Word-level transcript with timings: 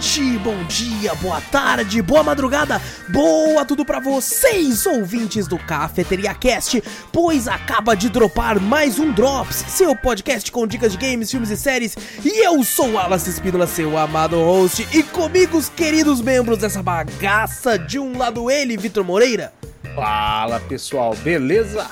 noite, 0.00 0.38
bom 0.38 0.64
dia, 0.64 1.14
boa 1.16 1.42
tarde, 1.42 2.00
boa 2.00 2.22
madrugada, 2.22 2.80
boa 3.10 3.66
tudo 3.66 3.84
pra 3.84 4.00
vocês, 4.00 4.86
ouvintes 4.86 5.46
do 5.46 5.58
Cafeteria 5.58 6.32
Cast, 6.32 6.82
pois 7.12 7.46
acaba 7.46 7.94
de 7.94 8.08
dropar 8.08 8.58
mais 8.58 8.98
um 8.98 9.12
Drops, 9.12 9.56
seu 9.68 9.94
podcast 9.94 10.50
com 10.50 10.66
dicas 10.66 10.92
de 10.92 10.98
games, 10.98 11.30
filmes 11.30 11.50
e 11.50 11.56
séries, 11.56 11.94
e 12.24 12.42
eu 12.42 12.64
sou 12.64 12.98
Alas 12.98 13.26
Espínola, 13.26 13.66
seu 13.66 13.98
amado 13.98 14.36
host, 14.36 14.88
e 14.90 15.02
comigo 15.02 15.58
os 15.58 15.68
queridos 15.68 16.22
membros 16.22 16.56
dessa 16.56 16.82
bagaça, 16.82 17.78
de 17.78 17.98
um 17.98 18.16
lado 18.16 18.50
ele, 18.50 18.78
Vitor 18.78 19.04
Moreira. 19.04 19.52
Fala 19.94 20.60
pessoal, 20.60 21.14
beleza? 21.16 21.86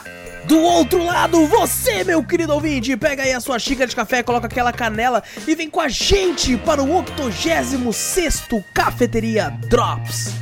Do 0.48 0.62
outro 0.62 1.04
lado, 1.04 1.46
você, 1.46 2.02
meu 2.04 2.24
querido 2.24 2.54
ouvinte, 2.54 2.96
pega 2.96 3.22
aí 3.22 3.34
a 3.34 3.38
sua 3.38 3.58
xícara 3.58 3.86
de 3.86 3.94
café, 3.94 4.22
coloca 4.22 4.46
aquela 4.46 4.72
canela 4.72 5.22
e 5.46 5.54
vem 5.54 5.68
com 5.68 5.78
a 5.78 5.88
gente 5.88 6.56
para 6.56 6.82
o 6.82 6.90
86 6.96 8.46
Cafeteria 8.72 9.50
Drops. 9.68 10.32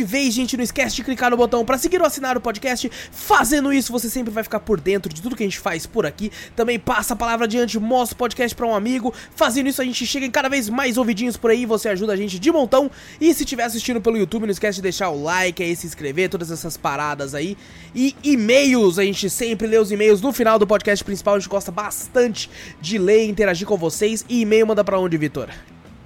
De 0.00 0.04
vez, 0.04 0.32
gente, 0.32 0.56
não 0.56 0.64
esquece 0.64 0.96
de 0.96 1.04
clicar 1.04 1.30
no 1.30 1.36
botão 1.36 1.62
para 1.62 1.76
seguir 1.76 2.00
ou 2.00 2.06
assinar 2.06 2.34
o 2.34 2.40
podcast. 2.40 2.90
Fazendo 3.12 3.70
isso, 3.70 3.92
você 3.92 4.08
sempre 4.08 4.32
vai 4.32 4.42
ficar 4.42 4.60
por 4.60 4.80
dentro 4.80 5.12
de 5.12 5.20
tudo 5.20 5.36
que 5.36 5.42
a 5.42 5.46
gente 5.46 5.58
faz 5.58 5.84
por 5.84 6.06
aqui. 6.06 6.32
Também 6.56 6.78
passa 6.78 7.12
a 7.12 7.16
palavra 7.16 7.44
adiante, 7.44 7.78
mostra 7.78 8.14
o 8.14 8.18
podcast 8.18 8.56
para 8.56 8.66
um 8.66 8.74
amigo. 8.74 9.12
Fazendo 9.36 9.68
isso, 9.68 9.82
a 9.82 9.84
gente 9.84 10.06
chega 10.06 10.24
em 10.24 10.30
cada 10.30 10.48
vez 10.48 10.70
mais 10.70 10.96
ouvidinhos 10.96 11.36
por 11.36 11.50
aí, 11.50 11.66
você 11.66 11.90
ajuda 11.90 12.14
a 12.14 12.16
gente 12.16 12.38
de 12.38 12.50
montão. 12.50 12.90
E 13.20 13.34
se 13.34 13.42
estiver 13.42 13.64
assistindo 13.64 14.00
pelo 14.00 14.16
YouTube, 14.16 14.44
não 14.44 14.52
esquece 14.52 14.76
de 14.76 14.82
deixar 14.82 15.10
o 15.10 15.22
like 15.22 15.62
aí, 15.62 15.76
se 15.76 15.86
inscrever, 15.86 16.30
todas 16.30 16.50
essas 16.50 16.78
paradas 16.78 17.34
aí. 17.34 17.58
E 17.94 18.16
e-mails, 18.24 18.98
a 18.98 19.04
gente 19.04 19.28
sempre 19.28 19.66
lê 19.66 19.76
os 19.76 19.92
e-mails 19.92 20.22
no 20.22 20.32
final 20.32 20.58
do 20.58 20.66
podcast 20.66 21.04
principal, 21.04 21.34
a 21.34 21.38
gente 21.38 21.50
gosta 21.50 21.70
bastante 21.70 22.50
de 22.80 22.96
ler 22.96 23.26
e 23.26 23.28
interagir 23.28 23.66
com 23.66 23.76
vocês. 23.76 24.24
E 24.30 24.40
e-mail 24.40 24.66
manda 24.66 24.82
para 24.82 24.98
onde, 24.98 25.18
Vitor? 25.18 25.50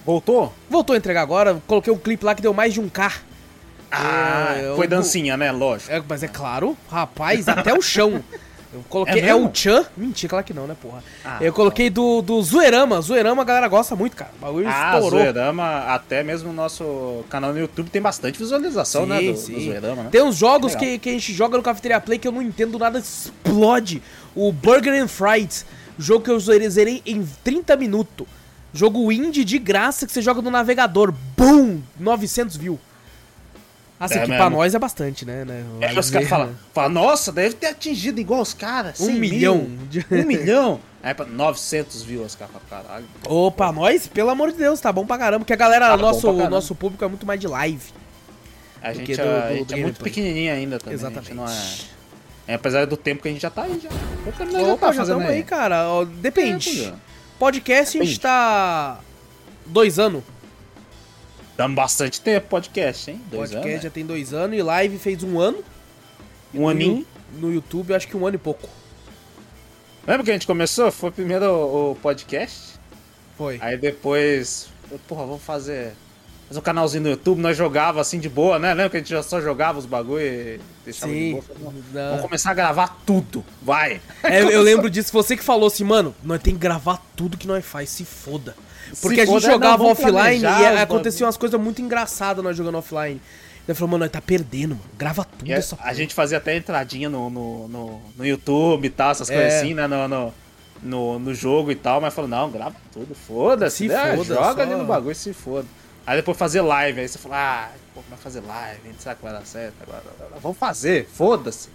Voltou? 0.05 0.53
Voltou 0.69 0.95
a 0.95 0.97
entregar 0.97 1.23
agora. 1.23 1.63
Coloquei 1.69 1.93
um 1.93 1.99
clipe 1.99 2.25
lá 2.25 2.35
que 2.35 2.43
deu 2.43 2.53
mais 2.53 2.75
de 2.75 2.81
um 2.81 2.89
K. 2.89 3.13
Ah, 3.91 4.55
é, 4.57 4.73
foi 4.77 4.87
dancinha, 4.87 5.37
né? 5.37 5.51
Lógico. 5.51 5.93
É, 5.93 6.03
mas 6.07 6.23
é 6.23 6.29
claro, 6.29 6.77
rapaz, 6.91 7.49
até 7.49 7.73
o 7.73 7.81
chão. 7.83 8.23
Eu 8.73 8.85
coloquei. 8.89 9.21
É, 9.21 9.29
é, 9.29 9.35
o 9.35 9.51
Chan? 9.53 9.87
Mentira, 9.97 10.29
claro 10.29 10.45
que 10.45 10.53
não, 10.53 10.67
né, 10.67 10.77
porra? 10.81 11.03
Ah, 11.25 11.39
eu 11.41 11.53
coloquei 11.53 11.89
do, 11.89 12.21
do 12.21 12.41
Zoeirama. 12.43 13.01
Zoeirama 13.01 13.41
a 13.41 13.45
galera 13.45 13.67
gosta 13.67 13.97
muito, 13.97 14.15
cara. 14.15 14.31
O 14.37 14.41
bagulho 14.45 14.69
ah, 14.69 14.93
estourou. 14.95 15.19
Zoeirama, 15.19 15.85
até 15.87 16.23
mesmo 16.23 16.51
o 16.51 16.53
nosso 16.53 17.25
canal 17.31 17.53
no 17.53 17.59
YouTube 17.59 17.89
tem 17.89 18.03
bastante 18.03 18.39
visualização, 18.39 19.05
sim, 19.05 19.09
né? 19.09 19.23
Do, 19.23 19.37
sim. 19.39 19.55
do 19.55 19.61
Zoeirama, 19.61 20.03
né? 20.05 20.09
Tem 20.13 20.23
uns 20.23 20.37
jogos 20.37 20.75
que, 20.75 20.99
que 20.99 21.09
a 21.09 21.13
gente 21.13 21.33
joga 21.33 21.57
no 21.57 21.63
Cafeteria 21.63 21.99
Play 21.99 22.19
que 22.19 22.29
eu 22.29 22.33
não 22.33 22.43
entendo 22.43 22.79
nada, 22.79 22.99
explode. 22.99 24.03
O 24.35 24.53
Burger 24.53 25.03
and 25.03 25.09
Fries. 25.09 25.65
Jogo 25.99 26.25
que 26.25 26.31
eu 26.31 26.39
zerei 26.39 27.03
em 27.07 27.27
30 27.43 27.75
minutos. 27.77 28.27
Jogo 28.73 29.11
indie 29.11 29.45
de 29.45 29.59
graça 29.59 30.07
que 30.07 30.13
você 30.13 30.21
joga 30.21 30.43
no 30.43 30.51
navegador. 30.51 31.13
Boom! 31.37 31.81
900 31.99 32.57
views. 32.57 32.79
Assim, 34.01 34.15
é 34.15 34.23
que 34.23 34.29
mesmo. 34.29 34.37
pra 34.37 34.51
nós 34.51 34.75
é 34.75 34.79
bastante, 34.79 35.25
né? 35.25 35.45
né? 35.45 35.65
É, 35.81 35.99
os 35.99 36.09
caras 36.09 36.29
falam, 36.29 36.55
fala, 36.73 36.89
nossa, 36.89 37.33
deve 37.33 37.57
ter 37.57 37.67
atingido 37.67 38.21
igual 38.21 38.41
os 38.41 38.55
caras. 38.55 39.01
Um 39.01 39.13
milhão. 39.13 39.67
Mil, 39.67 40.05
um 40.13 40.25
milhão. 40.25 40.81
É 41.03 41.13
pra 41.13 41.27
900 41.27 42.03
views 42.03 42.27
os 42.27 42.35
caras 42.37 42.55
caralho. 42.71 43.05
Ô, 43.27 43.51
pra 43.51 43.73
nós, 43.73 44.07
pelo 44.07 44.31
amor 44.31 44.53
de 44.53 44.59
Deus, 44.59 44.81
tá 44.81 44.93
bom 44.93 45.05
pra 45.05 45.19
caramba. 45.19 45.41
Porque 45.41 45.53
a 45.53 45.57
galera, 45.57 45.89
tá 45.89 45.97
nosso, 45.97 46.33
nosso 46.49 46.75
público 46.75 47.05
é 47.05 47.09
muito 47.09 47.27
mais 47.27 47.41
de 47.41 47.49
live. 47.49 47.93
A 48.81 48.93
gente, 48.93 49.17
do, 49.17 49.23
é, 49.23 49.25
do, 49.25 49.31
a 49.31 49.55
gente 49.55 49.75
é 49.75 49.77
muito 49.79 50.01
pequenininho 50.01 50.53
ainda 50.53 50.79
também. 50.79 50.95
Exatamente. 50.95 51.33
é... 52.47 52.53
é... 52.53 52.55
Apesar 52.55 52.87
do 52.87 52.97
tempo 52.97 53.23
que 53.23 53.29
a 53.29 53.33
gente 53.33 53.43
já 53.43 53.51
tá 53.51 53.63
aí, 53.63 53.81
já. 53.81 53.89
Opa, 54.29 54.47
já, 54.47 54.77
tá 54.77 54.93
já 54.93 55.03
estamos 55.03 55.29
aí, 55.29 55.43
cara. 55.43 56.05
Depende. 56.21 56.85
É, 56.85 56.93
Podcast 57.37 57.99
a 57.99 58.05
gente 58.05 58.21
tá... 58.21 59.01
Dois 59.67 59.99
anos. 59.99 60.23
Dando 61.59 61.75
bastante 61.75 62.21
tempo 62.21 62.47
podcast, 62.47 63.11
hein? 63.11 63.21
Dois 63.29 63.51
podcast 63.51 63.69
anos, 63.69 63.83
já 63.83 63.89
né? 63.89 63.93
tem 63.93 64.07
dois 64.07 64.33
anos 64.33 64.57
e 64.57 64.63
live 64.63 64.97
fez 64.97 65.25
um 65.25 65.41
ano. 65.41 65.59
Um 66.55 66.69
aninho? 66.69 67.05
No 67.37 67.53
YouTube, 67.53 67.93
acho 67.93 68.07
que 68.07 68.17
um 68.17 68.25
ano 68.25 68.37
e 68.37 68.39
pouco. 68.39 68.69
Lembra 70.07 70.23
que 70.23 70.31
a 70.31 70.35
gente 70.35 70.47
começou? 70.47 70.93
Foi 70.93 71.11
primeiro 71.11 71.47
o, 71.53 71.97
podcast. 71.97 72.79
Foi. 73.37 73.59
Aí 73.61 73.77
depois, 73.77 74.69
porra, 75.09 75.27
vamos 75.27 75.43
fazer, 75.43 75.95
fazer 76.47 76.61
um 76.61 76.63
canalzinho 76.63 77.03
no 77.03 77.11
YouTube. 77.11 77.41
Nós 77.41 77.57
jogava 77.57 78.01
assim 78.01 78.21
de 78.21 78.29
boa, 78.29 78.61
né? 78.61 78.69
Lembra 78.69 78.91
que 78.91 78.97
a 78.99 79.01
gente 79.01 79.11
já 79.11 79.25
só 79.25 79.41
jogava 79.41 79.81
os 79.81 79.85
bagulho 79.85 80.23
e 80.23 80.61
deixava 80.85 81.13
Sim, 81.13 81.25
de 81.25 81.31
boa? 81.33 81.43
Falei, 81.43 81.83
vamos 81.93 82.21
começar 82.21 82.53
a 82.53 82.55
gravar 82.55 83.03
tudo, 83.05 83.45
vai. 83.61 84.01
É, 84.23 84.43
eu 84.43 84.63
lembro 84.63 84.89
disso, 84.89 85.13
você 85.13 85.37
que 85.37 85.43
falou 85.43 85.67
assim, 85.67 85.83
mano, 85.83 86.15
nós 86.23 86.41
tem 86.41 86.55
que 86.55 86.61
gravar 86.61 87.05
tudo 87.17 87.37
que 87.37 87.49
nós 87.49 87.65
faz, 87.67 87.91
se 87.91 88.05
foda. 88.05 88.55
Porque 89.01 89.21
a 89.21 89.27
gente 89.27 89.43
jogava 89.43 89.83
não, 89.83 89.91
offline 89.91 90.43
e 90.43 90.67
aconteciam 90.81 91.27
umas 91.27 91.37
coisas 91.37 91.61
muito 91.61 91.83
engraçadas 91.83 92.43
nós 92.43 92.57
jogando 92.57 92.79
offline. 92.79 93.21
Ele 93.67 93.75
falou, 93.75 93.91
mano, 93.91 94.05
nós 94.05 94.11
tá 94.11 94.21
perdendo, 94.21 94.71
mano. 94.71 94.91
Grava 94.97 95.25
tudo 95.25 95.53
essa 95.53 95.77
A 95.81 95.93
gente 95.93 96.15
fazia 96.15 96.39
até 96.39 96.57
entradinha 96.57 97.11
no, 97.11 97.29
no, 97.29 97.69
no, 97.69 98.01
no 98.17 98.27
YouTube 98.27 98.87
e 98.87 98.91
tal, 98.91 99.11
essas 99.11 99.29
é. 99.29 99.35
coisas 99.35 99.55
assim, 99.55 99.75
né? 99.75 99.87
No, 99.87 100.09
no, 100.09 100.35
no, 100.83 101.19
no, 101.19 101.35
jogo 101.35 101.71
e 101.71 101.75
tal, 101.75 102.01
mas 102.01 102.15
falou, 102.15 102.31
não, 102.31 102.51
grava 102.51 102.77
tudo, 102.91 103.15
foda-se. 103.15 103.77
Se 103.77 103.89
né? 103.89 104.17
foda, 104.17 104.35
Joga 104.35 104.55
só... 104.55 104.61
ali 104.63 104.75
no 104.75 104.87
bagulho 104.87 105.15
se 105.15 105.35
foda. 105.35 105.67
Aí 106.07 106.17
depois 106.17 106.39
fazer 106.39 106.63
live, 106.63 107.01
aí 107.01 107.07
você 107.07 107.19
falou, 107.19 107.37
ah, 107.37 107.69
pô, 107.95 108.01
vai 108.09 108.19
fazer 108.19 108.41
live, 108.41 108.81
a 108.83 108.89
gente 108.89 109.03
sabe 109.03 109.17
que 109.17 109.23
vai 109.23 109.35
dar 109.35 109.45
certo 109.45 109.75
agora. 109.83 110.03
Vamos 110.41 110.57
fazer, 110.57 111.07
foda-se. 111.13 111.69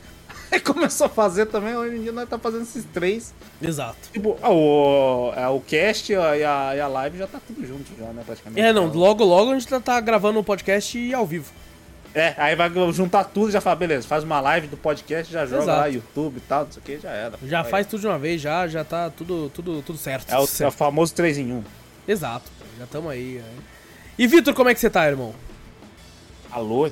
Aí 0.54 0.60
começou 0.60 1.08
a 1.08 1.10
fazer 1.10 1.48
também, 1.48 1.76
hoje 1.76 1.96
em 1.96 2.04
dia 2.04 2.12
nós 2.12 2.30
tá 2.30 2.38
fazendo 2.38 2.62
esses 2.62 2.86
três. 2.94 3.34
Exato. 3.60 3.98
Tipo, 4.12 4.38
ah, 4.40 4.52
o, 4.52 5.34
é, 5.36 5.48
o 5.48 5.60
cast 5.60 6.14
e 6.14 6.16
a, 6.16 6.76
e 6.76 6.80
a 6.80 6.88
live 6.88 7.18
já 7.18 7.26
tá 7.26 7.40
tudo 7.46 7.66
junto 7.66 7.92
já, 7.98 8.06
né, 8.14 8.22
praticamente. 8.24 8.62
É, 8.62 8.72
não, 8.72 8.86
logo 8.86 9.24
logo 9.24 9.50
a 9.50 9.54
gente 9.56 9.68
tá, 9.68 9.80
tá 9.80 10.00
gravando 10.00 10.38
o 10.38 10.42
um 10.42 10.44
podcast 10.44 11.12
ao 11.12 11.26
vivo. 11.26 11.52
É, 12.14 12.36
aí 12.38 12.56
vai 12.56 12.72
juntar 12.92 13.24
tudo 13.24 13.50
e 13.50 13.52
já 13.52 13.62
fala, 13.62 13.78
beleza, 13.78 14.08
faz 14.08 14.24
uma 14.24 14.40
live 14.42 14.68
do 14.68 14.78
podcast, 14.78 15.34
já 15.34 15.44
joga 15.48 15.64
Exato. 15.64 15.80
lá, 15.80 15.88
YouTube 15.88 16.38
e 16.38 16.42
tal, 16.42 16.66
não 16.66 16.72
sei 16.72 16.82
o 16.82 16.86
que, 16.86 17.00
já 17.00 17.10
era. 17.10 17.40
Já 17.42 17.64
faz 17.64 17.88
tudo 17.88 18.02
de 18.02 18.08
uma 18.08 18.20
vez, 18.20 18.40
já, 18.40 18.68
já 18.68 18.84
tá 18.84 19.10
tudo, 19.10 19.50
tudo, 19.50 19.82
tudo 19.82 19.98
certo. 19.98 20.32
É 20.32 20.38
o, 20.38 20.46
certo. 20.46 20.62
É 20.66 20.68
o 20.68 20.72
famoso 20.72 21.16
3 21.16 21.40
em 21.40 21.52
1. 21.52 21.64
Exato, 22.08 22.52
já 22.78 22.86
tamo 22.86 23.10
aí. 23.10 23.40
aí. 23.40 23.60
E 24.20 24.28
Vitor, 24.28 24.54
como 24.54 24.70
é 24.70 24.76
que 24.76 24.80
você 24.80 24.92
tá, 24.92 25.08
irmão? 25.08 25.34
Alô? 26.52 26.92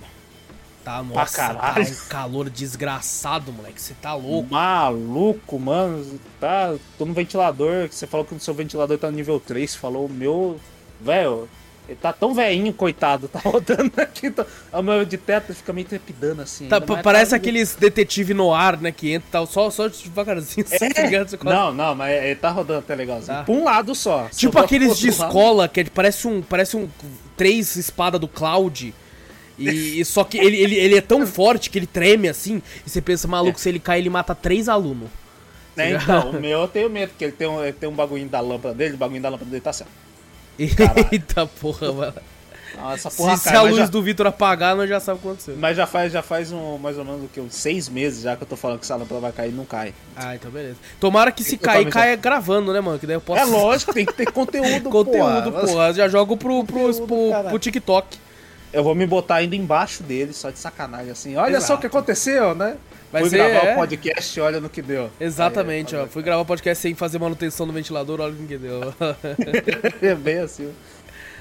Tá, 0.84 1.04
nossa, 1.04 1.54
tá 1.54 1.76
um 1.80 2.10
calor 2.10 2.50
desgraçado, 2.50 3.52
moleque. 3.54 3.80
Você 3.80 3.94
tá 4.02 4.16
louco. 4.16 4.52
Maluco, 4.52 5.60
mano. 5.60 6.20
Tá, 6.40 6.74
tô 6.98 7.06
no 7.06 7.14
ventilador. 7.14 7.88
Você 7.88 8.08
falou 8.08 8.26
que 8.26 8.34
o 8.34 8.40
seu 8.40 8.54
ventilador 8.54 8.98
tá 8.98 9.12
no 9.12 9.16
nível 9.16 9.40
3. 9.40 9.76
Falou, 9.76 10.10
meu. 10.10 10.60
Velho, 11.00 11.48
ele 11.88 12.00
tá 12.02 12.12
tão 12.12 12.34
velhinho, 12.34 12.74
coitado. 12.74 13.28
Tá 13.32 13.40
rodando 13.40 13.92
aqui. 13.98 14.32
Tá, 14.32 14.46
o 14.74 14.82
meu 14.82 15.06
de 15.06 15.18
teto 15.18 15.54
fica 15.54 15.72
meio 15.72 15.88
trepidando 15.88 16.42
assim. 16.42 16.68
Tá, 16.68 16.82
parece 16.82 17.32
tá... 17.32 17.38
aqueles 17.38 17.76
detetive 17.76 18.34
no 18.34 18.54
ar, 18.54 18.78
né? 18.78 18.92
Que 18.92 19.14
entra 19.14 19.28
tal, 19.32 19.46
só, 19.46 19.70
só 19.70 19.88
devagarzinho. 19.88 20.66
É? 20.72 20.76
Assim, 21.22 21.38
não, 21.44 21.74
não, 21.74 21.96
mas 21.96 22.24
ele 22.24 22.36
tá 22.36 22.50
rodando 22.50 22.80
até 22.80 22.96
legalzinho. 22.96 23.38
Tá. 23.38 23.44
Por 23.44 23.54
um 23.54 23.64
lado 23.64 23.94
só. 23.94 24.28
Tipo 24.30 24.58
aqueles 24.60 24.98
de 24.98 25.10
escola, 25.10 25.64
lado. 25.64 25.72
que 25.72 25.82
é, 25.82 25.84
parece 25.86 26.28
um. 26.28 26.42
Parece 26.42 26.76
um. 26.76 26.90
Três 27.38 27.76
espada 27.76 28.18
do 28.18 28.28
Cloud 28.28 28.94
e, 29.70 30.06
só 30.06 30.24
que 30.24 30.38
ele, 30.38 30.58
ele, 30.58 30.76
ele 30.76 30.98
é 30.98 31.02
tão 31.02 31.26
forte 31.26 31.70
que 31.70 31.78
ele 31.78 31.88
treme 31.88 32.28
assim. 32.28 32.62
E 32.86 32.90
você 32.90 33.02
pensa, 33.02 33.28
maluco, 33.28 33.60
se 33.60 33.70
ele 33.70 33.80
cair, 33.80 34.00
ele 34.00 34.10
mata 34.10 34.34
três 34.34 34.68
alunos. 34.70 35.10
É, 35.78 35.92
então, 35.92 36.32
o 36.32 36.34
meu 36.40 36.62
eu 36.62 36.68
tenho 36.68 36.90
medo, 36.90 37.10
porque 37.10 37.26
ele 37.26 37.32
tem 37.32 37.48
um, 37.48 37.64
ele 37.64 37.74
tem 37.74 37.88
um 37.88 37.94
bagulhinho 37.94 38.30
da 38.30 38.40
lâmpada 38.40 38.76
dele, 38.76 38.96
o 38.96 38.98
bagulho 38.98 39.22
da 39.22 39.30
lâmpada 39.30 39.50
dele 39.50 39.62
tá 39.62 39.74
certo. 39.74 39.92
Eita 41.12 41.46
porra, 41.46 41.92
mano. 41.92 42.14
Nossa, 42.76 43.12
porra, 43.12 43.36
se, 43.36 43.44
cara, 43.44 43.60
se 43.60 43.66
a 43.66 43.70
luz 43.70 43.78
já... 43.78 43.88
do 43.88 44.02
Vitor 44.02 44.28
apagar, 44.28 44.76
nós 44.76 44.90
já 44.90 45.00
sabemos 45.00 45.20
o 45.20 45.22
que 45.22 45.28
aconteceu. 45.30 45.56
Mas 45.58 45.76
já 45.76 45.86
faz, 45.86 46.12
já 46.12 46.22
faz 46.22 46.52
um, 46.52 46.78
mais 46.78 46.98
ou 46.98 47.04
menos 47.04 47.26
o 47.26 47.28
que? 47.28 47.40
Uns 47.40 47.56
seis 47.56 47.90
meses 47.90 48.24
já 48.24 48.36
que 48.36 48.44
eu 48.44 48.48
tô 48.48 48.56
falando 48.56 48.80
que 48.80 48.86
essa 48.86 48.96
lâmpada 48.96 49.20
vai 49.20 49.32
cair 49.32 49.50
e 49.50 49.54
não 49.54 49.66
cai. 49.66 49.94
Ah, 50.16 50.36
então 50.36 50.50
beleza. 50.50 50.78
Tomara 51.00 51.32
que 51.32 51.44
se 51.44 51.58
cair, 51.58 51.90
caia 51.90 52.12
já... 52.12 52.16
gravando, 52.16 52.72
né, 52.72 52.80
mano? 52.80 52.98
Que 52.98 53.06
daí 53.06 53.16
eu 53.16 53.22
posso... 53.22 53.42
É 53.42 53.46
lógico, 53.46 53.94
tem 53.94 54.06
que 54.06 54.14
ter 54.14 54.32
conteúdo, 54.32 54.88
Conteúdo, 54.90 55.52
porra. 55.52 55.68
porra. 55.68 55.94
Já 55.94 56.08
jogo 56.08 56.38
pro, 56.38 56.64
pro, 56.64 56.94
pro, 56.94 57.44
pro, 57.50 57.60
TikTok. 57.60 58.18
Eu 58.74 58.84
vou 58.84 58.96
me 58.96 59.06
botar 59.06 59.36
ainda 59.36 59.56
embaixo 59.56 60.04
dele, 60.04 60.34
só 60.34 60.50
de 60.50 60.60
sacanagem, 60.60 61.12
assim. 61.12 61.36
Olha 61.36 61.58
Exato. 61.58 61.66
só 61.68 61.76
o 61.76 61.78
que 61.78 61.88
aconteceu, 61.88 62.56
né? 62.56 62.78
Vai 63.12 63.22
Fui 63.24 63.30
ser, 63.30 63.38
gravar 63.38 63.68
é... 63.68 63.74
o 63.74 63.76
podcast, 63.76 64.40
olha 64.40 64.62
no 64.62 64.70
que 64.70 64.82
deu. 64.82 65.10
Exatamente, 65.20 65.96
Aí, 65.96 66.04
ó. 66.04 66.08
Fui 66.08 66.24
gravar 66.24 66.42
o 66.42 66.46
podcast 66.46 66.82
sem 66.82 66.96
fazer 66.96 67.20
manutenção 67.20 67.66
no 67.66 67.74
ventilador, 67.74 68.22
olha 68.22 68.34
no 68.34 68.48
que 68.48 68.58
deu. 68.58 68.94
é 70.02 70.16
bem 70.16 70.40
assim. 70.40 70.72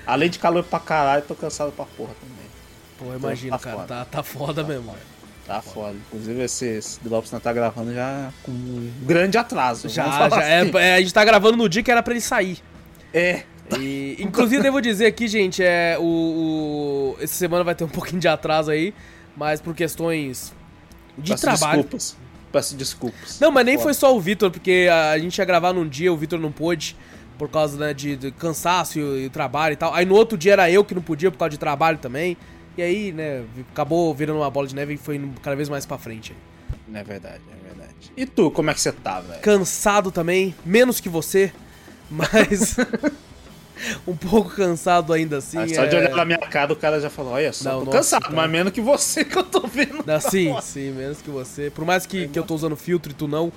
Além 0.04 0.28
de 0.28 0.40
calor 0.40 0.64
pra 0.64 0.80
caralho, 0.80 1.22
tô 1.22 1.36
cansado 1.36 1.70
pra 1.70 1.84
porra 1.84 2.12
também. 2.20 2.50
Pô, 2.98 3.16
imagina, 3.16 3.56
tá 3.56 3.64
cara. 3.64 3.76
Foda. 3.76 3.88
Tá, 3.88 4.04
tá 4.04 4.22
foda 4.24 4.62
tá 4.62 4.68
mesmo. 4.68 4.86
Foda. 4.90 4.98
Tá 5.46 5.62
foda. 5.62 5.96
Inclusive, 6.08 6.42
esse, 6.42 6.66
esse 6.66 7.00
Drops 7.00 7.30
não 7.30 7.40
tá 7.40 7.52
gravando 7.52 7.94
já 7.94 8.32
com 8.42 8.52
um 8.52 8.92
grande 9.02 9.38
atraso. 9.38 9.88
Já, 9.88 10.28
já. 10.28 10.42
É, 10.42 10.60
assim. 10.60 10.76
É, 10.76 10.88
é, 10.88 10.94
a 10.94 11.00
gente 11.00 11.14
tá 11.14 11.24
gravando 11.24 11.56
no 11.56 11.68
dia 11.68 11.82
que 11.82 11.90
era 11.90 12.02
pra 12.02 12.12
ele 12.12 12.20
sair. 12.20 12.58
É. 13.14 13.42
E, 13.78 14.16
inclusive, 14.18 14.62
devo 14.62 14.80
dizer 14.80 15.06
aqui, 15.06 15.28
gente, 15.28 15.62
é, 15.62 15.96
o, 15.98 16.02
o, 16.02 17.16
essa 17.20 17.34
semana 17.34 17.62
vai 17.62 17.74
ter 17.74 17.84
um 17.84 17.88
pouquinho 17.88 18.20
de 18.20 18.28
atraso 18.28 18.70
aí, 18.70 18.94
mas 19.36 19.60
por 19.60 19.74
questões 19.74 20.52
de 21.16 21.32
Peço 21.32 21.42
trabalho. 21.42 21.82
Desculpas. 21.82 22.16
Peço 22.52 22.76
desculpas. 22.76 23.38
Não, 23.40 23.50
mas 23.50 23.64
nem 23.64 23.76
Foda. 23.76 23.84
foi 23.84 23.94
só 23.94 24.16
o 24.16 24.20
Vitor, 24.20 24.50
porque 24.50 24.88
a, 24.90 25.10
a 25.10 25.18
gente 25.18 25.38
ia 25.38 25.44
gravar 25.44 25.72
num 25.72 25.88
dia, 25.88 26.12
o 26.12 26.16
Vitor 26.16 26.38
não 26.38 26.50
pôde 26.50 26.96
por 27.38 27.48
causa 27.48 27.78
né, 27.78 27.94
de, 27.94 28.16
de, 28.16 28.30
cansaço 28.32 28.98
e, 28.98 29.26
e, 29.26 29.30
trabalho 29.30 29.72
e 29.72 29.76
tal. 29.76 29.94
Aí 29.94 30.04
no 30.04 30.14
outro 30.14 30.36
dia 30.36 30.52
era 30.52 30.70
eu 30.70 30.84
que 30.84 30.94
não 30.94 31.02
podia 31.02 31.30
por 31.30 31.38
causa 31.38 31.50
de 31.50 31.58
trabalho 31.58 31.98
também. 31.98 32.36
E 32.76 32.82
aí, 32.82 33.12
né, 33.12 33.44
acabou 33.72 34.14
virando 34.14 34.38
uma 34.38 34.50
bola 34.50 34.66
de 34.66 34.74
neve 34.74 34.94
e 34.94 34.96
foi 34.96 35.20
cada 35.42 35.56
vez 35.56 35.68
mais 35.68 35.86
pra 35.86 35.96
frente. 35.96 36.34
É 36.92 37.02
verdade, 37.02 37.40
é 37.50 37.68
verdade. 37.68 38.12
E 38.16 38.26
tu, 38.26 38.50
como 38.50 38.70
é 38.70 38.74
que 38.74 38.80
você 38.80 38.92
tá, 38.92 39.20
velho? 39.20 39.40
Cansado 39.40 40.10
também, 40.10 40.54
menos 40.64 41.00
que 41.00 41.08
você, 41.08 41.52
mas. 42.10 42.76
um 44.06 44.16
pouco 44.16 44.50
cansado 44.50 45.12
ainda 45.12 45.38
assim. 45.38 45.58
Ah, 45.58 45.68
só 45.68 45.84
é... 45.84 45.86
de 45.86 45.96
olhar 45.96 46.10
na 46.10 46.24
minha 46.24 46.38
cara, 46.38 46.72
o 46.72 46.76
cara 46.76 47.00
já 47.00 47.10
falou: 47.10 47.32
Olha 47.32 47.52
só, 47.52 47.72
não, 47.72 47.78
tô 47.80 47.84
nossa, 47.86 47.98
cansado, 47.98 48.22
cara. 48.22 48.36
mas 48.36 48.50
menos 48.50 48.72
que 48.72 48.80
você 48.80 49.24
que 49.24 49.36
eu 49.36 49.44
tô 49.44 49.66
vendo. 49.66 50.04
Não, 50.06 50.20
sim, 50.20 50.54
sim, 50.62 50.90
menos 50.92 51.20
que 51.22 51.30
você. 51.30 51.70
Por 51.70 51.84
mais 51.84 52.06
que, 52.06 52.28
que 52.28 52.38
eu 52.38 52.44
tô 52.44 52.54
usando 52.54 52.76
filtro 52.76 53.12
e 53.12 53.14
tu 53.14 53.28
não, 53.28 53.52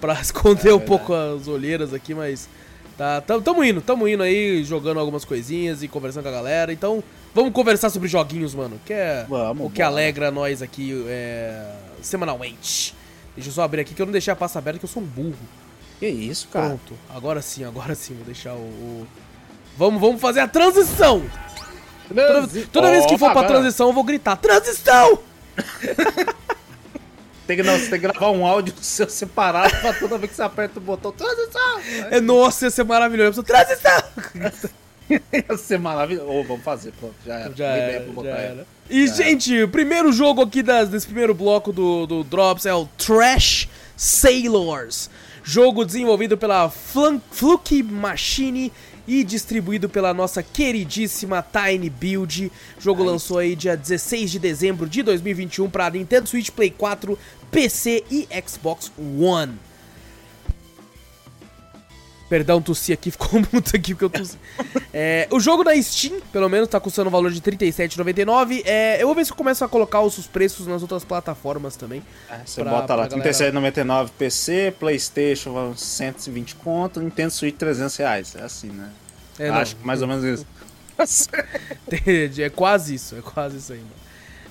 pra 0.00 0.14
esconder 0.20 0.70
é 0.70 0.74
um 0.74 0.80
pouco 0.80 1.14
as 1.14 1.48
olheiras 1.48 1.92
aqui, 1.94 2.14
mas 2.14 2.48
Tá, 2.96 3.20
tamo 3.20 3.64
indo, 3.64 3.80
tamo 3.80 4.06
indo 4.06 4.22
aí, 4.22 4.62
jogando 4.62 5.00
algumas 5.00 5.24
coisinhas 5.24 5.82
e 5.82 5.88
conversando 5.88 6.22
com 6.22 6.28
a 6.28 6.32
galera. 6.32 6.72
Então, 6.72 7.02
vamos 7.34 7.52
conversar 7.52 7.90
sobre 7.90 8.08
joguinhos, 8.08 8.54
mano. 8.54 8.80
Que 8.86 8.92
é 8.92 9.26
vamos, 9.28 9.66
o 9.66 9.70
que 9.70 9.82
bora. 9.82 9.88
alegra 9.88 10.30
nós 10.30 10.62
aqui 10.62 11.04
é, 11.08 11.74
semanalmente. 12.00 12.94
Deixa 13.34 13.50
eu 13.50 13.52
só 13.52 13.62
abrir 13.62 13.80
aqui 13.80 13.94
que 13.94 14.00
eu 14.00 14.06
não 14.06 14.12
deixei 14.12 14.32
a 14.32 14.36
pasta 14.36 14.60
aberta, 14.60 14.78
que 14.78 14.84
eu 14.84 14.88
sou 14.88 15.02
um 15.02 15.06
burro. 15.06 15.34
Que 15.98 16.06
isso, 16.06 16.46
cara? 16.48 16.68
Pronto, 16.68 16.94
agora 17.10 17.42
sim, 17.42 17.64
agora 17.64 17.96
sim, 17.96 18.14
vou 18.14 18.24
deixar 18.24 18.54
o. 18.54 18.58
o... 18.58 19.06
Vamos, 19.76 20.00
vamos 20.00 20.20
fazer 20.20 20.40
a 20.40 20.48
transição! 20.48 21.22
Transi... 22.08 22.60
Toda, 22.60 22.72
toda 22.72 22.88
oh, 22.88 22.90
vez 22.90 23.06
que 23.06 23.18
for 23.18 23.32
pra 23.32 23.44
transição, 23.44 23.88
eu 23.88 23.92
vou 23.92 24.04
gritar: 24.04 24.36
Transição! 24.36 25.18
Tem 27.46 27.58
que, 27.58 27.62
não, 27.62 27.78
você 27.78 27.90
tem 27.90 28.00
que 28.00 28.08
gravar 28.08 28.30
um 28.30 28.46
áudio 28.46 28.72
seu 28.80 29.08
separado 29.08 29.76
pra 29.76 29.92
toda 29.92 30.16
vez 30.16 30.30
que 30.30 30.36
você 30.36 30.42
aperta 30.42 30.78
o 30.78 30.82
botão. 30.82 31.12
Transição! 31.12 31.80
É, 32.10 32.20
nossa, 32.20 32.64
ia 32.64 32.70
ser 32.70 32.84
maravilhoso. 32.84 33.42
Transição! 33.42 34.02
ia 35.10 35.56
ser 35.58 35.78
maravilhoso. 35.78 36.26
Ou 36.26 36.40
oh, 36.40 36.44
vamos 36.44 36.64
fazer, 36.64 36.92
pronto. 36.92 37.14
Já 37.24 37.34
era. 37.34 37.54
Já 37.54 37.66
era, 37.66 38.06
já 38.22 38.30
era. 38.30 38.66
E, 38.88 39.06
já 39.06 39.14
gente, 39.14 39.54
era. 39.54 39.66
o 39.66 39.68
primeiro 39.68 40.10
jogo 40.10 40.40
aqui 40.40 40.62
das, 40.62 40.88
desse 40.88 41.06
primeiro 41.06 41.34
bloco 41.34 41.70
do, 41.70 42.06
do 42.06 42.24
Drops 42.24 42.64
é 42.64 42.72
o 42.72 42.86
Trash 42.96 43.68
Sailors. 43.94 45.10
Jogo 45.42 45.84
desenvolvido 45.84 46.38
pela 46.38 46.70
Fluke 46.70 47.82
Machine 47.82 48.72
e 49.06 49.22
distribuído 49.24 49.88
pela 49.88 50.14
nossa 50.14 50.42
queridíssima 50.42 51.42
Tiny 51.42 51.90
Build. 51.90 52.52
O 52.78 52.80
jogo 52.80 53.02
Ai. 53.02 53.08
lançou 53.08 53.38
aí 53.38 53.56
dia 53.56 53.76
16 53.76 54.30
de 54.30 54.38
dezembro 54.38 54.88
de 54.88 55.02
2021 55.02 55.68
para 55.70 55.90
Nintendo 55.90 56.28
Switch, 56.28 56.50
Play 56.50 56.70
4, 56.70 57.18
PC 57.50 58.04
e 58.10 58.28
Xbox 58.46 58.90
One. 58.98 59.58
Perdão, 62.28 62.60
tossi 62.60 62.92
aqui, 62.92 63.10
ficou 63.12 63.42
muito 63.52 63.76
aqui 63.76 63.94
porque 63.94 64.04
eu 64.04 64.10
tossi. 64.10 64.38
é, 64.92 65.28
o 65.30 65.38
jogo 65.38 65.62
da 65.62 65.80
Steam, 65.80 66.20
pelo 66.32 66.48
menos, 66.48 66.68
tá 66.68 66.80
custando 66.80 67.08
o 67.08 67.10
valor 67.10 67.30
de 67.30 67.38
R$37,99. 67.38 68.62
É, 68.64 69.02
eu 69.02 69.06
vou 69.06 69.14
ver 69.14 69.24
se 69.24 69.32
eu 69.32 69.36
começo 69.36 69.64
a 69.64 69.68
colocar 69.68 70.00
os 70.00 70.26
preços 70.26 70.66
nas 70.66 70.82
outras 70.82 71.04
plataformas 71.04 71.76
também. 71.76 72.02
É, 72.30 72.40
você 72.44 72.62
pra, 72.62 72.70
bota 72.70 72.94
lá, 72.94 73.04
R$37,99 73.04 74.10
PC, 74.18 74.74
Playstation 74.78 75.74
120 75.76 76.54
conto, 76.56 77.00
Nintendo 77.00 77.30
Switch 77.30 77.56
300 77.56 77.96
reais. 77.96 78.34
É 78.36 78.42
assim, 78.42 78.68
né? 78.68 78.90
É, 79.38 79.48
Acho 79.48 79.76
que 79.76 79.86
mais 79.86 80.00
ou 80.00 80.08
menos 80.08 80.24
isso. 80.24 80.46
é 82.40 82.50
quase 82.50 82.94
isso, 82.94 83.16
é 83.16 83.20
quase 83.20 83.58
isso 83.58 83.72
ainda. 83.72 84.04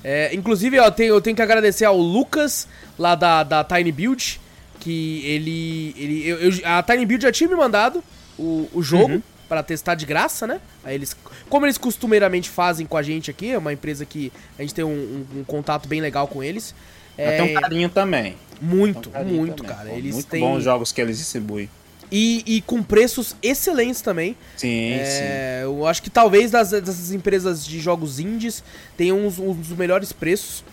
É, 0.04 0.36
inclusive, 0.36 0.76
eu 0.76 0.92
tenho, 0.92 1.14
eu 1.14 1.22
tenho 1.22 1.36
que 1.36 1.42
agradecer 1.42 1.86
ao 1.86 1.98
Lucas, 1.98 2.68
lá 3.00 3.16
da, 3.16 3.44
da 3.44 3.64
Tiny 3.64 3.92
Build, 3.92 4.42
que 4.84 5.22
ele. 5.26 5.96
ele 5.98 6.28
eu, 6.28 6.38
eu, 6.40 6.52
a 6.66 6.84
Tiny 6.84 7.06
Build 7.06 7.24
já 7.24 7.32
tinha 7.32 7.50
me 7.50 7.56
mandado 7.56 8.04
o, 8.38 8.70
o 8.74 8.84
jogo 8.84 9.14
uhum. 9.14 9.22
para 9.48 9.64
testar 9.64 9.96
de 9.96 10.06
graça, 10.06 10.46
né? 10.46 10.60
Aí 10.84 10.96
eles, 10.96 11.16
como 11.50 11.66
eles 11.66 11.78
costumeiramente 11.78 12.50
fazem 12.50 12.86
com 12.86 12.98
a 12.98 13.02
gente 13.02 13.32
aqui, 13.32 13.52
é 13.52 13.58
uma 13.58 13.72
empresa 13.72 14.06
que 14.06 14.32
a 14.60 14.62
gente 14.62 14.74
tem 14.74 14.84
um, 14.84 14.90
um, 14.90 15.40
um 15.40 15.44
contato 15.46 15.88
bem 15.88 16.02
legal 16.02 16.28
com 16.28 16.44
eles. 16.44 16.76
É, 17.18 17.38
tem 17.38 17.56
um 17.56 17.62
carinho 17.62 17.90
também. 17.90 18.36
Muito, 18.62 19.10
um 19.10 19.12
carinho 19.14 19.38
muito, 19.38 19.64
também. 19.64 19.76
cara. 19.76 19.90
Pô, 19.90 19.96
eles 19.96 20.16
muito 20.16 20.28
têm 20.28 20.42
bons 20.42 20.64
jogos 20.64 20.92
que 20.92 21.00
eles 21.00 21.18
distribuem. 21.18 21.70
E, 22.12 22.44
e, 22.46 22.62
com 22.62 22.84
preços 22.84 23.36
excelentes 23.42 24.02
também. 24.02 24.38
Sim, 24.56 24.92
é, 24.92 25.06
sim. 25.06 25.64
Eu 25.64 25.88
acho 25.88 26.04
que 26.04 26.12
talvez 26.12 26.52
das, 26.52 26.70
dessas 26.70 27.12
empresas 27.12 27.66
de 27.66 27.80
jogos 27.80 28.20
indies 28.20 28.64
tenham 28.96 29.26
uns, 29.26 29.40
uns 29.40 29.56
dos 29.56 29.78
melhores 29.78 30.12
preços 30.12 30.64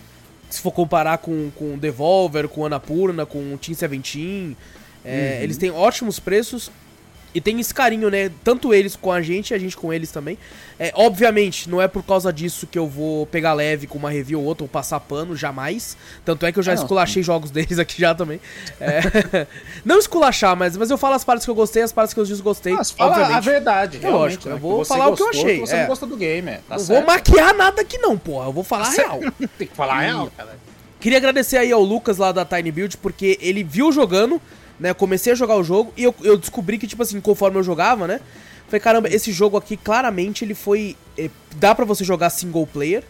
se 0.51 0.61
for 0.61 0.71
comparar 0.71 1.17
com, 1.19 1.49
com 1.55 1.77
Devolver, 1.77 2.47
com 2.47 2.65
Anapurna, 2.65 3.25
com 3.25 3.57
Team 3.57 3.75
Seventeen, 3.75 4.55
é, 5.03 5.37
uhum. 5.37 5.43
eles 5.43 5.57
têm 5.57 5.71
ótimos 5.71 6.19
preços 6.19 6.71
e 7.33 7.39
tem 7.39 7.59
esse 7.59 7.73
carinho, 7.73 8.09
né? 8.09 8.29
Tanto 8.43 8.73
eles 8.73 8.95
com 8.95 9.11
a 9.11 9.21
gente, 9.21 9.53
a 9.53 9.57
gente 9.57 9.77
com 9.77 9.93
eles 9.93 10.11
também. 10.11 10.37
É, 10.77 10.91
obviamente, 10.95 11.69
não 11.69 11.81
é 11.81 11.87
por 11.87 12.03
causa 12.03 12.33
disso 12.33 12.67
que 12.67 12.77
eu 12.77 12.87
vou 12.87 13.25
pegar 13.27 13.53
leve 13.53 13.87
com 13.87 13.97
uma 13.97 14.09
review 14.09 14.39
ou 14.39 14.45
outra 14.45 14.63
ou 14.63 14.67
passar 14.67 14.99
pano, 14.99 15.35
jamais. 15.35 15.95
Tanto 16.25 16.45
é 16.45 16.51
que 16.51 16.59
eu 16.59 16.63
já 16.63 16.71
ah, 16.71 16.75
esculachei 16.75 17.23
jogos 17.23 17.49
deles 17.51 17.79
aqui 17.79 18.01
já 18.01 18.13
também. 18.13 18.41
É, 18.79 19.45
não 19.85 19.97
esculachar, 19.97 20.55
mas, 20.57 20.75
mas 20.75 20.89
eu 20.89 20.97
falo 20.97 21.15
as 21.15 21.23
partes 21.23 21.45
que 21.45 21.51
eu 21.51 21.55
gostei 21.55 21.83
as 21.83 21.91
partes 21.91 22.13
que 22.13 22.19
eu 22.19 22.25
desgostei. 22.25 22.73
Ah, 22.73 22.83
fala 22.83 23.11
obviamente. 23.11 23.37
a 23.37 23.39
verdade, 23.39 23.99
é 24.01 24.09
lógico. 24.09 24.49
Né? 24.49 24.55
Eu 24.55 24.59
vou 24.59 24.83
falar 24.83 25.09
gostou, 25.09 25.27
o 25.27 25.31
que 25.31 25.37
eu 25.37 25.41
achei. 25.41 25.59
Você 25.59 25.75
é. 25.75 25.81
não 25.81 25.87
gosta 25.87 26.05
do 26.05 26.17
game, 26.17 26.49
é. 26.49 26.55
Tá 26.67 26.75
não 26.75 26.79
certo. 26.79 27.05
vou 27.05 27.15
maquiar 27.15 27.55
nada 27.55 27.81
aqui 27.81 27.97
não, 27.97 28.17
porra. 28.17 28.47
Eu 28.47 28.53
vou 28.53 28.63
falar 28.63 28.85
tá 28.85 29.01
real. 29.01 29.19
Tem 29.57 29.67
que 29.67 29.75
falar 29.75 30.03
e... 30.03 30.07
real, 30.07 30.31
cara. 30.35 30.59
Queria 30.99 31.17
agradecer 31.17 31.57
aí 31.57 31.71
ao 31.71 31.81
Lucas 31.81 32.17
lá 32.17 32.31
da 32.31 32.45
Tiny 32.45 32.71
Build, 32.71 32.97
porque 32.97 33.37
ele 33.41 33.63
viu 33.63 33.91
jogando 33.91 34.39
né? 34.81 34.93
Comecei 34.95 35.31
a 35.31 35.35
jogar 35.35 35.55
o 35.55 35.63
jogo 35.63 35.93
e 35.95 36.03
eu, 36.03 36.15
eu 36.23 36.35
descobri 36.35 36.79
que, 36.79 36.87
tipo 36.87 37.03
assim, 37.03 37.21
conforme 37.21 37.59
eu 37.59 37.63
jogava, 37.63 38.07
né? 38.07 38.19
Falei, 38.65 38.81
caramba, 38.81 39.07
esse 39.09 39.31
jogo 39.31 39.55
aqui 39.55 39.77
claramente 39.77 40.43
ele 40.43 40.55
foi. 40.55 40.97
Eh, 41.17 41.29
dá 41.57 41.75
para 41.75 41.85
você 41.85 42.03
jogar 42.03 42.31
single 42.31 42.65
player, 42.65 43.03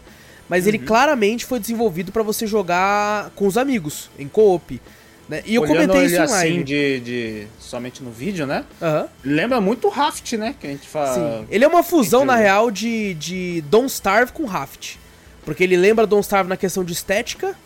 mas 0.48 0.64
uhum. 0.64 0.68
ele 0.68 0.78
claramente 0.80 1.46
foi 1.46 1.58
desenvolvido 1.58 2.12
para 2.12 2.22
você 2.22 2.46
jogar 2.46 3.30
com 3.30 3.46
os 3.46 3.56
amigos, 3.56 4.10
em 4.18 4.28
co-op. 4.28 4.80
Né? 5.28 5.42
E 5.46 5.54
eu 5.54 5.62
Olhando 5.62 5.92
comentei 5.92 6.04
isso 6.06 6.14
em 6.16 6.18
live. 6.18 6.32
assim 6.32 6.64
de, 6.64 7.00
de, 7.00 7.46
somente 7.58 8.02
no 8.02 8.10
vídeo, 8.10 8.46
né? 8.46 8.64
Uhum. 8.80 9.08
Lembra 9.24 9.60
muito 9.60 9.88
Raft, 9.88 10.34
né? 10.34 10.54
Que 10.60 10.66
a 10.66 10.70
gente 10.70 10.86
fala. 10.86 11.14
Sim. 11.14 11.46
Ele 11.48 11.64
é 11.64 11.68
uma 11.68 11.82
fusão, 11.82 12.24
na 12.24 12.36
real, 12.36 12.70
de, 12.70 13.14
de 13.14 13.64
Don't 13.70 13.86
Starve 13.86 14.32
com 14.32 14.44
Raft. 14.44 14.96
Porque 15.44 15.64
ele 15.64 15.76
lembra 15.76 16.06
Don't 16.06 16.22
Starve 16.22 16.50
na 16.50 16.56
questão 16.56 16.84
de 16.84 16.92
estética, 16.92 17.56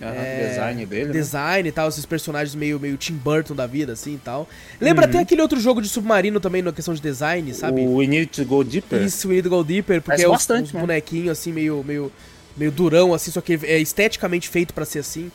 Uhum, 0.00 0.08
é, 0.08 0.48
design 0.48 0.86
dele. 0.86 1.06
Né? 1.06 1.12
Design 1.12 1.62
né? 1.64 1.68
e 1.68 1.72
tal, 1.72 1.88
esses 1.88 2.06
personagens 2.06 2.54
meio, 2.54 2.80
meio 2.80 2.96
Tim 2.96 3.14
Burton 3.14 3.54
da 3.54 3.66
vida, 3.66 3.92
assim 3.92 4.14
e 4.14 4.18
tal. 4.18 4.48
Lembra 4.80 5.04
uhum. 5.04 5.10
até 5.10 5.18
aquele 5.20 5.42
outro 5.42 5.60
jogo 5.60 5.82
de 5.82 5.88
submarino 5.88 6.40
também 6.40 6.62
na 6.62 6.72
questão 6.72 6.94
de 6.94 7.02
design, 7.02 7.52
sabe? 7.52 7.82
O 7.82 7.96
We 7.96 8.06
Need 8.06 8.26
to 8.28 8.44
Go 8.46 8.64
Deeper. 8.64 9.02
Isso, 9.02 9.28
We 9.28 9.34
Need 9.34 9.48
to 9.48 9.54
Go 9.54 9.62
Deeper, 9.62 10.00
porque 10.00 10.06
Parece 10.06 10.24
é 10.24 10.28
bastante, 10.28 10.66
os, 10.68 10.74
os 10.74 10.80
bonequinhos 10.80 11.38
assim, 11.38 11.52
meio, 11.52 11.84
meio, 11.86 12.10
meio 12.56 12.70
durão, 12.70 13.12
assim, 13.12 13.30
só 13.30 13.42
que 13.42 13.60
é 13.62 13.78
esteticamente 13.78 14.48
feito 14.48 14.72
para 14.72 14.86
ser 14.86 15.00
assim. 15.00 15.30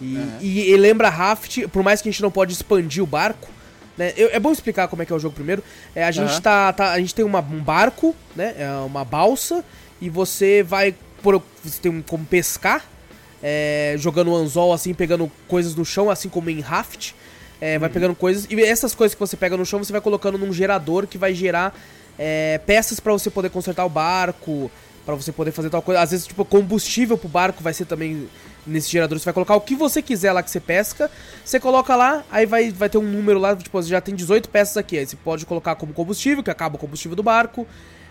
E, 0.00 0.16
uhum. 0.16 0.38
e, 0.40 0.70
e, 0.70 0.76
lembra 0.76 1.08
Raft, 1.08 1.68
por 1.68 1.82
mais 1.84 2.02
que 2.02 2.08
a 2.08 2.12
gente 2.12 2.22
não 2.22 2.30
pode 2.30 2.52
expandir 2.52 3.04
o 3.04 3.06
barco, 3.06 3.48
né? 3.96 4.12
Eu, 4.16 4.30
é 4.32 4.40
bom 4.40 4.50
explicar 4.50 4.88
como 4.88 5.02
é 5.02 5.06
que 5.06 5.12
é 5.12 5.16
o 5.16 5.20
jogo 5.20 5.34
primeiro. 5.34 5.62
É, 5.94 6.02
a 6.02 6.10
gente 6.10 6.40
tá, 6.40 6.72
tá, 6.72 6.90
A 6.90 6.98
gente 6.98 7.14
tem 7.14 7.24
uma, 7.24 7.40
um 7.40 7.62
barco, 7.62 8.16
né? 8.34 8.54
É 8.58 8.70
uma 8.84 9.04
balsa, 9.04 9.64
e 10.00 10.08
você 10.08 10.64
vai. 10.64 10.94
Por, 11.22 11.40
você 11.62 11.80
tem 11.80 12.02
como 12.08 12.24
pescar 12.24 12.82
é, 13.42 13.94
jogando 13.98 14.34
anzol, 14.34 14.72
assim, 14.72 14.94
pegando 14.94 15.30
coisas 15.48 15.74
no 15.74 15.84
chão, 15.84 16.10
assim 16.10 16.28
como 16.28 16.50
em 16.50 16.60
Raft. 16.60 17.12
é, 17.60 17.78
vai 17.78 17.90
pegando 17.90 18.14
coisas. 18.14 18.46
E 18.50 18.60
essas 18.62 18.94
coisas 18.94 19.14
que 19.14 19.20
você 19.20 19.36
pega 19.36 19.56
no 19.56 19.66
chão, 19.66 19.82
você 19.82 19.92
vai 19.92 20.00
colocando 20.00 20.38
num 20.38 20.52
gerador 20.52 21.06
que 21.06 21.18
vai 21.18 21.34
gerar 21.34 21.74
é, 22.18 22.58
peças 22.64 22.98
para 22.98 23.12
você 23.12 23.30
poder 23.30 23.50
consertar 23.50 23.84
o 23.84 23.88
barco, 23.88 24.70
para 25.04 25.14
você 25.14 25.30
poder 25.30 25.52
fazer 25.52 25.70
tal 25.70 25.82
coisa. 25.82 26.00
Às 26.00 26.10
vezes, 26.10 26.26
tipo, 26.26 26.44
combustível 26.44 27.18
pro 27.18 27.28
barco 27.28 27.62
vai 27.62 27.74
ser 27.74 27.84
também 27.84 28.28
nesse 28.66 28.90
gerador. 28.90 29.18
Você 29.18 29.24
vai 29.24 29.34
colocar 29.34 29.54
o 29.54 29.60
que 29.60 29.74
você 29.74 30.00
quiser 30.00 30.32
lá 30.32 30.42
que 30.42 30.50
você 30.50 30.60
pesca. 30.60 31.10
Você 31.44 31.60
coloca 31.60 31.94
lá, 31.94 32.24
aí 32.30 32.46
vai, 32.46 32.70
vai 32.70 32.88
ter 32.88 32.98
um 32.98 33.02
número 33.02 33.38
lá, 33.38 33.54
tipo, 33.54 33.80
você 33.80 33.88
já 33.88 34.00
tem 34.00 34.14
18 34.14 34.48
peças 34.48 34.76
aqui. 34.76 34.98
Aí 34.98 35.06
você 35.06 35.16
pode 35.16 35.44
colocar 35.44 35.74
como 35.74 35.92
combustível, 35.92 36.42
que 36.42 36.50
acaba 36.50 36.76
o 36.76 36.78
combustível 36.78 37.16
do 37.16 37.22
barco. 37.22 37.66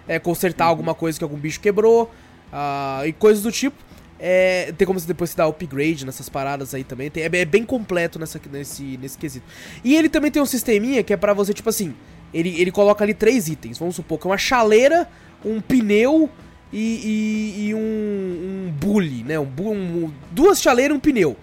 É, 0.07 0.17
consertar 0.17 0.65
uhum. 0.65 0.69
alguma 0.71 0.95
coisa 0.95 1.17
que 1.17 1.23
algum 1.23 1.37
bicho 1.37 1.59
quebrou. 1.59 2.11
Uh, 2.51 3.05
e 3.05 3.13
coisas 3.13 3.43
do 3.43 3.51
tipo. 3.51 3.77
É, 4.19 4.73
tem 4.77 4.85
como 4.85 4.99
você 4.99 5.07
depois 5.07 5.29
se 5.29 5.37
dar 5.37 5.47
upgrade 5.47 6.05
nessas 6.05 6.27
paradas 6.27 6.73
aí 6.73 6.83
também. 6.83 7.09
Tem, 7.09 7.23
é, 7.23 7.29
é, 7.31 7.45
bem 7.45 7.63
completo 7.63 8.19
nessa, 8.19 8.39
nesse, 8.51 8.97
nesse 8.97 9.17
quesito. 9.17 9.45
E 9.83 9.95
ele 9.95 10.09
também 10.09 10.29
tem 10.29 10.41
um 10.41 10.45
sisteminha 10.45 11.01
que 11.03 11.13
é 11.13 11.17
para 11.17 11.33
você, 11.33 11.53
tipo 11.53 11.69
assim, 11.69 11.95
ele, 12.33 12.59
ele 12.59 12.71
coloca 12.71 13.03
ali 13.03 13.13
três 13.13 13.47
itens. 13.47 13.77
Vamos 13.77 13.95
supor 13.95 14.19
que 14.19 14.27
é 14.27 14.29
uma 14.29 14.37
chaleira, 14.37 15.07
um 15.43 15.61
pneu 15.61 16.29
e, 16.71 17.55
e, 17.57 17.67
e 17.67 17.73
um, 17.73 17.79
um 17.79 18.71
bully, 18.71 19.23
né? 19.23 19.39
Um, 19.39 19.47
um, 19.57 20.13
duas 20.31 20.61
chaleiras 20.61 20.93
e 20.93 20.97
um 20.97 20.99
pneu. 20.99 21.37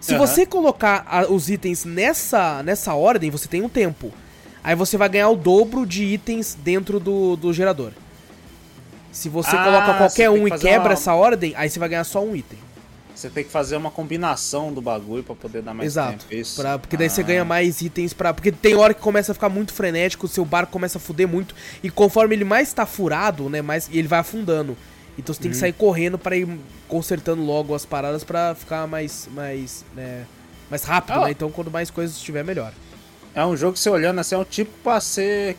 Se 0.00 0.14
uhum. 0.14 0.18
você 0.18 0.46
colocar 0.46 1.06
a, 1.06 1.30
os 1.30 1.50
itens 1.50 1.84
nessa, 1.84 2.62
nessa 2.62 2.94
ordem, 2.94 3.30
você 3.30 3.46
tem 3.46 3.62
um 3.62 3.68
tempo. 3.68 4.12
Aí 4.64 4.74
você 4.74 4.96
vai 4.96 5.08
ganhar 5.08 5.28
o 5.28 5.36
dobro 5.36 5.84
de 5.84 6.04
itens 6.04 6.56
dentro 6.60 6.98
do, 6.98 7.36
do 7.36 7.52
gerador. 7.52 7.92
Se 9.12 9.28
você 9.28 9.54
ah, 9.54 9.64
coloca 9.64 9.94
qualquer 9.94 10.30
um 10.30 10.48
e 10.48 10.50
quebra 10.50 10.88
uma... 10.88 10.92
essa 10.94 11.14
ordem, 11.14 11.52
aí 11.54 11.68
você 11.68 11.78
vai 11.78 11.88
ganhar 11.90 12.04
só 12.04 12.24
um 12.24 12.34
item. 12.34 12.58
Você 13.14 13.28
tem 13.28 13.44
que 13.44 13.50
fazer 13.50 13.76
uma 13.76 13.90
combinação 13.90 14.72
do 14.72 14.80
bagulho 14.80 15.22
para 15.22 15.34
poder 15.34 15.62
dar 15.62 15.74
mais 15.74 15.92
Exato. 15.92 16.24
tempo. 16.24 16.34
Exato. 16.34 16.68
É 16.68 16.78
porque 16.78 16.96
daí 16.96 17.06
ah. 17.06 17.10
você 17.10 17.22
ganha 17.22 17.44
mais 17.44 17.82
itens 17.82 18.12
para 18.14 18.32
Porque 18.32 18.50
tem 18.50 18.74
hora 18.74 18.94
que 18.94 19.00
começa 19.00 19.32
a 19.32 19.34
ficar 19.34 19.50
muito 19.50 19.72
frenético, 19.72 20.26
o 20.26 20.28
seu 20.28 20.44
barco 20.44 20.72
começa 20.72 20.96
a 20.96 21.00
fuder 21.00 21.28
muito. 21.28 21.54
E 21.82 21.90
conforme 21.90 22.34
ele 22.34 22.44
mais 22.44 22.72
tá 22.72 22.86
furado, 22.86 23.50
né? 23.50 23.60
Mais, 23.60 23.88
ele 23.92 24.08
vai 24.08 24.20
afundando. 24.20 24.76
Então 25.18 25.34
você 25.34 25.42
tem 25.42 25.50
que 25.50 25.56
uhum. 25.56 25.60
sair 25.60 25.72
correndo 25.74 26.18
para 26.18 26.36
ir 26.36 26.48
consertando 26.88 27.42
logo 27.44 27.74
as 27.74 27.84
paradas 27.84 28.24
para 28.24 28.54
ficar 28.54 28.86
mais. 28.86 29.28
mais. 29.32 29.84
Né, 29.94 30.24
mais 30.70 30.84
rápido, 30.84 31.18
oh. 31.18 31.24
né? 31.26 31.32
Então 31.32 31.50
quanto 31.50 31.70
mais 31.70 31.90
coisas 31.90 32.18
tiver, 32.18 32.42
melhor. 32.42 32.72
É 33.34 33.44
um 33.44 33.56
jogo 33.56 33.74
que 33.74 33.78
você 33.78 33.90
olhando 33.90 34.18
assim, 34.18 34.34
é 34.34 34.38
um 34.38 34.44
tipo 34.44 34.72
pra 34.82 35.00
ser. 35.00 35.56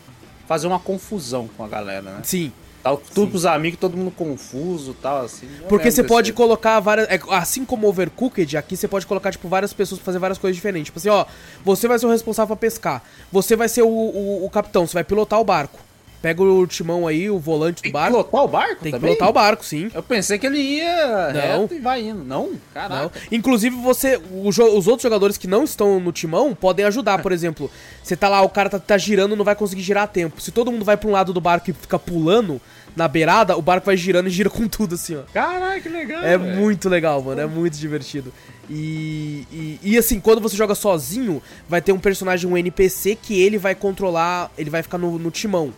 fazer 0.48 0.66
uma 0.66 0.80
confusão 0.80 1.48
com 1.56 1.64
a 1.64 1.68
galera, 1.68 2.02
né? 2.02 2.20
Sim. 2.24 2.52
Tal, 2.84 2.98
tudo 2.98 3.30
com 3.30 3.36
os 3.38 3.46
amigos, 3.46 3.80
todo 3.80 3.96
mundo 3.96 4.10
confuso 4.10 4.92
tal, 5.00 5.24
assim. 5.24 5.48
Porque 5.70 5.90
você 5.90 6.04
pode 6.04 6.34
colocar 6.34 6.78
várias. 6.80 7.08
É, 7.08 7.18
assim 7.30 7.64
como 7.64 7.88
Overcooked, 7.88 8.58
aqui 8.58 8.76
você 8.76 8.86
pode 8.86 9.06
colocar, 9.06 9.32
tipo, 9.32 9.48
várias 9.48 9.72
pessoas 9.72 9.98
pra 9.98 10.04
fazer 10.04 10.18
várias 10.18 10.36
coisas 10.36 10.54
diferentes. 10.54 10.88
Tipo 10.88 10.98
assim, 10.98 11.08
ó, 11.08 11.24
você 11.64 11.88
vai 11.88 11.98
ser 11.98 12.04
o 12.04 12.10
responsável 12.10 12.54
pra 12.54 12.60
pescar. 12.60 13.02
Você 13.32 13.56
vai 13.56 13.70
ser 13.70 13.80
o, 13.80 13.88
o, 13.88 14.44
o 14.44 14.50
capitão, 14.50 14.86
você 14.86 14.92
vai 14.92 15.02
pilotar 15.02 15.40
o 15.40 15.44
barco. 15.44 15.78
Pega 16.24 16.42
o 16.42 16.66
timão 16.66 17.06
aí, 17.06 17.28
o 17.28 17.38
volante 17.38 17.82
do 17.82 17.92
barco. 17.92 18.14
Tem 18.14 18.22
que 18.22 18.30
pilotar 18.30 18.42
o 18.42 18.48
barco 18.48 18.82
Tem 18.82 18.92
que 18.92 18.98
também? 18.98 19.10
pilotar 19.10 19.28
o 19.28 19.32
barco, 19.34 19.62
sim. 19.62 19.90
Eu 19.92 20.02
pensei 20.02 20.38
que 20.38 20.46
ele 20.46 20.56
ia 20.56 21.34
não. 21.34 21.68
e 21.70 21.78
vai 21.78 22.00
indo. 22.00 22.24
Não? 22.24 22.52
Caraca. 22.72 23.02
Não. 23.02 23.10
Inclusive, 23.30 23.76
você. 23.76 24.18
os 24.42 24.58
outros 24.58 25.02
jogadores 25.02 25.36
que 25.36 25.46
não 25.46 25.64
estão 25.64 26.00
no 26.00 26.12
timão 26.12 26.54
podem 26.54 26.86
ajudar. 26.86 27.20
Por 27.20 27.30
exemplo, 27.30 27.70
você 28.02 28.16
tá 28.16 28.30
lá, 28.30 28.40
o 28.40 28.48
cara 28.48 28.70
tá, 28.70 28.78
tá 28.78 28.96
girando 28.96 29.36
não 29.36 29.44
vai 29.44 29.54
conseguir 29.54 29.82
girar 29.82 30.04
a 30.04 30.06
tempo. 30.06 30.40
Se 30.40 30.50
todo 30.50 30.72
mundo 30.72 30.82
vai 30.82 30.96
pra 30.96 31.06
um 31.10 31.12
lado 31.12 31.30
do 31.30 31.42
barco 31.42 31.68
e 31.68 31.74
fica 31.74 31.98
pulando 31.98 32.58
na 32.96 33.06
beirada, 33.06 33.54
o 33.58 33.60
barco 33.60 33.84
vai 33.84 33.96
girando 33.98 34.26
e 34.28 34.30
gira 34.30 34.48
com 34.48 34.66
tudo, 34.66 34.94
assim, 34.94 35.16
ó. 35.16 35.24
Caraca, 35.30 35.78
que 35.78 35.90
legal. 35.90 36.22
É 36.22 36.38
véio. 36.38 36.56
muito 36.56 36.88
legal, 36.88 37.22
mano. 37.22 37.38
É 37.38 37.46
muito 37.46 37.76
divertido. 37.76 38.32
E, 38.70 39.46
e, 39.52 39.78
e, 39.82 39.98
assim, 39.98 40.18
quando 40.18 40.40
você 40.40 40.56
joga 40.56 40.74
sozinho, 40.74 41.42
vai 41.68 41.82
ter 41.82 41.92
um 41.92 41.98
personagem, 41.98 42.48
um 42.48 42.56
NPC, 42.56 43.14
que 43.14 43.42
ele 43.42 43.58
vai 43.58 43.74
controlar. 43.74 44.50
Ele 44.56 44.70
vai 44.70 44.82
ficar 44.82 44.96
no, 44.96 45.18
no 45.18 45.30
timão. 45.30 45.70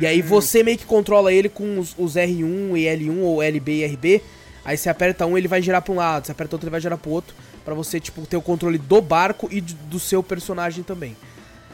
E 0.00 0.06
aí 0.06 0.22
você 0.22 0.62
meio 0.62 0.78
que 0.78 0.84
controla 0.84 1.32
ele 1.32 1.48
com 1.48 1.78
os, 1.78 1.94
os, 1.98 2.14
R1 2.14 2.76
e 2.76 2.84
L1 2.84 3.20
ou 3.20 3.42
LB 3.42 3.72
e 3.72 3.86
RB. 3.86 4.22
Aí 4.64 4.76
você 4.76 4.88
aperta 4.88 5.26
um, 5.26 5.36
ele 5.38 5.48
vai 5.48 5.62
girar 5.62 5.82
pra 5.82 5.92
um 5.92 5.96
lado, 5.96 6.26
você 6.26 6.32
aperta 6.32 6.56
outro, 6.56 6.66
ele 6.66 6.70
vai 6.70 6.80
girar 6.80 6.98
pro 6.98 7.10
outro. 7.10 7.34
para 7.64 7.74
você, 7.74 7.98
tipo, 7.98 8.26
ter 8.26 8.36
o 8.36 8.42
controle 8.42 8.78
do 8.78 9.00
barco 9.00 9.48
e 9.50 9.60
do 9.60 9.98
seu 9.98 10.22
personagem 10.22 10.84
também. 10.84 11.16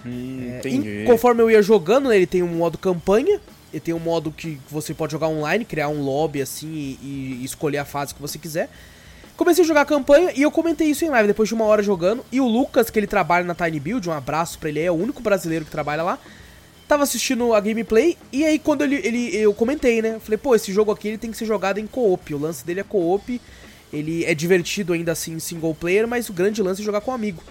Hum, 0.06 0.50
é, 0.52 0.58
entendi. 0.58 1.04
conforme 1.06 1.42
eu 1.42 1.50
ia 1.50 1.62
jogando, 1.62 2.08
né, 2.08 2.16
ele 2.16 2.26
tem 2.26 2.42
um 2.42 2.48
modo 2.48 2.78
campanha. 2.78 3.40
Ele 3.72 3.80
tem 3.80 3.92
um 3.92 3.98
modo 3.98 4.30
que 4.30 4.60
você 4.70 4.94
pode 4.94 5.10
jogar 5.10 5.26
online, 5.26 5.64
criar 5.64 5.88
um 5.88 6.00
lobby 6.00 6.40
assim 6.40 6.96
e, 7.02 7.40
e 7.40 7.44
escolher 7.44 7.78
a 7.78 7.84
fase 7.84 8.14
que 8.14 8.22
você 8.22 8.38
quiser. 8.38 8.70
Comecei 9.36 9.64
a 9.64 9.66
jogar 9.66 9.80
a 9.80 9.84
campanha 9.84 10.30
e 10.32 10.42
eu 10.42 10.50
comentei 10.50 10.86
isso 10.86 11.04
em 11.04 11.08
live 11.08 11.26
depois 11.26 11.48
de 11.48 11.56
uma 11.56 11.64
hora 11.64 11.82
jogando. 11.82 12.24
E 12.30 12.40
o 12.40 12.46
Lucas, 12.46 12.88
que 12.88 12.96
ele 12.96 13.08
trabalha 13.08 13.44
na 13.44 13.52
Tiny 13.52 13.80
Build, 13.80 14.08
um 14.08 14.12
abraço 14.12 14.60
pra 14.60 14.68
ele, 14.68 14.80
é 14.80 14.92
o 14.92 14.94
único 14.94 15.20
brasileiro 15.20 15.64
que 15.64 15.72
trabalha 15.72 16.04
lá 16.04 16.20
tava 16.94 17.02
assistindo 17.02 17.52
a 17.52 17.60
gameplay 17.60 18.16
e 18.32 18.44
aí 18.44 18.58
quando 18.58 18.82
ele, 18.82 18.96
ele 18.96 19.36
eu 19.36 19.52
comentei, 19.52 20.00
né? 20.00 20.18
Falei, 20.20 20.38
pô, 20.38 20.54
esse 20.54 20.72
jogo 20.72 20.92
aqui 20.92 21.08
ele 21.08 21.18
tem 21.18 21.30
que 21.30 21.36
ser 21.36 21.44
jogado 21.44 21.78
em 21.78 21.86
co-op. 21.86 22.32
O 22.32 22.38
lance 22.38 22.64
dele 22.64 22.80
é 22.80 22.84
co-op. 22.84 23.40
Ele 23.92 24.24
é 24.24 24.34
divertido 24.34 24.92
ainda 24.92 25.12
assim 25.12 25.38
single 25.38 25.74
player, 25.74 26.06
mas 26.06 26.28
o 26.28 26.32
grande 26.32 26.62
lance 26.62 26.80
é 26.80 26.84
jogar 26.84 27.00
com 27.00 27.10
um 27.10 27.14
amigo. 27.14 27.42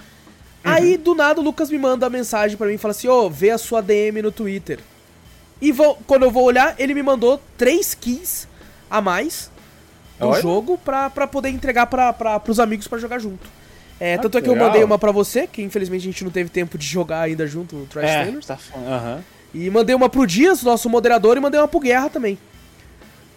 Uhum. 0.66 0.72
Aí 0.72 0.98
do 0.98 1.14
nada 1.14 1.42
o 1.42 1.44
Lucas 1.44 1.70
me 1.70 1.78
manda 1.78 2.06
a 2.06 2.10
mensagem 2.10 2.58
para 2.58 2.68
mim 2.68 2.76
e 2.76 2.78
fala 2.78 2.92
assim: 2.92 3.08
"Ô, 3.08 3.26
oh, 3.26 3.30
vê 3.30 3.50
a 3.50 3.58
sua 3.58 3.82
DM 3.82 4.22
no 4.22 4.32
Twitter". 4.32 4.80
E 5.62 5.72
vou, 5.72 5.98
quando 6.08 6.24
eu 6.24 6.32
vou 6.32 6.44
olhar, 6.44 6.76
ele 6.80 6.94
me 6.94 7.04
mandou 7.04 7.42
três 7.58 7.94
keys 7.94 8.48
a 8.90 9.02
mais 9.02 9.52
do 10.20 10.34
jogo 10.42 10.78
pra, 10.78 11.10
pra 11.10 11.28
poder 11.28 11.50
entregar 11.50 11.88
pra, 11.88 12.14
pra, 12.14 12.40
pros 12.40 12.60
amigos 12.60 12.88
para 12.88 12.98
jogar 12.98 13.20
junto. 13.20 13.46
É, 14.04 14.16
ah, 14.16 14.18
tanto 14.18 14.38
é 14.38 14.42
que 14.42 14.50
legal. 14.50 14.66
eu 14.66 14.68
mandei 14.68 14.84
uma 14.84 15.00
pra 15.00 15.14
você, 15.14 15.48
que 15.48 15.62
infelizmente 15.62 16.02
a 16.02 16.12
gente 16.12 16.24
não 16.26 16.32
teve 16.32 16.50
tempo 16.50 16.78
de 16.78 16.86
jogar 16.86 17.22
ainda 17.22 17.48
junto 17.48 17.74
no 17.74 17.86
Trash 17.86 18.10
é, 18.10 18.22
Trailers. 18.24 18.46
Tá, 18.46 18.60
uhum. 18.76 19.22
E 19.54 19.70
mandei 19.70 19.96
uma 19.96 20.10
pro 20.10 20.28
Dias, 20.28 20.62
nosso 20.62 20.90
moderador, 20.90 21.38
e 21.38 21.40
mandei 21.40 21.58
uma 21.58 21.70
pro 21.70 21.80
Guerra 21.80 22.10
também. 22.10 22.38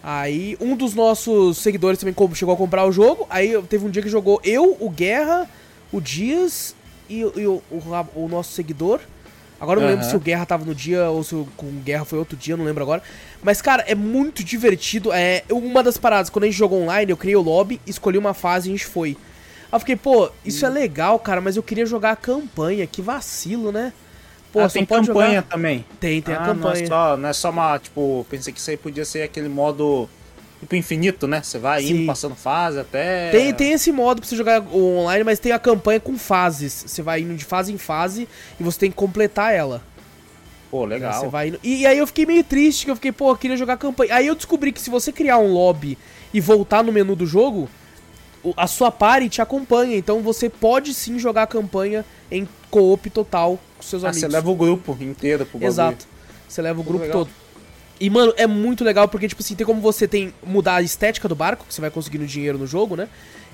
Aí 0.03 0.57
um 0.59 0.75
dos 0.75 0.93
nossos 0.93 1.57
seguidores 1.57 1.99
também 1.99 2.13
chegou 2.33 2.53
a 2.53 2.57
comprar 2.57 2.85
o 2.85 2.91
jogo. 2.91 3.25
Aí 3.29 3.61
teve 3.63 3.85
um 3.85 3.89
dia 3.89 4.01
que 4.01 4.09
jogou 4.09 4.41
eu, 4.43 4.75
o 4.79 4.89
Guerra, 4.89 5.49
o 5.89 6.01
Dias 6.01 6.75
e, 7.09 7.19
e 7.19 7.47
o, 7.47 7.63
o, 7.71 8.05
o, 8.15 8.27
nosso 8.27 8.51
seguidor. 8.51 8.99
Agora 9.61 9.79
eu 9.79 9.83
não 9.83 9.89
uhum. 9.89 9.95
lembro 9.95 10.09
se 10.09 10.15
o 10.17 10.19
Guerra 10.19 10.45
tava 10.45 10.65
no 10.65 10.75
dia 10.75 11.09
ou 11.09 11.23
se 11.23 11.33
o, 11.33 11.47
com 11.55 11.65
o 11.65 11.81
Guerra 11.83 12.03
foi 12.03 12.19
outro 12.19 12.35
dia, 12.35 12.57
não 12.57 12.65
lembro 12.65 12.83
agora. 12.83 13.01
Mas, 13.41 13.61
cara, 13.61 13.85
é 13.87 13.95
muito 13.95 14.43
divertido. 14.43 15.13
É 15.13 15.43
uma 15.49 15.81
das 15.81 15.97
paradas, 15.97 16.29
quando 16.29 16.43
a 16.43 16.47
gente 16.47 16.57
jogou 16.57 16.81
online, 16.81 17.11
eu 17.11 17.17
criei 17.17 17.37
o 17.37 17.41
lobby, 17.41 17.79
escolhi 17.87 18.17
uma 18.17 18.33
fase 18.33 18.67
e 18.67 18.73
a 18.73 18.75
gente 18.75 18.85
foi. 18.85 19.15
Aí 19.71 19.75
eu 19.75 19.79
fiquei, 19.79 19.95
pô, 19.95 20.29
isso 20.45 20.65
é 20.65 20.69
legal, 20.69 21.19
cara, 21.19 21.41
mas 21.41 21.57
eu 21.57 21.63
queria 21.63 21.85
jogar 21.85 22.11
a 22.11 22.15
campanha, 22.15 22.87
que 22.87 23.01
vacilo, 23.01 23.71
né? 23.71 23.93
Pô, 24.51 24.61
ah, 24.61 24.69
tem 24.69 24.85
campanha 24.85 25.35
jogar... 25.35 25.41
também. 25.43 25.85
Tem, 25.99 26.21
tem 26.21 26.33
ah, 26.33 26.41
a 26.41 26.45
campanha. 26.45 26.75
Não 26.75 26.81
é, 26.81 26.87
só, 26.87 27.17
não 27.17 27.29
é 27.29 27.33
só 27.33 27.49
uma, 27.49 27.77
tipo, 27.77 28.25
pensei 28.29 28.53
que 28.53 28.59
isso 28.59 28.69
aí 28.69 28.77
podia 28.77 29.05
ser 29.05 29.23
aquele 29.23 29.49
modo 29.49 30.09
tipo 30.59 30.75
infinito, 30.75 31.27
né? 31.27 31.41
Você 31.43 31.59
vai 31.59 31.83
Sim. 31.83 31.93
indo, 31.93 32.07
passando 32.07 32.35
fase 32.35 32.79
até. 32.79 33.29
Tem, 33.29 33.53
tem 33.53 33.71
esse 33.73 33.91
modo 33.91 34.21
pra 34.21 34.29
você 34.29 34.35
jogar 34.35 34.61
online, 34.73 35.23
mas 35.23 35.39
tem 35.39 35.51
a 35.51 35.59
campanha 35.59 35.99
com 35.99 36.17
fases. 36.17 36.85
Você 36.87 37.01
vai 37.01 37.21
indo 37.21 37.35
de 37.35 37.45
fase 37.45 37.73
em 37.73 37.77
fase 37.77 38.27
e 38.59 38.63
você 38.63 38.79
tem 38.79 38.91
que 38.91 38.97
completar 38.97 39.53
ela. 39.53 39.81
Pô, 40.71 40.85
legal. 40.85 41.13
Você 41.13 41.27
vai 41.27 41.49
indo... 41.49 41.59
e, 41.63 41.81
e, 41.81 41.87
aí 41.87 41.97
eu 41.97 42.07
fiquei 42.07 42.25
meio 42.25 42.43
triste, 42.43 42.85
que 42.85 42.91
eu 42.91 42.95
fiquei, 42.95 43.11
pô, 43.11 43.31
eu 43.31 43.37
queria 43.37 43.55
jogar 43.55 43.77
campanha. 43.77 44.15
Aí 44.15 44.27
eu 44.27 44.35
descobri 44.35 44.71
que 44.71 44.81
se 44.81 44.89
você 44.89 45.11
criar 45.11 45.37
um 45.37 45.51
lobby 45.51 45.97
e 46.33 46.41
voltar 46.41 46.83
no 46.83 46.91
menu 46.91 47.15
do 47.15 47.25
jogo, 47.25 47.69
a 48.55 48.67
sua 48.67 48.91
party 48.91 49.29
te 49.29 49.41
acompanha, 49.41 49.97
então 49.97 50.21
você 50.21 50.49
pode 50.49 50.93
sim 50.93 51.17
jogar 51.19 51.43
a 51.43 51.47
campanha 51.47 52.05
em 52.31 52.47
co-op 52.69 53.09
total 53.09 53.59
com 53.77 53.83
seus 53.83 54.03
ah, 54.03 54.09
amigos. 54.09 54.21
Você 54.21 54.27
leva 54.27 54.49
o 54.49 54.55
grupo 54.55 54.97
inteiro 55.01 55.45
pro 55.45 55.59
bagulho. 55.59 55.67
Exato. 55.67 56.07
Você 56.47 56.61
leva 56.61 56.79
o 56.79 56.83
grupo 56.83 57.03
legal. 57.03 57.19
todo. 57.19 57.29
E, 57.99 58.09
mano, 58.09 58.33
é 58.37 58.45
muito 58.45 58.83
legal 58.83 59.07
porque, 59.07 59.27
tipo 59.27 59.41
assim, 59.41 59.55
tem 59.55 59.65
como 59.65 59.81
você 59.81 60.07
tem 60.07 60.33
mudar 60.43 60.75
a 60.75 60.81
estética 60.81 61.27
do 61.27 61.35
barco, 61.35 61.65
que 61.67 61.73
você 61.73 61.81
vai 61.81 61.89
conseguindo 61.89 62.25
dinheiro 62.25 62.57
no 62.57 62.67
jogo, 62.67 62.95
né? 62.95 63.09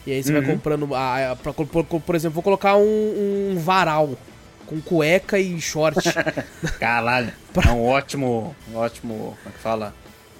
E 0.05 0.11
aí 0.11 0.21
você 0.21 0.33
uhum. 0.33 0.41
vai 0.41 0.51
comprando. 0.51 0.93
A, 0.93 1.31
a, 1.31 1.35
pra, 1.35 1.53
por, 1.53 1.85
por, 1.85 2.15
exemplo, 2.15 2.35
vou 2.35 2.43
colocar 2.43 2.75
um, 2.75 3.51
um 3.51 3.57
varal 3.57 4.17
com 4.65 4.81
cueca 4.81 5.39
e 5.39 5.59
short. 5.61 5.99
Caralho. 6.79 7.31
É 7.65 7.71
um 7.71 7.85
ótimo. 7.85 8.55
Ótimo. 8.73 9.37
Como 9.43 9.49
é 9.49 9.51
que 9.51 9.59
fala? 9.59 9.93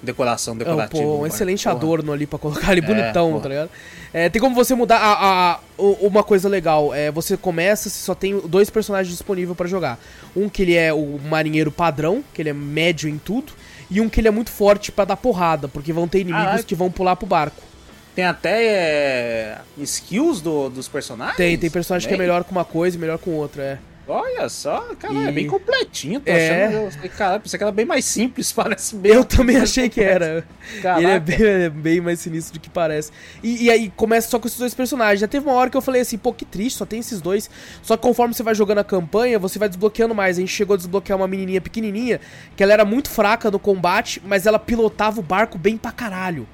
Decoração 0.04 0.56
decorativa. 0.56 1.02
É, 1.02 1.06
pô, 1.06 1.22
um 1.22 1.26
excelente 1.26 1.64
porra. 1.64 1.76
adorno 1.76 2.12
ali 2.12 2.26
pra 2.26 2.38
colocar 2.38 2.70
ali 2.70 2.80
é, 2.80 2.86
bonitão, 2.86 3.40
tá 3.40 3.48
ligado? 3.48 3.70
É, 4.12 4.28
tem 4.28 4.40
como 4.40 4.54
você 4.54 4.74
mudar 4.74 4.98
a, 4.98 5.54
a, 5.54 5.60
uma 5.78 6.22
coisa 6.22 6.48
legal. 6.48 6.94
É, 6.94 7.10
você 7.10 7.36
começa, 7.36 7.88
você 7.88 7.98
só 7.98 8.14
tem 8.14 8.38
dois 8.40 8.70
personagens 8.70 9.12
disponíveis 9.12 9.56
para 9.56 9.66
jogar. 9.66 9.98
Um 10.36 10.48
que 10.48 10.62
ele 10.62 10.74
é 10.74 10.92
o 10.92 11.18
marinheiro 11.28 11.72
padrão, 11.72 12.22
que 12.32 12.40
ele 12.40 12.50
é 12.50 12.54
médio 12.54 13.08
em 13.08 13.18
tudo, 13.18 13.52
e 13.90 14.00
um 14.00 14.08
que 14.08 14.20
ele 14.20 14.28
é 14.28 14.30
muito 14.30 14.50
forte 14.50 14.92
para 14.92 15.06
dar 15.06 15.16
porrada, 15.16 15.66
porque 15.66 15.92
vão 15.92 16.06
ter 16.06 16.20
inimigos 16.20 16.60
ah, 16.60 16.62
que 16.62 16.74
vão 16.74 16.90
pular 16.90 17.16
pro 17.16 17.26
barco. 17.26 17.62
Tem 18.14 18.24
até 18.24 18.64
é, 18.64 19.58
skills 19.78 20.40
do, 20.40 20.68
dos 20.68 20.86
personagens? 20.86 21.36
Tem, 21.36 21.58
tem 21.58 21.68
personagem 21.68 22.08
que 22.08 22.14
é 22.14 22.18
melhor 22.18 22.44
com 22.44 22.52
uma 22.52 22.64
coisa 22.64 22.96
e 22.96 23.00
melhor 23.00 23.18
com 23.18 23.32
outra, 23.32 23.62
é. 23.62 23.78
Olha 24.06 24.48
só, 24.50 24.94
cara, 24.98 25.14
e... 25.14 25.28
é 25.28 25.32
bem 25.32 25.46
completinho, 25.46 26.20
tô 26.20 26.30
é... 26.30 26.66
achando. 26.66 27.08
Cara, 27.10 27.40
pensei 27.40 27.56
que 27.56 27.64
era 27.64 27.72
bem 27.72 27.86
mais 27.86 28.04
simples, 28.04 28.52
parece 28.52 28.94
bem. 28.96 29.12
Eu 29.12 29.24
também 29.24 29.56
achei 29.56 29.88
que 29.88 30.00
era. 30.00 30.46
Ele 30.98 31.06
é 31.06 31.18
bem, 31.18 31.36
é 31.42 31.70
bem, 31.70 32.00
mais 32.00 32.20
sinistro 32.20 32.54
do 32.54 32.60
que 32.60 32.68
parece. 32.68 33.10
E, 33.42 33.64
e, 33.64 33.70
aí 33.70 33.90
começa 33.96 34.28
só 34.28 34.38
com 34.38 34.46
esses 34.46 34.58
dois 34.58 34.74
personagens. 34.74 35.20
Já 35.20 35.28
teve 35.28 35.46
uma 35.46 35.54
hora 35.54 35.70
que 35.70 35.76
eu 35.76 35.80
falei 35.80 36.02
assim, 36.02 36.18
pô, 36.18 36.32
que 36.32 36.44
triste, 36.44 36.76
só 36.76 36.84
tem 36.84 37.00
esses 37.00 37.20
dois. 37.20 37.48
Só 37.82 37.96
que 37.96 38.02
conforme 38.02 38.34
você 38.34 38.42
vai 38.42 38.54
jogando 38.54 38.78
a 38.78 38.84
campanha, 38.84 39.38
você 39.38 39.58
vai 39.58 39.68
desbloqueando 39.68 40.14
mais. 40.14 40.36
A 40.36 40.40
gente 40.40 40.52
chegou 40.52 40.74
a 40.74 40.76
desbloquear 40.76 41.18
uma 41.18 41.28
menininha 41.28 41.60
pequenininha, 41.60 42.20
que 42.54 42.62
ela 42.62 42.72
era 42.72 42.84
muito 42.84 43.08
fraca 43.08 43.50
no 43.50 43.58
combate, 43.58 44.20
mas 44.24 44.44
ela 44.44 44.58
pilotava 44.58 45.18
o 45.20 45.22
barco 45.22 45.56
bem 45.56 45.78
pra 45.78 45.90
caralho. 45.90 46.46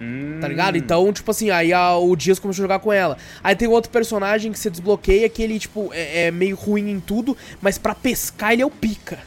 Hum. 0.00 0.38
Tá 0.40 0.48
ligado? 0.48 0.76
Então, 0.76 1.10
tipo 1.12 1.30
assim, 1.30 1.50
aí 1.50 1.72
a, 1.72 1.96
o 1.96 2.14
Dias 2.14 2.38
começou 2.38 2.62
a 2.62 2.64
jogar 2.64 2.78
com 2.80 2.92
ela. 2.92 3.16
Aí 3.42 3.56
tem 3.56 3.68
outro 3.68 3.90
personagem 3.90 4.52
que 4.52 4.58
você 4.58 4.68
desbloqueia 4.68 5.28
que 5.28 5.42
ele, 5.42 5.58
tipo, 5.58 5.90
é, 5.92 6.26
é 6.26 6.30
meio 6.30 6.56
ruim 6.56 6.90
em 6.90 7.00
tudo, 7.00 7.36
mas 7.60 7.78
para 7.78 7.94
pescar 7.94 8.52
ele 8.52 8.62
é 8.62 8.66
o 8.66 8.70
pica. 8.70 9.18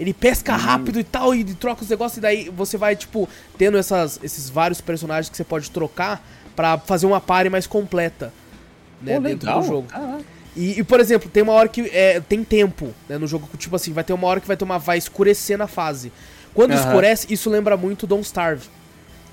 Ele 0.00 0.12
pesca 0.12 0.54
hum. 0.54 0.58
rápido 0.58 0.98
e 0.98 1.04
tal, 1.04 1.34
e 1.34 1.44
troca 1.54 1.82
os 1.82 1.88
negócios, 1.88 2.18
e 2.18 2.20
daí 2.20 2.50
você 2.50 2.76
vai, 2.76 2.96
tipo, 2.96 3.28
tendo 3.56 3.78
essas, 3.78 4.18
esses 4.22 4.50
vários 4.50 4.80
personagens 4.80 5.28
que 5.28 5.36
você 5.36 5.44
pode 5.44 5.70
trocar 5.70 6.26
para 6.56 6.78
fazer 6.78 7.06
uma 7.06 7.20
party 7.20 7.48
mais 7.48 7.66
completa. 7.66 8.32
Né, 9.00 9.14
Pô, 9.14 9.20
dentro 9.20 9.46
legal. 9.46 9.60
do 9.60 9.66
jogo. 9.66 9.88
E, 10.54 10.80
e, 10.80 10.84
por 10.84 11.00
exemplo, 11.00 11.30
tem 11.30 11.42
uma 11.42 11.52
hora 11.52 11.68
que 11.68 11.82
é, 11.92 12.20
tem 12.20 12.44
tempo 12.44 12.92
né, 13.08 13.16
no 13.18 13.26
jogo, 13.26 13.48
tipo 13.56 13.74
assim, 13.74 13.92
vai 13.92 14.04
ter 14.04 14.12
uma 14.12 14.26
hora 14.26 14.40
que 14.40 14.46
vai 14.46 14.56
ter 14.56 14.64
uma. 14.64 14.78
vai 14.78 14.98
escurecer 14.98 15.56
na 15.56 15.66
fase. 15.66 16.12
Quando 16.52 16.72
uhum. 16.72 16.78
escurece, 16.78 17.32
isso 17.32 17.48
lembra 17.48 17.76
muito 17.76 18.06
Don't 18.06 18.24
Starve 18.24 18.68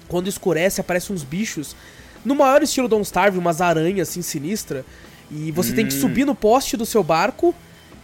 quando 0.10 0.28
escurece, 0.28 0.82
aparecem 0.82 1.16
uns 1.16 1.24
bichos. 1.24 1.76
No 2.26 2.36
maior 2.36 2.62
estilo 2.62 2.90
Don't 2.90 3.06
Starve, 3.06 3.38
umas 3.38 3.62
aranhas 3.62 4.10
assim 4.10 4.22
sinistra. 4.22 4.86
E 5.32 5.52
você 5.52 5.72
hum. 5.72 5.76
tem 5.76 5.88
que 5.88 5.96
hum. 5.96 6.02
subir 6.02 6.26
no 6.26 6.36
poste 6.36 6.76
do 6.76 6.86
seu 6.86 7.04
barco 7.04 7.56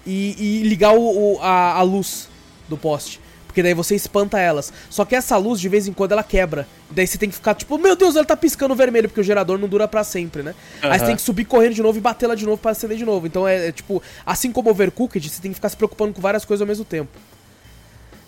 e, 0.05 0.35
e 0.62 0.63
ligar 0.63 0.93
o, 0.93 1.33
o, 1.33 1.39
a, 1.41 1.74
a 1.74 1.81
luz 1.81 2.29
do 2.69 2.77
poste. 2.77 3.19
Porque 3.55 3.63
daí 3.63 3.74
você 3.74 3.95
espanta 3.95 4.38
elas. 4.38 4.71
Só 4.89 5.05
que 5.05 5.15
essa 5.15 5.38
luz, 5.38 5.62
de 5.62 5.69
vez 5.69 5.88
em 5.88 5.93
quando, 5.93 6.12
ela 6.12 6.24
quebra. 6.24 6.67
Daí 6.91 7.07
você 7.07 7.17
tem 7.17 7.29
que 7.29 7.35
ficar 7.35 7.55
tipo, 7.55 7.77
meu 7.77 7.95
Deus, 7.95 8.15
ela 8.17 8.25
tá 8.25 8.35
piscando 8.35 8.75
vermelho, 8.75 9.07
porque 9.07 9.21
o 9.21 9.24
gerador 9.24 9.57
não 9.57 9.67
dura 9.67 9.88
para 9.88 10.03
sempre, 10.03 10.43
né? 10.43 10.53
Uhum. 10.83 10.91
Aí 10.91 11.00
você 11.00 11.05
tem 11.05 11.15
que 11.15 11.21
subir 11.21 11.45
correndo 11.45 11.74
de 11.74 11.81
novo 11.81 11.97
e 11.97 12.01
bater 12.01 12.25
ela 12.25 12.35
de 12.35 12.45
novo 12.45 12.57
para 12.57 12.71
acender 12.71 12.97
de 12.97 13.05
novo. 13.05 13.25
Então 13.25 13.47
é, 13.47 13.69
é, 13.69 13.71
tipo, 13.71 14.03
assim 14.25 14.51
como 14.51 14.69
Overcooked, 14.69 15.29
você 15.29 15.41
tem 15.41 15.51
que 15.51 15.55
ficar 15.55 15.69
se 15.69 15.77
preocupando 15.77 16.13
com 16.13 16.21
várias 16.21 16.43
coisas 16.43 16.62
ao 16.62 16.67
mesmo 16.67 16.83
tempo. 16.83 17.09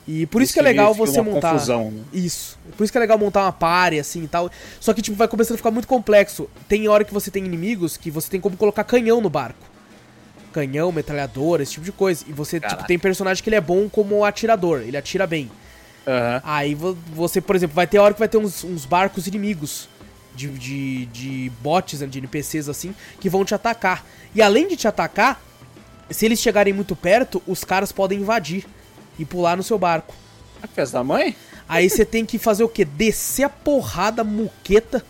E 0.07 0.25
por 0.25 0.41
isso, 0.41 0.51
isso 0.51 0.53
que 0.53 0.59
é 0.59 0.63
legal 0.63 0.93
você 0.93 1.21
montar. 1.21 1.51
Confusão, 1.51 1.91
né? 1.91 2.03
Isso. 2.13 2.57
Por 2.77 2.83
isso 2.83 2.93
que 2.93 2.97
é 2.97 3.01
legal 3.01 3.17
montar 3.17 3.43
uma 3.43 3.51
party, 3.51 3.99
assim 3.99 4.23
e 4.23 4.27
tal. 4.27 4.49
Só 4.79 4.93
que, 4.93 5.01
tipo, 5.01 5.17
vai 5.17 5.27
começando 5.27 5.55
a 5.55 5.57
ficar 5.57 5.71
muito 5.71 5.87
complexo. 5.87 6.49
Tem 6.67 6.87
hora 6.87 7.03
que 7.03 7.13
você 7.13 7.29
tem 7.29 7.45
inimigos 7.45 7.97
que 7.97 8.09
você 8.09 8.29
tem 8.29 8.39
como 8.39 8.55
colocar 8.55 8.85
canhão 8.85 9.19
no 9.19 9.29
barco. 9.29 9.59
Canhão, 10.53 10.93
metralhadora, 10.93 11.61
esse 11.61 11.73
tipo 11.73 11.85
de 11.85 11.91
coisa. 11.91 12.23
E 12.25 12.31
você, 12.31 12.57
tipo, 12.57 12.87
tem 12.87 12.97
personagem 12.97 13.43
que 13.43 13.49
ele 13.49 13.57
é 13.57 13.61
bom 13.61 13.89
como 13.89 14.23
atirador, 14.23 14.79
ele 14.79 14.95
atira 14.95 15.27
bem. 15.27 15.51
Uhum. 16.07 16.41
Aí 16.41 16.73
você, 16.73 17.41
por 17.41 17.57
exemplo, 17.57 17.75
vai 17.75 17.85
ter 17.85 17.99
hora 17.99 18.13
que 18.13 18.19
vai 18.19 18.29
ter 18.29 18.37
uns, 18.37 18.63
uns 18.63 18.85
barcos 18.85 19.27
inimigos. 19.27 19.89
De, 20.33 20.47
de, 20.49 21.05
de 21.07 21.51
bots, 21.63 21.99
né, 21.99 22.05
de 22.05 22.19
NPCs 22.19 22.69
assim, 22.69 22.93
que 23.19 23.27
vão 23.27 23.43
te 23.43 23.55
atacar. 23.55 24.05
E 24.35 24.41
além 24.41 24.67
de 24.67 24.75
te 24.75 24.87
atacar, 24.87 25.41
se 26.11 26.27
eles 26.27 26.39
chegarem 26.39 26.71
muito 26.73 26.95
perto, 26.95 27.41
os 27.47 27.63
caras 27.63 27.91
podem 27.91 28.19
invadir 28.19 28.63
e 29.17 29.25
pular 29.25 29.55
no 29.55 29.63
seu 29.63 29.77
barco. 29.77 30.13
A 30.61 30.67
festa 30.67 30.97
da 30.97 31.03
mãe? 31.03 31.35
Aí 31.67 31.89
você 31.89 32.05
tem 32.05 32.25
que 32.25 32.37
fazer 32.37 32.63
o 32.63 32.69
quê? 32.69 32.85
Descer 32.85 33.43
a 33.43 33.49
porrada 33.49 34.23
muqueta 34.23 35.03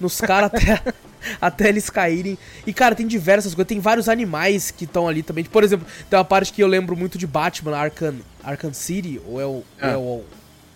nos 0.00 0.20
caras 0.20 0.50
até, 0.52 0.82
até 1.40 1.68
eles 1.68 1.90
caírem. 1.90 2.38
E, 2.66 2.72
cara, 2.72 2.94
tem 2.94 3.06
diversas 3.06 3.54
coisas. 3.54 3.68
Tem 3.68 3.80
vários 3.80 4.08
animais 4.08 4.70
que 4.70 4.84
estão 4.84 5.08
ali 5.08 5.22
também. 5.22 5.44
Por 5.44 5.64
exemplo, 5.64 5.86
tem 6.08 6.18
uma 6.18 6.24
parte 6.24 6.52
que 6.52 6.62
eu 6.62 6.66
lembro 6.66 6.96
muito 6.96 7.18
de 7.18 7.26
Batman, 7.26 7.76
Arkham, 7.76 8.16
Arkham 8.42 8.72
City, 8.72 9.20
ou 9.26 9.40
é 9.40 9.46
o, 9.46 9.64
ah. 9.80 9.90
é 9.90 9.96
o, 9.96 10.22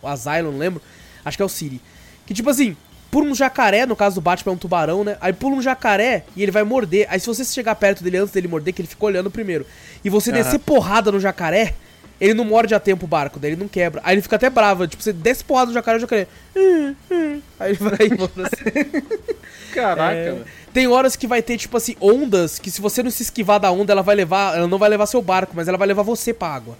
o 0.03 0.09
Asylum, 0.09 0.53
não 0.53 0.59
lembro. 0.59 0.83
Acho 1.25 1.37
que 1.37 1.43
é 1.43 1.47
o 1.47 1.49
City. 1.49 1.81
Que, 2.27 2.35
tipo 2.35 2.51
assim, 2.51 2.77
pula 3.11 3.29
um 3.29 3.35
jacaré, 3.35 3.87
no 3.87 3.97
caso 3.97 4.17
do 4.17 4.21
Batman 4.21 4.53
é 4.53 4.55
um 4.55 4.59
tubarão, 4.59 5.05
né? 5.05 5.17
Aí 5.21 5.33
pula 5.33 5.57
um 5.57 5.63
jacaré 5.63 6.25
e 6.37 6.43
ele 6.43 6.53
vai 6.53 6.63
morder. 6.63 7.07
Aí 7.11 7.19
se 7.21 7.27
você 7.27 7.45
chegar 7.45 7.75
perto 7.75 8.03
dele 8.03 8.19
antes 8.19 8.33
dele 8.33 8.49
morder, 8.49 8.73
que 8.73 8.81
ele 8.81 8.89
fica 8.89 9.05
olhando 9.05 9.31
primeiro, 9.31 9.67
e 10.05 10.11
você 10.11 10.31
uhum. 10.31 10.37
descer 10.37 10.61
porrada 10.61 11.11
no 11.11 11.21
jacaré, 11.21 11.75
ele 12.21 12.35
não 12.35 12.45
morde 12.45 12.75
a 12.75 12.81
tempo 12.81 13.07
o 13.07 13.09
barco, 13.09 13.41
daí 13.41 13.53
ele 13.53 13.61
não 13.61 13.69
quebra. 13.69 14.03
Aí 14.05 14.15
ele 14.15 14.23
fica 14.23 14.37
até 14.37 14.51
bravo, 14.51 14.87
tipo, 14.87 15.03
você 15.03 15.13
desce 15.13 15.43
porrada 15.43 15.69
no 15.69 15.75
jacaré, 15.75 15.97
o 15.97 16.01
jacaré. 16.01 16.27
Hum, 16.55 16.95
hum. 17.11 17.41
Aí 17.59 17.71
ele 17.71 17.79
vai 17.79 18.07
embora 18.07 18.31
assim. 18.47 18.91
Caraca, 19.73 20.15
é, 20.15 20.43
Tem 20.73 20.87
horas 20.87 21.17
que 21.17 21.27
vai 21.27 21.41
ter, 21.41 21.57
tipo 21.57 21.77
assim, 21.77 21.97
ondas 22.01 22.59
que 22.59 22.71
se 22.71 22.81
você 22.81 23.03
não 23.03 23.11
se 23.11 23.23
esquivar 23.23 23.59
da 23.59 23.71
onda, 23.71 23.93
ela 23.93 24.03
vai 24.03 24.15
levar. 24.15 24.57
Ela 24.57 24.67
não 24.67 24.79
vai 24.79 24.91
levar 24.91 25.07
seu 25.07 25.23
barco, 25.23 25.53
mas 25.55 25.67
ela 25.69 25.79
vai 25.79 25.89
levar 25.89 26.03
você 26.03 26.35
pra 26.35 26.49
água. 26.49 26.77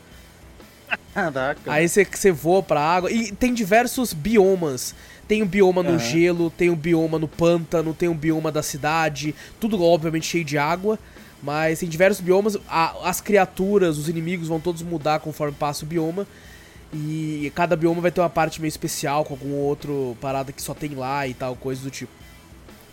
Caraca. 1.15 1.61
Aí 1.67 1.89
você, 1.89 2.05
você 2.05 2.31
voa 2.31 2.63
pra 2.63 2.81
água. 2.81 3.11
E 3.11 3.33
tem 3.33 3.55
diversos 3.55 4.13
biomas. 4.13 4.95
Tem 5.27 5.43
um 5.43 5.47
bioma 5.47 5.83
no 5.83 5.93
uhum. 5.93 5.99
gelo, 5.99 6.51
tem 6.51 6.71
um 6.71 6.77
bioma 6.77 7.17
no 7.17 7.29
pântano, 7.29 7.95
tem 7.95 8.09
um 8.09 8.17
bioma 8.17 8.51
da 8.51 8.63
cidade. 8.63 9.35
Tudo, 9.61 9.81
obviamente, 9.83 10.27
cheio 10.27 10.45
de 10.45 10.59
água. 10.59 10.99
Mas 11.43 11.79
tem 11.81 11.89
diversos 11.89 12.21
biomas, 12.21 12.57
a, 12.69 13.09
as 13.09 13.21
criaturas, 13.21 13.97
os 13.97 14.09
inimigos 14.09 14.49
vão 14.49 14.61
todos 14.61 14.83
mudar 14.83 15.21
conforme 15.21 15.55
passa 15.57 15.85
o 15.85 15.89
bioma. 15.89 16.27
E 16.93 17.53
cada 17.55 17.77
bioma 17.77 18.01
vai 18.01 18.11
ter 18.11 18.21
uma 18.21 18.29
parte 18.29 18.61
meio 18.61 18.69
especial, 18.69 19.25
com 19.25 19.35
algum 19.35 19.55
outro 19.55 20.17
parada 20.21 20.53
que 20.53 20.61
só 20.61 20.75
tem 20.75 20.95
lá 20.95 21.27
e 21.27 21.35
tal, 21.35 21.55
coisa 21.57 21.83
do 21.83 21.91
tipo. 21.91 22.13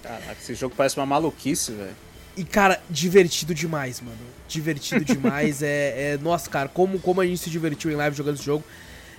Caraca, 0.03 0.37
esse 0.39 0.53
jogo 0.53 0.75
parece 0.77 0.97
uma 0.97 1.05
maluquice, 1.05 1.71
velho. 1.71 1.95
E, 2.37 2.43
cara, 2.43 2.79
divertido 2.87 3.53
demais, 3.53 3.99
mano. 3.99 4.17
Divertido 4.47 5.03
demais. 5.03 5.61
é, 5.63 6.13
é, 6.13 6.17
Nossa, 6.21 6.47
cara, 6.49 6.69
como, 6.69 6.99
como 6.99 7.19
a 7.19 7.25
gente 7.25 7.39
se 7.39 7.49
divertiu 7.49 7.91
em 7.91 7.95
live 7.95 8.15
jogando 8.15 8.35
esse 8.35 8.45
jogo. 8.45 8.63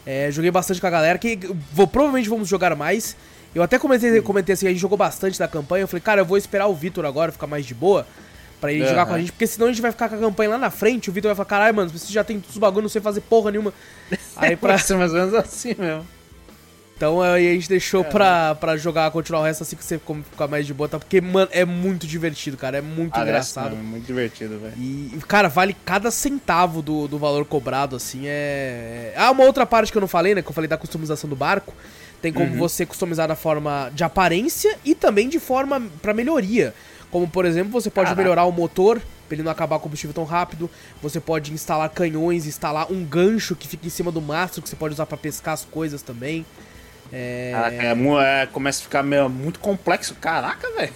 É, 0.07 0.31
joguei 0.31 0.51
bastante 0.51 0.81
com 0.81 0.87
a 0.87 0.91
galera, 0.91 1.19
que 1.19 1.39
vou, 1.73 1.87
provavelmente 1.87 2.29
vamos 2.29 2.49
jogar 2.49 2.75
mais. 2.77 3.17
Eu 3.55 3.63
até 3.63 3.79
comentei, 3.79 4.23
comentei 4.23 4.53
assim, 4.55 4.67
a 4.67 4.71
gente 4.71 4.81
jogou 4.81 4.97
bastante 4.97 5.39
da 5.39 5.49
campanha. 5.49 5.83
Eu 5.83 5.89
falei, 5.89 6.01
cara, 6.01 6.21
eu 6.21 6.25
vou 6.25 6.39
esperar 6.39 6.69
o 6.69 6.75
Vitor 6.75 7.05
agora 7.05 7.33
ficar 7.33 7.49
mais 7.49 7.67
de 7.67 7.75
boa. 7.75 8.07
Pra 8.61 8.73
ele 8.73 8.83
uhum. 8.83 8.89
jogar 8.89 9.07
com 9.07 9.15
a 9.15 9.19
gente, 9.19 9.33
porque 9.33 9.47
senão 9.47 9.69
a 9.69 9.71
gente 9.71 9.81
vai 9.81 9.93
ficar 9.93 10.09
com 10.09 10.17
a 10.17 10.19
campanha 10.19 10.51
lá 10.51 10.59
na 10.59 10.71
frente, 10.71 11.09
o 11.09 11.13
Vitor 11.13 11.29
vai 11.29 11.37
falar, 11.37 11.47
caralho, 11.47 11.77
mano, 11.77 11.91
você 11.91 12.13
já 12.13 12.25
tem 12.25 12.41
todos 12.41 12.57
os 12.57 12.59
bagulhos, 12.59 12.83
não 12.83 12.89
sei 12.89 13.01
fazer 13.01 13.21
porra 13.21 13.53
nenhuma. 13.53 13.73
Aí 14.37 14.57
pra... 14.57 14.77
ser 14.79 14.97
mais 14.97 15.13
ou 15.13 15.19
menos 15.19 15.35
assim 15.35 15.75
mesmo. 15.79 16.07
Então 16.99 17.23
aí 17.23 17.49
a 17.49 17.53
gente 17.55 17.69
deixou 17.69 18.03
pra, 18.03 18.57
pra 18.57 18.77
jogar, 18.77 19.09
continuar 19.13 19.43
o 19.43 19.45
resto 19.45 19.63
assim 19.63 19.77
que 19.77 19.85
você 19.85 20.01
ficar 20.01 20.49
mais 20.49 20.67
de 20.67 20.75
boa, 20.75 20.89
tá? 20.89 20.99
Porque, 20.99 21.21
mano, 21.21 21.49
é 21.53 21.65
muito 21.65 22.09
divertido, 22.09 22.57
cara. 22.57 22.79
É 22.79 22.81
muito 22.81 23.17
engraçado. 23.17 23.77
É 23.77 23.79
muito 23.79 24.05
divertido, 24.05 24.59
velho. 24.59 24.75
E, 24.77 25.17
cara, 25.29 25.47
vale 25.47 25.77
cada 25.85 26.11
centavo 26.11 26.83
do, 26.83 27.07
do 27.07 27.17
valor 27.17 27.45
cobrado, 27.45 27.95
assim. 27.95 28.23
É. 28.25 29.15
Ah, 29.17 29.31
uma 29.31 29.45
outra 29.45 29.65
parte 29.65 29.93
que 29.93 29.97
eu 29.97 30.01
não 30.01 30.09
falei, 30.09 30.35
né? 30.35 30.43
Que 30.43 30.49
eu 30.49 30.53
falei 30.53 30.67
da 30.67 30.77
customização 30.77 31.31
do 31.31 31.37
barco. 31.37 31.73
Tem 32.21 32.33
como 32.33 32.51
uhum. 32.51 32.59
você 32.59 32.85
customizar 32.85 33.29
da 33.29 33.37
forma 33.37 33.93
de 33.95 34.03
aparência 34.03 34.77
e 34.85 34.93
também 34.93 35.29
de 35.29 35.39
forma 35.39 35.81
para 36.03 36.13
melhoria. 36.13 36.75
Como, 37.11 37.29
por 37.29 37.45
exemplo, 37.45 37.73
você 37.73 37.91
pode 37.91 38.07
Caraca. 38.07 38.23
melhorar 38.23 38.45
o 38.45 38.53
motor 38.53 39.01
pra 39.29 39.35
ele 39.35 39.43
não 39.43 39.53
acabar 39.53 39.77
o 39.77 39.81
combustível 39.81 40.15
tão 40.15 40.25
rápido. 40.25 40.71
Você 41.03 41.21
pode 41.21 41.53
instalar 41.53 41.89
canhões, 41.91 42.47
instalar 42.47 42.91
um 42.91 43.05
gancho 43.05 43.55
que 43.55 43.69
fica 43.69 43.87
em 43.87 43.91
cima 43.91 44.11
do 44.11 44.21
mastro 44.21 44.63
que 44.63 44.69
você 44.69 44.77
pode 44.77 44.95
usar 44.95 45.07
para 45.07 45.17
pescar 45.17 45.55
as 45.55 45.65
coisas 45.65 46.03
também. 46.03 46.45
É... 47.13 47.53
Caraca, 47.55 47.83
é, 47.85 48.43
é, 48.43 48.47
começa 48.47 48.81
a 48.81 48.83
ficar 48.83 49.03
meio, 49.03 49.29
muito 49.29 49.61
complexo. 49.61 50.15
Caraca, 50.15 50.71
velho. 50.73 50.93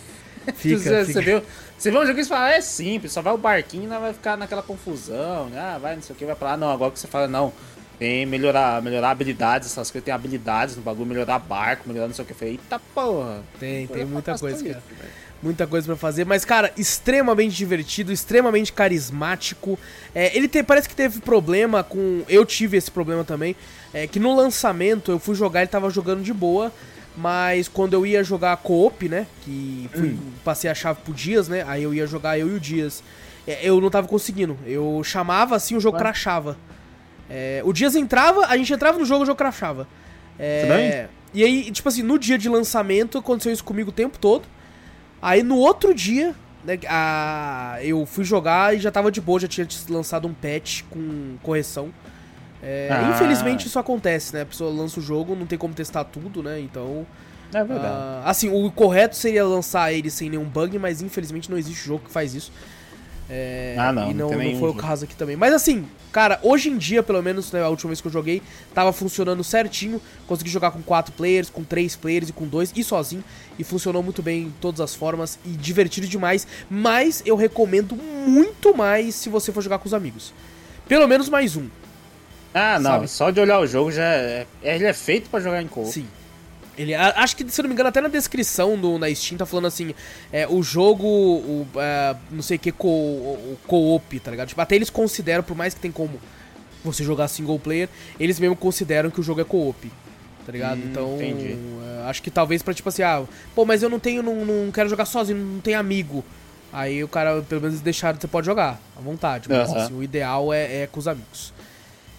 Fica, 0.55 0.79
você, 1.05 1.05
fica. 1.05 1.21
Você, 1.21 1.23
vê, 1.23 1.43
você 1.79 1.91
vê 1.91 1.99
um 1.99 2.03
jogo 2.03 2.15
que 2.15 2.25
você 2.25 2.29
fala, 2.29 2.53
é 2.53 2.61
simples, 2.61 3.13
só 3.13 3.23
vai 3.23 3.33
o 3.33 3.39
barquinho 3.39 3.85
e 3.85 3.87
né, 3.87 3.99
vai 3.99 4.13
ficar 4.13 4.37
naquela 4.37 4.63
confusão. 4.63 5.47
Né? 5.47 5.59
Ah, 5.59 5.79
vai, 5.79 5.95
não 5.95 6.03
sei 6.03 6.15
o 6.15 6.19
que, 6.19 6.25
vai 6.25 6.35
pra 6.35 6.51
lá. 6.51 6.57
Não, 6.57 6.71
agora 6.71 6.91
que 6.91 6.99
você 6.99 7.07
fala, 7.07 7.29
não. 7.29 7.53
Tem 7.99 8.27
melhorar, 8.27 8.83
melhorar 8.83 9.11
habilidades, 9.11 9.71
essas 9.71 9.91
coisas, 9.91 10.05
tem 10.05 10.13
habilidades 10.13 10.75
no 10.75 10.83
bagulho, 10.83 11.07
melhorar 11.07 11.39
barco, 11.39 11.87
melhorar 11.87 12.09
não 12.09 12.15
sei 12.15 12.25
o 12.25 12.27
que. 12.27 12.33
Eu 12.33 12.37
falei, 12.37 12.55
eita 12.55 12.81
porra. 12.93 13.43
Tem, 13.61 13.87
tem 13.87 14.05
muita 14.05 14.37
coisa, 14.37 14.57
cara. 14.65 14.79
Isso, 14.79 15.13
muita 15.43 15.67
coisa 15.67 15.87
para 15.87 15.97
fazer, 15.97 16.25
mas 16.25 16.45
cara, 16.45 16.73
extremamente 16.77 17.57
divertido, 17.57 18.13
extremamente 18.13 18.73
carismático. 18.73 19.79
É, 20.15 20.35
ele 20.37 20.47
te, 20.47 20.63
parece 20.63 20.89
que 20.89 20.95
teve 20.95 21.21
problema 21.21 21.83
com, 21.83 22.23
eu 22.29 22.47
tive 22.47 22.77
esse 22.77 22.91
problema 22.91 23.25
também, 23.25 23.57
é, 23.93 24.07
que 24.07 24.21
no 24.21 24.35
lançamento 24.35 25.11
eu 25.11 25.19
fui 25.19 25.35
jogar, 25.35 25.61
ele 25.61 25.69
tava 25.69 25.91
jogando 25.91 26.23
de 26.23 26.33
boa, 26.33 26.73
mas 27.17 27.69
quando 27.69 27.95
eu 27.95 28.07
ia 28.07 28.23
jogar 28.23 28.57
co-op, 28.59 29.09
né, 29.09 29.27
que 29.45 29.91
fui, 29.93 30.11
hum. 30.11 30.33
passei 30.45 30.71
a 30.71 30.75
chave 30.75 31.01
pro 31.05 31.13
Dias, 31.13 31.49
né, 31.49 31.65
aí 31.67 31.83
eu 31.83 31.93
ia 31.93 32.07
jogar 32.07 32.39
eu 32.39 32.49
e 32.49 32.55
o 32.55 32.61
Dias, 32.61 33.03
é, 33.47 33.59
eu 33.63 33.81
não 33.81 33.91
tava 33.91 34.07
conseguindo, 34.07 34.57
eu 34.65 35.03
chamava 35.05 35.57
assim, 35.57 35.77
o 35.77 35.81
jogo 35.81 35.97
Ué? 35.97 36.03
crashava. 36.03 36.57
É, 37.29 37.63
o 37.65 37.73
Dias 37.73 37.97
entrava, 37.97 38.47
a 38.47 38.57
gente 38.57 38.73
entrava 38.73 38.99
no 38.99 39.05
jogo, 39.05 39.23
o 39.25 39.27
jogo 39.27 39.39
crashava. 39.39 39.89
É, 40.39 41.09
e 41.35 41.43
aí, 41.43 41.71
tipo 41.71 41.89
assim, 41.89 42.03
no 42.03 42.19
dia 42.19 42.37
de 42.37 42.49
lançamento 42.49 43.19
aconteceu 43.19 43.53
isso 43.53 43.65
comigo 43.65 43.91
o 43.91 43.93
tempo 43.93 44.19
todo. 44.19 44.45
Aí 45.23 45.45
no 45.45 45.57
outro 45.57 45.95
dia, 45.95 46.35
né, 46.65 46.79
a, 46.89 47.79
eu 47.81 48.05
fui 48.05 48.25
jogar 48.25 48.75
e 48.75 48.81
já 48.81 48.91
tava 48.91 49.11
de 49.11 49.21
boa, 49.21 49.39
já 49.39 49.47
tinha 49.47 49.67
lançado 49.89 50.27
um 50.27 50.35
patch 50.35 50.83
com 50.91 51.37
correção. 51.43 51.93
É, 52.63 52.89
ah. 52.91 53.11
Infelizmente 53.15 53.67
isso 53.67 53.79
acontece, 53.79 54.35
né? 54.35 54.43
A 54.43 54.47
pessoa 54.47 54.73
lança 54.73 55.01
o 55.01 55.03
jogo, 55.03 55.35
não 55.35 55.47
tem 55.47 55.59
como 55.59 55.73
testar 55.75 56.05
tudo, 56.05 56.43
né? 56.43 56.61
Então. 56.61 57.07
É 57.55 57.63
verdade. 57.63 57.95
Uh, 57.95 58.29
assim, 58.29 58.49
o 58.49 58.71
correto 58.71 59.15
seria 59.15 59.45
lançar 59.45 59.93
ele 59.93 60.11
sem 60.11 60.31
nenhum 60.31 60.45
bug, 60.45 60.79
mas 60.79 61.03
infelizmente 61.03 61.51
não 61.51 61.59
existe 61.59 61.87
jogo 61.87 62.05
que 62.07 62.11
faz 62.11 62.35
isso. 62.35 62.53
É, 63.35 63.75
ah, 63.79 63.91
não. 63.91 64.11
E 64.11 64.15
não, 64.15 64.31
não, 64.31 64.39
não 64.39 64.59
foi 64.59 64.69
o 64.69 64.75
caso 64.75 65.07
aqui 65.07 65.17
também. 65.17 65.37
Mas 65.37 65.55
assim, 65.55 65.87
cara, 66.13 66.39
hoje 66.43 66.69
em 66.69 66.77
dia, 66.77 67.03
pelo 67.03 67.23
menos, 67.23 67.51
né, 67.51 67.63
a 67.63 67.69
última 67.71 67.89
vez 67.89 67.99
que 67.99 68.07
eu 68.07 68.13
joguei, 68.13 68.43
tava 68.75 68.93
funcionando 68.93 69.43
certinho. 69.43 70.03
Consegui 70.27 70.51
jogar 70.51 70.71
com 70.71 70.83
quatro 70.83 71.15
players, 71.15 71.49
com 71.49 71.65
três 71.65 71.97
players 71.97 72.29
e 72.29 72.33
com 72.35 72.47
dois, 72.47 72.71
e 72.77 72.85
sozinho. 72.85 73.25
E 73.59 73.65
funcionou 73.65 74.03
muito 74.03 74.23
bem 74.23 74.43
em 74.43 74.55
todas 74.61 74.83
as 74.83 74.95
formas 74.95 75.39
e 75.47 75.49
divertido 75.49 76.07
demais. 76.07 76.47
Mas 76.69 77.23
eu 77.25 77.35
recomendo 77.35 77.97
muito 77.97 78.77
mais 78.77 79.15
se 79.15 79.31
você 79.31 79.51
for 79.51 79.63
jogar 79.63 79.79
com 79.79 79.87
os 79.87 79.95
amigos. 79.95 80.35
Pelo 80.87 81.09
menos 81.09 81.31
mais 81.31 81.57
um. 81.57 81.69
Ah, 82.53 82.79
não. 82.79 82.91
Sabe? 82.91 83.09
Só 83.09 83.31
de 83.31 83.41
olhar 83.41 83.61
o 83.61 83.67
jogo 83.67 83.91
já 83.91 84.05
é. 84.05 84.47
Ele 84.63 84.85
é 84.85 84.93
feito 84.93 85.31
para 85.31 85.41
jogar 85.41 85.63
em 85.63 85.67
co 85.67 85.87
Sim. 85.87 86.07
Ele, 86.77 86.95
acho 86.95 87.37
que, 87.37 87.49
se 87.51 87.61
eu 87.61 87.65
não 87.65 87.69
me 87.69 87.75
engano, 87.75 87.91
até 87.91 88.01
na 88.01 88.09
descrição 88.09 88.79
do, 88.79 88.99
na 88.99 89.15
Steam 89.15 89.37
tá 89.37 89.45
falando 89.45 89.67
assim: 89.67 89.95
é, 90.33 90.47
o 90.49 90.63
jogo, 90.63 91.07
o, 91.07 91.67
é, 91.77 92.17
não 92.31 92.43
sei 92.43 92.57
o 92.57 92.61
que, 92.61 92.73
co-op, 92.73 94.21
tá 94.21 94.31
ligado? 94.31 94.49
Tipo, 94.49 94.61
até 94.61 94.75
eles 94.75 94.89
consideram, 94.89 95.43
por 95.43 95.57
mais 95.57 95.75
que 95.75 95.81
tem 95.81 95.93
como 95.93 96.19
você 96.83 97.05
jogar 97.05 97.29
single 97.29 97.59
player, 97.59 97.89
eles 98.19 98.41
mesmo 98.41 98.57
consideram 98.57 99.11
que 99.11 99.21
o 99.21 99.23
jogo 99.23 99.43
é 99.43 99.45
co-op, 99.45 99.93
tá 100.47 100.53
ligado? 100.53 100.79
Hum, 100.79 100.89
então, 100.91 101.19
é, 101.21 102.09
acho 102.09 102.23
que 102.23 102.31
talvez 102.31 102.63
pra 102.63 102.73
tipo 102.73 102.89
assim: 102.89 103.03
ah, 103.03 103.23
pô, 103.55 103.67
mas 103.67 103.83
eu 103.83 103.91
não 103.91 104.01
tenho, 104.01 104.23
não, 104.23 104.45
não 104.45 104.73
quero 104.73 104.89
jogar 104.89 105.05
sozinho, 105.05 105.39
não 105.39 105.61
tenho 105.61 105.79
amigo. 105.79 106.25
Aí 106.73 107.05
o 107.05 107.09
cara, 107.09 107.43
pelo 107.43 107.61
menos, 107.61 107.81
deixaram, 107.81 108.19
você 108.19 108.27
pode 108.27 108.47
jogar 108.47 108.81
à 108.97 109.01
vontade. 109.01 109.47
Mas 109.47 109.69
uhum. 109.69 109.77
assim, 109.77 109.95
o 109.95 110.03
ideal 110.03 110.53
é, 110.53 110.83
é 110.83 110.87
com 110.87 110.99
os 110.99 111.07
amigos. 111.07 111.53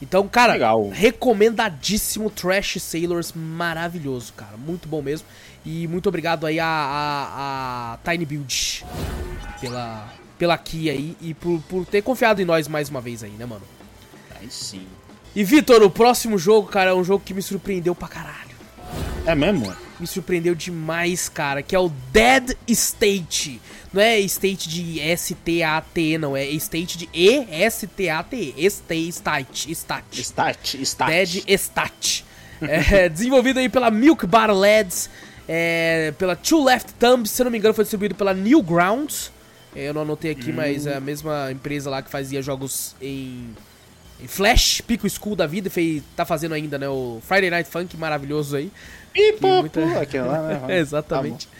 Então, 0.04 0.28
cara, 0.28 0.54
Legal. 0.54 0.90
recomendadíssimo 0.90 2.30
Trash 2.30 2.78
Sailors, 2.82 3.32
maravilhoso, 3.34 4.34
cara. 4.34 4.58
Muito 4.58 4.86
bom 4.86 5.02
mesmo. 5.02 5.26
E 5.66 5.88
muito 5.88 6.10
obrigado 6.10 6.46
aí 6.46 6.60
a, 6.60 6.66
a, 6.68 7.94
a 7.94 7.98
Tiny 8.12 8.26
Build 8.26 8.86
pela, 9.62 10.14
pela 10.38 10.58
key 10.58 10.90
aí 10.90 11.16
e 11.22 11.34
por, 11.34 11.62
por 11.70 11.86
ter 11.86 12.02
confiado 12.02 12.42
em 12.42 12.46
nós 12.46 12.68
mais 12.68 12.90
uma 12.90 13.00
vez 13.00 13.24
aí, 13.24 13.32
né, 13.32 13.46
mano? 13.46 13.64
Aí 14.42 14.50
sim. 14.52 14.86
E 15.34 15.42
Vitor, 15.42 15.82
o 15.82 15.90
próximo 15.90 16.38
jogo, 16.38 16.68
cara, 16.68 16.90
é 16.92 16.94
um 16.94 17.04
jogo 17.04 17.24
que 17.26 17.34
me 17.34 17.42
surpreendeu 17.42 17.96
pra 17.96 18.10
caralho. 18.10 18.58
É 19.26 19.34
mesmo? 19.34 19.74
Me 20.04 20.08
surpreendeu 20.08 20.54
demais, 20.54 21.30
cara, 21.30 21.64
que 21.64 21.74
é 21.74 21.80
o 21.80 21.88
Dead 22.12 22.58
State. 22.68 23.62
Não 23.94 24.02
é 24.02 24.20
state 24.20 24.68
de 24.68 25.00
S-T-A-T, 25.00 26.18
não. 26.18 26.36
É 26.36 26.44
state 26.44 26.98
de 26.98 27.10
E-S-T-A-T. 27.14 28.54
State, 28.58 29.08
state, 29.08 29.72
state. 29.72 30.22
State, 30.22 30.82
state. 30.82 31.10
Dead 31.10 31.50
State. 31.52 32.26
é, 32.62 33.08
desenvolvido 33.08 33.60
aí 33.60 33.70
pela 33.70 33.90
Milk 33.90 34.28
Bar 34.28 34.52
Lads, 34.54 35.10
é, 35.48 36.14
pela 36.18 36.36
Two 36.36 36.62
Left 36.66 36.92
Thumbs, 36.96 37.32
se 37.32 37.42
não 37.42 37.50
me 37.50 37.58
engano 37.58 37.74
foi 37.74 37.86
distribuído 37.86 38.14
pela 38.14 38.34
Newgrounds. 38.34 39.32
Eu 39.74 39.94
não 39.94 40.02
anotei 40.02 40.32
aqui, 40.32 40.52
hum. 40.52 40.56
mas 40.58 40.86
é 40.86 40.98
a 40.98 41.00
mesma 41.00 41.50
empresa 41.50 41.90
lá 41.90 42.02
que 42.02 42.10
fazia 42.10 42.42
jogos 42.42 42.94
em 43.02 43.56
Flash, 44.28 44.82
Pico 44.82 45.10
School 45.10 45.36
da 45.36 45.48
vida, 45.48 45.70
fez, 45.70 46.04
tá 46.16 46.26
fazendo 46.26 46.54
ainda, 46.54 46.78
né, 46.78 46.88
o 46.88 47.22
Friday 47.28 47.50
Night 47.50 47.70
Funk 47.70 47.96
maravilhoso 47.98 48.56
aí. 48.56 48.72
E 49.16 49.34
pô, 49.34 49.62
muita... 49.62 49.82
pô, 49.82 49.88
lá, 50.26 50.42
né? 50.68 50.78
Exatamente. 50.80 51.48
Tá 51.48 51.54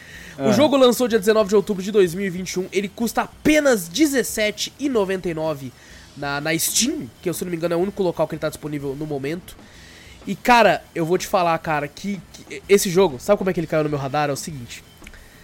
o 0.46 0.52
jogo 0.52 0.76
lançou 0.76 1.06
dia 1.06 1.18
19 1.18 1.48
de 1.48 1.54
outubro 1.54 1.82
de 1.82 1.92
2021. 1.92 2.68
Ele 2.72 2.88
custa 2.88 3.22
apenas 3.22 3.88
R$17,99 3.88 5.70
na, 6.16 6.40
na 6.40 6.58
Steam, 6.58 7.08
que 7.22 7.32
se 7.32 7.44
não 7.44 7.50
me 7.50 7.56
engano 7.56 7.74
é 7.74 7.76
o 7.76 7.80
único 7.80 8.02
local 8.02 8.26
que 8.26 8.34
ele 8.34 8.40
tá 8.40 8.48
disponível 8.48 8.96
no 8.96 9.06
momento. 9.06 9.56
E 10.26 10.34
cara, 10.34 10.82
eu 10.94 11.04
vou 11.04 11.18
te 11.18 11.26
falar, 11.26 11.56
cara, 11.58 11.86
que, 11.86 12.20
que 12.32 12.62
esse 12.68 12.90
jogo, 12.90 13.20
sabe 13.20 13.38
como 13.38 13.50
é 13.50 13.52
que 13.52 13.60
ele 13.60 13.66
caiu 13.66 13.84
no 13.84 13.90
meu 13.90 13.98
radar? 13.98 14.30
É 14.30 14.32
o 14.32 14.36
seguinte. 14.36 14.82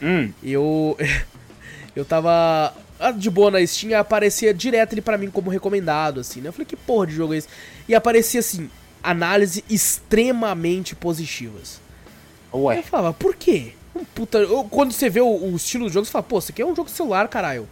Hum. 0.02 0.32
Eu. 0.42 0.96
eu 1.94 2.04
tava 2.04 2.74
de 3.16 3.30
boa 3.30 3.50
na 3.50 3.66
Steam, 3.66 3.98
aparecia 3.98 4.52
direto 4.52 4.92
ele 4.92 5.00
para 5.00 5.16
mim 5.16 5.30
como 5.30 5.50
recomendado, 5.50 6.20
assim, 6.20 6.40
né? 6.40 6.48
Eu 6.48 6.52
falei, 6.52 6.66
que 6.66 6.76
porra 6.76 7.06
de 7.06 7.14
jogo 7.14 7.34
é 7.34 7.38
esse? 7.38 7.48
E 7.88 7.94
aparecia 7.94 8.40
assim, 8.40 8.68
análise 9.02 9.64
extremamente 9.68 10.94
positivas. 10.94 11.80
Ué. 12.52 12.78
Eu 12.78 12.82
falava, 12.82 13.12
por 13.14 13.34
quê? 13.34 13.72
Um 13.94 14.04
puta. 14.04 14.38
Quando 14.70 14.92
você 14.92 15.08
vê 15.08 15.20
o, 15.20 15.26
o, 15.26 15.56
estilo 15.56 15.86
do 15.86 15.92
jogo, 15.92 16.06
você 16.06 16.12
fala, 16.12 16.22
pô, 16.22 16.38
isso 16.38 16.50
aqui 16.52 16.62
é 16.62 16.66
um 16.66 16.74
jogo 16.74 16.88
de 16.88 16.96
celular, 16.96 17.28
caralho. 17.28 17.68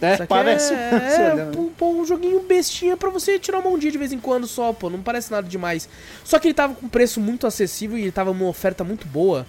É, 0.00 0.26
parece. 0.26 0.74
É, 0.74 0.90
é 1.50 1.50
pô, 1.76 1.88
um 1.88 2.04
joguinho 2.04 2.40
bestinha 2.40 2.96
pra 2.96 3.08
você 3.08 3.38
tirar 3.38 3.60
uma 3.60 3.78
dia 3.78 3.90
de 3.90 3.98
vez 3.98 4.12
em 4.12 4.18
quando 4.18 4.46
só, 4.46 4.72
pô. 4.72 4.90
Não 4.90 5.02
parece 5.02 5.30
nada 5.30 5.48
demais. 5.48 5.88
Só 6.24 6.38
que 6.38 6.48
ele 6.48 6.54
tava 6.54 6.74
com 6.74 6.86
um 6.86 6.88
preço 6.88 7.20
muito 7.20 7.46
acessível 7.46 7.96
e 7.96 8.02
ele 8.02 8.12
tava 8.12 8.32
numa 8.32 8.48
oferta 8.48 8.84
muito 8.84 9.06
boa. 9.06 9.46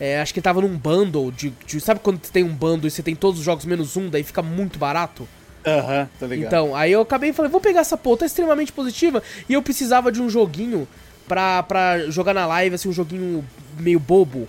É, 0.00 0.20
acho 0.20 0.32
que 0.32 0.40
ele 0.40 0.44
tava 0.44 0.60
num 0.60 0.76
bundle 0.76 1.30
de, 1.30 1.52
de, 1.66 1.80
Sabe 1.80 2.00
quando 2.00 2.24
você 2.24 2.32
tem 2.32 2.42
um 2.42 2.54
bundle 2.54 2.88
e 2.88 2.90
você 2.90 3.02
tem 3.02 3.14
todos 3.14 3.38
os 3.38 3.44
jogos 3.44 3.64
menos 3.64 3.96
um, 3.96 4.08
daí 4.08 4.22
fica 4.22 4.42
muito 4.42 4.78
barato? 4.78 5.28
Aham, 5.64 6.00
uhum, 6.00 6.08
tá 6.18 6.26
ligado. 6.26 6.46
Então, 6.46 6.74
aí 6.76 6.90
eu 6.92 7.00
acabei 7.00 7.30
e 7.30 7.32
falei, 7.32 7.50
vou 7.50 7.60
pegar 7.60 7.80
essa 7.80 7.96
pô, 7.96 8.16
tá 8.16 8.26
extremamente 8.26 8.72
positiva. 8.72 9.22
E 9.48 9.52
eu 9.52 9.62
precisava 9.62 10.10
de 10.10 10.20
um 10.20 10.28
joguinho 10.28 10.88
pra, 11.28 11.62
pra 11.62 12.10
jogar 12.10 12.34
na 12.34 12.46
live, 12.46 12.74
assim, 12.74 12.88
um 12.88 12.92
joguinho 12.92 13.44
meio 13.78 14.00
bobo 14.00 14.48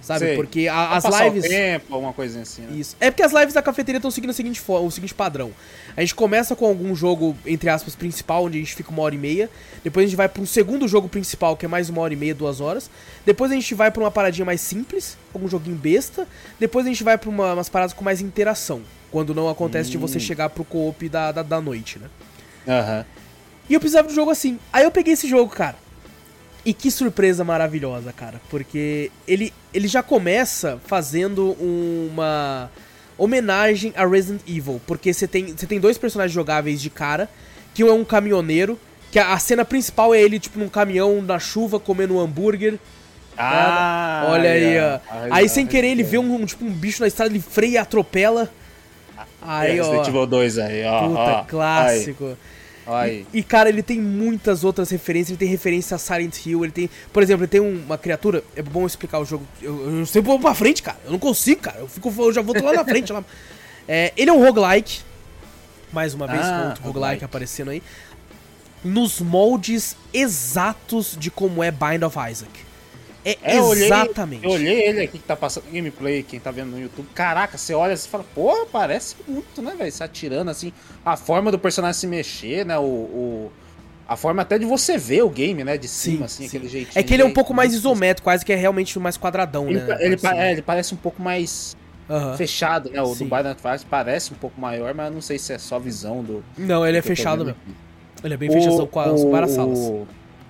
sabe? 0.00 0.26
Sei. 0.26 0.36
Porque 0.36 0.68
a, 0.68 0.96
as 0.96 1.04
lives. 1.04 1.44
O 1.44 1.48
tempo, 1.48 1.94
alguma 1.94 2.12
coisinha 2.12 2.42
assim. 2.42 2.62
Né? 2.62 2.76
Isso. 2.78 2.96
É 3.00 3.10
porque 3.10 3.22
as 3.22 3.32
lives 3.32 3.54
da 3.54 3.62
cafeteria 3.62 3.98
estão 3.98 4.10
seguindo 4.10 4.30
o 4.30 4.34
seguinte, 4.34 4.62
o 4.66 4.90
seguinte 4.90 5.14
padrão. 5.14 5.52
A 5.96 6.00
gente 6.00 6.14
começa 6.14 6.54
com 6.54 6.66
algum 6.66 6.94
jogo, 6.94 7.36
entre 7.44 7.68
aspas, 7.68 7.94
principal, 7.96 8.44
onde 8.44 8.58
a 8.58 8.60
gente 8.60 8.74
fica 8.74 8.90
uma 8.90 9.02
hora 9.02 9.14
e 9.14 9.18
meia. 9.18 9.50
Depois 9.82 10.04
a 10.04 10.06
gente 10.08 10.16
vai 10.16 10.28
para 10.28 10.42
um 10.42 10.46
segundo 10.46 10.86
jogo 10.86 11.08
principal, 11.08 11.56
que 11.56 11.64
é 11.64 11.68
mais 11.68 11.88
uma 11.88 12.00
hora 12.00 12.12
e 12.12 12.16
meia, 12.16 12.34
duas 12.34 12.60
horas. 12.60 12.90
Depois 13.26 13.50
a 13.50 13.54
gente 13.54 13.74
vai 13.74 13.90
para 13.90 14.02
uma 14.02 14.10
paradinha 14.10 14.44
mais 14.44 14.60
simples, 14.60 15.16
algum 15.34 15.48
joguinho 15.48 15.76
besta. 15.76 16.26
Depois 16.58 16.86
a 16.86 16.88
gente 16.88 17.02
vai 17.02 17.18
para 17.18 17.28
uma, 17.28 17.54
umas 17.54 17.68
paradas 17.68 17.92
com 17.92 18.04
mais 18.04 18.20
interação. 18.20 18.82
Quando 19.10 19.34
não 19.34 19.48
acontece 19.48 19.88
hum. 19.88 19.92
de 19.92 19.98
você 19.98 20.18
hum. 20.18 20.20
chegar 20.20 20.50
pro 20.50 20.64
co-op 20.64 21.08
da, 21.08 21.32
da, 21.32 21.42
da, 21.42 21.60
noite, 21.60 21.98
né? 21.98 22.08
Aham. 22.66 22.98
Uhum. 22.98 23.18
E 23.70 23.74
eu 23.74 23.80
precisava 23.80 24.08
de 24.08 24.12
um 24.12 24.16
jogo 24.16 24.30
assim. 24.30 24.58
Aí 24.72 24.84
eu 24.84 24.90
peguei 24.90 25.12
esse 25.12 25.28
jogo, 25.28 25.50
cara. 25.50 25.76
E 26.68 26.74
que 26.74 26.90
surpresa 26.90 27.42
maravilhosa, 27.44 28.12
cara. 28.12 28.42
Porque 28.50 29.10
ele, 29.26 29.54
ele 29.72 29.88
já 29.88 30.02
começa 30.02 30.78
fazendo 30.84 31.56
uma 31.58 32.70
homenagem 33.16 33.94
a 33.96 34.06
Resident 34.06 34.42
Evil. 34.46 34.78
Porque 34.86 35.14
você 35.14 35.26
tem, 35.26 35.56
você 35.56 35.66
tem 35.66 35.80
dois 35.80 35.96
personagens 35.96 36.34
jogáveis 36.34 36.82
de 36.82 36.90
cara. 36.90 37.26
Que 37.72 37.82
um 37.82 37.88
é 37.88 37.92
um 37.94 38.04
caminhoneiro. 38.04 38.78
Que 39.10 39.18
a, 39.18 39.32
a 39.32 39.38
cena 39.38 39.64
principal 39.64 40.14
é 40.14 40.20
ele, 40.20 40.38
tipo, 40.38 40.58
num 40.58 40.68
caminhão 40.68 41.22
na 41.22 41.38
chuva 41.38 41.80
comendo 41.80 42.16
um 42.16 42.20
hambúrguer. 42.20 42.78
Ah, 43.34 44.26
olha 44.28 44.50
aí, 44.50 44.78
ó. 44.78 45.00
Aí, 45.30 45.48
sem 45.48 45.66
querer, 45.66 45.88
ele 45.88 46.02
vê 46.02 46.18
um, 46.18 46.34
um, 46.34 46.44
tipo, 46.44 46.66
um 46.66 46.70
bicho 46.70 47.00
na 47.00 47.06
estrada, 47.06 47.32
ele 47.32 47.40
freia 47.40 47.76
e 47.76 47.78
atropela. 47.78 48.52
Aí, 49.40 49.78
é, 49.78 49.80
ó. 49.80 49.84
Resident 49.84 50.08
Evil 50.08 50.26
2 50.26 50.58
aí, 50.58 50.84
ó. 50.84 51.08
Puta, 51.08 51.20
ó, 51.20 51.44
clássico. 51.44 52.26
Aí. 52.26 52.36
E, 53.32 53.38
e, 53.38 53.42
cara, 53.42 53.68
ele 53.68 53.82
tem 53.82 54.00
muitas 54.00 54.64
outras 54.64 54.90
referências. 54.90 55.30
Ele 55.30 55.38
tem 55.38 55.48
referência 55.48 55.94
a 55.94 55.98
Silent 55.98 56.46
Hill. 56.46 56.64
Ele 56.64 56.72
tem. 56.72 56.90
Por 57.12 57.22
exemplo, 57.22 57.44
ele 57.44 57.50
tem 57.50 57.60
uma 57.60 57.98
criatura. 57.98 58.42
É 58.56 58.62
bom 58.62 58.86
explicar 58.86 59.18
o 59.18 59.24
jogo. 59.24 59.46
Eu, 59.60 59.98
eu 59.98 60.06
sempre 60.06 60.28
vou 60.28 60.38
pra 60.40 60.54
frente, 60.54 60.82
cara. 60.82 60.98
Eu 61.04 61.12
não 61.12 61.18
consigo, 61.18 61.60
cara. 61.60 61.78
Eu, 61.80 61.88
fico, 61.88 62.12
eu 62.18 62.32
já 62.32 62.40
vou 62.40 62.54
lá 62.62 62.72
na 62.72 62.84
frente. 62.84 63.12
lá. 63.12 63.24
É, 63.90 64.12
ele 64.18 64.28
é 64.28 64.32
um 64.34 64.44
roguelike. 64.44 65.00
Mais 65.90 66.12
uma 66.12 66.26
vez, 66.26 66.42
ah, 66.44 66.66
outro 66.68 66.82
roguelike 66.82 67.24
aparecendo 67.24 67.70
aí. 67.70 67.82
Nos 68.84 69.18
moldes 69.18 69.96
exatos 70.12 71.16
de 71.18 71.30
como 71.30 71.64
é 71.64 71.70
Bind 71.70 72.02
of 72.02 72.18
Isaac. 72.30 72.67
É, 73.28 73.38
é 73.42 73.56
exatamente. 73.58 74.44
Eu 74.44 74.50
olhei, 74.50 74.68
eu 74.68 74.72
olhei 74.72 74.88
ele 74.88 75.00
aqui 75.02 75.18
que 75.18 75.24
tá 75.24 75.36
passando 75.36 75.64
gameplay, 75.70 76.22
quem 76.22 76.40
tá 76.40 76.50
vendo 76.50 76.70
no 76.70 76.80
YouTube. 76.80 77.06
Caraca, 77.14 77.58
você 77.58 77.74
olha 77.74 77.92
e 77.92 77.96
fala, 77.96 78.24
porra, 78.34 78.66
parece 78.66 79.16
muito, 79.26 79.60
né, 79.60 79.74
velho? 79.76 79.92
Se 79.92 80.02
atirando 80.02 80.50
assim. 80.50 80.72
A 81.04 81.16
forma 81.16 81.50
do 81.50 81.58
personagem 81.58 81.98
se 81.98 82.06
mexer, 82.06 82.64
né? 82.64 82.78
O, 82.78 82.82
o, 82.82 83.52
a 84.08 84.16
forma 84.16 84.40
até 84.42 84.58
de 84.58 84.64
você 84.64 84.96
ver 84.96 85.22
o 85.22 85.28
game, 85.28 85.62
né? 85.62 85.76
De 85.76 85.88
cima, 85.88 86.26
sim, 86.28 86.44
assim, 86.44 86.48
sim. 86.48 86.56
aquele 86.56 86.68
jeitinho. 86.68 86.98
É 86.98 87.02
que 87.02 87.12
ele 87.12 87.22
é 87.22 87.26
um 87.26 87.32
pouco 87.32 87.52
mais 87.52 87.74
isométrico, 87.74 88.24
quase 88.24 88.44
que 88.44 88.52
é 88.52 88.56
realmente 88.56 88.98
mais 88.98 89.18
quadradão, 89.18 89.68
ele, 89.68 89.80
né? 89.80 89.96
Ele, 90.00 90.16
é, 90.22 90.52
ele 90.52 90.62
parece 90.62 90.94
um 90.94 90.98
pouco 90.98 91.22
mais 91.22 91.76
Uhum. 92.08 92.38
fechado, 92.38 92.88
né? 92.88 93.02
O 93.02 93.14
Sim. 93.14 93.28
do 93.28 93.36
Biden 93.36 93.54
Fast 93.54 93.86
parece 93.86 94.32
um 94.32 94.36
pouco 94.36 94.58
maior, 94.58 94.94
mas 94.94 95.12
não 95.12 95.20
sei 95.20 95.38
se 95.38 95.52
é 95.52 95.58
só 95.58 95.78
visão 95.78 96.24
do. 96.24 96.42
Não, 96.56 96.86
ele 96.86 96.96
é 96.96 97.02
fechado 97.02 97.44
mesmo. 97.44 97.60
Ele 98.24 98.32
é 98.32 98.36
bem 98.38 98.50
fechado 98.50 98.86
com 98.86 98.98
as 98.98 99.22
várias 99.24 99.50
salas 99.50 99.78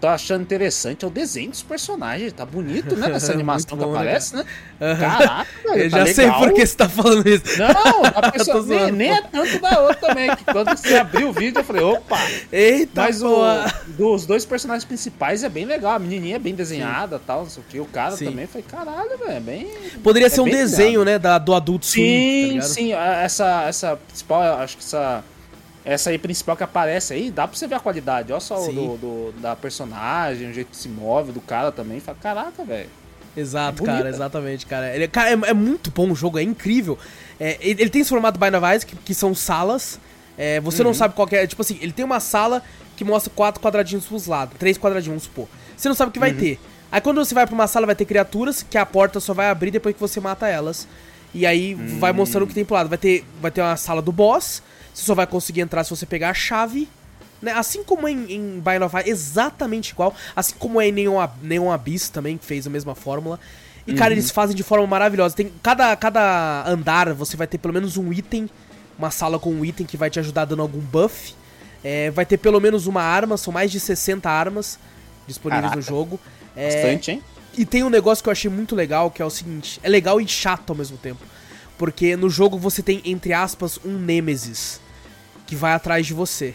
tô 0.01 0.07
achando 0.07 0.43
interessante 0.43 1.05
é 1.05 1.09
o 1.09 1.11
desenho 1.11 1.51
dos 1.51 1.63
personagens. 1.63 2.33
Tá 2.33 2.45
bonito, 2.45 2.97
né? 2.97 3.09
Nessa 3.09 3.33
animação 3.35 3.77
bom, 3.77 3.85
que 3.85 3.91
né, 3.91 3.97
aparece, 3.97 4.37
né? 4.37 4.45
né? 4.79 4.97
Caraca, 4.97 5.49
Eu 5.65 5.91
tá 5.91 5.99
já 5.99 6.05
legal. 6.05 6.07
sei 6.15 6.31
por 6.31 6.53
que 6.53 6.67
você 6.67 6.77
tá 6.77 6.89
falando 6.89 7.29
isso. 7.29 7.45
Não, 7.59 8.05
a 8.15 8.31
pessoa, 8.33 8.63
nem, 8.63 8.93
nem, 8.93 9.11
é 9.11 9.23
tanto 9.23 9.61
da 9.61 9.81
outra 9.81 10.09
também. 10.09 10.35
Que 10.37 10.45
quando 10.45 10.69
você 10.77 10.97
abriu 10.97 11.29
o 11.29 11.33
vídeo, 11.33 11.61
eu 11.61 11.65
falei, 11.65 11.83
opa! 11.83 12.19
Eita, 12.53 13.03
Mas 13.03 13.23
o, 13.23 13.43
dos 13.89 14.27
dois 14.27 14.45
personagens 14.45 14.85
principais 14.85 15.43
é 15.43 15.49
bem 15.49 15.65
legal. 15.65 15.93
A 15.93 15.99
menininha 15.99 16.37
é 16.37 16.39
bem 16.39 16.55
desenhada 16.55 17.17
e 17.17 17.27
tal, 17.27 17.43
não 17.43 17.51
sei 17.51 17.63
o 17.63 17.67
que. 17.67 17.81
O 17.81 17.87
cara 17.87 18.17
sim. 18.17 18.27
também 18.27 18.47
foi, 18.47 18.63
caralho, 18.63 19.19
velho, 19.19 19.31
é 19.31 19.41
bem... 19.41 19.69
Poderia 20.03 20.27
é 20.27 20.31
ser 20.31 20.41
um 20.41 20.49
desenho, 20.49 21.05
né, 21.05 21.19
da, 21.19 21.39
do 21.39 21.55
adulto 21.55 21.87
Sim, 21.87 22.57
tá 22.57 22.63
sim. 22.63 22.93
Essa, 22.93 23.65
essa 23.67 23.97
principal, 23.97 24.43
acho 24.61 24.77
que 24.77 24.83
essa 24.83 25.25
essa 25.89 26.11
aí 26.11 26.19
principal 26.19 26.55
que 26.55 26.63
aparece 26.63 27.15
aí, 27.15 27.31
dá 27.31 27.49
pra 27.49 27.57
você 27.57 27.67
ver 27.67 27.77
a 27.77 27.81
qualidade. 27.81 28.31
Olha 28.31 28.41
só 28.41 28.61
do, 28.67 28.99
do, 28.99 29.35
da 29.41 29.57
personagem, 29.57 30.51
o 30.51 30.53
jeito 30.53 30.69
que 30.71 30.77
se 30.77 30.87
move, 30.87 31.33
do 31.33 31.41
cara 31.41 31.73
também. 31.73 31.99
Fala, 31.99 32.19
caraca, 32.21 32.63
velho. 32.63 32.91
Exato, 33.35 33.85
é 33.85 33.87
cara, 33.87 34.09
exatamente, 34.11 34.67
cara. 34.67 34.95
Ele, 34.95 35.09
cara, 35.09 35.31
é, 35.31 35.51
é, 35.51 35.55
muito 35.55 35.91
bom 35.91 36.11
o 36.11 36.15
jogo, 36.15 36.39
é 36.39 36.43
incrível. 36.43 36.99
É, 37.41 37.57
ele, 37.61 37.81
ele, 37.81 37.91
tem 37.91 38.03
esse 38.03 38.11
formato 38.11 38.39
Bind 38.39 38.55
of 38.55 38.85
que, 38.85 38.97
que 38.97 39.15
são 39.15 39.35
salas. 39.35 39.99
É, 40.37 40.61
você 40.61 40.83
uhum. 40.83 40.89
não 40.89 40.95
sabe 40.95 41.15
qual 41.15 41.27
é. 41.33 41.47
Tipo 41.47 41.63
assim, 41.63 41.79
ele 41.81 41.93
tem 41.93 42.05
uma 42.05 42.21
sala 42.21 42.63
que 42.95 43.03
mostra 43.03 43.33
quatro 43.35 43.59
quadradinhos 43.63 44.05
pros 44.05 44.27
lados. 44.27 44.59
Três 44.59 44.77
quadradinhos, 44.77 45.09
vamos 45.09 45.23
supor. 45.23 45.49
Você 45.75 45.89
não 45.89 45.95
sabe 45.95 46.11
o 46.11 46.13
que 46.13 46.19
vai 46.19 46.33
uhum. 46.33 46.39
ter. 46.39 46.61
Aí 46.93 47.01
quando 47.01 47.25
você 47.25 47.35
vai 47.35 47.47
pra 47.47 47.55
uma 47.55 47.67
sala, 47.67 47.87
vai 47.87 47.95
ter 47.95 48.05
criaturas, 48.05 48.63
que 48.63 48.77
a 48.77 48.85
porta 48.85 49.21
só 49.21 49.33
vai 49.33 49.49
abrir 49.49 49.71
depois 49.71 49.95
que 49.95 50.01
você 50.01 50.21
mata 50.21 50.49
elas. 50.49 50.87
E 51.33 51.47
aí 51.47 51.75
uhum. 51.75 51.99
vai 51.99 52.13
mostrando 52.13 52.43
o 52.43 52.47
que 52.47 52.55
tem 52.55 52.65
pro 52.65 52.75
lado. 52.75 52.91
Vai 52.91 52.99
ter, 52.99 53.25
vai 53.41 53.51
ter 53.51 53.63
uma 53.63 53.77
sala 53.79 54.03
do 54.03 54.13
boss. 54.13 54.63
Você 54.99 55.05
só 55.05 55.15
vai 55.15 55.29
conseguir 55.29 55.61
entrar 55.61 55.85
se 55.85 55.91
você 55.91 56.05
pegar 56.05 56.31
a 56.31 56.35
chave. 56.35 56.89
Né? 57.41 57.53
Assim 57.53 57.85
como 57.85 58.09
em, 58.09 58.33
em 58.33 58.61
Bind 58.61 58.83
of 58.83 58.97
Ice, 58.97 59.09
exatamente 59.09 59.91
igual. 59.91 60.13
Assim 60.35 60.57
como 60.59 60.81
é 60.81 60.89
em 60.89 60.93
Neon, 60.93 61.29
Neon 61.41 61.71
Abyss 61.71 62.09
também, 62.09 62.37
que 62.37 62.45
fez 62.45 62.67
a 62.67 62.71
mesma 62.71 62.97
fórmula. 62.97 63.39
E, 63.87 63.95
cara, 63.95 64.11
uhum. 64.11 64.19
eles 64.19 64.33
fazem 64.33 64.57
de 64.57 64.65
forma 64.65 64.85
maravilhosa. 64.89 65.37
Tem 65.37 65.53
cada, 65.63 65.95
cada 65.95 66.65
andar 66.67 67.15
você 67.15 67.37
vai 67.37 67.47
ter 67.47 67.59
pelo 67.59 67.73
menos 67.73 67.97
um 67.97 68.13
item. 68.13 68.51
Uma 68.99 69.13
sala 69.13 69.39
com 69.39 69.53
um 69.53 69.65
item 69.65 69.87
que 69.87 69.97
vai 69.97 70.11
te 70.11 70.19
ajudar 70.19 70.47
dando 70.47 70.63
algum 70.63 70.81
buff. 70.81 71.33
É, 71.85 72.11
vai 72.11 72.27
ter 72.27 72.37
pelo 72.37 72.61
menos 72.61 72.89
uma 72.89 73.01
arma, 73.01 73.37
são 73.37 73.53
mais 73.53 73.71
de 73.71 73.79
60 73.79 74.29
armas 74.29 74.81
disponíveis 75.29 75.71
Caraca. 75.71 75.77
no 75.77 75.83
jogo. 75.83 76.19
É, 76.57 76.75
Bastante, 76.75 77.13
hein? 77.13 77.23
E 77.57 77.65
tem 77.65 77.85
um 77.85 77.89
negócio 77.89 78.21
que 78.21 78.29
eu 78.29 78.33
achei 78.33 78.51
muito 78.51 78.75
legal, 78.75 79.13
que 79.13 79.23
é 79.23 79.25
o 79.25 79.31
seguinte: 79.31 79.79
é 79.81 79.89
legal 79.89 80.21
e 80.21 80.27
chato 80.27 80.71
ao 80.71 80.77
mesmo 80.77 80.99
tempo. 80.99 81.21
Porque 81.79 82.17
no 82.17 82.29
jogo 82.29 82.59
você 82.59 82.83
tem, 82.83 83.01
entre 83.05 83.33
aspas, 83.33 83.79
um 83.85 83.97
Nemesis 83.97 84.81
que 85.49 85.57
vai 85.57 85.73
atrás 85.73 86.07
de 86.07 86.15
você. 86.15 86.55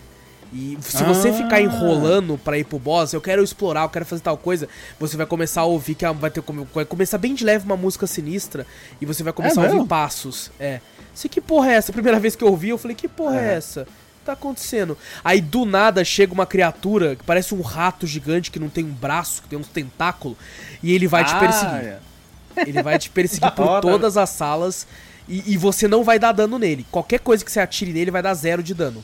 E 0.53 0.77
se 0.81 1.03
ah. 1.03 1.07
você 1.07 1.33
ficar 1.33 1.59
enrolando 1.59 2.37
para 2.37 2.59
ir 2.59 2.63
pro 2.63 2.77
boss, 2.77 3.11
eu 3.11 3.19
quero 3.19 3.43
explorar, 3.43 3.81
eu 3.81 3.89
quero 3.89 4.05
fazer 4.05 4.21
tal 4.21 4.37
coisa, 4.37 4.69
você 4.99 5.17
vai 5.17 5.25
começar 5.25 5.61
a 5.61 5.65
ouvir 5.65 5.95
que 5.95 6.05
vai 6.13 6.29
ter 6.29 6.43
vai 6.71 6.85
começar 6.85 7.17
bem 7.17 7.33
de 7.33 7.43
leve 7.43 7.65
uma 7.65 7.75
música 7.75 8.05
sinistra 8.05 8.67
e 9.01 9.05
você 9.05 9.23
vai 9.23 9.33
começar 9.33 9.63
é 9.63 9.67
a 9.67 9.73
ouvir 9.73 9.87
passos. 9.87 10.51
É. 10.59 10.79
Sei 11.11 11.27
que 11.27 11.41
porra 11.41 11.71
é 11.71 11.73
essa? 11.73 11.91
A 11.91 11.93
primeira 11.93 12.19
vez 12.19 12.35
que 12.35 12.43
eu 12.43 12.49
ouvi, 12.49 12.69
eu 12.69 12.77
falei, 12.77 12.95
que 12.95 13.07
porra 13.07 13.41
é, 13.41 13.47
é 13.47 13.53
essa? 13.55 13.81
O 13.81 13.85
que 13.85 14.25
tá 14.25 14.33
acontecendo? 14.33 14.95
Aí 15.23 15.41
do 15.41 15.65
nada 15.65 16.05
chega 16.05 16.31
uma 16.31 16.45
criatura 16.45 17.15
que 17.15 17.23
parece 17.23 17.55
um 17.55 17.61
rato 17.61 18.05
gigante 18.05 18.51
que 18.51 18.59
não 18.59 18.69
tem 18.69 18.85
um 18.85 18.93
braço, 18.93 19.41
que 19.41 19.49
tem 19.49 19.57
um 19.57 19.63
tentáculo, 19.63 20.37
e 20.83 20.93
ele 20.93 21.07
vai 21.07 21.23
ah, 21.23 21.25
te 21.25 21.35
perseguir. 21.39 21.83
É. 21.83 21.99
Ele 22.57 22.83
vai 22.83 22.99
te 22.99 23.09
perseguir 23.09 23.51
por 23.57 23.81
todas 23.81 24.17
as 24.17 24.29
salas 24.29 24.85
e, 25.27 25.53
e, 25.53 25.57
você 25.57 25.87
não 25.87 26.03
vai 26.03 26.19
dar 26.19 26.31
dano 26.31 26.59
nele. 26.59 26.85
Qualquer 26.91 27.19
coisa 27.19 27.43
que 27.43 27.51
você 27.51 27.59
atire 27.59 27.93
nele 27.93 28.11
vai 28.11 28.21
dar 28.21 28.33
zero 28.33 28.61
de 28.61 28.73
dano. 28.73 29.03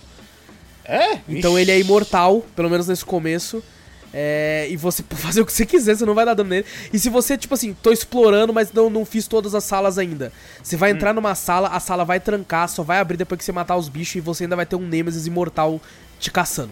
É? 0.84 1.20
Então 1.28 1.54
Ixi. 1.54 1.62
ele 1.62 1.72
é 1.72 1.80
imortal, 1.80 2.44
pelo 2.56 2.70
menos 2.70 2.88
nesse 2.88 3.06
começo. 3.06 3.64
É, 4.12 4.68
e 4.70 4.76
você 4.76 5.02
pode 5.04 5.22
fazer 5.22 5.42
o 5.42 5.46
que 5.46 5.54
você 5.54 5.66
quiser, 5.66 5.96
você 5.96 6.06
não 6.06 6.16
vai 6.16 6.26
dar 6.26 6.34
dano 6.34 6.50
nele. 6.50 6.66
E 6.92 7.00
se 7.00 7.10
você, 7.10 7.38
tipo 7.38 7.54
assim, 7.54 7.74
tô 7.74 7.92
explorando, 7.92 8.54
mas 8.54 8.74
não, 8.74 8.90
não 8.90 9.06
fiz 9.06 9.28
todas 9.28 9.56
as 9.56 9.64
salas 9.64 9.98
ainda. 9.98 10.32
Você 10.62 10.76
vai 10.76 10.92
entrar 10.92 11.12
hum. 11.12 11.16
numa 11.16 11.36
sala, 11.36 11.70
a 11.70 11.80
sala 11.80 12.04
vai 12.04 12.20
trancar, 12.20 12.68
só 12.68 12.84
vai 12.84 13.00
abrir 13.00 13.18
depois 13.18 13.38
que 13.38 13.46
você 13.46 13.52
matar 13.52 13.78
os 13.78 13.88
bichos 13.88 14.16
e 14.16 14.20
você 14.20 14.44
ainda 14.44 14.56
vai 14.56 14.66
ter 14.66 14.76
um 14.76 14.88
Nemesis 14.88 15.28
imortal 15.28 15.80
te 16.20 16.32
caçando. 16.32 16.72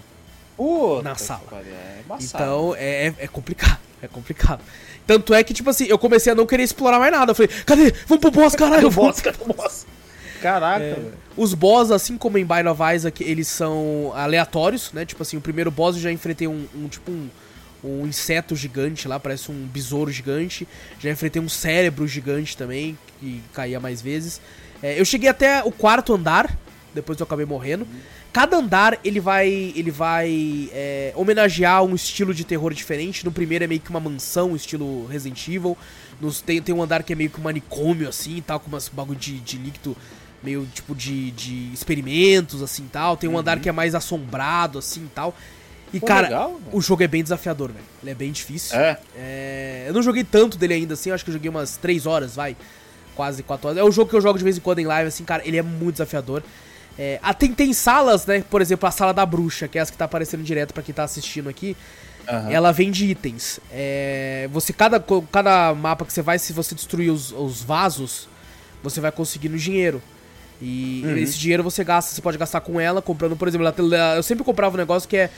Puta 0.57 1.03
na 1.03 1.15
sala. 1.15 1.43
É 1.53 2.01
então 2.19 2.75
é, 2.75 3.13
é 3.17 3.27
complicado. 3.27 3.79
É 4.01 4.07
complicado. 4.07 4.61
Tanto 5.05 5.33
é 5.33 5.43
que, 5.43 5.53
tipo 5.53 5.69
assim, 5.69 5.85
eu 5.85 5.97
comecei 5.97 6.33
a 6.33 6.35
não 6.35 6.45
querer 6.45 6.63
explorar 6.63 6.99
mais 6.99 7.11
nada. 7.11 7.31
Eu 7.31 7.35
falei, 7.35 7.49
cadê? 7.65 7.93
Vamos 8.07 8.21
pro 8.21 8.31
boss, 8.31 8.55
caralho! 8.55 8.91
boss, 8.91 9.21
cadê 9.21 9.37
o 9.41 9.53
boss? 9.53 9.85
Caraca, 10.41 10.83
é, 10.83 11.11
Os 11.35 11.53
boss, 11.53 11.91
assim 11.91 12.17
como 12.17 12.37
em 12.37 12.45
Bind 12.45 12.67
of 12.67 12.81
Isaac, 12.95 13.23
eles 13.23 13.47
são 13.47 14.11
aleatórios, 14.15 14.91
né? 14.93 15.05
Tipo 15.05 15.23
assim, 15.23 15.37
o 15.37 15.41
primeiro 15.41 15.71
boss 15.71 15.95
eu 15.95 16.01
já 16.01 16.11
enfrentei 16.11 16.47
um, 16.47 16.67
um 16.75 16.87
tipo 16.87 17.09
um, 17.11 17.29
um 17.83 18.05
inseto 18.05 18.55
gigante 18.55 19.07
lá, 19.07 19.19
parece 19.19 19.51
um 19.51 19.65
besouro 19.65 20.11
gigante. 20.11 20.67
Já 20.99 21.09
enfrentei 21.09 21.41
um 21.41 21.49
cérebro 21.49 22.07
gigante 22.07 22.55
também, 22.55 22.97
que 23.19 23.41
caía 23.53 23.79
mais 23.79 24.01
vezes. 24.01 24.41
É, 24.81 24.99
eu 24.99 25.05
cheguei 25.05 25.29
até 25.29 25.63
o 25.63 25.71
quarto 25.71 26.13
andar, 26.13 26.55
depois 26.97 27.19
eu 27.19 27.23
acabei 27.23 27.45
morrendo. 27.45 27.85
Uhum. 27.85 27.99
Cada 28.33 28.57
andar 28.57 28.99
ele 29.03 29.19
vai 29.19 29.73
ele 29.75 29.91
vai 29.91 30.69
é, 30.73 31.13
homenagear 31.15 31.83
um 31.83 31.95
estilo 31.95 32.33
de 32.33 32.43
terror 32.43 32.73
diferente. 32.73 33.23
No 33.23 33.31
primeiro 33.31 33.63
é 33.63 33.67
meio 33.67 33.79
que 33.79 33.89
uma 33.89 33.99
mansão, 33.99 34.55
estilo 34.55 35.05
Resident 35.07 35.47
Evil. 35.47 35.77
Nos, 36.19 36.41
tem, 36.41 36.61
tem 36.61 36.73
um 36.73 36.81
andar 36.81 37.03
que 37.03 37.13
é 37.13 37.15
meio 37.15 37.29
que 37.29 37.39
um 37.39 37.43
manicômio, 37.43 38.09
assim, 38.09 38.43
tal, 38.45 38.59
com 38.59 38.67
umas 38.67 38.89
bagulho 38.89 39.19
de, 39.19 39.39
de 39.39 39.57
líquido 39.57 39.95
meio 40.41 40.67
tipo 40.73 40.95
de, 40.95 41.31
de 41.31 41.71
experimentos, 41.73 42.61
assim 42.61 42.87
tal. 42.91 43.17
Tem 43.17 43.29
um 43.29 43.33
uhum. 43.33 43.39
andar 43.39 43.59
que 43.59 43.69
é 43.69 43.71
mais 43.71 43.95
assombrado, 43.95 44.79
assim 44.79 45.09
tal. 45.13 45.35
E, 45.93 45.99
Pô, 45.99 46.05
cara, 46.05 46.27
legal, 46.27 46.59
o 46.71 46.81
jogo 46.81 47.03
é 47.03 47.07
bem 47.07 47.23
desafiador, 47.23 47.71
velho. 47.71 47.85
Ele 48.01 48.11
é 48.11 48.15
bem 48.15 48.31
difícil. 48.31 48.77
É. 48.77 48.99
é. 49.15 49.85
Eu 49.87 49.93
não 49.93 50.01
joguei 50.01 50.23
tanto 50.23 50.57
dele 50.57 50.73
ainda, 50.73 50.95
assim. 50.95 51.09
Eu 51.09 51.15
acho 51.15 51.23
que 51.23 51.29
eu 51.29 51.33
joguei 51.33 51.49
umas 51.49 51.77
3 51.77 52.05
horas, 52.05 52.35
vai. 52.35 52.57
Quase 53.15 53.41
4 53.41 53.69
horas. 53.69 53.79
É 53.79 53.83
o 53.83 53.91
jogo 53.91 54.09
que 54.09 54.15
eu 54.15 54.21
jogo 54.21 54.37
de 54.37 54.43
vez 54.43 54.57
em 54.57 54.61
quando 54.61 54.79
em 54.79 54.85
live, 54.85 55.07
assim, 55.07 55.23
cara. 55.23 55.43
Ele 55.45 55.57
é 55.57 55.61
muito 55.61 55.93
desafiador. 55.93 56.43
É, 56.97 57.19
ah, 57.21 57.33
tem, 57.33 57.53
tem 57.53 57.73
salas, 57.73 58.25
né? 58.25 58.43
Por 58.49 58.61
exemplo, 58.61 58.87
a 58.87 58.91
sala 58.91 59.13
da 59.13 59.25
bruxa, 59.25 59.67
que 59.67 59.77
é 59.77 59.81
essa 59.81 59.91
que 59.91 59.97
tá 59.97 60.05
aparecendo 60.05 60.43
direto 60.43 60.73
para 60.73 60.83
quem 60.83 60.93
tá 60.93 61.03
assistindo 61.03 61.47
aqui. 61.47 61.77
Uhum. 62.29 62.51
Ela 62.51 62.71
vende 62.71 63.05
itens. 63.05 63.59
É, 63.71 64.49
você 64.51 64.73
cada, 64.73 65.03
cada 65.31 65.73
mapa 65.73 66.05
que 66.05 66.11
você 66.11 66.21
vai, 66.21 66.39
se 66.39 66.53
você 66.53 66.75
destruir 66.75 67.11
os, 67.11 67.31
os 67.31 67.61
vasos, 67.61 68.27
você 68.83 68.99
vai 68.99 69.11
conseguindo 69.11 69.57
dinheiro. 69.57 70.01
E 70.61 71.03
uhum. 71.05 71.17
esse 71.17 71.37
dinheiro 71.37 71.63
você 71.63 71.83
gasta, 71.83 72.13
você 72.13 72.21
pode 72.21 72.37
gastar 72.37 72.61
com 72.61 72.79
ela, 72.79 73.01
comprando, 73.01 73.35
por 73.35 73.47
exemplo, 73.47 73.67
eu 74.15 74.23
sempre 74.23 74.43
comprava 74.43 74.75
um 74.75 74.77
negócio 74.77 75.07
que 75.07 75.17
é 75.17 75.29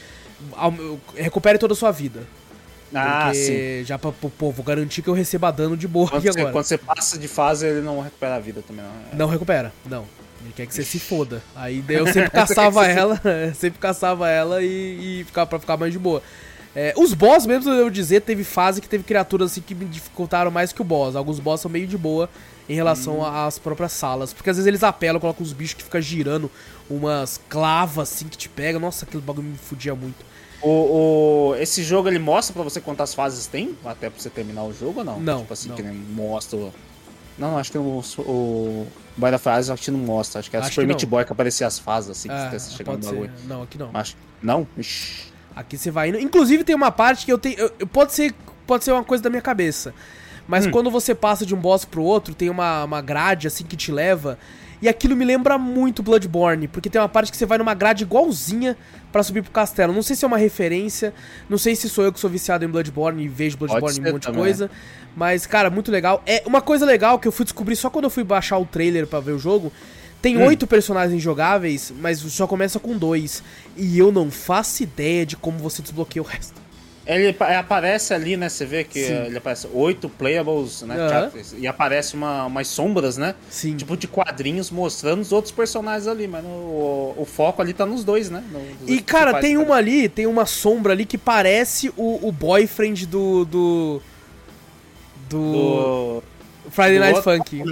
recupere 1.15 1.57
toda 1.57 1.73
a 1.73 1.75
sua 1.75 1.91
vida. 1.91 2.23
Ah, 2.93 3.25
porque 3.25 3.81
sim. 3.81 3.85
já 3.85 3.99
pra, 3.99 4.11
pô, 4.11 4.51
vou 4.51 4.65
garantir 4.65 5.01
que 5.01 5.09
eu 5.09 5.13
receba 5.13 5.51
dano 5.51 5.77
de 5.77 5.87
boa 5.87 6.07
quando 6.07 6.19
aqui 6.19 6.31
você, 6.31 6.39
agora. 6.39 6.53
Quando 6.53 6.65
você 6.65 6.77
passa 6.77 7.19
de 7.19 7.27
fase, 7.27 7.67
ele 7.67 7.81
não 7.81 8.01
recupera 8.01 8.35
a 8.35 8.39
vida 8.39 8.63
também, 8.65 8.83
não. 8.83 9.19
Não 9.19 9.27
recupera, 9.27 9.71
não. 9.85 10.05
Ele 10.43 10.53
quer 10.55 10.65
que 10.65 10.73
você 10.73 10.83
se 10.83 10.99
foda. 10.99 11.41
Aí 11.55 11.83
eu 11.89 12.05
sempre 12.11 12.29
caçava 12.29 12.87
ela, 12.87 13.21
sempre 13.55 13.79
caçava 13.79 14.29
ela 14.29 14.61
e, 14.63 15.21
e 15.21 15.23
ficava 15.25 15.47
pra 15.47 15.59
ficar 15.59 15.77
mais 15.77 15.91
de 15.91 15.99
boa. 15.99 16.21
É, 16.75 16.93
os 16.95 17.13
boss, 17.13 17.45
mesmo 17.45 17.71
eu 17.71 17.89
dizer, 17.89 18.21
teve 18.21 18.43
fase 18.43 18.79
que 18.79 18.87
teve 18.87 19.03
criaturas 19.03 19.51
assim 19.51 19.61
que 19.61 19.73
me 19.73 19.85
dificultaram 19.85 20.51
mais 20.51 20.71
que 20.71 20.81
o 20.81 20.85
boss. 20.85 21.15
Alguns 21.15 21.39
boss 21.39 21.61
são 21.61 21.71
meio 21.71 21.87
de 21.87 21.97
boa 21.97 22.29
em 22.67 22.75
relação 22.75 23.19
hum. 23.19 23.25
às 23.25 23.57
próprias 23.57 23.91
salas. 23.91 24.33
Porque 24.33 24.49
às 24.49 24.57
vezes 24.57 24.67
eles 24.67 24.83
apelam, 24.83 25.19
colocam 25.19 25.43
uns 25.43 25.53
bichos 25.53 25.73
que 25.73 25.83
ficam 25.83 25.99
girando, 25.99 26.49
umas 26.89 27.41
clavas 27.49 28.13
assim 28.13 28.27
que 28.27 28.37
te 28.37 28.47
pega. 28.47 28.79
Nossa, 28.79 29.05
aquele 29.05 29.23
bagulho 29.23 29.47
me 29.47 29.57
fudia 29.57 29.95
muito. 29.95 30.29
O, 30.61 31.51
o, 31.51 31.55
esse 31.55 31.81
jogo 31.83 32.09
ele 32.09 32.19
mostra 32.19 32.53
pra 32.53 32.63
você 32.63 32.81
quantas 32.81 33.13
fases 33.13 33.47
tem? 33.47 33.75
Até 33.83 34.09
pra 34.09 34.21
você 34.21 34.29
terminar 34.29 34.63
o 34.63 34.73
jogo 34.73 34.99
ou 34.99 35.05
não? 35.05 35.19
Não. 35.19 35.41
Tipo 35.41 35.53
assim, 35.53 35.69
não. 35.69 35.75
que 35.75 35.83
mostra. 35.83 36.59
Não, 37.39 37.57
acho 37.57 37.71
que 37.71 37.77
o, 37.77 38.03
o 38.19 38.87
By 39.15 39.31
the 39.31 39.37
Fase 39.37 39.71
acho 39.71 39.83
que 39.83 39.91
não 39.91 39.99
mostra. 39.99 40.39
Acho 40.39 40.49
que 40.49 40.57
é 40.57 40.59
acho 40.59 40.69
Super 40.69 40.85
Meat 40.85 41.05
Boy 41.05 41.23
que 41.23 41.31
aparecia 41.31 41.65
as 41.65 41.79
fases, 41.79 42.11
assim, 42.11 42.29
é, 42.29 42.49
que 42.49 42.59
você 42.59 42.71
chegando 42.71 43.03
no 43.03 43.11
bagulho. 43.11 43.31
Não, 43.45 43.63
aqui 43.63 43.77
não. 43.77 43.89
Acho... 43.93 44.15
Não? 44.41 44.67
Ixi. 44.77 45.29
Aqui 45.55 45.77
você 45.77 45.89
vai 45.89 46.09
indo. 46.09 46.19
Inclusive 46.19 46.63
tem 46.63 46.75
uma 46.75 46.91
parte 46.91 47.25
que 47.25 47.31
eu 47.31 47.37
tenho. 47.37 47.57
Eu, 47.57 47.87
pode, 47.87 48.13
ser, 48.13 48.33
pode 48.67 48.83
ser 48.83 48.91
uma 48.91 49.03
coisa 49.03 49.23
da 49.23 49.29
minha 49.29 49.41
cabeça. 49.41 49.93
Mas 50.47 50.65
hum. 50.65 50.71
quando 50.71 50.89
você 50.89 51.13
passa 51.15 51.45
de 51.45 51.53
um 51.53 51.59
boss 51.59 51.85
pro 51.85 52.03
outro, 52.03 52.33
tem 52.33 52.49
uma, 52.49 52.83
uma 52.83 53.01
grade 53.01 53.47
assim 53.47 53.63
que 53.63 53.77
te 53.77 53.91
leva. 53.91 54.37
E 54.81 54.87
aquilo 54.87 55.15
me 55.15 55.25
lembra 55.25 55.57
muito 55.57 56.01
Bloodborne, 56.01 56.67
porque 56.67 56.89
tem 56.89 57.01
uma 57.01 57.09
parte 57.09 57.31
que 57.31 57.37
você 57.37 57.45
vai 57.45 57.57
numa 57.57 57.73
grade 57.73 58.03
igualzinha 58.03 58.77
para 59.11 59.21
subir 59.23 59.41
pro 59.41 59.51
castelo. 59.51 59.91
Não 59.91 60.01
sei 60.01 60.15
se 60.15 60.23
é 60.23 60.27
uma 60.27 60.37
referência, 60.37 61.13
não 61.49 61.57
sei 61.57 61.75
se 61.75 61.89
sou 61.89 62.03
eu 62.03 62.13
que 62.13 62.19
sou 62.19 62.29
viciado 62.29 62.63
em 62.63 62.67
Bloodborne 62.67 63.23
e 63.23 63.27
vejo 63.27 63.57
Bloodborne 63.57 63.97
em 63.97 64.09
um 64.09 64.13
monte 64.13 64.31
de 64.31 64.37
coisa. 64.37 64.71
Mas, 65.15 65.45
cara, 65.45 65.69
muito 65.69 65.91
legal. 65.91 66.23
É 66.25 66.43
uma 66.45 66.61
coisa 66.61 66.85
legal 66.85 67.19
que 67.19 67.27
eu 67.27 67.31
fui 67.31 67.43
descobrir 67.43 67.75
só 67.75 67.89
quando 67.89 68.05
eu 68.05 68.09
fui 68.09 68.23
baixar 68.23 68.57
o 68.57 68.65
trailer 68.65 69.05
para 69.05 69.19
ver 69.19 69.33
o 69.33 69.39
jogo. 69.39 69.71
Tem 70.21 70.37
hum. 70.37 70.45
oito 70.45 70.67
personagens 70.67 71.21
jogáveis, 71.21 71.93
mas 71.99 72.19
só 72.19 72.47
começa 72.47 72.79
com 72.79 72.97
dois. 72.97 73.43
E 73.75 73.97
eu 73.97 74.11
não 74.11 74.31
faço 74.31 74.83
ideia 74.83 75.25
de 75.25 75.35
como 75.35 75.57
você 75.59 75.81
desbloqueia 75.81 76.21
o 76.21 76.25
resto. 76.25 76.68
Ele 77.09 77.35
aparece 77.57 78.13
ali, 78.13 78.37
né? 78.37 78.47
Você 78.49 78.67
vê 78.67 78.83
que 78.83 79.03
Sim. 79.03 79.13
ele 79.25 79.37
aparece 79.39 79.67
oito 79.73 80.07
playables, 80.07 80.83
né? 80.83 80.95
Uhum. 80.95 81.41
E 81.57 81.67
aparece 81.67 82.13
uma, 82.13 82.45
umas 82.45 82.67
sombras, 82.67 83.17
né? 83.17 83.33
Sim. 83.49 83.75
Tipo 83.75 83.97
de 83.97 84.07
quadrinhos 84.07 84.69
mostrando 84.69 85.21
os 85.21 85.31
outros 85.31 85.51
personagens 85.51 86.07
ali, 86.07 86.27
mas 86.27 86.45
o, 86.45 87.15
o, 87.17 87.25
foco 87.25 87.63
ali 87.63 87.73
tá 87.73 87.83
nos 87.83 88.03
dois, 88.03 88.29
né? 88.29 88.43
E, 88.85 89.01
cara, 89.01 89.39
tem 89.41 89.57
uma 89.57 89.73
ali, 89.73 90.07
tem 90.07 90.27
uma 90.27 90.45
sombra 90.45 90.93
ali 90.93 91.03
que 91.03 91.17
parece 91.17 91.91
o, 91.97 92.27
o 92.27 92.31
boyfriend 92.31 93.07
do. 93.07 93.43
do. 93.45 94.01
do... 95.27 95.51
do... 95.51 96.23
Friday 96.69 96.99
Night 96.99 97.23
Funk. 97.23 97.63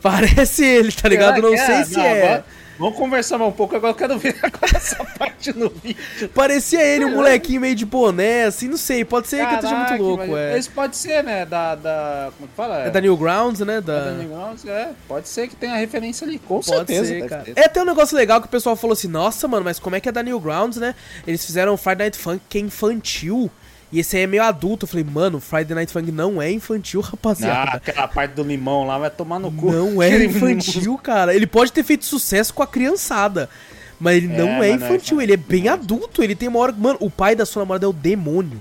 Parece 0.00 0.64
ele, 0.64 0.92
tá 0.92 1.06
ligado? 1.10 1.42
Não 1.42 1.54
sei 1.54 1.74
é? 1.74 1.84
se 1.84 1.94
não, 1.94 2.02
é. 2.02 2.22
Agora, 2.22 2.44
Vamos 2.78 2.96
conversar 2.96 3.38
mais 3.38 3.50
um 3.50 3.54
pouco, 3.54 3.74
agora 3.74 3.90
eu 3.90 3.96
quero 3.96 4.16
ver 4.18 4.38
agora 4.40 4.76
essa 4.76 5.04
parte 5.04 5.52
no 5.52 5.68
vídeo. 5.68 6.28
Parecia 6.32 6.80
ele, 6.80 7.06
um 7.06 7.16
molequinho 7.16 7.60
meio 7.60 7.74
de 7.74 7.84
boné, 7.84 8.44
assim, 8.44 8.68
não 8.68 8.76
sei, 8.76 9.04
pode 9.04 9.26
ser 9.26 9.38
Caraca, 9.38 9.58
que 9.58 9.64
eu 9.64 9.68
esteja 9.68 9.88
muito 9.88 10.02
louco, 10.02 10.36
é. 10.36 10.56
Esse 10.56 10.70
pode 10.70 10.96
ser, 10.96 11.24
né, 11.24 11.44
da, 11.44 11.74
da 11.74 12.30
como 12.36 12.46
é 12.46 12.48
que 12.48 12.56
fala? 12.56 12.78
É 12.84 12.90
da 12.90 13.00
Newgrounds, 13.00 13.60
né, 13.60 13.80
da... 13.80 13.96
É 13.96 14.04
da 14.04 14.12
Newgrounds, 14.12 14.64
é, 14.64 14.90
pode 15.08 15.28
ser 15.28 15.48
que 15.48 15.56
tenha 15.56 15.74
referência 15.74 16.24
ali, 16.24 16.38
com 16.38 16.60
pode 16.60 16.66
certeza. 16.66 17.06
Ser, 17.06 17.28
cara. 17.28 17.44
É, 17.56 17.66
tem 17.66 17.82
um 17.82 17.86
negócio 17.86 18.16
legal 18.16 18.40
que 18.40 18.46
o 18.46 18.50
pessoal 18.50 18.76
falou 18.76 18.92
assim, 18.92 19.08
nossa, 19.08 19.48
mano, 19.48 19.64
mas 19.64 19.80
como 19.80 19.96
é 19.96 20.00
que 20.00 20.08
é 20.08 20.12
da 20.12 20.22
Newgrounds, 20.22 20.78
né? 20.78 20.94
Eles 21.26 21.44
fizeram 21.44 21.76
Friday 21.76 22.06
Night 22.06 22.18
Funk 22.18 22.40
que 22.48 22.58
é 22.58 22.60
infantil, 22.60 23.50
E 23.90 24.00
esse 24.00 24.16
aí 24.16 24.24
é 24.24 24.26
meio 24.26 24.42
adulto. 24.42 24.84
Eu 24.84 24.88
falei, 24.88 25.04
mano, 25.04 25.40
Friday 25.40 25.74
Night 25.74 25.92
Funk 25.92 26.12
não 26.12 26.40
é 26.40 26.50
infantil, 26.50 27.00
rapaziada. 27.02 27.72
Ah, 27.72 27.76
aquela 27.76 28.08
parte 28.08 28.32
do 28.32 28.42
limão 28.42 28.86
lá 28.86 28.98
vai 28.98 29.10
tomar 29.10 29.38
no 29.38 29.50
cu. 29.50 29.72
Não 29.72 30.02
é 30.02 30.10
infantil, 30.24 30.98
cara. 30.98 31.34
Ele 31.34 31.46
pode 31.46 31.72
ter 31.72 31.82
feito 31.82 32.04
sucesso 32.04 32.52
com 32.52 32.62
a 32.62 32.66
criançada. 32.66 33.48
Mas 33.98 34.16
ele 34.16 34.32
é, 34.32 34.36
não 34.36 34.62
é 34.62 34.70
infantil, 34.70 35.16
não 35.16 35.20
é 35.20 35.24
ele 35.24 35.32
é 35.32 35.36
bem 35.36 35.68
adulto. 35.68 36.22
Ele 36.22 36.34
tem 36.34 36.48
uma 36.48 36.60
hora. 36.60 36.72
Mano, 36.72 36.98
o 37.00 37.10
pai 37.10 37.34
da 37.34 37.44
sua 37.44 37.62
namorada 37.62 37.86
é 37.86 37.88
o 37.88 37.92
demônio. 37.92 38.60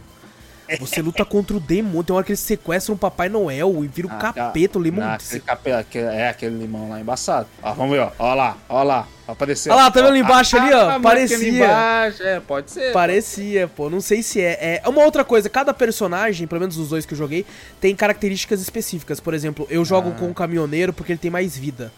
Você 0.79 1.01
luta 1.01 1.23
contra 1.23 1.55
o 1.55 1.59
demônio. 1.59 2.03
Tem 2.03 2.13
uma 2.13 2.17
hora 2.17 2.25
que 2.25 2.31
eles 2.31 2.39
sequestram 2.39 2.95
o 2.95 2.97
Papai 2.97 3.29
Noel 3.29 3.83
e 3.83 3.87
vira 3.87 4.07
o 4.07 4.11
um 4.11 4.13
ah, 4.13 4.33
capeta, 4.33 4.77
o 4.77 4.81
limão. 4.81 5.07
Ah, 5.07 5.15
aquele 5.15 5.39
capeta, 5.39 5.97
é 5.97 6.29
aquele 6.29 6.57
limão 6.57 6.89
lá 6.89 6.99
embaçado. 6.99 7.47
Ó, 7.61 7.73
vamos 7.73 7.93
ver, 7.93 8.01
ó. 8.01 8.11
Ó 8.19 8.33
lá, 8.33 8.57
ó 8.67 8.83
lá. 8.83 9.07
Apareceu. 9.27 9.73
Olha 9.73 9.83
lá, 9.83 9.91
tá 9.91 9.99
vendo 9.99 10.09
ali 10.09 10.19
embaixo 10.19 10.57
ah, 10.57 10.61
ali, 10.61 10.73
ó? 10.73 10.89
Ah, 10.89 10.99
parecia. 10.99 11.49
Embaixo. 11.49 12.23
É, 12.23 12.39
pode 12.39 12.71
ser. 12.71 12.93
Parecia, 12.93 13.67
pô. 13.67 13.89
Não 13.89 13.99
sei 13.99 14.23
se 14.23 14.41
é. 14.41 14.81
É 14.83 14.89
uma 14.89 15.03
outra 15.03 15.23
coisa. 15.23 15.49
Cada 15.49 15.73
personagem, 15.73 16.47
pelo 16.47 16.61
menos 16.61 16.77
os 16.77 16.89
dois 16.89 17.05
que 17.05 17.13
eu 17.13 17.17
joguei, 17.17 17.45
tem 17.79 17.95
características 17.95 18.61
específicas. 18.61 19.19
Por 19.19 19.33
exemplo, 19.33 19.67
eu 19.69 19.83
jogo 19.83 20.13
ah. 20.15 20.19
com 20.19 20.29
o 20.29 20.33
caminhoneiro 20.33 20.93
porque 20.93 21.11
ele 21.11 21.19
tem 21.19 21.31
mais 21.31 21.57
vida. 21.57 21.91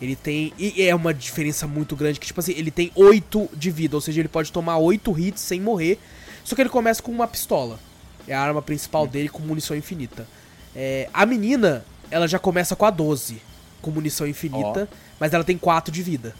Ele 0.00 0.16
tem. 0.16 0.52
E 0.58 0.82
é 0.82 0.94
uma 0.94 1.14
diferença 1.14 1.66
muito 1.66 1.96
grande 1.96 2.20
que, 2.20 2.26
tipo 2.26 2.40
assim, 2.40 2.52
ele 2.52 2.70
tem 2.70 2.90
8 2.94 3.50
de 3.54 3.70
vida. 3.70 3.96
Ou 3.96 4.00
seja, 4.00 4.20
ele 4.20 4.28
pode 4.28 4.52
tomar 4.52 4.76
8 4.76 5.18
hits 5.18 5.40
sem 5.40 5.60
morrer. 5.60 5.98
Só 6.44 6.54
que 6.54 6.60
ele 6.60 6.68
começa 6.68 7.02
com 7.02 7.10
uma 7.10 7.26
pistola. 7.26 7.78
É 8.26 8.34
a 8.34 8.40
arma 8.40 8.62
principal 8.62 9.06
dele 9.06 9.28
com 9.28 9.40
munição 9.42 9.76
infinita. 9.76 10.26
É, 10.74 11.08
a 11.12 11.24
menina, 11.26 11.84
ela 12.10 12.26
já 12.26 12.38
começa 12.38 12.74
com 12.74 12.84
a 12.84 12.90
12, 12.90 13.40
com 13.80 13.90
munição 13.90 14.26
infinita, 14.26 14.88
oh. 14.90 14.96
mas 15.20 15.32
ela 15.32 15.44
tem 15.44 15.56
4 15.56 15.92
de 15.92 16.02
vida. 16.02 16.34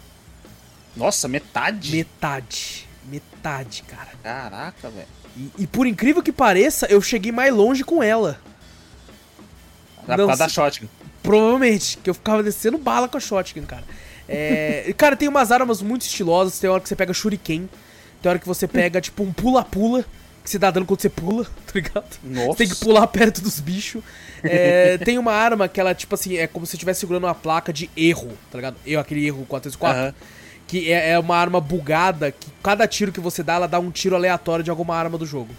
Nossa, 0.95 1.27
metade? 1.27 1.91
Metade. 1.91 2.87
Metade, 3.05 3.83
cara. 3.83 4.09
Caraca, 4.23 4.89
velho. 4.89 5.07
E, 5.37 5.51
e, 5.59 5.67
por 5.67 5.85
incrível 5.85 6.23
que 6.23 6.31
pareça, 6.31 6.87
eu 6.87 7.01
cheguei 7.01 7.31
mais 7.31 7.53
longe 7.53 7.83
com 7.83 8.01
ela. 8.01 8.39
Na 10.07 10.15
Não, 10.15 10.27
da 10.27 10.47
shotgun. 10.47 10.87
Provavelmente, 11.21 11.97
que 11.97 12.09
eu 12.09 12.13
ficava 12.13 12.41
descendo 12.41 12.77
bala 12.77 13.07
com 13.07 13.17
a 13.17 13.19
shotgun, 13.19 13.65
cara. 13.65 13.83
É, 14.27 14.93
cara, 14.97 15.15
tem 15.15 15.27
umas 15.27 15.51
armas 15.51 15.81
muito 15.81 16.03
estilosas. 16.03 16.57
Tem 16.57 16.69
hora 16.69 16.81
que 16.81 16.87
você 16.87 16.95
pega 16.95 17.13
shuriken. 17.13 17.69
Tem 18.21 18.29
hora 18.29 18.39
que 18.39 18.47
você 18.47 18.67
pega, 18.67 19.01
tipo, 19.01 19.23
um 19.23 19.33
pula-pula 19.33 20.05
que 20.45 20.51
você 20.51 20.59
dá 20.59 20.69
dano 20.69 20.85
quando 20.85 21.01
você 21.01 21.09
pula, 21.09 21.43
tá 21.65 21.73
ligado? 21.73 22.05
Nossa. 22.23 22.47
Você 22.51 22.57
tem 22.57 22.69
que 22.69 22.75
pular 22.75 23.07
perto 23.07 23.41
dos 23.41 23.59
bichos. 23.59 24.03
É, 24.43 24.97
tem 25.03 25.17
uma 25.17 25.33
arma 25.33 25.67
que 25.67 25.79
ela, 25.79 25.93
tipo 25.93 26.13
assim, 26.13 26.37
é 26.37 26.45
como 26.45 26.65
se 26.65 26.75
estivesse 26.75 26.99
segurando 26.99 27.23
uma 27.23 27.35
placa 27.35 27.73
de 27.73 27.89
erro, 27.97 28.31
tá 28.51 28.59
ligado? 28.59 28.77
Eu, 28.85 28.99
aquele 28.99 29.25
erro 29.25 29.45
4x4. 29.49 30.05
Uhum. 30.05 30.13
Que 30.67 30.91
é, 30.91 31.11
é, 31.11 31.19
uma 31.19 31.35
arma 31.35 31.59
bugada, 31.59 32.31
que 32.31 32.47
cada 32.63 32.87
tiro 32.87 33.11
que 33.11 33.19
você 33.19 33.43
dá, 33.43 33.55
ela 33.55 33.67
dá 33.67 33.79
um 33.79 33.91
tiro 33.91 34.15
aleatório 34.15 34.63
de 34.63 34.69
alguma 34.69 34.95
arma 34.95 35.17
do 35.17 35.25
jogo. 35.25 35.53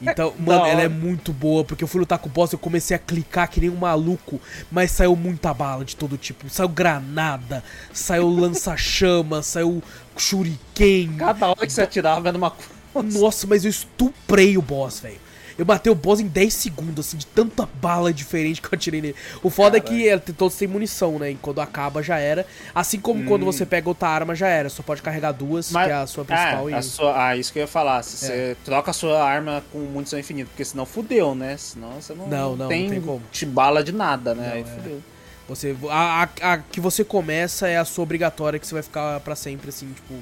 Então, 0.00 0.34
é, 0.38 0.42
mano, 0.42 0.66
ela 0.66 0.82
é 0.82 0.88
muito 0.88 1.32
boa, 1.32 1.64
porque 1.64 1.82
eu 1.82 1.88
fui 1.88 2.00
lutar 2.00 2.18
com 2.18 2.28
o 2.28 2.32
boss, 2.32 2.52
eu 2.52 2.58
comecei 2.58 2.94
a 2.94 2.98
clicar 2.98 3.48
que 3.48 3.60
nem 3.60 3.70
um 3.70 3.76
maluco, 3.76 4.40
mas 4.70 4.90
saiu 4.90 5.16
muita 5.16 5.52
bala 5.54 5.84
de 5.84 5.96
todo 5.96 6.16
tipo. 6.16 6.48
Saiu 6.48 6.68
granada, 6.68 7.62
saiu 7.92 8.28
lança-chama, 8.28 9.42
saiu 9.42 9.82
shuriken. 10.16 11.16
Cada 11.16 11.48
hora 11.48 11.66
que 11.66 11.72
você 11.72 11.82
atirava 11.82 12.28
era 12.28 12.36
uma 12.36 12.50
coisa. 12.50 12.74
Nossa, 13.02 13.46
mas 13.46 13.64
eu 13.64 13.70
estuprei 13.70 14.56
o 14.56 14.62
boss, 14.62 15.00
velho. 15.00 15.24
Eu 15.56 15.64
matei 15.64 15.90
o 15.90 15.94
boss 15.94 16.20
em 16.20 16.26
10 16.26 16.52
segundos, 16.52 17.06
assim, 17.06 17.16
de 17.16 17.26
tanta 17.26 17.68
bala 17.80 18.12
diferente 18.12 18.60
que 18.60 18.66
eu 18.66 18.70
atirei 18.72 19.00
nele. 19.00 19.14
O 19.42 19.50
foda 19.50 19.80
Caramba. 19.80 20.04
é 20.04 20.18
que 20.18 20.32
todos 20.32 20.56
têm 20.56 20.66
munição, 20.66 21.18
né? 21.18 21.30
E 21.30 21.34
quando 21.36 21.60
acaba 21.60 22.02
já 22.02 22.18
era. 22.18 22.44
Assim 22.74 22.98
como 22.98 23.22
hum. 23.22 23.26
quando 23.26 23.44
você 23.44 23.64
pega 23.64 23.88
outra 23.88 24.08
arma 24.08 24.34
já 24.34 24.48
era. 24.48 24.68
Só 24.68 24.82
pode 24.82 25.00
carregar 25.00 25.32
duas, 25.32 25.70
Mas, 25.70 25.86
que 25.86 25.92
é 25.92 25.94
a 25.94 26.06
sua 26.06 26.24
principal. 26.24 26.68
É, 26.68 26.72
e... 26.72 26.74
a 26.74 26.82
sua, 26.82 27.28
ah, 27.28 27.36
isso 27.36 27.52
que 27.52 27.60
eu 27.60 27.62
ia 27.62 27.68
falar. 27.68 28.02
Se 28.02 28.24
é. 28.24 28.28
você 28.28 28.56
troca 28.64 28.90
a 28.90 28.94
sua 28.94 29.22
arma 29.22 29.62
com 29.72 29.78
munição 29.78 30.18
infinita, 30.18 30.48
porque 30.50 30.64
senão 30.64 30.84
fudeu, 30.84 31.34
né? 31.34 31.56
Senão 31.56 31.92
você 32.00 32.14
não, 32.14 32.26
não, 32.26 32.56
não 32.56 32.68
tem, 32.68 32.84
não 32.84 32.90
tem 32.90 33.00
como. 33.00 33.22
Te 33.30 33.46
bala 33.46 33.84
de 33.84 33.92
nada, 33.92 34.34
né? 34.34 34.48
Não, 34.48 34.54
Aí 34.54 34.60
é. 34.62 34.64
fudeu. 34.64 35.02
Você, 35.48 35.76
a, 35.90 36.22
a, 36.22 36.52
a, 36.54 36.58
que 36.58 36.80
você 36.80 37.04
começa 37.04 37.68
é 37.68 37.76
a 37.76 37.84
sua 37.84 38.02
obrigatória, 38.02 38.58
que 38.58 38.66
você 38.66 38.74
vai 38.74 38.82
ficar 38.82 39.20
para 39.20 39.36
sempre, 39.36 39.68
assim, 39.68 39.92
tipo. 39.92 40.14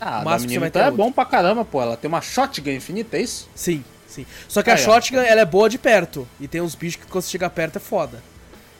Ah, 0.00 0.20
o 0.20 0.24
máximo 0.24 0.48
que 0.48 0.54
você 0.54 0.60
vai 0.60 0.70
ter. 0.70 0.78
é 0.80 0.90
bom 0.90 1.10
pra 1.10 1.24
caramba, 1.24 1.64
pô. 1.64 1.80
Ela 1.82 1.96
tem 1.96 2.08
uma 2.08 2.20
shotgun 2.20 2.70
infinita, 2.70 3.16
é 3.16 3.22
isso? 3.22 3.48
Sim, 3.54 3.84
sim. 4.06 4.26
Só 4.48 4.62
que 4.62 4.70
a 4.70 4.76
shotgun, 4.76 5.20
ela 5.20 5.40
é 5.40 5.44
boa 5.44 5.68
de 5.68 5.78
perto. 5.78 6.26
E 6.40 6.46
tem 6.46 6.60
uns 6.60 6.74
bichos 6.74 7.02
que 7.02 7.10
quando 7.10 7.24
você 7.24 7.30
chega 7.30 7.48
perto 7.50 7.76
é 7.76 7.80
foda. 7.80 8.22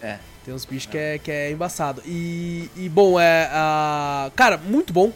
É. 0.03 0.19
Tem 0.45 0.55
uns 0.55 0.65
bichos 0.65 0.89
é. 0.89 0.91
Que, 0.91 0.99
é, 0.99 1.19
que 1.19 1.31
é 1.31 1.51
embaçado. 1.51 2.03
E, 2.07 2.71
e 2.77 2.89
bom, 2.89 3.19
é. 3.21 3.49
Uh, 3.49 4.31
cara, 4.33 4.57
muito 4.57 4.93
bom. 4.93 5.13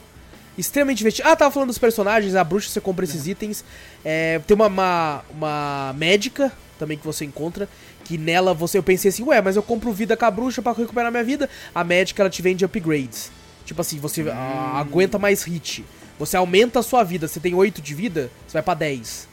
Extremamente 0.58 0.98
divertido. 0.98 1.28
Ah, 1.28 1.34
tava 1.34 1.50
falando 1.50 1.68
dos 1.68 1.78
personagens. 1.78 2.34
A 2.34 2.44
bruxa, 2.44 2.68
você 2.68 2.80
compra 2.80 3.04
esses 3.04 3.26
itens. 3.26 3.64
É, 4.04 4.38
tem 4.46 4.54
uma, 4.54 4.66
uma, 4.66 5.24
uma 5.30 5.94
médica 5.96 6.52
também 6.78 6.98
que 6.98 7.06
você 7.06 7.24
encontra. 7.24 7.68
Que 8.04 8.18
nela 8.18 8.52
você. 8.52 8.76
Eu 8.76 8.82
pensei 8.82 9.08
assim, 9.08 9.22
ué, 9.22 9.40
mas 9.40 9.56
eu 9.56 9.62
compro 9.62 9.92
vida 9.92 10.16
com 10.16 10.24
a 10.24 10.30
bruxa 10.30 10.60
pra 10.60 10.72
recuperar 10.72 11.10
minha 11.10 11.24
vida. 11.24 11.48
A 11.74 11.82
médica 11.82 12.22
ela 12.22 12.28
te 12.28 12.42
vende 12.42 12.64
upgrades. 12.64 13.30
Tipo 13.64 13.80
assim, 13.80 13.98
você 13.98 14.22
hum. 14.22 14.32
aguenta 14.76 15.18
mais 15.18 15.42
hit. 15.42 15.84
Você 16.18 16.36
aumenta 16.36 16.80
a 16.80 16.82
sua 16.82 17.02
vida. 17.02 17.26
Você 17.26 17.40
tem 17.40 17.54
8 17.54 17.80
de 17.80 17.94
vida, 17.94 18.30
você 18.46 18.54
vai 18.54 18.62
pra 18.62 18.74
10. 18.74 19.28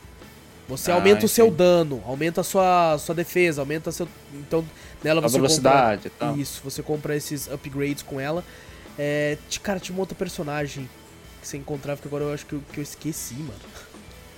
Você 0.69 0.91
ah, 0.91 0.95
aumenta 0.95 1.17
entendi. 1.17 1.25
o 1.25 1.29
seu 1.29 1.49
dano, 1.49 2.03
aumenta 2.05 2.41
a 2.41 2.43
sua, 2.43 2.97
sua 2.99 3.15
defesa, 3.15 3.61
aumenta 3.61 3.91
seu. 3.91 4.07
Então, 4.35 4.63
nela 5.03 5.19
você 5.19 5.35
a 5.35 5.39
velocidade 5.39 6.09
compra. 6.09 6.27
Tal. 6.27 6.37
Isso, 6.37 6.61
você 6.63 6.83
compra 6.83 7.15
esses 7.15 7.47
upgrades 7.47 8.03
com 8.03 8.19
ela. 8.19 8.43
É, 8.97 9.37
cara, 9.63 9.79
tinha 9.79 9.95
um 9.95 9.99
outro 9.99 10.15
personagem 10.15 10.87
que 11.41 11.47
você 11.47 11.57
encontrava 11.57 11.99
que 11.99 12.07
agora 12.07 12.25
eu 12.25 12.33
acho 12.33 12.45
que 12.45 12.53
eu, 12.53 12.61
que 12.71 12.79
eu 12.79 12.83
esqueci, 12.83 13.33
mano. 13.33 13.59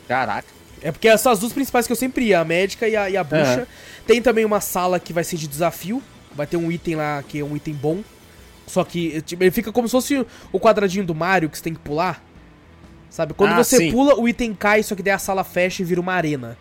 Caraca. 0.08 0.48
É 0.82 0.92
porque 0.92 1.10
essas 1.10 1.40
duas 1.40 1.52
principais 1.52 1.86
que 1.86 1.92
eu 1.92 1.98
sempre 1.98 2.26
ia, 2.26 2.40
a 2.40 2.46
médica 2.46 2.88
e 2.88 2.96
a, 2.96 3.10
e 3.10 3.18
a 3.18 3.24
bruxa. 3.24 3.60
Uhum. 3.60 3.66
Tem 4.08 4.22
também 4.22 4.46
uma 4.46 4.62
sala 4.62 5.00
que 5.00 5.12
vai 5.12 5.24
ser 5.24 5.36
de 5.36 5.48
desafio. 5.48 6.02
Vai 6.34 6.48
ter 6.48 6.58
um 6.58 6.72
item 6.72 6.96
lá 6.96 7.22
que 7.28 7.40
é 7.40 7.44
um 7.44 7.56
item 7.56 7.74
bom. 7.74 8.02
Só 8.72 8.86
que 8.86 9.22
tipo, 9.24 9.44
ele 9.44 9.52
fica 9.52 9.70
como 9.70 9.86
se 9.86 9.92
fosse 9.92 10.26
o 10.50 10.58
quadradinho 10.58 11.06
do 11.06 11.14
Mario 11.14 11.50
que 11.50 11.58
você 11.58 11.64
tem 11.64 11.74
que 11.74 11.80
pular. 11.82 12.24
Sabe? 13.10 13.34
Quando 13.34 13.52
ah, 13.52 13.58
você 13.58 13.76
sim. 13.76 13.92
pula, 13.92 14.18
o 14.18 14.30
item 14.30 14.54
cai, 14.54 14.82
só 14.82 14.96
que 14.96 15.04
daí 15.04 15.12
a 15.12 15.20
sala 15.20 15.44
fecha 15.44 15.82
e 15.82 15.86
vira 15.86 16.00
uma 16.00 16.14
arena. 16.14 16.58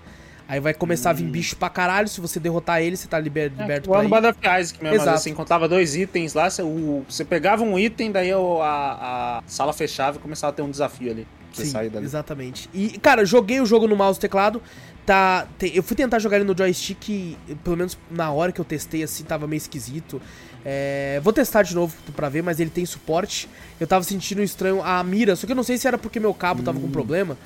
Aí 0.48 0.58
vai 0.58 0.74
começar 0.74 1.10
hum. 1.10 1.12
a 1.12 1.14
vir 1.14 1.26
hum. 1.26 1.30
bicho 1.30 1.54
pra 1.54 1.70
caralho. 1.70 2.08
Se 2.08 2.20
você 2.20 2.40
derrotar 2.40 2.82
ele, 2.82 2.96
você 2.96 3.06
tá 3.06 3.16
liber, 3.20 3.52
é, 3.56 3.62
liberto 3.62 3.88
é, 3.88 3.92
pra 3.92 4.00
ir. 4.00 4.02
no 4.02 4.08
Battlefield 4.08 4.60
Isaac 4.60 4.82
mesmo. 4.82 4.96
Exato. 4.96 5.20
Você 5.20 5.30
encontrava 5.30 5.68
dois 5.68 5.94
itens 5.94 6.34
lá, 6.34 6.50
você, 6.50 6.62
o, 6.64 7.04
você 7.08 7.24
pegava 7.24 7.62
um 7.62 7.78
item, 7.78 8.10
daí 8.10 8.32
a, 8.32 8.36
a, 8.60 9.42
sala 9.46 9.72
fechava 9.72 10.16
e 10.16 10.20
começava 10.20 10.52
a 10.52 10.56
ter 10.56 10.62
um 10.62 10.70
desafio 10.70 11.12
ali. 11.12 11.28
Pra 11.54 11.64
você 11.64 11.70
sair 11.70 11.90
dali. 11.90 12.04
Exatamente. 12.04 12.68
E, 12.74 12.98
cara, 12.98 13.24
joguei 13.24 13.60
o 13.60 13.66
jogo 13.66 13.86
no 13.86 13.94
mouse 13.94 14.18
e 14.18 14.20
teclado. 14.20 14.60
Tá, 15.06 15.46
eu 15.72 15.84
fui 15.84 15.96
tentar 15.96 16.18
jogar 16.18 16.36
ele 16.36 16.44
no 16.44 16.56
joystick, 16.56 17.36
pelo 17.62 17.76
menos 17.76 17.96
na 18.10 18.32
hora 18.32 18.50
que 18.50 18.60
eu 18.60 18.64
testei, 18.64 19.04
assim, 19.04 19.22
tava 19.22 19.46
meio 19.46 19.58
esquisito. 19.58 20.20
É, 20.64 21.20
vou 21.22 21.32
testar 21.32 21.62
de 21.62 21.74
novo 21.74 21.94
pra 22.14 22.28
ver, 22.28 22.42
mas 22.42 22.60
ele 22.60 22.70
tem 22.70 22.84
suporte. 22.84 23.48
Eu 23.78 23.86
tava 23.86 24.04
sentindo 24.04 24.42
estranho 24.42 24.82
a 24.82 25.02
mira, 25.02 25.36
só 25.36 25.46
que 25.46 25.52
eu 25.52 25.56
não 25.56 25.62
sei 25.62 25.78
se 25.78 25.86
era 25.86 25.96
porque 25.96 26.20
meu 26.20 26.34
cabo 26.34 26.62
tava 26.62 26.78
com 26.78 26.86
hum. 26.86 26.90
problema. 26.90 27.36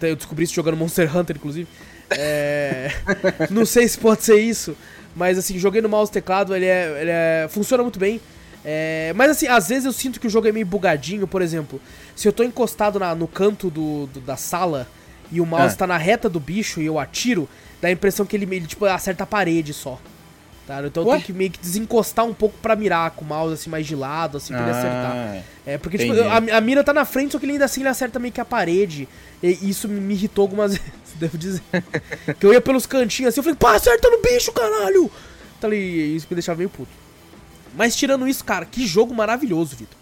Eu 0.00 0.16
descobri 0.16 0.44
isso 0.44 0.54
jogando 0.54 0.76
Monster 0.76 1.14
Hunter, 1.16 1.36
inclusive. 1.36 1.68
É, 2.10 2.90
não 3.50 3.66
sei 3.66 3.86
se 3.86 3.98
pode 3.98 4.24
ser 4.24 4.40
isso, 4.40 4.76
mas 5.14 5.38
assim, 5.38 5.58
joguei 5.58 5.82
no 5.82 5.88
mouse 5.88 6.10
teclado, 6.10 6.54
ele 6.54 6.66
é, 6.66 7.00
ele 7.00 7.10
é 7.10 7.48
funciona 7.50 7.82
muito 7.82 7.98
bem. 7.98 8.20
É, 8.64 9.12
mas 9.14 9.30
assim, 9.30 9.46
às 9.46 9.68
vezes 9.68 9.84
eu 9.84 9.92
sinto 9.92 10.20
que 10.20 10.26
o 10.26 10.30
jogo 10.30 10.48
é 10.48 10.52
meio 10.52 10.66
bugadinho, 10.66 11.26
por 11.26 11.42
exemplo. 11.42 11.80
Se 12.14 12.26
eu 12.26 12.32
tô 12.32 12.42
encostado 12.42 12.98
na, 12.98 13.14
no 13.14 13.28
canto 13.28 13.70
do, 13.70 14.06
do, 14.06 14.20
da 14.20 14.36
sala 14.36 14.88
e 15.30 15.40
o 15.40 15.46
mouse 15.46 15.74
é. 15.74 15.76
tá 15.76 15.86
na 15.86 15.96
reta 15.96 16.28
do 16.28 16.40
bicho 16.40 16.80
e 16.80 16.86
eu 16.86 16.98
atiro, 16.98 17.48
dá 17.80 17.88
a 17.88 17.92
impressão 17.92 18.26
que 18.26 18.36
ele, 18.36 18.44
ele 18.54 18.66
tipo, 18.66 18.84
acerta 18.84 19.24
a 19.24 19.26
parede 19.26 19.72
só. 19.72 20.00
Tá? 20.68 20.86
Então 20.86 21.02
eu 21.02 21.08
tenho 21.12 21.22
que 21.22 21.32
meio 21.32 21.50
que 21.50 21.58
desencostar 21.58 22.26
um 22.26 22.34
pouco 22.34 22.54
pra 22.60 22.76
mirar 22.76 23.12
com 23.12 23.24
o 23.24 23.26
mouse 23.26 23.54
assim 23.54 23.70
mais 23.70 23.86
de 23.86 23.96
lado, 23.96 24.36
assim, 24.36 24.52
pra 24.52 24.58
ah, 24.58 24.68
ele 24.68 24.78
acertar. 24.78 25.44
É, 25.64 25.78
porque 25.78 25.96
tipo, 25.96 26.12
a, 26.12 26.58
a, 26.58 26.60
mira 26.60 26.84
tá 26.84 26.92
na 26.92 27.06
frente, 27.06 27.32
só 27.32 27.38
que 27.38 27.46
ele 27.46 27.52
ainda 27.52 27.64
assim 27.64 27.80
ele 27.80 27.88
acerta 27.88 28.18
meio 28.18 28.34
que 28.34 28.40
a 28.40 28.44
parede. 28.44 29.08
E 29.42 29.48
isso 29.62 29.88
me 29.88 30.12
irritou 30.12 30.42
algumas 30.42 30.72
vezes, 30.76 30.92
devo 31.14 31.38
dizer. 31.38 31.62
que 32.38 32.44
eu 32.44 32.52
ia 32.52 32.60
pelos 32.60 32.84
cantinhos 32.84 33.30
assim, 33.30 33.40
eu 33.40 33.44
falei, 33.44 33.56
pá, 33.56 33.76
acerta 33.76 34.10
no 34.10 34.20
bicho, 34.20 34.52
caralho! 34.52 35.10
Então 35.56 35.72
isso 35.72 36.26
me 36.28 36.34
deixava 36.34 36.58
meio 36.58 36.68
puto. 36.68 36.92
Mas 37.74 37.96
tirando 37.96 38.28
isso, 38.28 38.44
cara, 38.44 38.66
que 38.66 38.86
jogo 38.86 39.14
maravilhoso, 39.14 39.74
Vitor. 39.74 39.96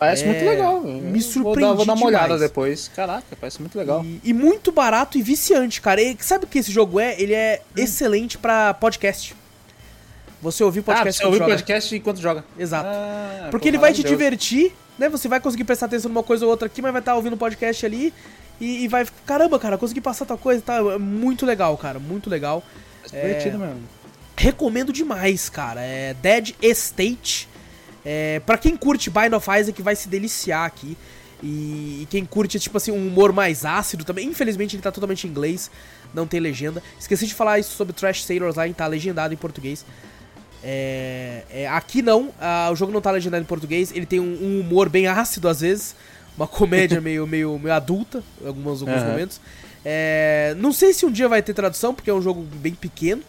Parece 0.00 0.24
é, 0.24 0.26
muito 0.26 0.44
legal. 0.44 0.80
Me 0.80 1.22
surpreendeu. 1.22 1.68
Vou, 1.68 1.76
vou 1.76 1.86
dar, 1.86 1.92
uma 1.92 2.06
demais. 2.06 2.24
olhada 2.24 2.38
depois. 2.38 2.88
Caraca, 2.88 3.36
parece 3.40 3.60
muito 3.60 3.78
legal. 3.78 4.04
E, 4.04 4.20
e, 4.24 4.32
muito 4.32 4.72
barato 4.72 5.16
e 5.16 5.22
viciante, 5.22 5.80
cara. 5.80 6.02
E 6.02 6.16
sabe 6.20 6.44
o 6.44 6.48
que 6.48 6.58
esse 6.58 6.72
jogo 6.72 6.98
é? 6.98 7.20
Ele 7.20 7.34
é 7.34 7.62
hum. 7.70 7.82
excelente 7.82 8.36
para 8.36 8.74
podcast. 8.74 9.37
Você 10.40 10.62
ouvir 10.62 10.82
podcast 10.82 11.20
ah, 11.20 11.26
você 11.26 11.26
ouvir 11.26 11.44
podcast 11.44 11.96
enquanto 11.96 12.20
joga. 12.20 12.44
Exato. 12.58 12.88
Ah, 12.88 13.48
Porque 13.50 13.68
ele 13.68 13.78
vai 13.78 13.92
te 13.92 14.02
Deus. 14.02 14.10
divertir, 14.10 14.72
né? 14.98 15.08
Você 15.08 15.26
vai 15.28 15.40
conseguir 15.40 15.64
prestar 15.64 15.86
atenção 15.86 16.08
numa 16.08 16.22
coisa 16.22 16.44
ou 16.44 16.50
outra 16.50 16.66
aqui, 16.66 16.80
mas 16.80 16.92
vai 16.92 17.00
estar 17.00 17.16
ouvindo 17.16 17.32
o 17.32 17.36
podcast 17.36 17.84
ali 17.84 18.12
e, 18.60 18.84
e 18.84 18.88
vai. 18.88 19.06
Caramba, 19.26 19.58
cara, 19.58 19.76
consegui 19.76 20.00
passar 20.00 20.26
tal 20.26 20.38
coisa, 20.38 20.62
tá? 20.62 20.76
É 20.76 20.98
muito 20.98 21.44
legal, 21.44 21.76
cara, 21.76 21.98
muito 21.98 22.30
legal. 22.30 22.62
É 23.12 23.20
divertido 23.20 23.58
mesmo. 23.58 23.80
Recomendo 24.36 24.92
demais, 24.92 25.48
cara. 25.48 25.80
É 25.80 26.14
Dead 26.14 26.54
Estate. 26.62 27.48
É, 28.04 28.40
para 28.46 28.56
quem 28.56 28.76
curte 28.76 29.10
Bind 29.10 29.32
of 29.32 29.48
Isaac 29.50 29.82
vai 29.82 29.96
se 29.96 30.08
deliciar 30.08 30.64
aqui. 30.64 30.96
E, 31.42 32.02
e, 32.02 32.06
quem 32.10 32.24
curte, 32.24 32.58
tipo 32.58 32.76
assim, 32.76 32.90
um 32.90 33.06
humor 33.06 33.32
mais 33.32 33.64
ácido 33.64 34.04
também. 34.04 34.26
Infelizmente 34.26 34.74
ele 34.76 34.82
tá 34.82 34.90
totalmente 34.90 35.26
em 35.26 35.30
inglês, 35.30 35.70
não 36.14 36.26
tem 36.26 36.40
legenda. 36.40 36.82
Esqueci 36.98 37.26
de 37.26 37.34
falar 37.34 37.58
isso 37.58 37.76
sobre 37.76 37.92
Trash 37.92 38.24
Sailors 38.24 38.56
lá, 38.56 38.68
tá 38.70 38.86
legendado 38.86 39.34
em 39.34 39.36
português. 39.36 39.84
É, 40.62 41.44
é, 41.50 41.68
aqui 41.68 42.02
não, 42.02 42.32
o 42.70 42.74
jogo 42.74 42.92
não 42.92 43.00
tá 43.00 43.10
legendado 43.10 43.42
em 43.42 43.46
português, 43.46 43.92
ele 43.94 44.06
tem 44.06 44.18
um, 44.18 44.24
um 44.42 44.60
humor 44.60 44.88
bem 44.88 45.06
ácido 45.06 45.48
às 45.48 45.60
vezes, 45.60 45.94
uma 46.36 46.46
comédia 46.46 47.00
meio, 47.02 47.26
meio, 47.26 47.58
meio 47.58 47.74
adulta 47.74 48.22
em 48.42 48.46
alguns, 48.46 48.82
alguns 48.82 49.02
uhum. 49.02 49.08
momentos. 49.08 49.40
É, 49.84 50.54
não 50.58 50.72
sei 50.72 50.92
se 50.92 51.06
um 51.06 51.10
dia 51.10 51.28
vai 51.28 51.42
ter 51.42 51.54
tradução, 51.54 51.94
porque 51.94 52.10
é 52.10 52.14
um 52.14 52.22
jogo 52.22 52.42
bem 52.42 52.74
pequeno. 52.74 53.22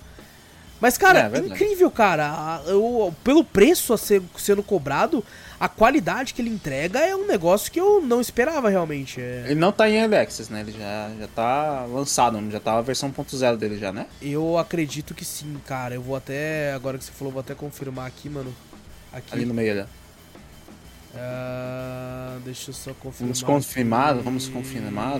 Mas, 0.82 0.97
cara, 0.97 1.30
é, 1.34 1.39
incrível, 1.39 1.91
cara. 1.91 2.61
Eu, 2.65 3.13
pelo 3.23 3.43
preço 3.43 3.93
a 3.93 3.97
ser 3.97 4.21
sendo 4.38 4.63
cobrado, 4.63 5.23
a 5.60 5.68
qualidade 5.68 6.34
que 6.34 6.41
ele 6.41 6.49
entrega 6.49 6.99
é 6.99 7.16
um 7.16 7.28
negócio 7.28 7.72
que 7.72 7.80
eu 7.80 8.01
não 8.01 8.22
esperava 8.22 8.70
realmente. 8.70 9.20
É... 9.20 9.43
Ele 9.47 9.60
não 9.60 9.72
tá 9.72 9.89
em 9.89 9.95
Early 9.95 10.16
Access, 10.16 10.51
né? 10.51 10.62
Ele 10.62 10.72
já, 10.72 11.12
já 11.20 11.28
tá 11.28 11.86
lançado, 11.86 12.39
já 12.49 12.60
tá 12.60 12.78
a 12.78 12.82
versão 12.82 13.12
1.0 13.12 13.57
dele 13.57 13.78
já, 13.78 13.91
né? 13.91 14.07
Eu 14.22 14.57
acredito 14.57 15.14
que 15.14 15.26
sim, 15.26 15.60
cara. 15.66 15.95
Eu 15.95 16.01
vou 16.01 16.16
até. 16.16 16.72
Agora 16.74 16.97
que 16.97 17.03
você 17.03 17.12
falou, 17.12 17.34
vou 17.34 17.41
até 17.41 17.53
confirmar 17.53 18.07
aqui, 18.07 18.30
mano. 18.30 18.55
Aqui. 19.12 19.34
Ali 19.34 19.45
no 19.45 19.53
meio, 19.53 19.74
olha. 19.74 19.88
Uh, 21.14 22.39
deixa 22.41 22.70
eu 22.70 22.74
só 22.74 22.93
confirmar. 22.93 23.34
Vamos 23.34 23.43
confirmar, 23.43 24.14
aqui. 24.14 24.24
vamos 24.24 24.47
confirmar. 24.47 25.20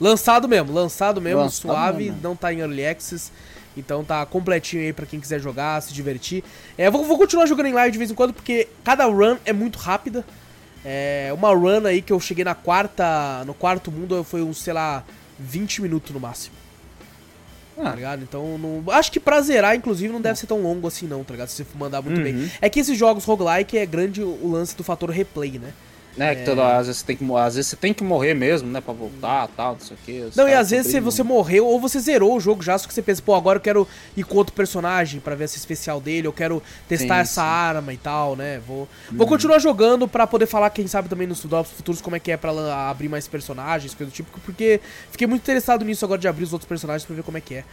Lançado 0.00 0.48
mesmo, 0.48 0.72
lançado 0.72 1.20
mesmo, 1.20 1.40
lançado 1.40 1.60
suave, 1.60 2.04
mesmo. 2.04 2.20
não 2.22 2.34
tá 2.34 2.52
em 2.54 2.60
Early 2.60 2.86
Access. 2.86 3.30
Então 3.80 4.04
tá 4.04 4.24
completinho 4.24 4.82
aí 4.82 4.92
pra 4.92 5.06
quem 5.06 5.18
quiser 5.18 5.40
jogar, 5.40 5.82
se 5.82 5.92
divertir. 5.92 6.44
É, 6.78 6.90
vou, 6.90 7.04
vou 7.04 7.18
continuar 7.18 7.46
jogando 7.46 7.66
em 7.66 7.72
live 7.72 7.92
de 7.92 7.98
vez 7.98 8.10
em 8.10 8.14
quando, 8.14 8.32
porque 8.32 8.68
cada 8.84 9.04
run 9.06 9.36
é 9.44 9.52
muito 9.52 9.78
rápida. 9.78 10.24
É, 10.84 11.30
uma 11.34 11.52
run 11.52 11.86
aí 11.86 12.00
que 12.00 12.12
eu 12.12 12.20
cheguei 12.20 12.44
na 12.44 12.54
quarta. 12.54 13.44
No 13.44 13.54
quarto 13.54 13.90
mundo 13.90 14.22
foi 14.22 14.42
uns, 14.42 14.62
sei 14.62 14.72
lá, 14.72 15.04
20 15.38 15.82
minutos 15.82 16.12
no 16.12 16.20
máximo. 16.20 16.54
Ah. 17.78 17.84
Tá 17.84 17.94
ligado? 17.94 18.22
Então, 18.22 18.58
não, 18.58 18.92
acho 18.92 19.10
que 19.10 19.18
pra 19.18 19.40
zerar, 19.40 19.74
inclusive, 19.74 20.12
não 20.12 20.20
deve 20.20 20.38
ser 20.38 20.46
tão 20.46 20.62
longo 20.62 20.86
assim, 20.86 21.06
não, 21.06 21.24
tá 21.24 21.32
ligado? 21.32 21.48
Se 21.48 21.64
você 21.64 21.78
mandar 21.78 22.02
muito 22.02 22.18
uhum. 22.18 22.24
bem. 22.24 22.50
É 22.60 22.68
que 22.68 22.80
esses 22.80 22.96
jogos 22.96 23.24
roguelike 23.24 23.78
é 23.78 23.86
grande 23.86 24.22
o 24.22 24.50
lance 24.50 24.76
do 24.76 24.84
fator 24.84 25.10
replay, 25.10 25.58
né? 25.58 25.72
Né, 26.20 26.34
que 26.34 26.44
toda, 26.44 26.76
às, 26.76 26.86
vezes 26.86 27.00
você 27.00 27.06
tem 27.06 27.16
que, 27.16 27.34
às 27.34 27.54
vezes 27.54 27.70
você 27.70 27.76
tem 27.76 27.94
que 27.94 28.04
morrer 28.04 28.34
mesmo, 28.34 28.68
né, 28.68 28.82
pra 28.82 28.92
voltar 28.92 29.48
tal, 29.56 29.72
não 29.72 29.80
sei 29.80 29.96
o 29.96 30.04
que. 30.04 30.36
Não, 30.36 30.46
e 30.46 30.52
às 30.52 30.68
vezes 30.68 30.92
você, 30.92 31.00
você 31.00 31.22
morreu 31.22 31.66
ou 31.66 31.80
você 31.80 31.98
zerou 31.98 32.36
o 32.36 32.40
jogo 32.40 32.62
já, 32.62 32.76
só 32.76 32.86
que 32.86 32.92
você 32.92 33.00
pensa, 33.00 33.22
pô, 33.22 33.34
agora 33.34 33.56
eu 33.56 33.62
quero 33.62 33.88
ir 34.14 34.22
com 34.24 34.36
outro 34.36 34.52
personagem 34.52 35.18
pra 35.18 35.34
ver 35.34 35.44
esse 35.44 35.56
especial 35.56 35.98
dele, 35.98 36.26
eu 36.26 36.32
quero 36.32 36.62
testar 36.86 37.14
sim, 37.14 37.20
essa 37.22 37.40
sim. 37.40 37.48
arma 37.48 37.94
e 37.94 37.96
tal, 37.96 38.36
né, 38.36 38.60
vou, 38.68 38.86
hum. 39.10 39.16
vou 39.16 39.26
continuar 39.26 39.60
jogando 39.60 40.06
pra 40.06 40.26
poder 40.26 40.44
falar, 40.44 40.68
quem 40.68 40.86
sabe, 40.86 41.08
também 41.08 41.26
nos 41.26 41.40
futuros 41.40 42.02
como 42.02 42.16
é 42.16 42.20
que 42.20 42.30
é 42.30 42.36
pra 42.36 42.50
abrir 42.90 43.08
mais 43.08 43.26
personagens, 43.26 43.94
coisa 43.94 44.12
do 44.12 44.14
tipo, 44.14 44.38
porque 44.40 44.78
fiquei 45.10 45.26
muito 45.26 45.40
interessado 45.40 45.86
nisso 45.86 46.04
agora 46.04 46.20
de 46.20 46.28
abrir 46.28 46.44
os 46.44 46.52
outros 46.52 46.68
personagens 46.68 47.02
pra 47.06 47.16
ver 47.16 47.22
como 47.22 47.38
é 47.38 47.40
que 47.40 47.54
é. 47.54 47.64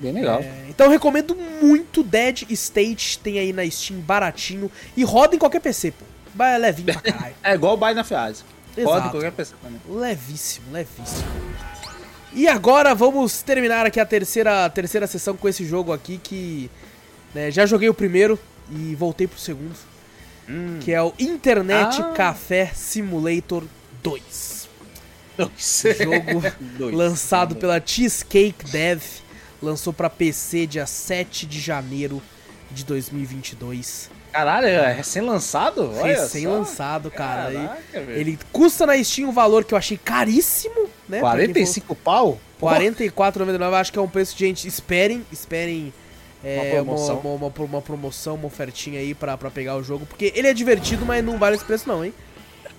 Bem 0.00 0.10
legal. 0.10 0.40
É, 0.40 0.66
então 0.68 0.86
eu 0.86 0.90
recomendo 0.90 1.36
muito 1.36 2.02
Dead 2.02 2.50
State, 2.50 3.20
tem 3.20 3.38
aí 3.38 3.52
na 3.52 3.64
Steam 3.70 4.00
baratinho 4.00 4.68
e 4.96 5.04
roda 5.04 5.36
em 5.36 5.38
qualquer 5.38 5.60
PC, 5.60 5.92
pô. 5.92 6.11
É 6.38 6.58
levinho 6.58 6.92
pra 6.92 7.12
caralho. 7.12 7.34
é 7.42 7.54
igual 7.54 7.74
o 7.74 7.76
Buy 7.76 7.94
na 7.94 8.04
Fiase. 8.04 8.42
Pode 8.82 9.10
qualquer 9.10 9.32
pessoa 9.32 9.58
também. 9.62 9.80
Levíssimo, 9.88 10.72
levíssimo. 10.72 11.28
E 12.32 12.48
agora 12.48 12.94
vamos 12.94 13.42
terminar 13.42 13.84
aqui 13.84 14.00
a 14.00 14.06
terceira, 14.06 14.64
a 14.64 14.70
terceira 14.70 15.06
sessão 15.06 15.36
com 15.36 15.48
esse 15.48 15.66
jogo 15.66 15.92
aqui 15.92 16.18
que 16.22 16.70
né, 17.34 17.50
já 17.50 17.66
joguei 17.66 17.88
o 17.88 17.94
primeiro 17.94 18.38
e 18.70 18.94
voltei 18.94 19.26
pro 19.26 19.38
segundo. 19.38 19.76
Hum. 20.48 20.78
Que 20.80 20.92
é 20.92 21.02
o 21.02 21.12
Internet 21.18 22.00
ah. 22.00 22.12
Café 22.14 22.70
Simulator 22.74 23.64
2. 24.02 24.68
Dois. 25.36 25.84
Jogo 25.98 26.42
Dois. 26.78 26.94
lançado 26.94 27.56
pela 27.56 27.80
Cheesecake 27.84 28.70
Dev. 28.70 29.02
Lançou 29.62 29.92
para 29.92 30.10
PC 30.10 30.66
dia 30.66 30.86
7 30.86 31.46
de 31.46 31.60
janeiro 31.60 32.20
de 32.72 32.84
2022. 32.84 34.10
Caralho, 34.32 34.66
é 34.66 34.92
recém-lançado? 34.92 35.92
Recém-lançado, 35.92 37.10
cara. 37.10 37.52
Caraca, 37.52 38.12
ele 38.12 38.38
custa 38.50 38.86
na 38.86 39.02
Steam 39.02 39.28
um 39.28 39.32
valor 39.32 39.64
que 39.64 39.74
eu 39.74 39.78
achei 39.78 39.98
caríssimo, 39.98 40.88
né? 41.08 41.20
45 41.20 41.94
pau? 41.94 42.40
44,99, 42.60 43.74
acho 43.74 43.92
que 43.92 43.98
é 43.98 44.02
um 44.02 44.08
preço 44.08 44.34
de 44.34 44.46
gente. 44.46 44.66
Esperem, 44.66 45.24
esperem 45.30 45.92
é, 46.42 46.56
uma, 46.56 46.70
promoção. 46.70 47.18
Uma, 47.18 47.34
uma, 47.34 47.46
uma, 47.46 47.64
uma, 47.64 47.82
promoção, 47.82 48.34
uma 48.36 48.46
ofertinha 48.46 49.00
aí 49.00 49.14
pra, 49.14 49.36
pra 49.36 49.50
pegar 49.50 49.76
o 49.76 49.82
jogo. 49.82 50.06
Porque 50.06 50.32
ele 50.34 50.48
é 50.48 50.54
divertido, 50.54 51.04
mas 51.04 51.24
não 51.24 51.38
vale 51.38 51.56
esse 51.56 51.64
preço, 51.64 51.88
não, 51.88 52.04
hein? 52.04 52.14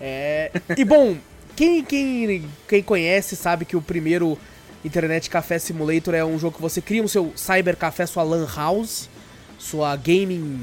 É... 0.01 0.51
e 0.75 0.83
bom, 0.83 1.15
quem, 1.55 1.83
quem, 1.83 2.49
quem 2.67 2.81
conhece 2.81 3.35
sabe 3.35 3.65
que 3.65 3.75
o 3.75 3.81
primeiro 3.81 4.37
Internet 4.83 5.29
Café 5.29 5.59
Simulator 5.59 6.13
é 6.13 6.25
um 6.25 6.37
jogo 6.37 6.55
que 6.55 6.61
você 6.61 6.81
cria 6.81 7.03
o 7.03 7.09
seu 7.09 7.31
Cyber 7.35 7.77
Café, 7.77 8.05
sua 8.05 8.23
LAN 8.23 8.47
House, 8.53 9.09
sua 9.63 9.95
gaming 9.95 10.61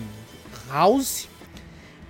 house. 0.70 1.28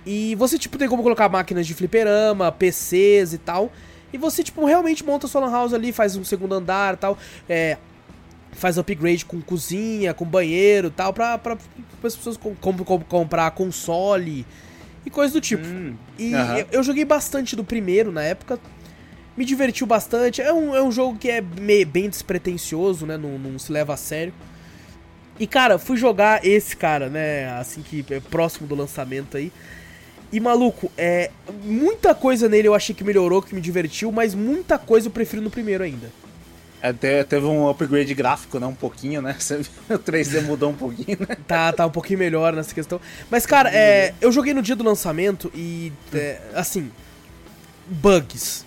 E 0.05 0.35
você, 0.35 0.57
tipo, 0.57 0.77
tem 0.77 0.89
como 0.89 1.03
colocar 1.03 1.29
máquinas 1.29 1.65
de 1.65 1.73
fliperama, 1.73 2.51
PCs 2.51 3.33
e 3.33 3.37
tal. 3.37 3.71
E 4.11 4.17
você, 4.17 4.43
tipo, 4.43 4.65
realmente 4.65 5.05
monta 5.05 5.27
sua 5.27 5.41
lan 5.41 5.51
house 5.51 5.73
ali, 5.73 5.91
faz 5.91 6.15
um 6.15 6.23
segundo 6.23 6.53
andar 6.53 6.95
e 6.95 6.97
tal. 6.97 7.17
É, 7.47 7.77
faz 8.51 8.77
upgrade 8.77 9.25
com 9.25 9.41
cozinha, 9.41 10.13
com 10.13 10.25
banheiro 10.25 10.89
e 10.89 10.91
tal, 10.91 11.13
pra, 11.13 11.37
pra, 11.37 11.55
pra 11.55 12.07
as 12.07 12.15
pessoas 12.15 12.35
com, 12.35 12.53
com, 12.55 12.77
com, 12.77 12.99
comprar 12.99 13.51
console 13.51 14.45
e 15.05 15.09
coisa 15.09 15.33
do 15.33 15.39
tipo. 15.39 15.65
Hum, 15.65 15.95
e 16.19 16.33
eu, 16.33 16.67
eu, 16.71 16.83
joguei 16.83 17.05
bastante 17.05 17.55
do 17.55 17.63
primeiro 17.63 18.11
na 18.11 18.23
época. 18.23 18.59
Me 19.37 19.45
divertiu 19.45 19.87
bastante. 19.87 20.41
É 20.41 20.51
um, 20.51 20.75
é 20.75 20.83
um 20.83 20.91
jogo 20.91 21.17
que 21.17 21.29
é 21.29 21.39
bem 21.39 22.09
despretensioso, 22.09 23.05
né? 23.05 23.17
Não, 23.17 23.39
não 23.39 23.57
se 23.57 23.71
leva 23.71 23.93
a 23.93 23.97
sério. 23.97 24.33
E, 25.39 25.47
cara, 25.47 25.79
fui 25.79 25.97
jogar 25.97 26.45
esse, 26.45 26.75
cara, 26.75 27.09
né? 27.09 27.51
Assim 27.59 27.81
que 27.81 28.05
é 28.09 28.19
próximo 28.19 28.67
do 28.67 28.75
lançamento 28.75 29.37
aí. 29.37 29.51
E, 30.31 30.39
maluco, 30.39 30.91
é. 30.97 31.31
Muita 31.63 32.15
coisa 32.15 32.47
nele 32.47 32.67
eu 32.67 32.75
achei 32.75 32.95
que 32.95 33.03
melhorou, 33.03 33.41
que 33.41 33.53
me 33.53 33.61
divertiu, 33.61 34.11
mas 34.11 34.33
muita 34.33 34.77
coisa 34.77 35.07
eu 35.07 35.11
prefiro 35.11 35.41
no 35.41 35.49
primeiro 35.49 35.83
ainda. 35.83 36.11
É, 36.81 37.23
teve 37.23 37.45
um 37.45 37.69
upgrade 37.69 38.13
gráfico, 38.15 38.59
né? 38.59 38.65
Um 38.65 38.73
pouquinho, 38.73 39.21
né? 39.21 39.35
O 39.89 39.99
3D 39.99 40.41
mudou 40.41 40.71
um 40.71 40.75
pouquinho, 40.75 41.17
né? 41.19 41.37
Tá, 41.47 41.71
tá 41.71 41.85
um 41.85 41.91
pouquinho 41.91 42.17
melhor 42.17 42.53
nessa 42.53 42.73
questão. 42.73 42.99
Mas, 43.29 43.45
cara, 43.45 43.69
é, 43.71 44.15
eu 44.19 44.31
joguei 44.31 44.53
no 44.53 44.63
dia 44.63 44.75
do 44.75 44.83
lançamento 44.83 45.51
e, 45.53 45.91
é, 46.13 46.39
assim, 46.55 46.91
bugs. 47.87 48.65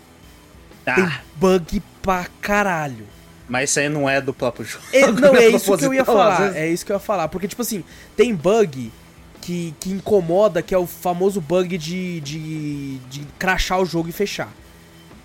Ah. 0.87 0.95
Tem 0.95 1.11
bug 1.37 1.83
pra 2.01 2.27
caralho. 2.41 3.07
Mas 3.49 3.71
isso 3.71 3.81
aí 3.81 3.89
não 3.89 4.09
é 4.09 4.21
do 4.21 4.33
próprio 4.33 4.65
jogo. 4.65 4.85
É, 4.93 5.07
não, 5.13 5.35
é, 5.35 5.45
é 5.45 5.49
isso 5.49 5.77
que 5.77 5.85
eu 5.85 5.95
ia 5.95 6.05
falar. 6.05 6.57
É 6.57 6.69
isso 6.69 6.85
que 6.85 6.93
eu 6.93 6.97
ia 6.97 7.01
falar. 7.01 7.29
Porque, 7.29 7.47
tipo 7.47 7.63
assim, 7.63 7.85
tem 8.17 8.35
bug 8.35 8.91
que, 9.41 9.75
que 9.79 9.91
incomoda, 9.91 10.63
que 10.63 10.75
é 10.75 10.79
o 10.79 10.87
famoso 10.87 11.41
bug 11.41 11.77
de, 11.77 12.21
de, 12.21 12.99
de 13.11 13.27
crachar 13.39 13.81
o 13.81 13.85
jogo 13.85 14.09
e 14.09 14.13
fechar. 14.13 14.51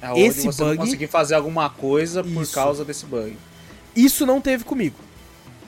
É 0.01 0.19
Esse 0.19 0.45
você 0.45 0.63
bug. 0.63 0.77
Não 0.77 0.85
conseguir 0.85 1.07
fazer 1.07 1.35
alguma 1.35 1.69
coisa 1.69 2.23
por 2.23 2.43
isso. 2.43 2.53
causa 2.53 2.83
desse 2.83 3.05
bug. 3.05 3.37
Isso 3.95 4.25
não 4.25 4.41
teve 4.41 4.63
comigo. 4.63 4.97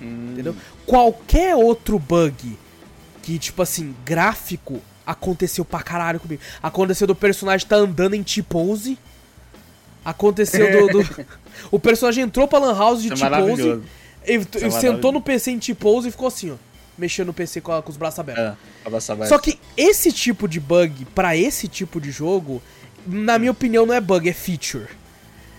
Hum. 0.01 0.31
Entendeu? 0.33 0.55
Qualquer 0.85 1.55
outro 1.55 1.97
bug 1.97 2.57
que, 3.21 3.37
tipo 3.39 3.61
assim, 3.61 3.95
gráfico, 4.03 4.81
aconteceu 5.05 5.63
pra 5.63 5.81
caralho 5.81 6.19
comigo. 6.19 6.41
Aconteceu 6.61 7.07
do 7.07 7.15
personagem 7.15 7.67
tá 7.67 7.75
andando 7.75 8.13
em 8.13 8.23
T-pose. 8.23 8.97
Aconteceu 10.03 10.87
do, 10.87 11.03
do... 11.03 11.25
O 11.69 11.79
personagem 11.79 12.23
entrou 12.23 12.47
pra 12.47 12.59
Lan 12.59 12.77
House 12.77 13.01
de 13.01 13.11
é 13.11 13.15
T-pose. 13.15 13.81
É 14.23 14.69
sentou 14.69 15.11
no 15.11 15.21
PC 15.21 15.51
em 15.51 15.59
T-pose 15.59 16.07
e 16.07 16.11
ficou 16.11 16.27
assim, 16.27 16.51
ó. 16.51 16.55
Mexendo 16.97 17.27
no 17.27 17.33
PC 17.33 17.61
com, 17.61 17.81
com 17.81 17.89
os 17.89 17.97
braços 17.97 18.19
abertos. 18.19 18.43
É, 18.43 19.11
aberto. 19.11 19.29
Só 19.29 19.39
que 19.39 19.59
esse 19.75 20.11
tipo 20.11 20.47
de 20.47 20.59
bug, 20.59 21.05
para 21.15 21.35
esse 21.35 21.67
tipo 21.67 21.99
de 21.99 22.11
jogo, 22.11 22.61
na 23.07 23.39
minha 23.39 23.51
opinião, 23.51 23.85
não 23.85 23.93
é 23.93 24.01
bug, 24.01 24.29
é 24.29 24.33
feature. 24.33 24.87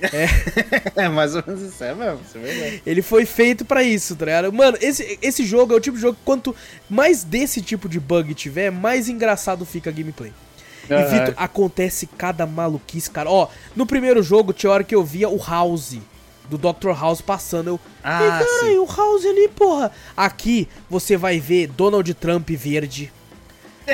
É, 0.02 0.26
é 1.04 1.08
mais 1.08 1.34
ou 1.36 1.44
menos 1.46 1.62
isso, 1.62 1.84
é 1.84 1.94
mesmo, 1.94 2.20
isso 2.26 2.36
é 2.36 2.40
verdade. 2.40 2.82
Ele 2.84 3.02
foi 3.02 3.24
feito 3.24 3.64
para 3.64 3.82
isso, 3.82 4.16
tá 4.16 4.24
ligado? 4.24 4.52
Mano, 4.52 4.76
esse, 4.80 5.18
esse 5.22 5.44
jogo 5.44 5.72
é 5.72 5.76
o 5.76 5.80
tipo 5.80 5.96
de 5.96 6.02
jogo 6.02 6.16
que 6.16 6.24
quanto 6.24 6.54
mais 6.90 7.22
desse 7.22 7.60
tipo 7.62 7.88
de 7.88 8.00
bug 8.00 8.34
tiver, 8.34 8.70
mais 8.70 9.08
engraçado 9.08 9.64
fica 9.64 9.90
a 9.90 9.92
gameplay. 9.92 10.32
E, 11.00 11.04
Vitor, 11.04 11.34
acontece 11.36 12.06
cada 12.06 12.46
maluquice, 12.46 13.10
cara. 13.10 13.30
Ó, 13.30 13.48
no 13.74 13.86
primeiro 13.86 14.22
jogo 14.22 14.52
tinha 14.52 14.70
hora 14.70 14.84
que 14.84 14.94
eu 14.94 15.04
via 15.04 15.28
o 15.28 15.38
House, 15.38 15.98
do 16.48 16.58
Dr. 16.58 16.90
House 16.90 17.20
passando. 17.20 17.68
Eu. 17.68 17.80
Ah, 18.02 18.40
cara, 18.40 18.80
o 18.80 18.86
House 18.86 19.24
ali, 19.24 19.48
porra. 19.48 19.90
Aqui 20.16 20.68
você 20.88 21.16
vai 21.16 21.38
ver 21.40 21.68
Donald 21.68 22.12
Trump 22.14 22.48
verde. 22.50 23.12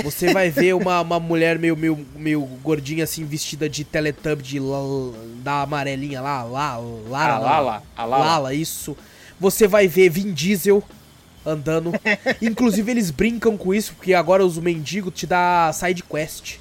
Você 0.03 0.33
vai 0.33 0.51
ver 0.51 0.75
uma, 0.75 1.01
uma 1.03 1.21
mulher 1.21 1.59
meio, 1.59 1.77
meio, 1.77 2.07
meio 2.15 2.41
gordinha 2.63 3.05
assim, 3.05 3.25
vestida 3.25 3.69
de 3.69 3.85
Teletubby 3.85 4.43
de, 4.43 4.61
da 5.43 5.63
amarelinha 5.63 6.21
lá, 6.21 6.43
lá, 6.43 6.77
Lala, 6.77 7.83
a 7.97 8.05
Lala. 8.05 8.25
Lala, 8.25 8.55
isso. 8.55 8.97
Você 9.41 9.67
vai 9.67 9.87
ver 9.87 10.11
Vin 10.11 10.33
Diesel 10.33 10.83
andando. 11.45 11.93
Inclusive 12.43 12.91
eles 12.91 13.11
brincam 13.11 13.57
com 13.57 13.73
isso, 13.73 13.95
porque 13.95 14.15
agora 14.15 14.45
os 14.45 14.59
mendigos 14.59 15.15
te 15.15 15.27
dá 15.27 15.71
side 15.73 16.03
quest. 16.03 16.59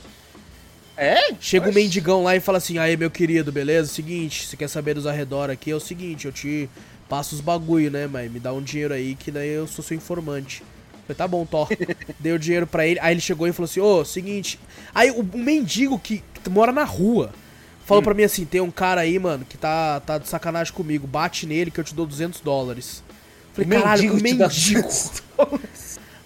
É? 0.97 1.35
Chega 1.39 1.67
o 1.67 1.69
um 1.69 1.73
mendigão 1.73 2.23
lá 2.23 2.35
e 2.35 2.39
fala 2.39 2.57
assim: 2.57 2.79
aí, 2.79 2.97
meu 2.97 3.11
querido, 3.11 3.51
beleza? 3.51 3.93
Seguinte, 3.93 4.47
você 4.47 4.57
quer 4.57 4.67
saber 4.67 4.95
dos 4.95 5.05
arredores 5.05 5.53
aqui? 5.53 5.69
É 5.69 5.75
o 5.75 5.79
seguinte, 5.79 6.25
eu 6.25 6.31
te 6.31 6.67
passo 7.07 7.35
os 7.35 7.41
bagulho, 7.41 7.89
né, 7.89 8.07
mas 8.07 8.29
me 8.29 8.39
dá 8.39 8.51
um 8.51 8.61
dinheiro 8.61 8.93
aí 8.93 9.15
que 9.15 9.31
daí 9.31 9.49
eu 9.49 9.67
sou 9.67 9.83
seu 9.83 9.95
informante. 9.95 10.63
Falei, 11.05 11.15
tá 11.15 11.27
bom, 11.27 11.45
Thor. 11.45 11.69
Dei 12.19 12.33
o 12.33 12.39
dinheiro 12.39 12.67
pra 12.67 12.85
ele. 12.85 12.99
Aí 12.99 13.13
ele 13.13 13.21
chegou 13.21 13.47
e 13.47 13.53
falou 13.53 13.65
assim: 13.65 13.79
Ô, 13.79 13.99
oh, 13.99 14.05
seguinte. 14.05 14.59
Aí 14.93 15.11
o, 15.11 15.21
um 15.21 15.43
mendigo 15.43 15.99
que, 15.99 16.23
que, 16.43 16.49
mora 16.49 16.71
na 16.71 16.83
rua 16.83 17.31
falou 17.85 18.01
hum. 18.01 18.03
pra 18.03 18.13
mim 18.13 18.23
assim: 18.23 18.43
tem 18.43 18.59
um 18.59 18.71
cara 18.71 19.01
aí, 19.01 19.17
mano, 19.19 19.45
que 19.45 19.57
tá, 19.57 19.99
tá 19.99 20.17
de 20.17 20.27
sacanagem 20.27 20.73
comigo. 20.73 21.07
Bate 21.07 21.45
nele 21.45 21.71
que 21.71 21.79
eu 21.79 21.83
te 21.83 21.93
dou 21.93 22.05
200 22.05 22.41
dólares. 22.41 23.03
Falei, 23.53 23.69
caralho, 23.69 24.13
um 24.13 24.19
mendigo. 24.19 24.87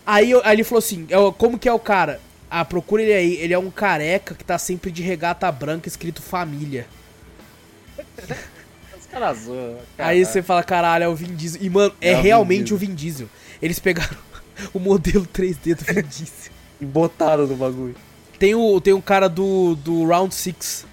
Aí, 0.06 0.34
aí 0.44 0.56
ele 0.56 0.64
falou 0.64 0.80
assim: 0.80 1.08
como 1.38 1.60
que 1.60 1.70
é 1.70 1.74
o 1.74 1.80
cara? 1.80 2.20
Ah, 2.54 2.66
procura 2.66 3.02
ele 3.02 3.14
aí. 3.14 3.36
Ele 3.36 3.54
é 3.54 3.58
um 3.58 3.72
careca 3.72 4.36
que 4.36 4.44
tá 4.44 4.58
sempre 4.58 4.92
de 4.92 5.02
regata 5.02 5.50
branca 5.50 5.88
escrito 5.88 6.22
família. 6.22 6.86
Os 9.00 9.06
caras 9.10 9.46
zoam. 9.46 9.78
Aí 9.98 10.26
você 10.26 10.44
fala, 10.44 10.62
caralho, 10.62 11.06
é 11.06 11.08
o 11.08 11.16
Vin 11.16 11.34
Diesel. 11.34 11.62
E, 11.64 11.70
mano, 11.70 11.94
é, 12.02 12.12
é 12.12 12.22
realmente 12.22 12.74
o 12.74 12.78
Vin, 12.78 12.88
o 12.88 12.90
Vin 12.90 12.96
Diesel. 12.96 13.30
Eles 13.62 13.80
pegaram 13.80 14.18
o 14.74 14.80
modelo 14.80 15.26
3D 15.26 15.76
do 15.76 15.86
Vin 15.86 16.02
Diesel. 16.02 16.52
e 16.82 16.86
botaram 16.86 17.48
no 17.48 17.56
bagulho. 17.56 17.96
Tem 18.38 18.54
o, 18.54 18.82
tem 18.82 18.94
um 18.94 19.00
cara 19.00 19.30
do, 19.30 19.76
do 19.76 20.06
Round 20.06 20.36
6. 20.36 20.86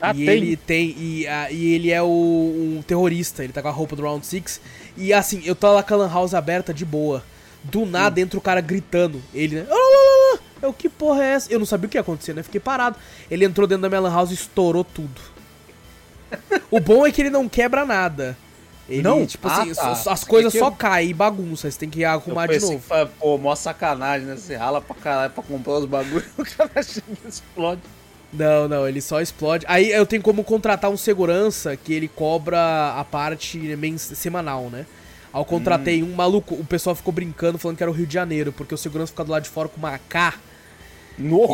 Ah, 0.00 0.12
e 0.12 0.24
tem? 0.24 0.36
ele 0.36 0.56
tem. 0.56 0.96
E, 0.98 1.28
a, 1.28 1.50
e 1.50 1.74
ele 1.74 1.90
é 1.90 2.00
o, 2.00 2.06
um 2.06 2.82
terrorista, 2.86 3.44
ele 3.44 3.52
tá 3.52 3.60
com 3.60 3.68
a 3.68 3.72
roupa 3.72 3.94
do 3.94 4.02
Round 4.02 4.24
6. 4.24 4.58
E 4.96 5.12
assim, 5.12 5.42
eu 5.44 5.54
tô 5.54 5.70
lá 5.70 5.82
com 5.82 5.92
a 5.92 5.96
Lan 5.98 6.10
House 6.10 6.32
aberta 6.32 6.72
de 6.72 6.86
boa. 6.86 7.22
Do 7.62 7.84
nada 7.84 8.20
entra 8.20 8.38
o 8.38 8.42
cara 8.42 8.62
gritando. 8.62 9.22
Ele, 9.34 9.56
né? 9.56 9.66
Eu, 10.62 10.72
que 10.72 10.88
porra 10.88 11.24
é 11.24 11.32
essa? 11.32 11.52
Eu 11.52 11.58
não 11.58 11.66
sabia 11.66 11.88
o 11.88 11.90
que 11.90 11.96
ia 11.96 12.00
acontecer, 12.00 12.32
né? 12.32 12.42
Fiquei 12.42 12.60
parado. 12.60 12.96
Ele 13.28 13.44
entrou 13.44 13.66
dentro 13.66 13.82
da 13.82 13.88
minha 13.88 14.00
lan 14.00 14.14
house 14.14 14.30
e 14.30 14.34
estourou 14.34 14.84
tudo. 14.84 15.20
o 16.70 16.78
bom 16.78 17.04
é 17.04 17.10
que 17.10 17.20
ele 17.20 17.30
não 17.30 17.48
quebra 17.48 17.84
nada. 17.84 18.36
Ele, 18.88 19.02
não? 19.02 19.24
tipo 19.24 19.48
ah, 19.48 19.62
assim, 19.62 19.74
tá. 19.74 19.92
as 20.12 20.24
coisas 20.24 20.52
só 20.52 20.66
eu... 20.66 20.72
caem 20.72 21.10
e 21.10 21.14
bagunça, 21.14 21.70
você 21.70 21.78
tem 21.78 21.88
que 21.88 22.04
arrumar 22.04 22.46
de 22.46 22.58
novo. 22.58 22.80
Assim, 22.90 23.10
pô, 23.18 23.38
mó 23.38 23.54
sacanagem, 23.54 24.26
né? 24.26 24.36
Você 24.36 24.56
rala 24.56 24.80
pra 24.80 24.94
caralho 24.96 25.32
pra 25.32 25.42
comprar 25.42 25.74
os 25.74 25.84
bagulhos, 25.84 26.26
o 26.36 26.44
cara 26.44 26.82
chega 26.82 27.06
e 27.24 27.28
explode. 27.28 27.80
Não, 28.32 28.66
não, 28.66 28.88
ele 28.88 29.00
só 29.00 29.20
explode. 29.20 29.64
Aí 29.68 29.90
eu 29.90 30.06
tenho 30.06 30.22
como 30.22 30.42
contratar 30.42 30.90
um 30.90 30.96
segurança 30.96 31.76
que 31.76 31.92
ele 31.92 32.08
cobra 32.08 32.94
a 32.98 33.04
parte 33.04 33.60
semanal, 33.98 34.68
né? 34.70 34.86
Aí 35.32 35.40
eu 35.40 35.44
contratei 35.44 36.02
hum. 36.02 36.12
um 36.12 36.14
maluco, 36.14 36.54
o 36.54 36.64
pessoal 36.64 36.96
ficou 36.96 37.12
brincando, 37.12 37.58
falando 37.58 37.76
que 37.76 37.82
era 37.82 37.90
o 37.90 37.94
Rio 37.94 38.06
de 38.06 38.14
Janeiro, 38.14 38.52
porque 38.52 38.74
o 38.74 38.78
segurança 38.78 39.12
fica 39.12 39.24
do 39.24 39.30
lado 39.30 39.44
de 39.44 39.50
fora 39.50 39.68
com 39.68 39.78
uma 39.78 39.94
AK. 39.94 40.38
No, 41.18 41.46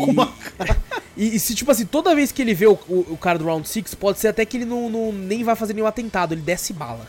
e, 1.17 1.25
e, 1.33 1.37
e, 1.37 1.41
se, 1.41 1.55
tipo 1.55 1.71
assim, 1.71 1.85
toda 1.85 2.15
vez 2.15 2.33
que 2.33 2.43
ele 2.43 2.55
vê 2.55 2.67
o, 2.67 2.79
o, 2.89 3.07
o 3.11 3.17
cara 3.17 3.39
do 3.39 3.45
Round 3.45 3.69
6, 3.69 3.95
pode 3.95 4.19
ser 4.19 4.29
até 4.29 4.45
que 4.45 4.57
ele 4.57 4.65
não, 4.65 4.89
não, 4.89 5.13
nem 5.13 5.43
vai 5.43 5.57
fazer 5.57 5.75
nenhum 5.75 5.87
atentado, 5.87 6.35
ele 6.35 6.43
desce 6.43 6.73
bala. 6.73 7.09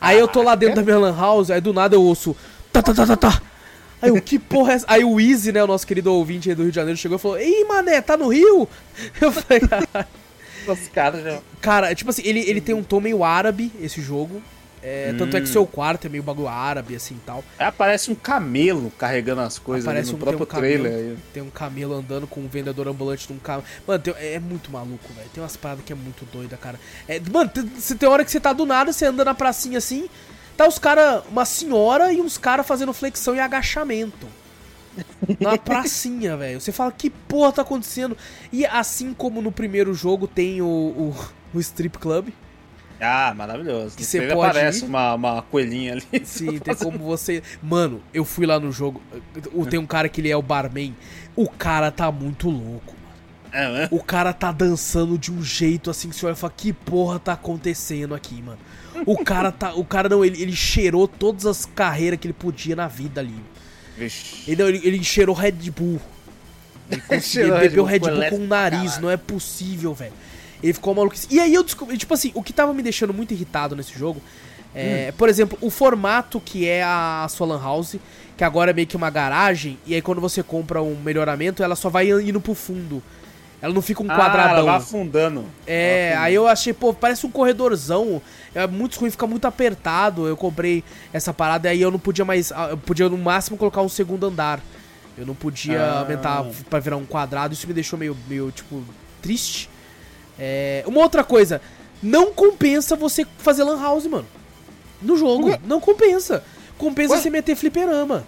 Aí 0.00 0.16
ah, 0.16 0.20
eu 0.20 0.28
tô 0.28 0.42
lá 0.42 0.54
dentro 0.54 0.74
é? 0.74 0.76
da 0.76 0.82
minha 0.82 0.98
lan 0.98 1.16
house, 1.16 1.50
aí 1.50 1.60
do 1.60 1.72
nada 1.72 1.94
eu 1.94 2.02
ouço. 2.02 2.36
Tá, 2.72 2.82
tá, 2.82 2.92
tá, 2.92 3.06
tá, 3.06 3.16
tá. 3.16 3.42
Aí 4.02 4.10
o 4.10 4.20
que 4.20 4.36
porra 4.36 4.72
é 4.72 4.74
essa? 4.74 4.86
Aí 4.88 5.04
o 5.04 5.20
Easy, 5.20 5.52
né, 5.52 5.62
o 5.62 5.66
nosso 5.66 5.86
querido 5.86 6.12
ouvinte 6.12 6.48
aí 6.48 6.56
do 6.56 6.62
Rio 6.62 6.72
de 6.72 6.76
Janeiro, 6.76 6.98
chegou 6.98 7.16
e 7.16 7.20
falou: 7.20 7.38
Ei, 7.38 7.64
mané, 7.64 8.00
tá 8.00 8.16
no 8.16 8.26
Rio? 8.26 8.68
Eu 9.20 9.30
falei, 9.30 9.60
caralho. 9.60 10.08
Os 10.66 10.88
caras 10.88 11.22
já. 11.22 11.38
Cara, 11.60 11.94
tipo 11.94 12.10
assim, 12.10 12.22
ele, 12.24 12.40
ele 12.40 12.60
tem 12.60 12.74
um 12.74 12.82
tom 12.82 13.00
meio 13.00 13.22
árabe, 13.22 13.70
esse 13.80 14.00
jogo. 14.00 14.42
É, 14.82 15.12
hum. 15.12 15.18
Tanto 15.18 15.36
é 15.36 15.40
que 15.40 15.46
seu 15.46 15.64
quarto 15.64 16.06
é 16.06 16.10
meio 16.10 16.22
bagulho 16.24 16.48
árabe, 16.48 16.96
assim 16.96 17.14
e 17.14 17.20
tal. 17.24 17.44
É, 17.58 17.64
aparece 17.64 18.10
um 18.10 18.14
camelo 18.14 18.90
carregando 18.98 19.40
as 19.40 19.58
coisas 19.58 19.86
aparece 19.86 20.10
no 20.10 20.16
um, 20.16 20.20
próprio 20.20 20.42
um 20.42 20.46
trailer. 20.46 20.92
Camelo, 20.92 21.10
aí. 21.10 21.18
Tem 21.32 21.42
um 21.42 21.50
camelo 21.50 21.94
andando 21.94 22.26
com 22.26 22.40
um 22.40 22.48
vendedor 22.48 22.88
ambulante 22.88 23.32
num 23.32 23.38
carro. 23.38 23.62
Mano, 23.86 24.02
tem, 24.02 24.14
é, 24.18 24.40
muito 24.40 24.72
maluco, 24.72 25.12
velho. 25.14 25.28
Tem 25.32 25.42
umas 25.42 25.56
paradas 25.56 25.84
que 25.84 25.92
é 25.92 25.96
muito 25.96 26.24
doida, 26.32 26.56
cara. 26.56 26.80
É, 27.06 27.20
mano, 27.20 27.48
tem, 27.48 27.64
tem 27.64 28.08
hora 28.08 28.24
que 28.24 28.30
você 28.30 28.40
tá 28.40 28.52
do 28.52 28.66
nada, 28.66 28.92
você 28.92 29.06
anda 29.06 29.24
na 29.24 29.34
pracinha 29.34 29.78
assim, 29.78 30.08
tá 30.56 30.66
os 30.66 30.78
caras, 30.78 31.22
uma 31.30 31.44
senhora 31.44 32.12
e 32.12 32.20
uns 32.20 32.36
caras 32.36 32.66
fazendo 32.66 32.92
flexão 32.92 33.36
e 33.36 33.40
agachamento. 33.40 34.26
Na 35.38 35.56
pracinha, 35.58 36.36
velho. 36.36 36.60
Você 36.60 36.72
fala, 36.72 36.90
que 36.90 37.08
porra 37.08 37.52
tá 37.52 37.62
acontecendo? 37.62 38.16
E 38.52 38.66
assim 38.66 39.14
como 39.14 39.40
no 39.40 39.52
primeiro 39.52 39.94
jogo 39.94 40.26
tem 40.26 40.60
o, 40.60 40.66
o, 40.66 41.16
o 41.54 41.60
Strip 41.60 41.98
Club 41.98 42.30
ah, 43.02 43.34
maravilhoso. 43.34 43.96
Que 43.96 44.04
você 44.04 44.20
pode 44.28 44.50
aparece 44.50 44.84
uma, 44.84 45.14
uma 45.14 45.42
coelhinha 45.42 45.94
ali. 45.94 46.24
Sim, 46.24 46.58
tem 46.58 46.74
como 46.74 46.98
você... 46.98 47.42
Mano, 47.62 48.00
eu 48.14 48.24
fui 48.24 48.46
lá 48.46 48.60
no 48.60 48.70
jogo, 48.70 49.02
tem 49.68 49.78
um 49.78 49.86
cara 49.86 50.08
que 50.08 50.20
ele 50.20 50.30
é 50.30 50.36
o 50.36 50.42
barman, 50.42 50.94
o 51.34 51.48
cara 51.48 51.90
tá 51.90 52.10
muito 52.12 52.48
louco. 52.48 52.94
É, 53.52 53.68
né? 53.70 53.88
O 53.90 54.02
cara 54.02 54.32
tá 54.32 54.50
dançando 54.50 55.18
de 55.18 55.30
um 55.30 55.42
jeito 55.42 55.90
assim 55.90 56.08
que 56.08 56.16
você 56.16 56.24
olha 56.24 56.32
e 56.32 56.36
fala, 56.36 56.52
que 56.56 56.72
porra 56.72 57.18
tá 57.18 57.34
acontecendo 57.34 58.14
aqui, 58.14 58.40
mano? 58.40 58.58
O 59.06 59.22
cara 59.22 59.52
tá. 59.52 59.74
O 59.74 59.84
cara 59.84 60.08
não, 60.08 60.24
ele, 60.24 60.40
ele 60.40 60.56
cheirou 60.56 61.06
todas 61.06 61.44
as 61.44 61.66
carreiras 61.66 62.18
que 62.18 62.26
ele 62.26 62.32
podia 62.32 62.74
na 62.74 62.88
vida 62.88 63.20
ali. 63.20 63.34
Vixe. 63.96 64.50
Ele, 64.50 64.62
ele, 64.62 64.80
ele 64.84 65.04
cheirou 65.04 65.34
Red 65.34 65.52
Bull. 65.70 66.00
Ele, 67.08 67.22
ele 67.40 67.52
bebeu 67.52 67.84
Red 67.84 68.00
Bull, 68.00 68.08
Red 68.10 68.30
Bull 68.30 68.38
com 68.38 68.44
o 68.44 68.46
nariz, 68.46 68.80
caralho. 68.82 69.02
não 69.02 69.10
é 69.10 69.16
possível, 69.16 69.94
velho. 69.94 70.12
Ele 70.62 70.72
ficou 70.72 70.94
maluco. 70.94 71.16
E 71.30 71.40
aí 71.40 71.52
eu 71.52 71.62
descobri, 71.62 71.98
tipo 71.98 72.14
assim, 72.14 72.30
o 72.34 72.42
que 72.42 72.52
tava 72.52 72.72
me 72.72 72.82
deixando 72.82 73.12
muito 73.12 73.32
irritado 73.34 73.74
nesse 73.74 73.98
jogo 73.98 74.22
é, 74.74 75.08
hum. 75.10 75.16
por 75.16 75.28
exemplo, 75.28 75.58
o 75.60 75.70
formato 75.70 76.40
que 76.40 76.66
é 76.66 76.82
a 76.82 77.26
sua 77.28 77.46
Lan 77.46 77.62
House, 77.62 77.96
que 78.36 78.44
agora 78.44 78.70
é 78.70 78.74
meio 78.74 78.86
que 78.86 78.96
uma 78.96 79.10
garagem, 79.10 79.78
e 79.86 79.94
aí 79.94 80.02
quando 80.02 80.20
você 80.20 80.42
compra 80.42 80.82
um 80.82 80.96
melhoramento, 80.96 81.62
ela 81.62 81.76
só 81.76 81.88
vai 81.88 82.10
indo 82.10 82.40
pro 82.40 82.54
fundo. 82.54 83.02
Ela 83.60 83.72
não 83.72 83.82
fica 83.82 84.02
um 84.02 84.10
ah, 84.10 84.16
quadradão. 84.16 84.56
Ela 84.56 84.62
vai 84.64 84.76
afundando. 84.76 85.44
É, 85.64 86.08
afundando. 86.08 86.24
aí 86.24 86.34
eu 86.34 86.48
achei, 86.48 86.72
pô, 86.72 86.92
parece 86.92 87.24
um 87.24 87.30
corredorzão. 87.30 88.20
É 88.52 88.66
muito 88.66 88.98
ruim, 88.98 89.08
fica 89.08 89.24
muito 89.24 89.44
apertado. 89.44 90.26
Eu 90.26 90.36
comprei 90.36 90.82
essa 91.12 91.32
parada 91.32 91.68
e 91.68 91.70
aí 91.70 91.80
eu 91.80 91.88
não 91.88 91.98
podia 91.98 92.24
mais. 92.24 92.50
Ah, 92.50 92.70
eu 92.70 92.76
podia 92.76 93.08
no 93.08 93.16
máximo 93.16 93.56
colocar 93.56 93.80
um 93.82 93.88
segundo 93.88 94.26
andar. 94.26 94.60
Eu 95.16 95.24
não 95.24 95.34
podia 95.34 95.80
ah. 95.80 96.00
aumentar 96.00 96.44
pra 96.68 96.80
virar 96.80 96.96
um 96.96 97.04
quadrado. 97.04 97.54
Isso 97.54 97.68
me 97.68 97.72
deixou 97.72 97.96
meio, 97.96 98.16
meio 98.26 98.50
tipo, 98.50 98.82
triste. 99.20 99.70
É, 100.38 100.82
uma 100.86 101.00
outra 101.00 101.22
coisa, 101.22 101.60
não 102.02 102.32
compensa 102.32 102.96
você 102.96 103.26
fazer 103.38 103.64
lan 103.64 103.80
house, 103.80 104.06
mano. 104.06 104.26
No 105.00 105.16
jogo, 105.16 105.58
não 105.64 105.80
compensa. 105.80 106.42
Compensa 106.78 107.14
Ué? 107.14 107.20
você 107.20 107.30
meter 107.30 107.54
fliperama. 107.54 108.24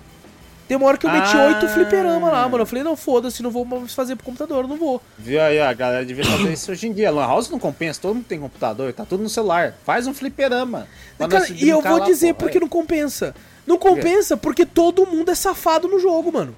Tem 0.66 0.76
uma 0.76 0.86
hora 0.86 0.96
que 0.96 1.05
eu 1.05 1.11
meti 1.11 1.36
ah. 1.36 1.46
oito 1.48 1.68
fliperama 1.68 2.30
lá, 2.30 2.48
mano. 2.48 2.62
Eu 2.62 2.66
falei, 2.66 2.82
não, 2.82 2.96
foda-se, 2.96 3.42
não 3.42 3.50
vou 3.50 3.64
mais 3.64 3.92
fazer 3.92 4.16
pro 4.16 4.24
computador, 4.24 4.66
não 4.66 4.76
vou. 4.76 5.00
Viu 5.18 5.40
aí, 5.40 5.61
a 5.61 5.72
galera 5.74 6.07
devia 6.07 6.24
fazer 6.24 6.52
isso 6.52 6.72
hoje 6.72 6.88
em 6.88 6.92
dia. 6.92 7.11
Lan 7.11 7.26
house 7.26 7.50
não 7.50 7.59
compensa, 7.59 8.00
todo 8.00 8.14
mundo 8.14 8.24
tem 8.24 8.40
computador, 8.40 8.92
tá 8.92 9.05
tudo 9.05 9.22
no 9.22 9.28
celular. 9.28 9.74
Faz 9.84 10.07
um 10.07 10.14
fliperama. 10.14 10.86
Cara, 11.18 11.46
e 11.50 11.68
eu 11.68 11.82
vou 11.82 11.98
lá, 11.98 12.05
dizer 12.07 12.32
pô, 12.34 12.44
porque 12.44 12.59
não 12.59 12.68
compensa. 12.68 13.34
Não 13.66 13.78
compensa 13.78 14.36
porque 14.36 14.64
todo 14.64 15.07
mundo 15.07 15.30
é 15.30 15.34
safado 15.34 15.86
no 15.86 15.98
jogo, 15.98 16.32
mano. 16.32 16.57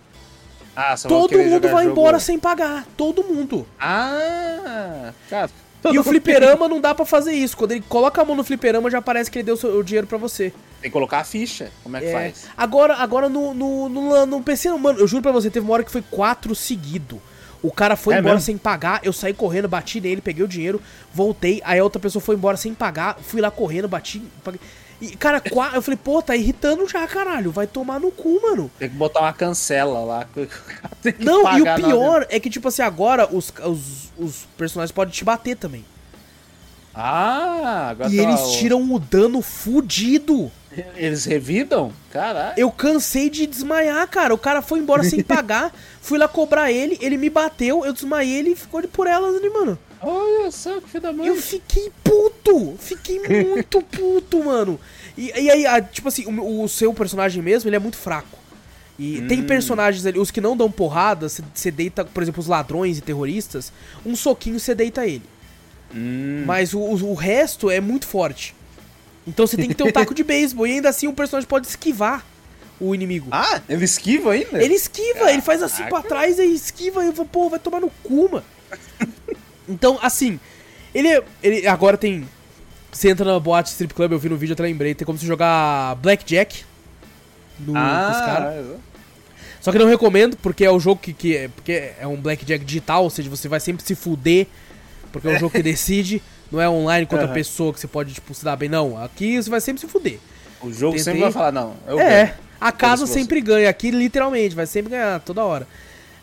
Ah, 0.76 0.94
Todo 1.08 1.38
mundo 1.38 1.68
vai 1.68 1.84
jogo... 1.84 1.90
embora 1.90 2.20
sem 2.20 2.38
pagar. 2.38 2.86
Todo 2.96 3.24
mundo. 3.24 3.66
Ah, 3.80 5.12
cara. 5.30 5.50
E 5.92 5.98
o 5.98 6.04
fliperama 6.04 6.68
não 6.68 6.80
dá 6.80 6.94
para 6.94 7.06
fazer 7.06 7.32
isso. 7.32 7.56
Quando 7.56 7.72
ele 7.72 7.84
coloca 7.88 8.20
a 8.20 8.24
mão 8.24 8.36
no 8.36 8.44
fliperama, 8.44 8.90
já 8.90 9.00
parece 9.00 9.30
que 9.30 9.38
ele 9.38 9.44
deu 9.44 9.54
o 9.54 9.82
dinheiro 9.82 10.06
para 10.06 10.18
você. 10.18 10.52
Tem 10.80 10.90
que 10.90 10.92
colocar 10.92 11.20
a 11.20 11.24
ficha. 11.24 11.70
Como 11.82 11.96
é 11.96 12.00
que 12.00 12.06
é. 12.06 12.12
faz? 12.12 12.46
Agora, 12.56 12.94
agora 12.96 13.28
no, 13.28 13.54
no, 13.54 13.88
no, 13.88 14.26
no 14.26 14.42
PC, 14.42 14.70
mano, 14.72 14.98
eu 14.98 15.06
juro 15.06 15.22
pra 15.22 15.32
você, 15.32 15.50
teve 15.50 15.64
uma 15.64 15.72
hora 15.74 15.84
que 15.84 15.90
foi 15.90 16.02
quatro 16.10 16.54
seguido. 16.54 17.20
O 17.62 17.72
cara 17.72 17.96
foi 17.96 18.14
é 18.14 18.18
embora 18.18 18.34
mesmo? 18.34 18.46
sem 18.46 18.58
pagar, 18.58 19.00
eu 19.02 19.12
saí 19.12 19.32
correndo, 19.32 19.68
bati 19.68 20.00
nele, 20.00 20.20
peguei 20.20 20.44
o 20.44 20.48
dinheiro, 20.48 20.80
voltei, 21.12 21.60
aí 21.64 21.78
a 21.78 21.82
outra 21.82 21.98
pessoa 21.98 22.22
foi 22.22 22.36
embora 22.36 22.56
sem 22.56 22.74
pagar, 22.74 23.18
fui 23.20 23.40
lá 23.40 23.50
correndo, 23.50 23.88
bati, 23.88 24.22
paguei. 24.44 24.60
E, 25.00 25.16
cara, 25.16 25.42
eu 25.74 25.82
falei, 25.82 25.98
pô, 26.02 26.22
tá 26.22 26.34
irritando 26.34 26.88
já, 26.88 27.06
caralho. 27.06 27.50
Vai 27.50 27.66
tomar 27.66 28.00
no 28.00 28.10
cu, 28.10 28.40
mano. 28.42 28.70
Tem 28.78 28.88
que 28.88 28.94
botar 28.94 29.20
uma 29.20 29.32
cancela 29.32 30.00
lá. 30.00 30.26
Não, 31.20 31.58
e 31.58 31.62
o 31.62 31.74
pior 31.74 32.26
é 32.30 32.40
que, 32.40 32.48
tipo 32.48 32.68
assim, 32.68 32.82
agora 32.82 33.28
os, 33.30 33.52
os, 33.64 34.12
os 34.18 34.48
personagens 34.56 34.92
podem 34.92 35.12
te 35.12 35.24
bater 35.24 35.56
também. 35.56 35.84
Ah, 36.94 37.88
agora 37.90 38.10
E 38.10 38.16
tá 38.16 38.22
eles 38.22 38.52
tiram 38.52 38.80
o 38.90 38.98
dano 38.98 39.42
fudido. 39.42 40.50
Eles 40.96 41.26
revidam? 41.26 41.92
Caralho. 42.10 42.54
Eu 42.56 42.70
cansei 42.70 43.28
de 43.28 43.46
desmaiar, 43.46 44.06
cara. 44.08 44.32
O 44.32 44.38
cara 44.38 44.62
foi 44.62 44.78
embora 44.78 45.02
sem 45.04 45.20
pagar. 45.24 45.72
Fui 46.00 46.18
lá 46.18 46.26
cobrar 46.26 46.72
ele, 46.72 46.96
ele 47.00 47.18
me 47.18 47.28
bateu, 47.28 47.84
eu 47.84 47.92
desmaiei 47.92 48.38
ele 48.38 48.50
e 48.50 48.56
ficou 48.56 48.80
de 48.80 48.88
por 48.88 49.06
elas 49.06 49.36
ali, 49.36 49.50
mano. 49.50 49.78
Olha 50.00 50.50
só 50.50 50.80
que 50.80 50.88
filho 50.88 51.02
da 51.02 51.12
mãe. 51.12 51.26
Eu 51.26 51.36
fiquei 51.36 51.90
puto. 52.02 52.76
Fiquei 52.78 53.20
muito 53.20 53.80
puto, 53.90 54.44
mano. 54.44 54.78
E, 55.16 55.28
e 55.28 55.50
aí, 55.50 55.66
a, 55.66 55.80
tipo 55.80 56.08
assim, 56.08 56.26
o, 56.26 56.62
o, 56.62 56.68
seu 56.68 56.92
personagem 56.92 57.42
mesmo, 57.42 57.68
ele 57.68 57.76
é 57.76 57.80
muito 57.80 57.96
fraco. 57.96 58.38
E 58.98 59.20
hum. 59.20 59.28
tem 59.28 59.42
personagens 59.42 60.04
ali, 60.06 60.18
os 60.18 60.30
que 60.30 60.40
não 60.40 60.56
dão 60.56 60.70
porrada, 60.70 61.28
você 61.28 61.70
deita, 61.70 62.04
por 62.04 62.22
exemplo, 62.22 62.40
os 62.40 62.46
ladrões 62.46 62.98
e 62.98 63.00
terroristas, 63.00 63.72
um 64.04 64.16
soquinho 64.16 64.58
você 64.58 64.74
deita 64.74 65.06
ele. 65.06 65.24
Hum. 65.94 66.44
Mas 66.46 66.74
o, 66.74 66.78
o, 66.78 67.10
o 67.10 67.14
resto 67.14 67.70
é 67.70 67.80
muito 67.80 68.06
forte. 68.06 68.54
Então 69.26 69.46
você 69.46 69.56
tem 69.56 69.68
que 69.68 69.74
ter 69.74 69.82
um 69.82 69.92
taco 69.92 70.14
de 70.14 70.22
beisebol. 70.24 70.66
E 70.66 70.72
ainda 70.72 70.88
assim 70.88 71.08
o 71.08 71.12
personagem 71.12 71.48
pode 71.48 71.66
esquivar 71.66 72.24
o 72.78 72.94
inimigo. 72.94 73.28
Ah, 73.30 73.60
ele 73.68 73.84
esquiva 73.84 74.32
ainda? 74.32 74.62
Ele 74.62 74.74
esquiva, 74.74 75.32
ele 75.32 75.42
faz 75.42 75.62
assim 75.62 75.84
pra 75.84 76.02
trás 76.02 76.38
e 76.38 76.44
esquiva. 76.44 77.02
E 77.02 77.08
eu 77.08 77.12
vou, 77.12 77.26
pô, 77.26 77.48
vai 77.48 77.58
tomar 77.58 77.80
no 77.80 77.90
cu, 78.02 78.30
mano. 78.30 78.44
Então, 79.68 79.98
assim, 80.02 80.38
ele, 80.94 81.22
ele 81.42 81.66
agora 81.66 81.96
tem. 81.96 82.26
Você 82.92 83.10
entra 83.10 83.30
na 83.30 83.38
boate 83.38 83.70
strip 83.70 83.92
club, 83.92 84.12
eu 84.12 84.18
vi 84.18 84.28
no 84.28 84.36
vídeo, 84.36 84.54
até 84.54 84.62
lembrei, 84.62 84.94
tem 84.94 85.04
como 85.04 85.18
você 85.18 85.26
jogar 85.26 85.96
Blackjack 85.96 86.64
no, 87.60 87.76
ah, 87.76 88.06
com 88.06 88.18
os 88.18 88.26
caras. 88.26 88.54
É. 88.54 88.86
Só 89.60 89.72
que 89.72 89.78
não 89.78 89.86
recomendo, 89.86 90.36
porque 90.36 90.64
é 90.64 90.70
o 90.70 90.78
jogo 90.78 91.00
que, 91.00 91.12
que 91.12 91.36
é, 91.36 91.48
porque 91.48 91.90
é 91.98 92.06
um 92.06 92.16
blackjack 92.16 92.64
digital, 92.64 93.02
ou 93.02 93.10
seja, 93.10 93.28
você 93.28 93.48
vai 93.48 93.58
sempre 93.58 93.84
se 93.84 93.96
fuder, 93.96 94.46
porque 95.10 95.26
é 95.26 95.32
um 95.32 95.38
jogo 95.40 95.52
que 95.52 95.60
decide, 95.62 96.22
não 96.52 96.60
é 96.60 96.68
online 96.68 97.04
com 97.04 97.16
outra 97.16 97.28
uhum. 97.28 97.34
pessoa 97.34 97.72
que 97.72 97.80
você 97.80 97.88
pode, 97.88 98.14
tipo, 98.14 98.32
se 98.32 98.44
dar 98.44 98.54
bem, 98.54 98.68
não. 98.68 99.02
Aqui 99.02 99.42
você 99.42 99.50
vai 99.50 99.60
sempre 99.60 99.80
se 99.80 99.88
fuder. 99.88 100.20
O 100.62 100.72
jogo 100.72 100.96
Tentei... 100.96 101.04
sempre 101.04 101.20
vai 101.20 101.32
falar, 101.32 101.50
não. 101.50 101.74
é, 101.98 102.34
a 102.60 102.70
casa 102.70 103.06
sempre 103.06 103.40
ganha, 103.40 103.68
aqui 103.68 103.90
literalmente, 103.90 104.54
vai 104.54 104.66
sempre 104.66 104.90
ganhar 104.90 105.18
toda 105.20 105.44
hora. 105.44 105.66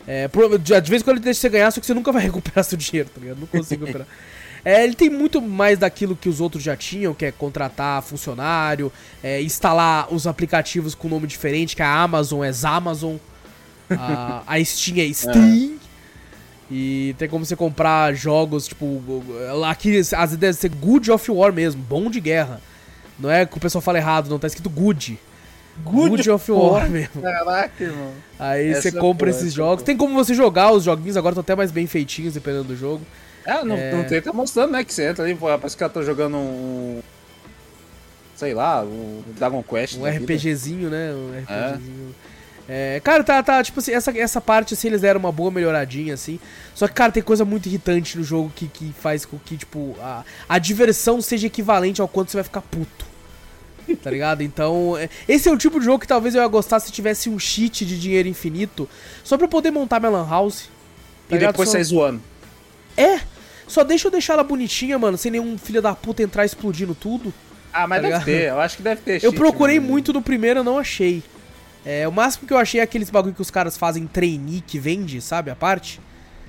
É, 0.06 0.28
de 0.58 0.90
vez 0.90 1.02
em 1.02 1.04
quando 1.04 1.16
ele 1.16 1.24
deixa 1.24 1.40
você 1.40 1.48
ganhar, 1.48 1.70
só 1.70 1.80
que 1.80 1.86
você 1.86 1.94
nunca 1.94 2.12
vai 2.12 2.22
recuperar 2.24 2.64
seu 2.64 2.76
dinheiro, 2.76 3.08
tá 3.08 3.20
ligado? 3.20 3.40
Não 3.40 3.46
consigo 3.46 3.84
recuperar. 3.84 4.06
É, 4.64 4.82
ele 4.82 4.94
tem 4.94 5.10
muito 5.10 5.42
mais 5.42 5.78
daquilo 5.78 6.16
que 6.16 6.28
os 6.28 6.40
outros 6.40 6.62
já 6.62 6.74
tinham, 6.74 7.12
que 7.12 7.26
é 7.26 7.32
contratar 7.32 8.02
funcionário, 8.02 8.90
é, 9.22 9.42
instalar 9.42 10.12
os 10.12 10.26
aplicativos 10.26 10.94
com 10.94 11.06
nome 11.06 11.26
diferente, 11.26 11.76
que 11.76 11.82
a 11.82 12.02
Amazon 12.02 12.42
é 12.42 12.50
Zamazon, 12.50 13.18
a, 13.90 14.42
a 14.46 14.64
Steam 14.64 14.98
é 14.98 15.12
Steam. 15.12 15.78
É. 15.80 15.84
E 16.70 17.14
tem 17.18 17.28
como 17.28 17.44
você 17.44 17.54
comprar 17.54 18.14
jogos, 18.14 18.66
tipo, 18.68 19.02
aqui 19.68 19.98
às 19.98 20.10
vezes 20.10 20.36
deve 20.38 20.54
ser 20.54 20.70
Good 20.70 21.10
of 21.10 21.30
War 21.30 21.52
mesmo, 21.52 21.82
bom 21.82 22.08
de 22.08 22.18
guerra. 22.18 22.60
Não 23.18 23.30
é 23.30 23.44
que 23.44 23.56
o 23.56 23.60
pessoal 23.60 23.82
fala 23.82 23.98
errado, 23.98 24.30
não, 24.30 24.38
tá 24.38 24.46
escrito 24.46 24.70
Good. 24.70 25.18
Good, 25.82 26.10
Good 26.10 26.30
of 26.30 26.52
War 26.52 26.88
mesmo. 26.88 27.20
Caraca, 27.20 27.82
irmão. 27.82 28.12
Aí 28.38 28.70
Essa 28.70 28.82
você 28.82 28.92
compra 28.92 29.30
esses 29.30 29.52
jogos. 29.52 29.82
Tem 29.82 29.96
como 29.96 30.14
você 30.14 30.34
jogar 30.34 30.72
os 30.72 30.84
joguinhos, 30.84 31.16
agora 31.16 31.32
estão 31.32 31.42
até 31.42 31.56
mais 31.56 31.70
bem 31.70 31.86
feitinhos, 31.86 32.34
dependendo 32.34 32.64
do 32.64 32.76
jogo. 32.76 33.04
É, 33.44 33.64
não, 33.64 33.76
é... 33.76 33.92
não 33.92 34.04
tem, 34.04 34.22
tá 34.22 34.32
mostrando, 34.32 34.72
né, 34.72 34.84
que 34.84 34.94
você 34.94 35.08
entra 35.08 35.24
ali, 35.24 35.34
parece 35.34 35.76
que 35.76 35.82
ela 35.82 35.92
tá 35.92 36.02
jogando 36.02 36.36
um... 36.36 37.00
Sei 38.36 38.54
lá, 38.54 38.82
um 38.82 39.22
Dragon 39.36 39.62
Quest. 39.62 39.96
Um 39.96 40.06
RPGzinho, 40.06 40.90
vida. 40.90 40.90
né, 40.90 41.14
um 41.14 41.42
RPGzinho. 41.42 42.14
É. 42.30 42.34
É, 42.66 43.00
cara, 43.04 43.22
tá, 43.22 43.42
tá, 43.42 43.62
tipo 43.62 43.78
assim, 43.80 43.92
essa, 43.92 44.16
essa 44.18 44.40
parte, 44.40 44.72
assim, 44.72 44.88
eles 44.88 45.02
deram 45.02 45.20
uma 45.20 45.30
boa 45.30 45.50
melhoradinha, 45.50 46.14
assim. 46.14 46.40
Só 46.74 46.88
que, 46.88 46.94
cara, 46.94 47.12
tem 47.12 47.22
coisa 47.22 47.44
muito 47.44 47.66
irritante 47.66 48.16
no 48.16 48.24
jogo 48.24 48.50
que, 48.54 48.66
que 48.68 48.94
faz 48.98 49.26
com 49.26 49.38
que, 49.38 49.56
tipo, 49.56 49.94
a, 50.00 50.24
a 50.48 50.58
diversão 50.58 51.20
seja 51.20 51.46
equivalente 51.46 52.00
ao 52.00 52.08
quanto 52.08 52.30
você 52.30 52.38
vai 52.38 52.44
ficar 52.44 52.62
puto. 52.62 53.04
Tá 54.02 54.10
ligado? 54.10 54.42
Então, 54.42 54.96
é, 54.96 55.08
esse 55.28 55.48
é 55.48 55.52
o 55.52 55.56
tipo 55.58 55.78
de 55.78 55.86
jogo 55.86 55.98
que 55.98 56.06
talvez 56.06 56.34
eu 56.34 56.42
ia 56.42 56.48
gostar 56.48 56.80
se 56.80 56.92
tivesse 56.92 57.28
um 57.28 57.38
cheat 57.38 57.84
de 57.84 57.98
dinheiro 57.98 58.28
infinito, 58.28 58.88
só 59.22 59.36
pra 59.36 59.44
eu 59.44 59.48
poder 59.48 59.70
montar 59.70 60.00
minha 60.00 60.10
lan 60.10 60.28
house. 60.28 60.68
Tá 61.28 61.36
e 61.36 61.38
depois 61.38 61.68
só... 61.68 61.74
sair 61.74 61.84
zoando. 61.84 62.22
É, 62.96 63.20
só 63.66 63.82
deixa 63.82 64.08
eu 64.08 64.10
deixar 64.12 64.34
ela 64.34 64.44
bonitinha, 64.44 64.98
mano, 64.98 65.16
sem 65.18 65.30
nenhum 65.30 65.56
filho 65.58 65.82
da 65.82 65.94
puta 65.94 66.22
entrar 66.22 66.44
explodindo 66.44 66.94
tudo. 66.94 67.32
Ah, 67.72 67.86
mas 67.86 68.02
tá 68.02 68.08
deve 68.08 68.12
ligado? 68.12 68.24
ter, 68.24 68.48
eu 68.50 68.60
acho 68.60 68.76
que 68.76 68.82
deve 68.82 69.00
ter. 69.00 69.24
Eu 69.24 69.32
procurei 69.32 69.80
muito 69.80 70.12
no 70.12 70.22
primeiro, 70.22 70.60
eu 70.60 70.64
não 70.64 70.78
achei. 70.78 71.22
É, 71.84 72.06
o 72.08 72.12
máximo 72.12 72.46
que 72.46 72.52
eu 72.52 72.58
achei 72.58 72.80
é 72.80 72.82
aqueles 72.82 73.10
bagulho 73.10 73.34
que 73.34 73.42
os 73.42 73.50
caras 73.50 73.76
fazem 73.76 74.06
trainee 74.06 74.60
que 74.60 74.78
vende, 74.78 75.20
sabe? 75.20 75.50
A 75.50 75.56
parte. 75.56 76.00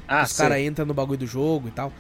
Ah, 0.07 0.23
os 0.23 0.33
caras 0.33 0.59
entram 0.59 0.86
no 0.86 0.93
bagulho 0.93 1.19
do 1.19 1.27
jogo 1.27 1.67
e 1.67 1.71
tal. 1.71 1.91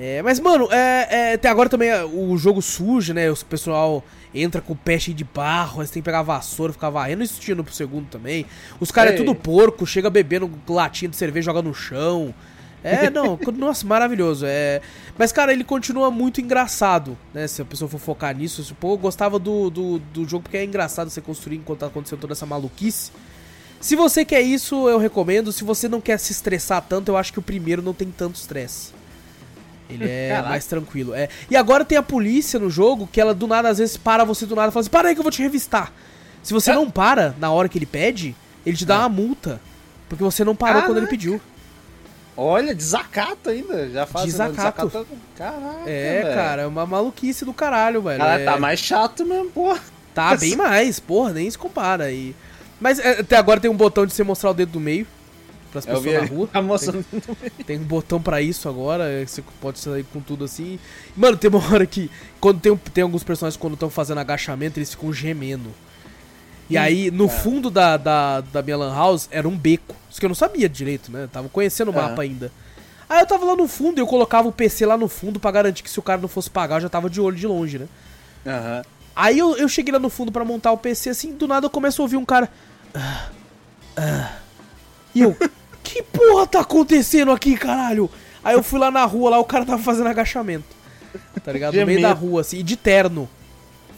É, 0.00 0.22
mas, 0.22 0.38
mano, 0.38 0.68
é, 0.70 1.08
é, 1.10 1.34
até 1.34 1.48
agora 1.48 1.68
também 1.68 1.88
é, 1.88 2.04
o 2.04 2.36
jogo 2.36 2.62
surge, 2.62 3.12
né? 3.12 3.28
O 3.28 3.36
pessoal 3.44 4.04
entra 4.32 4.60
com 4.60 4.72
o 4.72 4.76
pé 4.76 4.96
cheio 4.96 5.16
de 5.16 5.24
barro, 5.24 5.78
tem 5.86 5.94
que 5.94 6.02
pegar 6.02 6.22
vassoura, 6.22 6.72
ficar 6.72 6.88
varrendo. 6.88 7.24
Isso 7.24 7.40
tinha 7.40 7.56
no 7.56 7.68
segundo 7.72 8.06
também. 8.06 8.46
Os 8.78 8.92
caras 8.92 9.14
é 9.14 9.16
tudo 9.16 9.34
porco, 9.34 9.84
chega 9.84 10.08
bebendo 10.08 10.48
latinha 10.68 11.08
de 11.08 11.16
cerveja, 11.16 11.46
joga 11.46 11.62
no 11.62 11.74
chão. 11.74 12.32
É, 12.84 13.10
não, 13.10 13.36
nossa, 13.56 13.84
maravilhoso. 13.84 14.46
É, 14.46 14.80
mas, 15.18 15.32
cara, 15.32 15.52
ele 15.52 15.64
continua 15.64 16.12
muito 16.12 16.40
engraçado, 16.40 17.18
né? 17.34 17.48
Se 17.48 17.60
a 17.60 17.64
pessoa 17.64 17.88
for 17.88 17.98
focar 17.98 18.36
nisso. 18.36 18.76
Pô, 18.78 18.92
eu 18.92 18.98
gostava 18.98 19.36
do, 19.36 19.68
do, 19.68 19.98
do 19.98 20.28
jogo 20.28 20.44
porque 20.44 20.58
é 20.58 20.64
engraçado 20.64 21.10
você 21.10 21.20
construir 21.20 21.56
enquanto 21.56 21.80
tá 21.80 21.86
acontecendo 21.86 22.20
toda 22.20 22.34
essa 22.34 22.46
maluquice. 22.46 23.10
Se 23.80 23.96
você 23.96 24.24
quer 24.24 24.42
isso, 24.42 24.88
eu 24.88 24.98
recomendo. 24.98 25.50
Se 25.50 25.64
você 25.64 25.88
não 25.88 26.00
quer 26.00 26.18
se 26.18 26.30
estressar 26.30 26.82
tanto, 26.88 27.10
eu 27.10 27.16
acho 27.16 27.32
que 27.32 27.40
o 27.40 27.42
primeiro 27.42 27.82
não 27.82 27.92
tem 27.92 28.12
tanto 28.12 28.36
estresse. 28.36 28.97
Ele 29.88 30.08
é 30.08 30.28
Caraca. 30.30 30.48
mais 30.48 30.66
tranquilo. 30.66 31.14
É. 31.14 31.28
E 31.50 31.56
agora 31.56 31.84
tem 31.84 31.96
a 31.96 32.02
polícia 32.02 32.58
no 32.58 32.68
jogo 32.68 33.08
que 33.10 33.20
ela 33.20 33.34
do 33.34 33.46
nada 33.46 33.68
às 33.68 33.78
vezes 33.78 33.96
para 33.96 34.24
você 34.24 34.44
do 34.46 34.54
nada 34.54 34.68
e 34.68 34.72
fala 34.72 34.82
assim: 34.82 34.90
para 34.90 35.08
aí 35.08 35.14
que 35.14 35.20
eu 35.20 35.24
vou 35.24 35.32
te 35.32 35.42
revistar. 35.42 35.92
Se 36.42 36.52
você 36.52 36.70
é. 36.70 36.74
não 36.74 36.90
para 36.90 37.34
na 37.38 37.50
hora 37.50 37.68
que 37.68 37.78
ele 37.78 37.86
pede, 37.86 38.34
ele 38.64 38.76
te 38.76 38.84
dá 38.84 38.94
é. 38.94 38.98
uma 38.98 39.08
multa. 39.08 39.60
Porque 40.08 40.22
você 40.24 40.44
não 40.44 40.56
parou 40.56 40.74
Caraca. 40.74 40.92
quando 40.92 40.98
ele 40.98 41.06
pediu. 41.06 41.40
Olha, 42.36 42.74
desacato 42.74 43.50
ainda. 43.50 43.90
Já 43.90 44.06
faz 44.06 44.26
desacato. 44.26 44.86
desacato. 44.86 45.06
Caraca. 45.36 45.90
É, 45.90 46.32
cara, 46.34 46.62
é 46.62 46.66
uma 46.66 46.86
maluquice 46.86 47.44
do 47.44 47.52
caralho, 47.52 48.00
velho. 48.00 48.18
Cara, 48.18 48.40
é... 48.40 48.44
tá 48.44 48.58
mais 48.58 48.78
chato 48.78 49.26
mesmo, 49.26 49.50
porra. 49.50 49.80
Tá 50.14 50.36
bem 50.36 50.56
mais, 50.56 50.98
porra, 50.98 51.32
nem 51.32 51.50
se 51.50 51.58
compara. 51.58 52.10
E... 52.10 52.34
Mas 52.80 52.98
é, 52.98 53.20
até 53.20 53.36
agora 53.36 53.60
tem 53.60 53.70
um 53.70 53.76
botão 53.76 54.06
de 54.06 54.12
você 54.12 54.22
mostrar 54.22 54.50
o 54.50 54.54
dedo 54.54 54.72
do 54.72 54.80
meio 54.80 55.06
pras 55.68 55.86
pessoas 55.86 56.04
na 56.04 56.26
rua. 56.26 56.48
Tá 56.48 56.60
tem, 56.60 57.64
tem, 57.64 57.78
um 57.78 57.84
botão 57.84 58.20
para 58.20 58.40
isso 58.40 58.68
agora, 58.68 59.08
é, 59.08 59.26
você 59.26 59.42
pode 59.60 59.78
sair 59.78 60.04
com 60.04 60.20
tudo 60.20 60.44
assim. 60.44 60.78
Mano, 61.16 61.36
tem 61.36 61.50
uma 61.50 61.58
hora 61.72 61.86
que 61.86 62.10
quando 62.40 62.60
tem, 62.60 62.76
tem 62.76 63.02
alguns 63.02 63.22
personagens 63.22 63.56
quando 63.56 63.74
estão 63.74 63.90
fazendo 63.90 64.18
agachamento, 64.18 64.78
eles 64.78 64.90
ficam 64.90 65.12
gemendo. 65.12 65.70
E 66.68 66.76
hum, 66.76 66.80
aí, 66.80 67.10
no 67.10 67.28
fundo 67.28 67.70
da, 67.70 67.96
da, 67.96 68.40
da 68.40 68.62
minha 68.62 68.76
lan 68.76 68.94
house, 68.94 69.28
era 69.30 69.48
um 69.48 69.56
beco. 69.56 69.94
Isso 70.10 70.20
que 70.20 70.26
eu 70.26 70.28
não 70.28 70.34
sabia 70.34 70.68
direito, 70.68 71.10
né? 71.10 71.24
Eu 71.24 71.28
tava 71.28 71.48
conhecendo 71.48 71.90
o 71.90 71.94
mapa 71.94 72.22
ainda. 72.22 72.52
Aí 73.08 73.20
eu 73.20 73.26
tava 73.26 73.44
lá 73.44 73.56
no 73.56 73.66
fundo 73.66 73.98
e 73.98 74.02
eu 74.02 74.06
colocava 74.06 74.48
o 74.48 74.52
PC 74.52 74.84
lá 74.84 74.96
no 74.96 75.08
fundo 75.08 75.40
para 75.40 75.50
garantir 75.50 75.82
que 75.82 75.90
se 75.90 75.98
o 75.98 76.02
cara 76.02 76.20
não 76.20 76.28
fosse 76.28 76.50
pagar, 76.50 76.76
eu 76.76 76.82
já 76.82 76.88
tava 76.90 77.08
de 77.08 77.20
olho 77.20 77.36
de 77.36 77.46
longe, 77.46 77.78
né? 77.78 77.88
Uhum. 78.44 78.82
Aí 79.16 79.38
eu, 79.38 79.56
eu 79.56 79.68
cheguei 79.68 79.92
lá 79.92 79.98
no 79.98 80.10
fundo 80.10 80.30
para 80.30 80.44
montar 80.44 80.72
o 80.72 80.78
PC, 80.78 81.10
assim, 81.10 81.32
do 81.32 81.48
nada 81.48 81.66
eu 81.66 81.70
começo 81.70 82.00
a 82.00 82.04
ouvir 82.04 82.16
um 82.16 82.24
cara... 82.24 82.50
Ah, 82.94 83.28
ah. 83.96 84.32
E 85.14 85.22
eu... 85.22 85.36
que 85.98 86.18
porra 86.18 86.46
tá 86.46 86.60
acontecendo 86.60 87.32
aqui, 87.32 87.56
caralho? 87.56 88.10
Aí 88.42 88.54
eu 88.54 88.62
fui 88.62 88.78
lá 88.78 88.90
na 88.90 89.04
rua, 89.04 89.30
lá 89.30 89.38
o 89.38 89.44
cara 89.44 89.64
tava 89.64 89.82
fazendo 89.82 90.08
agachamento. 90.08 90.76
Tá 91.42 91.52
ligado? 91.52 91.74
No 91.74 91.86
meio 91.86 92.00
da 92.02 92.12
rua, 92.12 92.42
assim, 92.42 92.62
de 92.62 92.76
terno 92.76 93.28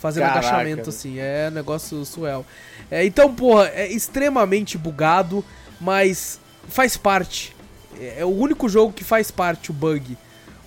fazendo 0.00 0.24
Caraca. 0.24 0.48
agachamento, 0.48 0.88
assim. 0.88 1.18
É 1.18 1.50
negócio 1.50 2.04
suel. 2.04 2.44
É, 2.90 3.04
então, 3.04 3.32
porra, 3.34 3.68
é 3.68 3.86
extremamente 3.86 4.78
bugado, 4.78 5.44
mas 5.80 6.40
faz 6.68 6.96
parte. 6.96 7.54
É, 8.00 8.20
é 8.20 8.24
o 8.24 8.28
único 8.28 8.68
jogo 8.68 8.92
que 8.92 9.04
faz 9.04 9.30
parte, 9.30 9.70
o 9.70 9.74
bug. 9.74 10.16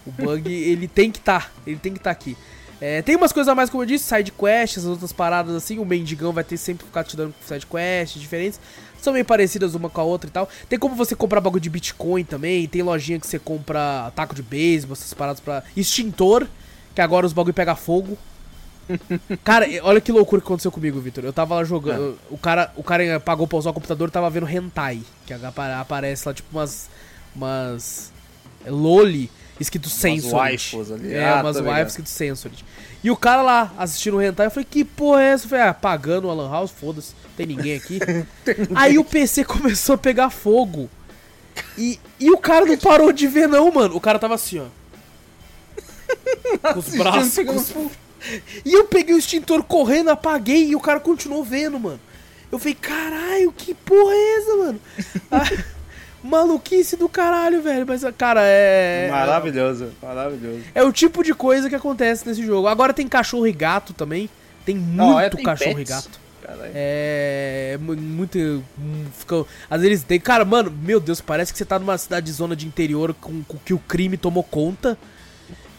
O 0.06 0.12
bug, 0.12 0.52
ele 0.54 0.88
tem 0.88 1.12
que 1.12 1.20
estar. 1.20 1.46
Tá, 1.46 1.52
ele 1.66 1.78
tem 1.78 1.94
que 1.94 2.00
estar 2.00 2.14
tá 2.14 2.20
aqui. 2.20 2.38
É, 2.80 3.02
tem 3.02 3.16
umas 3.16 3.32
coisas 3.32 3.50
a 3.50 3.56
mais, 3.56 3.70
como 3.70 3.84
eu 3.84 3.88
disse, 3.88 4.04
side 4.04 4.32
quests, 4.32 4.84
as 4.84 4.90
outras 4.90 5.14
paradas 5.14 5.56
assim. 5.56 5.80
O 5.80 5.86
mendigão 5.86 6.32
vai 6.32 6.44
ter 6.44 6.58
sempre 6.58 6.86
ficar 6.86 7.04
te 7.04 7.16
dando 7.18 7.34
side 7.46 7.66
quests 7.66 8.22
diferentes. 8.22 8.60
São 9.04 9.12
meio 9.12 9.26
parecidas 9.26 9.76
uma 9.76 9.90
com 9.90 10.00
a 10.00 10.04
outra 10.06 10.30
e 10.30 10.32
tal. 10.32 10.48
Tem 10.70 10.80
como 10.80 10.96
você 10.96 11.14
comprar 11.14 11.42
bagulho 11.42 11.60
de 11.60 11.70
Bitcoin 11.70 12.24
também. 12.24 12.66
Tem 12.70 12.82
lojinha 12.82 13.20
que 13.20 13.28
você 13.28 13.38
compra 13.38 14.10
taco 14.16 14.34
de 14.34 14.42
beisebol, 14.42 14.94
essas 14.94 15.14
paradas 15.14 15.42
pra. 15.42 15.62
Extintor, 15.76 16.48
que 16.96 17.02
agora 17.02 17.26
os 17.26 17.34
bagulho 17.34 17.54
pega 17.54 17.76
fogo. 17.76 18.18
Cara, 19.44 19.68
olha 19.82 20.00
que 20.00 20.10
loucura 20.10 20.42
que 20.42 20.48
aconteceu 20.48 20.72
comigo, 20.72 21.02
Vitor. 21.02 21.26
Eu 21.26 21.34
tava 21.34 21.56
lá 21.56 21.66
jogando. 21.66 22.18
É. 22.18 22.34
O 22.34 22.38
cara, 22.38 22.72
o 22.78 22.84
cara 22.84 23.20
pagou 23.20 23.46
pra 23.46 23.58
usar 23.58 23.72
o 23.72 23.74
computador 23.74 24.08
e 24.08 24.12
tava 24.12 24.30
vendo 24.30 24.48
hentai. 24.48 25.02
Que 25.26 25.34
aparece 25.34 26.26
lá, 26.26 26.34
tipo, 26.34 26.48
umas. 26.58 26.90
Umas. 27.36 28.10
É, 28.66 28.72
Loli 28.72 29.30
escrito 29.60 29.90
Censored. 29.90 30.94
ali. 30.94 31.14
É, 31.14 31.30
ah, 31.30 31.42
umas 31.42 31.60
waifus 31.60 31.94
escrito 31.94 32.10
Censored. 32.10 32.66
E 33.04 33.12
o 33.12 33.18
cara 33.18 33.42
lá 33.42 33.74
assistindo 33.78 34.18
o 34.18 34.22
hentai, 34.22 34.48
eu 34.48 34.52
falei, 34.52 34.68
que 34.70 34.84
porra 34.84 35.22
é 35.22 35.26
essa? 35.28 35.46
Eu 35.46 35.50
falei, 35.50 35.66
ah, 35.66 35.74
pagando 35.74 36.28
o 36.28 36.34
Lan 36.34 36.50
House, 36.50 36.72
foda-se, 36.72 37.14
tem 37.36 37.46
ninguém 37.46 37.76
aqui. 37.76 38.00
Aí 38.74 38.98
o 38.98 39.04
PC 39.04 39.44
começou 39.46 39.96
a 39.96 39.98
pegar 39.98 40.30
fogo. 40.30 40.90
E, 41.78 42.00
e 42.20 42.32
o 42.32 42.38
cara 42.38 42.66
não 42.66 42.78
parou 42.78 43.12
de 43.12 43.28
ver, 43.28 43.48
não, 43.48 43.70
mano. 43.72 43.96
O 43.96 44.02
cara 44.02 44.18
tava 44.18 44.36
assim, 44.36 44.60
ó. 44.60 44.66
Com 46.74 46.80
os 46.80 46.90
braços. 46.96 47.46
Com 47.46 47.56
os... 47.56 47.74
E 48.66 48.74
eu 48.74 48.86
peguei 48.86 49.14
o 49.14 49.20
extintor 49.20 49.64
correndo, 49.64 50.10
apaguei 50.10 50.70
e 50.70 50.76
o 50.76 50.80
cara 50.80 51.00
continuou 51.00 51.44
vendo, 51.44 51.80
mano. 51.80 52.00
Eu 52.52 52.58
falei, 52.58 52.76
caralho, 52.76 53.52
que 53.52 53.74
porra 53.74 54.14
é 54.14 54.38
essa, 54.38 54.56
mano? 54.56 54.82
Maluquice 56.24 56.96
do 56.96 57.10
caralho, 57.10 57.62
velho. 57.62 57.86
Mas, 57.88 58.04
cara, 58.18 58.42
é. 58.44 59.10
Maravilhoso, 59.12 59.90
maravilhoso. 60.02 60.62
É 60.74 60.82
o 60.82 60.92
tipo 60.92 61.24
de 61.24 61.34
coisa 61.34 61.70
que 61.70 61.76
acontece 61.76 62.28
nesse 62.28 62.46
jogo. 62.46 62.68
Agora 62.68 62.94
tem 62.94 63.08
cachorro 63.08 63.46
e 63.48 63.52
gato 63.52 63.94
também. 63.94 64.30
Tem 64.66 64.76
muito 64.76 64.96
Não, 64.96 65.20
é, 65.20 65.30
tem 65.30 65.44
cachorro 65.44 65.76
pets. 65.76 65.90
e 65.90 65.94
gato. 65.94 66.20
Caralho. 66.42 66.72
É. 66.74 67.78
Muito. 67.80 68.64
Fica, 69.18 69.46
às 69.70 69.82
vezes 69.82 70.04
tem. 70.04 70.20
Cara, 70.20 70.46
mano, 70.46 70.72
meu 70.72 71.00
Deus, 71.00 71.22
parece 71.22 71.52
que 71.52 71.58
você 71.58 71.66
tá 71.66 71.78
numa 71.78 71.98
cidade 71.98 72.32
zona 72.32 72.56
de 72.56 72.66
interior 72.66 73.14
com, 73.14 73.44
com 73.44 73.58
que 73.58 73.74
o 73.74 73.80
crime 73.80 74.18
tomou 74.18 74.44
conta. 74.44 74.98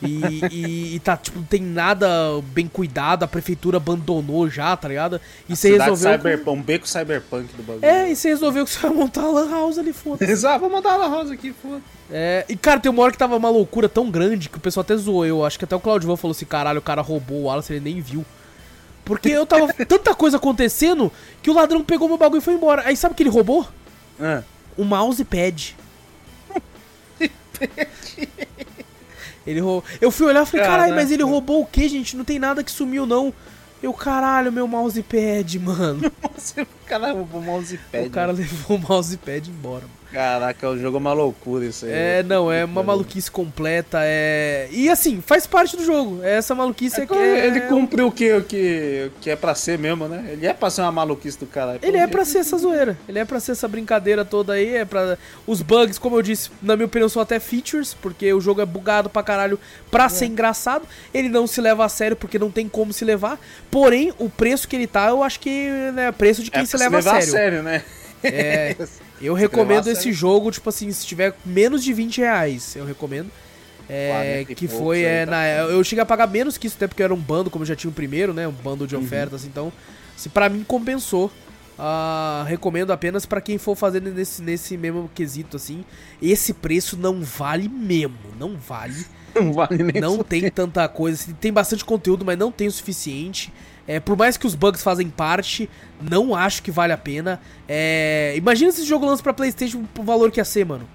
E, 0.02 0.20
e, 0.50 0.96
e, 0.96 1.00
tá, 1.00 1.16
tipo, 1.16 1.38
não 1.38 1.46
tem 1.46 1.62
nada 1.62 2.08
bem 2.52 2.68
cuidado, 2.68 3.22
a 3.22 3.28
prefeitura 3.28 3.76
abandonou 3.76 4.48
já, 4.50 4.76
tá 4.76 4.88
ligado? 4.88 5.20
E 5.48 5.56
você 5.56 5.78
resolveu. 5.78 6.52
Um 6.52 6.62
beco 6.62 6.86
cyberpunk 6.86 7.54
do 7.54 7.62
bagulho. 7.62 7.84
É, 7.84 8.10
e 8.10 8.16
você 8.16 8.28
resolveu 8.28 8.64
que 8.64 8.70
você 8.70 8.80
vai 8.80 8.90
montar 8.90 9.22
a 9.22 9.30
Lan 9.30 9.50
House 9.50 9.78
ali, 9.78 9.92
foda-se. 9.92 10.30
Exato, 10.30 10.60
vou 10.60 10.70
montar 10.70 10.94
a 10.94 10.96
Lan 10.96 11.10
House 11.10 11.30
aqui, 11.30 11.52
foda 11.52 11.80
É, 12.10 12.44
e 12.48 12.56
cara, 12.56 12.80
tem 12.80 12.90
uma 12.90 13.02
hora 13.02 13.12
que 13.12 13.18
tava 13.18 13.36
uma 13.36 13.50
loucura 13.50 13.88
tão 13.88 14.10
grande 14.10 14.48
que 14.48 14.58
o 14.58 14.60
pessoal 14.60 14.82
até 14.82 14.96
zoou. 14.96 15.24
Eu 15.24 15.44
acho 15.44 15.58
que 15.58 15.64
até 15.64 15.74
o 15.74 15.80
Claudio 15.80 16.14
falou 16.16 16.32
assim: 16.32 16.44
caralho, 16.44 16.80
o 16.80 16.82
cara 16.82 17.00
roubou 17.00 17.38
o 17.38 17.44
Wallace, 17.44 17.72
ele 17.72 17.80
nem 17.80 18.00
viu. 18.00 18.24
Porque 19.04 19.28
eu 19.28 19.46
tava 19.46 19.72
tanta 19.86 20.14
coisa 20.14 20.36
acontecendo 20.36 21.12
que 21.42 21.50
o 21.50 21.54
ladrão 21.54 21.84
pegou 21.84 22.08
meu 22.08 22.18
bagulho 22.18 22.40
e 22.40 22.44
foi 22.44 22.54
embora. 22.54 22.82
Aí 22.86 22.96
sabe 22.96 23.12
o 23.12 23.16
que 23.16 23.22
ele 23.22 23.30
roubou? 23.30 23.66
É. 24.20 24.42
O 24.76 24.84
mousepad. 24.84 25.76
ele 29.46 29.60
roubou. 29.60 29.84
Eu 30.00 30.10
fui 30.10 30.26
olhar 30.26 30.42
e 30.42 30.46
falei, 30.46 30.66
caralho, 30.66 30.94
mas 30.94 31.10
ele 31.10 31.22
roubou 31.22 31.62
o 31.62 31.66
que, 31.66 31.88
gente? 31.88 32.16
Não 32.16 32.24
tem 32.24 32.38
nada 32.38 32.62
que 32.64 32.70
sumiu, 32.70 33.06
não. 33.06 33.32
Eu, 33.82 33.92
caralho, 33.92 34.50
meu 34.50 34.66
mousepad, 34.66 35.58
mano. 35.58 36.00
o 36.58 36.86
cara 36.86 37.12
roubou 37.12 37.40
o 37.40 37.44
mousepad. 37.44 38.06
O 38.06 38.10
cara 38.10 38.32
levou 38.32 38.78
o 38.78 38.80
mousepad 38.80 39.50
embora. 39.50 39.82
Mano. 39.82 40.03
Caraca, 40.14 40.70
o 40.70 40.78
jogo 40.78 40.96
é 40.96 41.00
uma 41.00 41.12
loucura 41.12 41.66
isso 41.66 41.84
aí. 41.84 41.90
É, 41.92 42.22
não, 42.22 42.50
é 42.50 42.64
uma 42.64 42.84
maluquice 42.84 43.28
completa. 43.28 43.98
É... 44.00 44.68
E 44.70 44.88
assim, 44.88 45.20
faz 45.20 45.44
parte 45.44 45.76
do 45.76 45.84
jogo. 45.84 46.22
Essa 46.22 46.54
maluquice 46.54 47.00
é, 47.00 47.02
é 47.02 47.06
que. 47.06 47.14
É... 47.14 47.46
Ele 47.46 47.60
cumpriu 47.62 48.06
o 48.06 48.12
que, 48.12 48.32
o, 48.32 48.44
que, 48.44 49.10
o 49.12 49.20
que 49.20 49.30
é 49.30 49.34
pra 49.34 49.56
ser 49.56 49.76
mesmo, 49.76 50.06
né? 50.06 50.24
Ele 50.30 50.46
é 50.46 50.52
pra 50.52 50.70
ser 50.70 50.82
uma 50.82 50.92
maluquice 50.92 51.36
do 51.36 51.46
cara. 51.46 51.80
Ele 51.82 51.96
é 51.96 52.06
pra 52.06 52.24
ser 52.24 52.38
essa 52.38 52.56
zoeira. 52.56 52.96
Ele 53.08 53.18
é 53.18 53.24
pra 53.24 53.40
ser 53.40 53.52
essa 53.52 53.66
brincadeira 53.66 54.24
toda 54.24 54.52
aí. 54.52 54.76
É 54.76 54.84
pra. 54.84 55.18
Os 55.48 55.62
bugs, 55.62 55.98
como 55.98 56.16
eu 56.16 56.22
disse, 56.22 56.48
na 56.62 56.76
minha 56.76 56.86
opinião, 56.86 57.08
são 57.08 57.20
até 57.20 57.40
features, 57.40 57.92
porque 57.92 58.32
o 58.32 58.40
jogo 58.40 58.60
é 58.60 58.66
bugado 58.66 59.10
pra 59.10 59.20
caralho 59.20 59.58
pra 59.90 60.04
é. 60.04 60.08
ser 60.08 60.26
engraçado. 60.26 60.86
Ele 61.12 61.28
não 61.28 61.44
se 61.48 61.60
leva 61.60 61.84
a 61.84 61.88
sério 61.88 62.16
porque 62.16 62.38
não 62.38 62.52
tem 62.52 62.68
como 62.68 62.92
se 62.92 63.04
levar. 63.04 63.36
Porém, 63.68 64.14
o 64.20 64.30
preço 64.30 64.68
que 64.68 64.76
ele 64.76 64.86
tá, 64.86 65.08
eu 65.08 65.24
acho 65.24 65.40
que 65.40 65.68
é 65.96 66.12
preço 66.12 66.40
de 66.40 66.52
quem 66.52 66.62
é 66.62 66.66
se 66.66 66.76
leva 66.76 67.02
se 67.02 67.08
a 67.08 67.12
sério. 67.14 67.28
a 67.28 67.32
sério, 67.32 67.62
né? 67.64 67.82
É. 68.22 68.76
Eu 69.24 69.34
recomendo 69.34 69.88
esse 69.88 70.12
jogo, 70.12 70.50
tipo 70.50 70.68
assim, 70.68 70.90
se 70.92 71.06
tiver 71.06 71.34
menos 71.44 71.82
de 71.82 71.92
20 71.92 72.18
reais, 72.18 72.76
eu 72.76 72.84
recomendo. 72.84 73.30
É, 73.86 74.46
que 74.56 74.66
foi 74.66 75.02
é, 75.02 75.26
na 75.26 75.46
eu 75.46 75.84
cheguei 75.84 76.02
a 76.02 76.06
pagar 76.06 76.26
menos 76.26 76.56
que 76.56 76.66
isso 76.66 76.74
até 76.76 76.86
porque 76.88 77.02
era 77.02 77.12
um 77.12 77.20
bando 77.20 77.50
como 77.50 77.64
eu 77.64 77.66
já 77.66 77.76
tinha 77.76 77.90
o 77.90 77.92
primeiro 77.92 78.32
né 78.32 78.48
um 78.48 78.50
bando 78.50 78.86
de 78.86 78.96
uhum. 78.96 79.02
ofertas 79.02 79.44
então 79.44 79.70
se 80.16 80.30
para 80.30 80.48
mim 80.48 80.64
compensou 80.66 81.30
uh, 81.78 82.44
recomendo 82.44 82.92
apenas 82.92 83.26
para 83.26 83.40
quem 83.40 83.58
for 83.58 83.76
fazendo 83.76 84.10
nesse 84.10 84.42
nesse 84.42 84.76
mesmo 84.76 85.10
quesito 85.14 85.56
assim. 85.56 85.84
Esse 86.20 86.54
preço 86.54 86.96
não 86.96 87.22
vale 87.22 87.68
mesmo 87.68 88.16
não 88.38 88.56
vale. 88.56 89.04
Não 89.34 89.52
vale 89.52 89.82
nem 89.82 90.00
não 90.00 90.22
tem 90.22 90.48
tanta 90.48 90.86
coisa 90.86 91.20
assim, 91.20 91.32
tem 91.32 91.52
bastante 91.52 91.84
conteúdo 91.84 92.24
mas 92.24 92.38
não 92.38 92.52
tem 92.52 92.68
o 92.68 92.70
suficiente 92.70 93.52
é, 93.86 94.00
por 94.00 94.16
mais 94.16 94.36
que 94.36 94.46
os 94.46 94.54
bugs 94.54 94.82
fazem 94.82 95.08
parte, 95.08 95.68
não 96.00 96.34
acho 96.34 96.62
que 96.62 96.70
vale 96.70 96.92
a 96.92 96.96
pena. 96.96 97.40
É, 97.68 98.34
imagina 98.36 98.72
se 98.72 98.80
esse 98.80 98.88
jogo 98.88 99.04
lança 99.06 99.22
pra 99.22 99.34
Playstation 99.34 99.84
o 99.98 100.02
valor 100.02 100.30
que 100.30 100.40
ia 100.40 100.44
ser, 100.44 100.64
mano. 100.64 100.88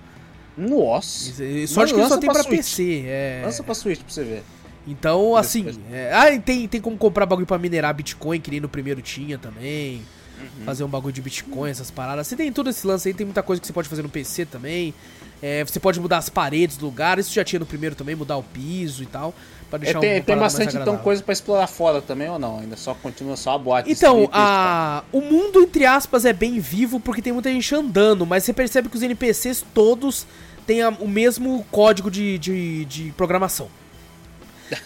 Nossa. 0.57 1.31
Sorte 1.67 1.93
que 1.93 1.99
ele 1.99 2.09
só 2.09 2.17
tem 2.17 2.29
pra, 2.29 2.41
pra 2.41 2.49
PC. 2.49 3.03
É... 3.05 3.41
Lança 3.45 3.63
pra 3.63 3.73
Switch 3.73 4.01
pra 4.01 4.11
você 4.11 4.23
ver. 4.23 4.43
Então, 4.85 5.35
assim. 5.35 5.67
É... 5.91 6.11
Ah, 6.13 6.39
tem, 6.39 6.67
tem 6.67 6.81
como 6.81 6.97
comprar 6.97 7.25
bagulho 7.25 7.47
pra 7.47 7.57
minerar 7.57 7.93
Bitcoin, 7.93 8.41
que 8.41 8.51
nem 8.51 8.59
no 8.59 8.67
primeiro 8.67 9.01
tinha 9.01 9.37
também. 9.37 10.01
Uhum. 10.39 10.65
Fazer 10.65 10.83
um 10.83 10.87
bagulho 10.87 11.13
de 11.13 11.21
Bitcoin, 11.21 11.69
essas 11.69 11.91
paradas. 11.91 12.27
Você 12.27 12.35
tem 12.35 12.51
todo 12.51 12.69
esse 12.69 12.85
lance 12.85 13.07
aí, 13.07 13.13
tem 13.13 13.25
muita 13.25 13.43
coisa 13.43 13.61
que 13.61 13.67
você 13.67 13.73
pode 13.73 13.87
fazer 13.87 14.01
no 14.01 14.09
PC 14.09 14.45
também. 14.45 14.93
É, 15.41 15.63
você 15.63 15.79
pode 15.79 15.99
mudar 15.99 16.17
as 16.17 16.29
paredes 16.29 16.77
do 16.77 16.85
lugar, 16.85 17.17
isso 17.17 17.33
já 17.33 17.43
tinha 17.43 17.59
no 17.59 17.65
primeiro 17.65 17.95
também, 17.95 18.15
mudar 18.15 18.37
o 18.37 18.43
piso 18.43 19.03
e 19.03 19.05
tal. 19.05 19.33
Pra 19.69 19.77
deixar 19.77 19.99
é, 19.99 20.01
tem, 20.01 20.21
tem 20.23 20.37
bastante 20.37 20.75
então 20.75 20.97
coisa 20.97 21.21
para 21.21 21.31
explorar 21.31 21.67
fora 21.67 22.01
também 22.01 22.27
ou 22.27 22.39
não? 22.39 22.59
Ainda 22.59 22.75
só 22.75 22.93
continua 22.95 23.37
só 23.37 23.51
a 23.53 23.57
boate. 23.57 23.91
Então, 23.91 24.27
a... 24.33 25.03
o 25.11 25.21
mundo, 25.21 25.61
entre 25.61 25.85
aspas, 25.85 26.25
é 26.25 26.33
bem 26.33 26.59
vivo 26.59 26.99
porque 26.99 27.21
tem 27.21 27.31
muita 27.31 27.51
gente 27.51 27.73
andando, 27.75 28.25
mas 28.25 28.43
você 28.43 28.51
percebe 28.51 28.89
que 28.89 28.95
os 28.95 29.03
NPCs 29.03 29.63
todos 29.73 30.25
têm 30.65 30.81
a, 30.81 30.89
o 30.89 31.07
mesmo 31.07 31.63
código 31.71 32.09
de, 32.09 32.39
de, 32.39 32.85
de 32.85 33.11
programação. 33.11 33.69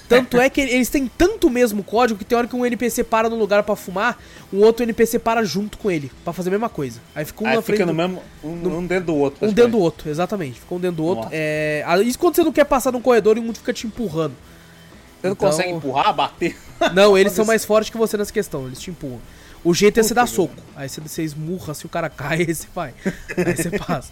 Tanto 0.08 0.40
é 0.40 0.50
que 0.50 0.62
eles 0.62 0.90
têm 0.90 1.08
tanto 1.08 1.48
o 1.48 1.50
mesmo 1.50 1.84
código 1.84 2.18
que 2.18 2.26
tem 2.26 2.38
hora 2.38 2.48
que 2.48 2.56
um 2.56 2.66
NPC 2.66 3.04
para 3.04 3.30
no 3.30 3.36
lugar 3.36 3.64
para 3.64 3.76
fumar, 3.76 4.18
um 4.52 4.60
outro 4.60 4.84
NPC 4.84 5.20
para 5.20 5.44
junto 5.44 5.78
com 5.78 5.90
ele, 5.90 6.12
para 6.24 6.34
fazer 6.34 6.50
a 6.50 6.52
mesma 6.52 6.70
coisa. 6.70 7.00
Aí 7.16 7.26
fica 7.26 7.44
um 7.44 7.48
Aí 7.48 7.56
na 7.56 7.62
frente. 7.62 7.78
Fica 7.78 7.86
no 7.86 7.94
do, 7.94 7.98
mesmo. 7.98 8.24
Um, 8.44 8.56
no, 8.56 8.78
um 8.78 8.86
dentro 8.86 9.06
do 9.06 9.16
outro. 9.16 9.46
Um 9.46 9.52
dentro 9.52 9.72
do 9.72 9.80
outro, 9.80 10.10
exatamente. 10.10 10.60
Fica 10.60 10.76
um 10.76 10.80
dentro 10.80 10.98
do 10.98 11.06
outro. 11.06 11.30
É, 11.32 11.84
isso 12.06 12.18
quando 12.20 12.36
você 12.36 12.44
não 12.44 12.52
quer 12.52 12.66
passar 12.66 12.92
num 12.92 13.02
corredor 13.02 13.38
e 13.38 13.40
um 13.40 13.54
fica 13.54 13.74
te 13.74 13.88
empurrando. 13.88 14.36
Você 15.22 15.28
não 15.28 15.34
então... 15.34 15.50
consegue 15.50 15.72
empurrar, 15.72 16.14
bater? 16.14 16.58
Não, 16.94 17.18
eles 17.18 17.32
são 17.34 17.46
mais 17.46 17.64
fortes 17.64 17.90
que 17.90 17.98
você 17.98 18.18
nessa 18.18 18.32
questão, 18.32 18.68
eles 18.68 18.80
te 18.80 18.90
empurram. 18.90 19.22
O 19.64 19.74
jeito 19.74 20.00
é 20.00 20.04
você 20.04 20.14
dar 20.14 20.28
soco. 20.28 20.56
Aí 20.76 20.90
você, 20.90 21.00
você 21.00 21.24
esmurra, 21.24 21.74
se 21.74 21.86
o 21.86 21.90
cara 21.90 22.10
cai, 22.10 22.40
aí 22.48 22.54
você 22.54 22.68
vai. 22.76 22.94
Aí 23.38 23.56
você 23.56 23.72
passa. 23.72 24.12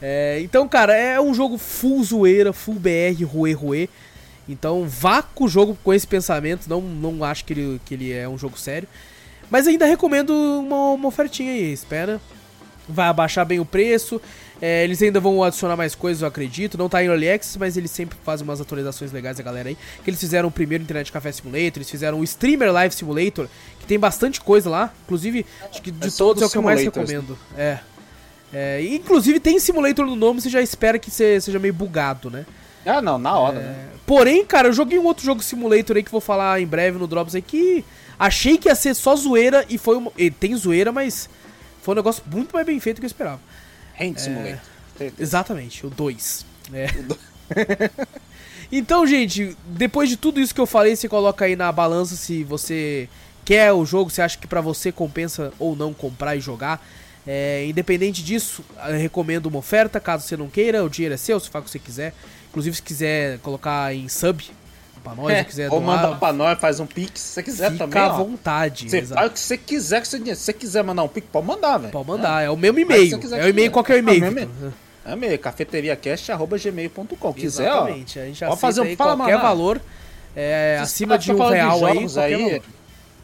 É, 0.00 0.40
então, 0.40 0.68
cara, 0.68 0.94
é 0.96 1.20
um 1.20 1.34
jogo 1.34 1.58
full 1.58 2.02
zoeira, 2.04 2.52
full 2.52 2.74
BR, 2.74 3.24
ruê, 3.24 3.52
ruê. 3.52 3.88
Então 4.48 4.86
vá 4.86 5.22
com 5.22 5.44
o 5.44 5.48
jogo 5.48 5.76
com 5.82 5.92
esse 5.92 6.06
pensamento, 6.06 6.68
não, 6.68 6.80
não 6.80 7.24
acho 7.24 7.44
que 7.44 7.52
ele, 7.52 7.80
que 7.84 7.94
ele 7.94 8.12
é 8.12 8.28
um 8.28 8.36
jogo 8.36 8.58
sério. 8.58 8.88
Mas 9.50 9.66
ainda 9.66 9.86
recomendo 9.86 10.30
uma, 10.30 10.92
uma 10.92 11.08
ofertinha 11.08 11.52
aí, 11.52 11.72
espera. 11.72 12.20
Vai 12.88 13.08
abaixar 13.08 13.46
bem 13.46 13.60
o 13.60 13.64
preço. 13.64 14.20
É, 14.60 14.84
eles 14.84 15.02
ainda 15.02 15.20
vão 15.20 15.42
adicionar 15.42 15.76
mais 15.76 15.94
coisas, 15.94 16.22
eu 16.22 16.28
acredito. 16.28 16.78
Não 16.78 16.88
tá 16.88 17.02
em 17.02 17.06
Early 17.06 17.30
Access, 17.30 17.58
mas 17.58 17.76
eles 17.76 17.90
sempre 17.90 18.16
fazem 18.24 18.44
umas 18.44 18.60
atualizações 18.60 19.12
legais 19.12 19.38
a 19.40 19.42
galera 19.42 19.68
aí. 19.68 19.76
Que 20.02 20.10
eles 20.10 20.20
fizeram 20.20 20.48
o 20.48 20.52
primeiro 20.52 20.84
Internet 20.84 21.10
Café 21.10 21.32
Simulator, 21.32 21.76
eles 21.76 21.90
fizeram 21.90 22.20
o 22.20 22.24
Streamer 22.24 22.72
Live 22.72 22.94
Simulator, 22.94 23.48
que 23.80 23.86
tem 23.86 23.98
bastante 23.98 24.40
coisa 24.40 24.68
lá. 24.68 24.92
Inclusive, 25.04 25.44
acho 25.70 25.82
que 25.82 25.90
de 25.90 26.08
é 26.08 26.10
todos 26.10 26.42
é 26.42 26.46
o 26.46 26.50
que 26.50 26.58
eu 26.58 26.62
mais 26.62 26.80
recomendo. 26.82 27.38
É. 27.56 27.78
é. 28.52 28.82
Inclusive 28.82 29.40
tem 29.40 29.58
simulator 29.58 30.06
no 30.06 30.16
nome, 30.16 30.40
você 30.40 30.50
já 30.50 30.62
espera 30.62 30.98
que 30.98 31.10
seja 31.10 31.58
meio 31.58 31.74
bugado, 31.74 32.30
né? 32.30 32.46
Ah, 32.84 33.00
não, 33.02 33.18
na 33.18 33.38
hora, 33.38 33.58
é... 33.58 33.62
né? 33.62 33.88
Porém, 34.06 34.44
cara, 34.44 34.68
eu 34.68 34.72
joguei 34.72 34.98
um 34.98 35.04
outro 35.04 35.24
jogo 35.24 35.42
simulator 35.42 35.96
aí 35.96 36.02
que 36.02 36.10
vou 36.10 36.20
falar 36.20 36.60
em 36.60 36.66
breve 36.66 36.98
no 36.98 37.06
Drops 37.06 37.34
aí 37.34 37.40
que 37.40 37.84
achei 38.18 38.58
que 38.58 38.68
ia 38.68 38.74
ser 38.74 38.94
só 38.94 39.16
zoeira 39.16 39.64
e 39.68 39.78
foi 39.78 39.96
uma... 39.96 40.12
E 40.16 40.30
tem 40.30 40.54
zoeira, 40.54 40.92
mas 40.92 41.28
foi 41.82 41.94
um 41.94 41.96
negócio 41.96 42.22
muito 42.30 42.52
mais 42.52 42.66
bem 42.66 42.78
feito 42.80 42.96
do 42.96 43.00
que 43.00 43.06
eu 43.06 43.08
esperava. 43.08 43.40
Hand 43.98 44.18
Simulator. 44.18 44.60
É... 45.00 45.12
Exatamente, 45.18 45.86
o 45.86 45.90
2. 45.90 46.46
É. 46.72 46.86
então, 48.70 49.06
gente, 49.06 49.56
depois 49.66 50.08
de 50.08 50.16
tudo 50.16 50.40
isso 50.40 50.54
que 50.54 50.60
eu 50.60 50.66
falei, 50.66 50.94
você 50.94 51.08
coloca 51.08 51.44
aí 51.44 51.56
na 51.56 51.72
balança 51.72 52.14
se 52.14 52.44
você 52.44 53.08
quer 53.44 53.72
o 53.72 53.84
jogo, 53.84 54.10
se 54.10 54.22
acha 54.22 54.38
que 54.38 54.46
para 54.46 54.60
você 54.60 54.90
compensa 54.90 55.52
ou 55.58 55.74
não 55.76 55.92
comprar 55.92 56.36
e 56.36 56.40
jogar. 56.40 56.84
É, 57.26 57.64
independente 57.66 58.22
disso, 58.22 58.62
recomendo 58.98 59.46
uma 59.46 59.58
oferta, 59.58 59.98
caso 59.98 60.26
você 60.26 60.36
não 60.36 60.48
queira, 60.48 60.84
o 60.84 60.90
dinheiro 60.90 61.14
é 61.14 61.16
seu, 61.16 61.40
você 61.40 61.50
faz 61.50 61.62
o 61.62 61.66
que 61.66 61.70
você 61.72 61.78
quiser. 61.78 62.14
Inclusive, 62.54 62.76
se 62.76 62.82
quiser 62.82 63.40
colocar 63.40 63.92
em 63.92 64.08
sub 64.08 64.44
pra 65.02 65.12
nós, 65.16 65.28
é, 65.28 65.38
se 65.40 65.44
quiser 65.44 65.72
ou 65.72 65.80
doar, 65.80 65.96
mandar 65.96 66.20
pra 66.20 66.32
nós, 66.32 66.56
faz 66.60 66.78
um 66.78 66.86
pix, 66.86 67.20
se 67.20 67.32
você 67.32 67.42
quiser 67.42 67.72
fica 67.72 67.84
também. 67.84 68.00
Fica 68.00 68.14
à 68.14 68.16
vontade. 68.16 68.88
Você 68.88 69.02
faz 69.02 69.26
o 69.26 69.30
que 69.30 69.40
você 69.40 69.58
quiser, 69.58 70.00
que 70.00 70.06
você, 70.06 70.18
se 70.18 70.36
você 70.36 70.52
quiser 70.52 70.84
mandar 70.84 71.02
um 71.02 71.08
pix, 71.08 71.26
pode 71.32 71.46
mandar, 71.48 71.78
velho. 71.78 71.90
Pode 71.92 72.06
mandar, 72.06 72.42
é, 72.42 72.46
é 72.46 72.50
o 72.50 72.56
mesmo 72.56 72.78
e-mail. 72.78 73.20
É 73.32 73.44
o 73.44 73.48
e-mail, 73.48 73.72
qualquer 73.72 73.98
e-mail. 73.98 74.24
É 75.04 75.12
e-mail, 75.12 75.36
cafeteriacast.gmail.com. 75.40 77.32
Quiser, 77.32 77.64
Exatamente, 77.64 78.18
ó, 78.20 78.22
a 78.22 78.24
gente 78.26 78.38
pode 78.38 78.60
fazer 78.60 78.80
um, 78.82 78.96
fala, 78.96 79.16
qualquer 79.16 79.38
valor 79.40 79.80
é, 80.36 80.78
acima 80.80 81.18
de 81.18 81.32
um 81.32 81.48
real 81.48 81.84
aí, 81.84 82.06
aí. 82.16 82.62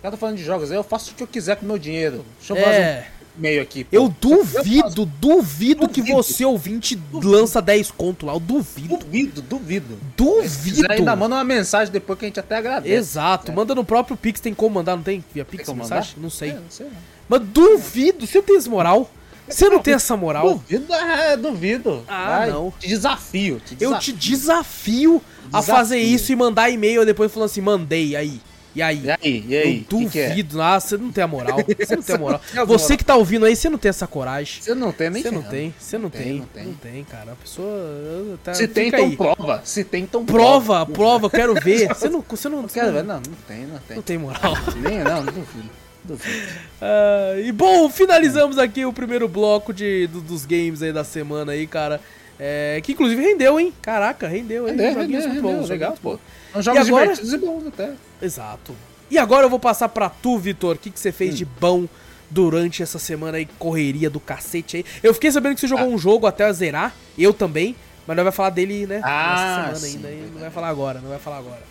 Cara, 0.03 0.13
tá 0.13 0.17
falando 0.17 0.39
de 0.39 0.45
jogos 0.45 0.73
aí, 0.73 0.77
eu 0.77 0.83
faço 0.83 1.13
o 1.13 1.15
que 1.15 1.23
eu 1.23 1.27
quiser 1.29 1.55
com 1.57 1.65
o 1.65 1.69
meu 1.69 1.79
dinheiro. 1.79 2.25
Deixa 2.39 2.53
eu 2.53 2.57
é. 2.57 2.63
fazer 2.63 2.81
um 2.81 3.20
meio 3.41 3.63
aqui. 3.63 3.85
Pô. 3.85 3.97
Eu 3.97 4.09
duvido, 4.21 5.05
duvido, 5.05 5.89
que 5.89 6.03
você, 6.03 6.45
ouvinte, 6.45 6.95
duvido. 6.95 7.31
lança 7.31 7.61
10 7.61 7.91
conto 7.91 8.27
lá. 8.27 8.35
Eu 8.35 8.41
duvido. 8.41 8.99
Duvido, 8.99 9.43
duvido. 9.43 9.99
Duvido. 10.17 10.87
ainda 10.91 11.17
manda 11.17 11.37
uma 11.37 11.45
mensagem 11.45 11.93
depois 11.93 12.19
que 12.19 12.27
a 12.27 12.29
gente 12.29 12.41
até 12.41 12.57
agradece. 12.57 12.95
Exato. 12.95 13.51
É. 13.51 13.55
Manda 13.55 13.75
no 13.75 13.85
próprio 13.85 14.17
Pix, 14.17 14.41
tem 14.41 14.55
como 14.55 14.77
mandar, 14.77 14.97
não 14.97 15.03
tem? 15.03 15.25
Via 15.35 15.45
Pix 15.45 15.67
tem 15.67 15.75
mensagem? 15.75 16.13
Mandar? 16.17 16.23
Não 16.23 16.31
sei. 16.31 16.51
É, 16.51 16.55
não 16.55 16.71
sei 16.71 16.87
não. 16.87 16.93
Mas 17.29 17.41
duvido. 17.43 18.27
Você 18.27 18.43
tem 18.43 18.57
essa 18.57 18.71
moral? 18.71 19.11
Você 19.49 19.69
não 19.69 19.81
tem 19.81 19.95
essa 19.95 20.17
moral? 20.17 20.55
Duvido, 20.55 20.95
é, 20.95 21.37
duvido. 21.37 22.05
Ah, 22.07 22.39
Vai, 22.39 22.51
não. 22.51 22.73
Te 22.79 22.87
desafio, 22.87 23.61
te 23.61 23.75
desafio. 23.75 23.97
Eu 23.97 23.99
te 23.99 24.13
desafio, 24.13 25.21
desafio, 25.21 25.23
a 25.53 25.61
fazer 25.61 25.99
isso 25.99 26.31
e 26.31 26.37
mandar 26.37 26.71
e-mail 26.71 27.05
depois 27.05 27.33
falando 27.33 27.47
assim, 27.47 27.61
mandei 27.61 28.15
aí. 28.15 28.41
E 28.75 28.83
aí? 28.83 29.03
E 29.05 29.11
aí? 29.11 29.45
E 29.49 29.57
aí? 29.57 29.79
Eu 29.79 29.85
duvido. 29.89 30.11
Que 30.11 30.45
que 30.45 30.59
é? 30.59 30.63
Ah, 30.63 30.79
você 30.79 30.97
não 30.97 31.11
tem 31.11 31.25
a 31.25 31.27
moral. 31.27 31.59
Você 31.79 31.97
não 31.97 32.03
tem 32.03 32.17
a 32.17 32.19
moral. 32.19 32.41
você 32.67 32.97
que 32.97 33.05
tá 33.05 33.17
ouvindo 33.17 33.45
aí, 33.45 33.57
você 33.57 33.69
não 33.69 33.79
tem 33.79 33.89
essa 33.89 34.07
coragem. 34.07 34.63
Você 34.63 34.75
não 34.75 34.93
tem 34.93 35.11
nem 35.11 35.23
Você 35.23 35.31
não 35.31 35.43
tem. 35.43 35.75
Você 35.79 35.99
não 35.99 36.11
tem. 36.11 36.39
Não 36.39 36.47
tem. 36.47 36.65
Não 36.67 36.75
tem, 36.75 37.05
cara. 37.05 37.33
A 37.33 37.37
pessoa. 37.37 38.39
Tá, 38.45 38.55
Se 38.55 38.69
tem, 38.69 38.89
então 38.89 39.05
aí. 39.05 39.17
prova. 39.17 39.63
Se 39.65 39.85
tem, 39.85 40.05
então 40.05 40.25
prova. 40.25 40.87
Prova, 40.87 40.93
prova, 40.93 41.31
quero 41.31 41.55
ver. 41.55 41.89
Você 41.89 42.09
não. 42.09 42.25
Você 42.29 42.49
não, 42.49 42.67
quero 42.69 42.93
ver. 42.93 43.03
Não, 43.03 43.17
não 43.17 43.23
tem, 43.47 43.67
não 43.67 43.79
tem. 43.79 43.97
Não 43.97 44.03
tem 44.03 44.19
moral. 44.19 44.55
Nem, 44.77 44.99
não, 45.01 45.25
não 45.25 45.33
duvido. 45.33 45.71
Uh, 46.09 47.41
e 47.45 47.53
bom, 47.53 47.89
finalizamos 47.89 48.59
aqui 48.59 48.85
o 48.85 48.93
primeiro 48.93 49.29
bloco 49.29 49.73
de, 49.73 50.07
do, 50.07 50.21
dos 50.21 50.45
games 50.45 50.83
aí 50.83 50.93
da 50.93 51.05
semana 51.05 51.53
aí, 51.53 51.67
cara. 51.67 52.01
É, 52.39 52.81
que 52.83 52.93
inclusive 52.93 53.21
rendeu, 53.21 53.61
hein? 53.61 53.73
Caraca, 53.83 54.27
rendeu, 54.27 54.67
hein? 54.67 54.75
Rendeu, 54.75 55.01
rendeu, 55.01 55.21
rendeu, 55.21 55.43
bons, 55.43 55.69
legal, 55.69 55.95
pô. 56.03 56.19
São 56.53 56.63
jogos 56.63 56.89
agora... 56.89 57.03
divertidos 57.09 57.33
e 57.35 57.39
bons 57.39 57.67
até. 57.67 57.93
Exato. 58.21 58.75
E 59.11 59.19
agora 59.19 59.47
eu 59.47 59.51
vou 59.51 59.59
passar 59.59 59.89
pra 59.89 60.09
tu, 60.09 60.39
Vitor. 60.39 60.77
O 60.77 60.79
que, 60.79 60.91
que 60.91 61.01
você 61.01 61.11
fez 61.11 61.35
hum. 61.35 61.37
de 61.39 61.45
bom 61.45 61.89
durante 62.31 62.83
essa 62.83 62.99
semana 62.99 63.39
aí, 63.39 63.47
correria 63.59 64.09
do 64.09 64.21
cacete 64.21 64.79
aí? 64.79 64.85
Eu 65.03 65.13
fiquei 65.13 65.33
sabendo 65.33 65.55
que 65.55 65.61
você 65.61 65.69
jogou 65.69 65.87
ah. 65.87 65.89
um 65.89 65.99
jogo 65.99 66.27
até 66.27 66.51
zerar, 66.53 66.95
eu 67.19 67.35
também, 67.35 67.75
mas 68.07 68.17
não 68.17 68.23
vai 68.25 68.33
falar 68.33 68.51
dele, 68.51 68.87
né? 68.87 69.01
Ah, 69.03 69.73
semana 69.73 69.77
sim, 69.77 69.97
ainda, 69.97 70.09
aí, 70.09 70.31
não 70.33 70.41
vai 70.41 70.51
falar 70.51 70.69
agora, 70.69 71.01
não 71.01 71.09
vai 71.09 71.19
falar 71.19 71.39
agora. 71.39 71.63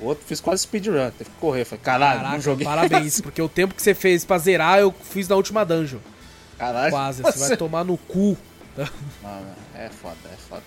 O 0.00 0.06
outro 0.06 0.24
fiz 0.26 0.40
quase 0.40 0.62
speedrun, 0.62 1.10
teve 1.10 1.30
que 1.30 1.36
correr. 1.36 1.64
Falei, 1.64 1.84
caralho, 1.84 2.16
Caraca, 2.18 2.34
não 2.34 2.40
joguei. 2.40 2.64
Parabéns, 2.64 3.20
porque 3.20 3.40
o 3.40 3.48
tempo 3.48 3.74
que 3.74 3.82
você 3.82 3.94
fez 3.94 4.24
pra 4.24 4.38
zerar, 4.38 4.78
eu 4.78 4.92
fiz 4.92 5.28
na 5.28 5.36
última 5.36 5.64
dungeon. 5.64 6.00
Caralho. 6.58 6.90
Quase, 6.90 7.22
você, 7.22 7.38
você 7.38 7.48
vai 7.48 7.56
tomar 7.56 7.84
no 7.84 7.96
cu. 7.96 8.36
Mano, 9.22 9.46
é 9.74 9.88
foda, 9.88 10.16
é 10.32 10.36
foda. 10.48 10.62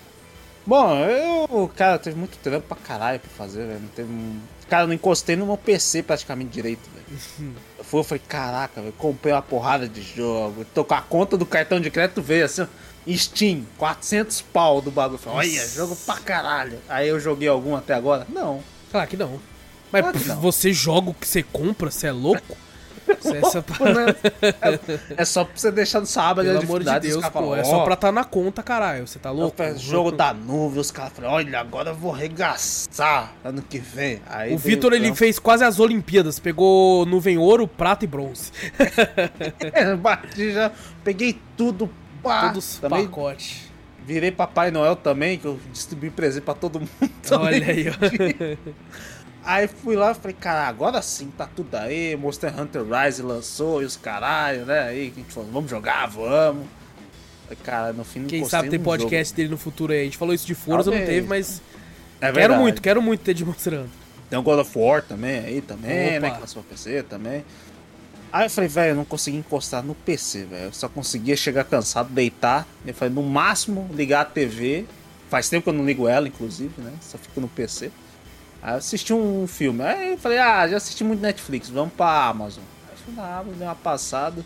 Bom, 0.66 0.94
eu, 0.96 1.70
cara, 1.76 1.98
teve 1.98 2.16
muito 2.16 2.38
trampo 2.38 2.68
pra 2.68 2.76
caralho 2.76 3.20
pra 3.20 3.30
fazer, 3.30 3.66
velho. 3.66 3.80
Não 3.80 3.88
teve 3.88 4.10
um... 4.10 4.40
Cara, 4.68 4.82
eu 4.82 4.86
não 4.88 4.94
encostei 4.94 5.34
no 5.34 5.46
meu 5.46 5.56
PC 5.56 6.02
praticamente 6.02 6.50
direito, 6.50 6.88
velho. 6.94 7.54
eu 7.78 7.84
fui, 7.84 8.00
eu 8.00 8.04
falei, 8.04 8.22
caraca, 8.28 8.80
velho, 8.80 8.92
comprei 8.92 9.32
uma 9.32 9.42
porrada 9.42 9.88
de 9.88 10.02
jogo. 10.02 10.64
Tô 10.74 10.84
com 10.84 10.94
a 10.94 11.00
conta 11.00 11.36
do 11.36 11.46
cartão 11.46 11.80
de 11.80 11.90
crédito, 11.90 12.20
veio 12.20 12.44
assim, 12.44 12.66
Steam, 13.08 13.64
400 13.78 14.42
pau 14.42 14.80
do 14.80 14.90
bagulho. 14.90 15.18
Falei, 15.18 15.50
olha, 15.50 15.68
jogo 15.68 15.96
pra 15.96 16.16
caralho. 16.16 16.78
Aí 16.88 17.08
eu 17.08 17.18
joguei 17.18 17.48
algum 17.48 17.74
até 17.74 17.94
agora? 17.94 18.26
Não. 18.28 18.62
Claro 18.90 19.08
que 19.08 19.16
não. 19.16 19.40
Mas 19.90 20.02
claro 20.02 20.18
que 20.18 20.28
não. 20.28 20.40
você 20.40 20.72
joga 20.72 21.10
o 21.10 21.14
que 21.14 21.26
você 21.26 21.42
compra, 21.42 21.90
você 21.90 22.08
é 22.08 22.12
louco? 22.12 22.56
É, 25.16 25.22
é, 25.22 25.24
só 25.24 25.44
pra 25.44 25.52
você 25.54 25.70
deixar 25.70 26.00
no 26.00 26.06
sábado 26.06 26.46
Pelo 26.46 26.58
amor 26.60 26.82
de 26.82 27.00
Deus, 27.00 27.24
pô, 27.26 27.30
falam, 27.30 27.56
é 27.56 27.64
só 27.64 27.84
pra 27.84 27.94
estar 27.94 28.08
tá 28.08 28.12
na 28.12 28.24
conta, 28.24 28.62
caralho. 28.62 29.06
Você 29.06 29.18
tá 29.18 29.30
louco? 29.30 29.62
É 29.62 29.74
jogo 29.76 30.10
da 30.12 30.32
nuvem, 30.32 30.80
os 30.80 30.90
caras 30.90 31.12
falam, 31.12 31.32
olha, 31.32 31.60
agora 31.60 31.90
eu 31.90 31.94
vou 31.94 32.12
regaçar 32.12 33.32
ano 33.44 33.62
que 33.62 33.78
vem. 33.78 34.20
Aí 34.26 34.54
o 34.54 34.58
Vitor, 34.58 34.92
ele 34.92 35.14
fez 35.14 35.38
quase 35.38 35.64
as 35.64 35.78
Olimpíadas. 35.78 36.38
Pegou 36.38 37.06
nuvem 37.06 37.38
ouro, 37.38 37.66
prata 37.66 38.04
e 38.04 38.08
bronze. 38.08 38.52
é, 39.72 39.94
bati 39.96 40.52
já, 40.52 40.70
peguei 41.04 41.38
tudo, 41.56 41.90
pá. 42.22 42.48
Todos 42.48 42.76
também 42.76 43.06
pacote. 43.06 43.68
Virei 44.08 44.30
Papai 44.30 44.70
Noel 44.70 44.96
também, 44.96 45.36
que 45.36 45.44
eu 45.44 45.60
distribuí 45.70 46.08
presente 46.08 46.42
pra 46.42 46.54
todo 46.54 46.80
mundo. 46.80 46.90
Olha 47.30 47.66
aí, 47.66 47.86
ó. 47.90 47.92
Aí 49.44 49.66
fui 49.66 49.96
lá 49.96 50.12
e 50.12 50.14
falei, 50.14 50.36
cara, 50.38 50.68
agora 50.68 51.00
sim, 51.00 51.32
tá 51.36 51.46
tudo 51.46 51.74
aí. 51.74 52.16
Monster 52.16 52.52
Hunter 52.60 52.82
Rise 52.82 53.22
lançou 53.22 53.82
e 53.82 53.84
os 53.84 53.96
caralho, 53.96 54.66
né? 54.66 54.80
Aí 54.88 55.12
a 55.14 55.18
gente 55.18 55.32
falou, 55.32 55.50
vamos 55.50 55.70
jogar, 55.70 56.06
vamos. 56.06 56.66
Cara, 57.62 57.92
no 57.92 58.04
fim 58.04 58.20
não 58.20 58.26
Quem 58.28 58.44
sabe 58.44 58.68
tem 58.68 58.78
podcast 58.78 59.30
jogo. 59.30 59.36
dele 59.36 59.48
no 59.48 59.56
futuro 59.56 59.92
aí. 59.92 60.02
A 60.02 60.04
gente 60.04 60.18
falou 60.18 60.34
isso 60.34 60.46
de 60.46 60.54
Forza, 60.54 60.90
não 60.90 60.98
teve, 60.98 61.26
mas. 61.26 61.62
É 62.20 62.30
quero 62.32 62.56
muito, 62.56 62.82
quero 62.82 63.00
muito 63.00 63.20
ter 63.20 63.32
de 63.32 63.44
Monster 63.44 63.74
Hunter. 63.74 63.88
Tem 64.28 64.38
o 64.38 64.42
God 64.42 64.58
of 64.58 64.78
War 64.78 65.02
também 65.02 65.38
aí, 65.38 65.60
também, 65.62 66.18
Opa. 66.18 66.20
né? 66.20 66.30
Que 66.30 66.40
lançou 66.40 66.62
PC 66.62 67.02
também. 67.04 67.44
Aí 68.30 68.44
eu 68.44 68.50
falei, 68.50 68.68
velho, 68.68 68.90
eu 68.90 68.96
não 68.96 69.04
consegui 69.04 69.38
encostar 69.38 69.82
no 69.82 69.94
PC, 69.94 70.44
velho. 70.44 70.64
Eu 70.64 70.72
só 70.72 70.88
conseguia 70.88 71.34
chegar 71.34 71.64
cansado, 71.64 72.10
deitar. 72.10 72.66
Eu 72.86 72.92
falei, 72.92 73.14
no 73.14 73.22
máximo, 73.22 73.88
ligar 73.94 74.20
a 74.20 74.24
TV. 74.26 74.84
Faz 75.30 75.48
tempo 75.48 75.64
que 75.64 75.70
eu 75.70 75.74
não 75.74 75.86
ligo 75.86 76.06
ela, 76.06 76.28
inclusive, 76.28 76.72
né? 76.78 76.92
Só 77.00 77.16
fico 77.16 77.40
no 77.40 77.48
PC. 77.48 77.90
Aí 78.62 78.72
eu 78.72 78.78
assisti 78.78 79.12
um 79.12 79.46
filme. 79.46 79.82
Aí 79.82 80.12
eu 80.12 80.18
falei, 80.18 80.38
ah, 80.38 80.66
já 80.68 80.76
assisti 80.76 81.04
muito 81.04 81.20
Netflix, 81.20 81.68
vamos 81.68 81.94
pra 81.94 82.26
Amazon. 82.26 82.62
Aí 82.86 82.92
eu 82.92 82.98
fui 82.98 83.14
na 83.14 83.38
Amazon, 83.38 83.58
dei 83.58 83.66
uma 83.66 83.74
passada. 83.74 84.44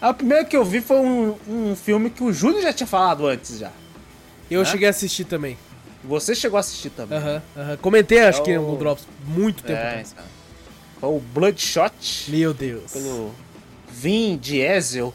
Aí 0.00 0.10
o 0.10 0.14
primeiro 0.14 0.46
que 0.46 0.56
eu 0.56 0.64
vi 0.64 0.80
foi 0.80 0.98
um, 0.98 1.36
um 1.48 1.76
filme 1.76 2.10
que 2.10 2.22
o 2.22 2.32
Júlio 2.32 2.60
já 2.60 2.72
tinha 2.72 2.86
falado 2.86 3.26
antes 3.26 3.58
já. 3.58 3.70
Eu 4.50 4.60
né? 4.60 4.66
cheguei 4.66 4.86
a 4.86 4.90
assistir 4.90 5.24
também. 5.24 5.56
Você 6.04 6.34
chegou 6.34 6.58
a 6.58 6.60
assistir 6.60 6.90
também. 6.90 7.16
Aham, 7.16 7.26
uh 7.26 7.30
aham. 7.30 7.40
-huh, 7.40 7.70
uh 7.70 7.74
-huh. 7.74 7.78
Comentei, 7.78 8.20
acho 8.20 8.42
é 8.42 8.44
que 8.44 8.58
no 8.58 8.76
Drops, 8.76 9.06
muito 9.26 9.62
tempo 9.62 9.78
é, 9.78 9.88
atrás. 9.88 10.12
Então. 10.12 10.24
Foi 11.00 11.08
o 11.08 11.20
Bloodshot. 11.20 12.30
Meu 12.30 12.52
Deus. 12.52 12.92
Pelo 12.92 13.34
Vin 13.90 14.36
Diesel. 14.36 15.14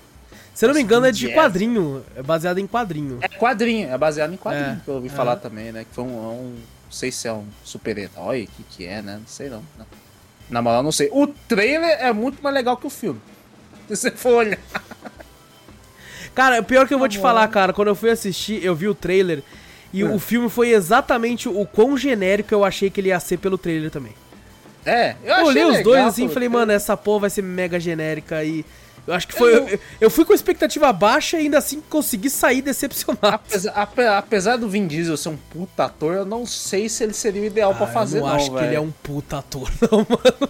Se 0.54 0.66
eu 0.66 0.68
não 0.70 0.76
me 0.76 0.82
engano, 0.82 1.06
é 1.06 1.12
de 1.12 1.30
quadrinho. 1.34 2.04
É 2.16 2.24
baseado 2.24 2.58
em 2.58 2.68
quadrinho. 2.68 3.20
É 3.22 3.28
quadrinho, 3.28 3.90
é 3.90 3.98
baseado 3.98 4.34
em 4.34 4.38
quadrinho, 4.38 4.74
é, 4.74 4.82
que 4.84 4.90
eu 4.90 4.96
ouvi 4.96 5.08
é. 5.08 5.12
falar 5.12 5.38
também, 5.38 5.72
né? 5.72 5.86
Que 5.86 5.96
foi 5.96 6.04
um, 6.04 6.10
é 6.10 6.28
um 6.28 6.56
não 6.90 6.94
sei 6.94 7.12
se 7.12 7.28
é 7.28 7.34
um 7.34 7.46
super-herói, 7.64 8.46
o 8.46 8.48
que, 8.48 8.64
que 8.64 8.86
é, 8.88 9.00
né? 9.00 9.18
Não 9.20 9.28
sei 9.28 9.48
não. 9.48 9.64
não. 9.78 9.86
Na 10.50 10.60
moral, 10.60 10.82
não 10.82 10.92
sei. 10.92 11.08
O 11.12 11.28
trailer 11.28 12.00
é 12.02 12.12
muito 12.12 12.42
mais 12.42 12.56
legal 12.56 12.76
que 12.76 12.88
o 12.88 12.90
filme. 12.90 13.22
Se 13.88 13.96
você 13.96 14.12
for 14.12 14.34
olhar. 14.38 14.58
Cara, 16.34 16.64
pior 16.64 16.88
que 16.88 16.94
eu 16.94 16.98
vou 16.98 17.08
te 17.08 17.20
falar, 17.20 17.48
cara, 17.50 17.74
quando 17.74 17.90
eu 17.90 17.96
fui 17.96 18.10
assistir, 18.10 18.64
eu 18.66 18.74
vi 18.74 18.88
o 18.88 18.96
trailer 18.96 19.44
e 19.94 20.02
é. 20.02 20.06
o 20.06 20.18
filme 20.18 20.50
foi 20.50 20.72
exatamente 20.72 21.48
o 21.48 21.64
quão 21.64 21.96
genérico 21.96 22.54
eu 22.54 22.66
achei 22.66 22.90
que 22.90 23.00
ele 23.00 23.10
ia 23.10 23.20
ser 23.20 23.38
pelo 23.38 23.58
trailer 23.58 23.92
também. 23.92 24.14
É, 24.84 25.16
eu, 25.24 25.36
eu 25.36 25.46
olhei 25.46 25.66
os 25.66 25.84
dois 25.84 26.04
assim 26.06 26.26
e 26.26 26.30
falei, 26.30 26.50
mano, 26.50 26.72
essa 26.72 26.98
porra 26.98 27.22
vai 27.22 27.30
ser 27.30 27.44
mega 27.44 27.80
genérica 27.80 28.44
e 28.44 28.66
eu 29.08 29.14
acho 29.14 29.28
que 29.28 29.34
foi. 29.34 29.56
Eu, 29.56 29.80
eu, 30.02 30.10
fui 30.10 30.26
com 30.26 30.34
expectativa 30.34 30.92
baixa 30.94 31.38
e 31.38 31.42
ainda 31.42 31.58
assim 31.58 31.82
consegui 31.90 32.30
sair 32.30 32.62
decepcionado. 32.62 33.42
Apesar, 33.76 34.18
apesar, 34.18 34.58
do 34.58 34.70
Vin 34.70 34.88
Diesel 34.88 35.18
ser 35.18 35.30
um 35.30 35.38
puta 35.38 35.86
ator, 35.86 36.16
eu 36.16 36.26
não 36.26 36.46
sei 36.46 36.90
se 36.90 37.04
ele 37.04 37.14
seria 37.14 37.42
o 37.42 37.46
ideal 37.46 37.72
ah, 37.72 37.76
para 37.76 37.88
fazer, 37.88 38.20
eu 38.20 38.22
não. 38.22 38.30
Eu 38.30 38.36
acho 38.36 38.52
que 38.52 38.64
ele 38.64 38.76
é 38.76 38.80
um 38.80 38.92
puta 38.92 39.40
ator, 39.40 39.72
não, 39.82 40.00
mano. 40.00 40.50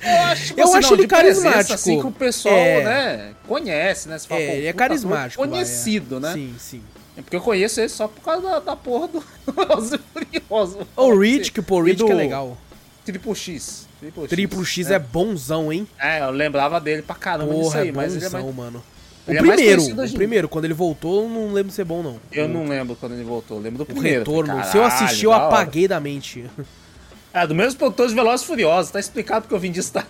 Eu 0.00 0.22
acho, 0.22 0.54
eu 0.56 0.64
assim, 0.64 0.76
acho 0.76 0.90
não, 0.90 0.98
ele 0.98 1.08
carismático. 1.08 1.74
Assim 1.74 2.00
que 2.00 2.06
o 2.06 2.12
pessoal, 2.12 2.54
é... 2.54 2.84
né, 2.84 3.34
conhece, 3.46 4.08
né? 4.08 4.18
Fala, 4.18 4.40
é, 4.40 4.56
ele 4.56 4.66
é 4.66 4.72
carismático. 4.72 5.42
Conhecido, 5.42 6.20
vai, 6.20 6.32
é. 6.32 6.34
né? 6.34 6.42
Sim, 6.42 6.54
sim. 6.58 6.82
É 7.16 7.22
porque 7.22 7.36
eu 7.36 7.40
conheço 7.40 7.80
ele 7.80 7.88
só 7.88 8.08
por 8.08 8.22
causa 8.22 8.42
da, 8.42 8.58
da 8.60 8.76
porra 8.76 9.08
do 9.08 9.20
Furioso. 10.12 10.86
O 10.96 11.18
Rich, 11.18 11.52
que 11.52 11.60
o 11.60 11.62
Paul 11.62 11.82
Rich 11.82 11.98
do... 11.98 12.06
que 12.06 12.12
é 12.12 12.14
legal. 12.14 12.56
Triple 13.04 13.34
X. 13.34 13.86
Triple 14.02 14.22
X, 14.22 14.30
Triplo 14.30 14.64
X 14.64 14.90
é. 14.90 14.94
é. 14.94 14.98
bonzão, 14.98 15.72
hein? 15.72 15.86
É, 15.98 16.20
eu 16.20 16.30
lembrava 16.30 16.80
dele 16.80 17.02
pra 17.02 17.14
caramba 17.14 17.54
Porra, 17.54 17.80
aí, 17.80 17.88
é 17.88 17.92
mas 17.92 18.16
ele 18.16 18.24
é 18.24 18.28
mais... 18.28 18.54
mano. 18.54 18.82
O 19.24 19.30
ele 19.30 19.38
primeiro, 19.38 19.82
é 19.82 20.04
o 20.04 20.12
primeiro, 20.12 20.48
quando 20.48 20.64
ele 20.64 20.74
voltou, 20.74 21.22
eu 21.22 21.28
não 21.28 21.52
lembro 21.52 21.70
ser 21.70 21.84
bom, 21.84 22.02
não. 22.02 22.18
Eu 22.32 22.48
não 22.48 22.66
lembro 22.66 22.96
quando 22.96 23.12
ele 23.12 23.22
voltou, 23.22 23.58
eu 23.58 23.62
lembro 23.62 23.78
do 23.78 23.82
o 23.84 23.86
primeiro. 23.86 24.18
retorno, 24.18 24.48
falei, 24.48 24.64
se 24.64 24.76
eu 24.76 24.84
assisti, 24.84 25.24
eu 25.24 25.32
apaguei 25.32 25.86
da 25.86 26.00
mente. 26.00 26.44
É, 27.32 27.46
do 27.46 27.54
mesmo 27.54 27.78
produtor 27.78 28.08
de 28.08 28.14
Velozes 28.14 28.44
Furiosos, 28.44 28.90
tá 28.90 28.98
explicado 28.98 29.42
porque 29.42 29.54
eu 29.54 29.58
vim 29.60 29.70
disso 29.70 29.92
tá 29.94 30.04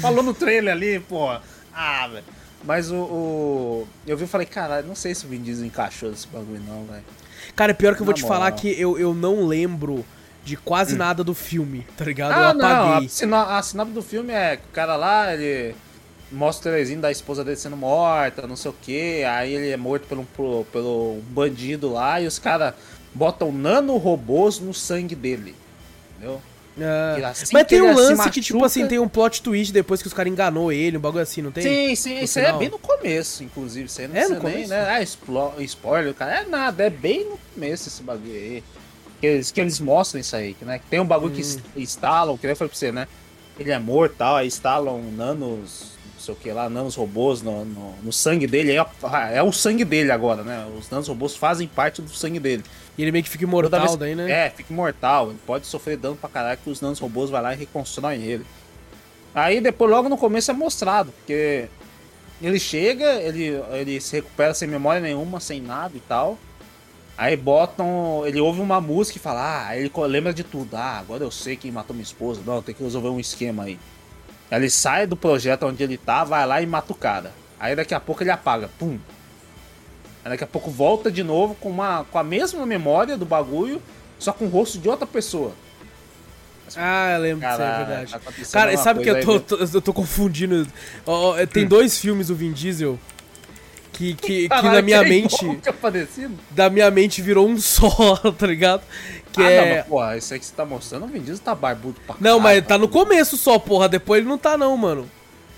Falou 0.00 0.22
no 0.22 0.32
trailer 0.32 0.72
ali, 0.72 1.00
pô. 1.00 1.28
Ah, 1.74 2.08
velho. 2.08 2.24
Mas 2.64 2.90
o, 2.90 2.96
o, 2.96 3.88
Eu 4.06 4.16
vi 4.16 4.24
e 4.24 4.26
falei, 4.28 4.46
caralho, 4.46 4.86
não 4.86 4.94
sei 4.94 5.14
se 5.14 5.26
o 5.26 5.28
Vin 5.28 5.42
Diesel 5.42 5.66
encaixou 5.66 6.10
nesse 6.10 6.28
bagulho, 6.28 6.62
não, 6.66 6.84
velho. 6.84 7.02
Cara, 7.56 7.74
pior 7.74 7.96
que 7.96 8.02
eu 8.02 8.06
vou 8.06 8.14
te 8.14 8.22
falar 8.22 8.50
que 8.52 8.68
eu, 8.80 8.98
eu 8.98 9.12
não 9.12 9.44
lembro 9.44 10.04
de 10.44 10.56
quase 10.56 10.94
hum. 10.94 10.98
nada 10.98 11.22
do 11.22 11.34
filme, 11.34 11.86
tá 11.96 12.04
ligado? 12.04 12.32
Ah, 12.32 12.52
eu 12.60 12.66
apaguei. 12.66 13.08
Não, 13.26 13.38
a, 13.38 13.58
a 13.58 13.62
sinopse 13.62 13.92
do 13.92 14.02
filme 14.02 14.32
é 14.32 14.56
que 14.56 14.64
o 14.64 14.72
cara 14.72 14.96
lá, 14.96 15.32
ele 15.32 15.74
mostra 16.30 16.70
o 16.70 16.74
telezinho 16.74 17.00
da 17.00 17.10
esposa 17.10 17.44
dele 17.44 17.56
sendo 17.56 17.76
morta, 17.76 18.46
não 18.46 18.56
sei 18.56 18.70
o 18.70 18.74
que, 18.80 19.22
aí 19.24 19.54
ele 19.54 19.70
é 19.70 19.76
morto 19.76 20.06
pelo, 20.06 20.24
pelo, 20.24 20.64
pelo 20.72 21.20
bandido 21.28 21.92
lá 21.92 22.20
e 22.20 22.26
os 22.26 22.38
caras 22.38 22.74
botam 23.14 23.52
nanorobôs 23.52 24.58
no 24.58 24.72
sangue 24.72 25.14
dele, 25.14 25.54
entendeu? 26.16 26.40
Ah, 26.80 27.28
assim 27.28 27.52
mas 27.52 27.66
tem 27.66 27.82
um 27.82 27.94
lance 27.94 28.14
machuca... 28.14 28.30
que, 28.30 28.40
tipo 28.40 28.64
assim, 28.64 28.86
tem 28.86 28.98
um 28.98 29.06
plot 29.06 29.42
twist 29.42 29.74
depois 29.74 30.00
que 30.00 30.08
os 30.08 30.14
caras 30.14 30.32
enganou 30.32 30.72
ele, 30.72 30.96
um 30.96 31.00
bagulho 31.00 31.22
assim, 31.22 31.42
não 31.42 31.52
tem? 31.52 31.62
Sim, 31.62 31.94
sim, 31.94 32.24
isso 32.24 32.38
é 32.38 32.50
bem 32.54 32.70
no 32.70 32.78
começo, 32.78 33.44
inclusive. 33.44 33.84
Isso 33.84 34.00
aí 34.00 34.08
não 34.08 34.16
é 34.16 34.28
no 34.28 34.36
começo? 34.36 34.70
né? 34.70 34.88
Ah, 34.88 35.02
spoiler, 35.02 36.14
cara. 36.14 36.40
É 36.40 36.44
nada, 36.46 36.84
é 36.84 36.88
bem 36.88 37.28
no 37.28 37.38
começo 37.54 37.88
esse 37.88 38.02
bagulho 38.02 38.32
aí 38.32 38.64
que 39.22 39.26
eles, 39.28 39.52
que 39.52 39.60
eles 39.60 39.78
mostram 39.78 40.20
isso 40.20 40.34
aí, 40.34 40.52
que, 40.52 40.64
né? 40.64 40.80
Que 40.80 40.86
tem 40.86 40.98
um 40.98 41.06
bagulho 41.06 41.32
hum. 41.32 41.36
que 41.36 41.80
instalam, 41.80 42.36
que 42.36 42.44
eu 42.44 42.56
falei 42.56 42.68
pra 42.68 42.76
você, 42.76 42.90
né? 42.90 43.06
Ele 43.56 43.70
é 43.70 43.78
morto 43.78 44.16
tal, 44.18 44.34
aí 44.34 44.48
instalam 44.48 45.00
nanos, 45.12 45.92
não 46.12 46.20
sei 46.20 46.34
o 46.34 46.36
que 46.36 46.50
lá, 46.50 46.68
nanos 46.68 46.96
robôs 46.96 47.40
no, 47.40 47.64
no, 47.64 47.94
no 48.02 48.12
sangue 48.12 48.48
dele. 48.48 48.72
É, 48.72 48.84
é, 49.36 49.42
o 49.42 49.52
sangue 49.52 49.84
dele 49.84 50.10
agora, 50.10 50.42
né? 50.42 50.66
Os 50.76 50.90
nanos 50.90 51.06
robôs 51.06 51.36
fazem 51.36 51.68
parte 51.68 52.02
do 52.02 52.10
sangue 52.10 52.40
dele. 52.40 52.64
E 52.98 53.02
ele 53.02 53.12
meio 53.12 53.22
que 53.22 53.30
fica 53.30 53.44
imortal 53.44 53.80
vez, 53.86 53.96
daí, 53.96 54.16
né? 54.16 54.28
É, 54.28 54.50
fica 54.50 54.72
imortal. 54.72 55.28
Ele 55.28 55.38
pode 55.46 55.68
sofrer 55.68 55.96
dano 55.96 56.16
pra 56.16 56.28
caralho 56.28 56.58
que 56.58 56.68
os 56.68 56.80
nanos 56.80 56.98
robôs 56.98 57.30
vai 57.30 57.40
lá 57.40 57.54
e 57.54 57.56
reconstroem 57.56 58.24
ele. 58.24 58.44
Aí 59.32 59.60
depois, 59.60 59.88
logo 59.88 60.08
no 60.08 60.18
começo, 60.18 60.50
é 60.50 60.54
mostrado, 60.54 61.12
porque 61.12 61.68
ele 62.42 62.58
chega, 62.58 63.22
ele, 63.22 63.62
ele 63.70 64.00
se 64.00 64.16
recupera 64.16 64.52
sem 64.52 64.66
memória 64.66 65.00
nenhuma, 65.00 65.38
sem 65.38 65.60
nada 65.60 65.96
e 65.96 66.00
tal. 66.00 66.36
Aí 67.22 67.36
botam. 67.36 68.24
Ele 68.26 68.40
ouve 68.40 68.60
uma 68.60 68.80
música 68.80 69.16
e 69.16 69.20
fala, 69.20 69.68
ah, 69.68 69.76
ele 69.76 69.88
lembra 70.08 70.34
de 70.34 70.42
tudo. 70.42 70.74
Ah, 70.76 70.98
agora 70.98 71.22
eu 71.22 71.30
sei 71.30 71.54
quem 71.54 71.70
matou 71.70 71.94
minha 71.94 72.02
esposa. 72.02 72.42
Não, 72.44 72.60
tem 72.60 72.74
que 72.74 72.82
resolver 72.82 73.10
um 73.10 73.20
esquema 73.20 73.62
aí. 73.62 73.78
Aí 74.50 74.58
ele 74.58 74.68
sai 74.68 75.06
do 75.06 75.16
projeto 75.16 75.64
onde 75.64 75.84
ele 75.84 75.96
tá, 75.96 76.24
vai 76.24 76.44
lá 76.44 76.60
e 76.60 76.66
mata 76.66 76.92
o 76.92 76.96
cara. 76.96 77.32
Aí 77.60 77.76
daqui 77.76 77.94
a 77.94 78.00
pouco 78.00 78.24
ele 78.24 78.30
apaga. 78.30 78.68
Pum. 78.76 78.98
Aí 80.24 80.30
daqui 80.32 80.42
a 80.42 80.48
pouco 80.48 80.68
volta 80.68 81.12
de 81.12 81.22
novo 81.22 81.54
com, 81.54 81.70
uma, 81.70 82.04
com 82.10 82.18
a 82.18 82.24
mesma 82.24 82.66
memória 82.66 83.16
do 83.16 83.24
bagulho, 83.24 83.80
só 84.18 84.32
com 84.32 84.46
o 84.46 84.48
rosto 84.48 84.78
de 84.78 84.88
outra 84.88 85.06
pessoa. 85.06 85.52
Ah, 86.74 87.12
eu 87.12 87.20
lembro 87.20 87.48
disso, 87.48 87.62
é 87.62 87.84
verdade. 87.84 88.12
Tá 88.12 88.20
cara, 88.50 88.76
sabe 88.76 89.04
que 89.04 89.10
eu 89.10 89.24
tô, 89.24 89.38
tô, 89.38 89.56
eu 89.58 89.80
tô 89.80 89.92
confundindo. 89.92 90.66
Oh, 91.06 91.34
tem 91.52 91.66
hum. 91.66 91.68
dois 91.68 92.00
filmes 92.00 92.26
do 92.26 92.34
Vin 92.34 92.50
Diesel 92.50 92.98
que, 93.92 94.14
que, 94.14 94.48
que 94.48 94.62
na 94.62 94.82
minha 94.82 95.02
mente. 95.02 95.36
Da 96.50 96.70
minha 96.70 96.90
mente 96.90 97.20
virou 97.20 97.48
um 97.48 97.56
só, 97.60 98.16
tá 98.38 98.46
ligado? 98.46 98.82
Que 99.32 99.42
ah, 99.42 99.50
é. 99.50 99.60
Não, 99.60 99.76
mas, 99.76 99.86
porra, 99.86 100.16
isso 100.16 100.34
aí 100.34 100.40
que 100.40 100.46
você 100.46 100.54
tá 100.54 100.64
mostrando, 100.64 101.04
o 101.04 101.08
Vin 101.08 101.20
Diesel 101.20 101.44
tá 101.44 101.54
barbudo 101.54 102.00
pra 102.06 102.16
Não, 102.20 102.40
mas 102.40 102.64
tá 102.66 102.76
no 102.76 102.88
começo 102.88 103.36
só, 103.36 103.58
porra. 103.58 103.88
Depois 103.88 104.20
ele 104.20 104.28
não 104.28 104.38
tá, 104.38 104.56
não, 104.56 104.76
mano. 104.76 105.08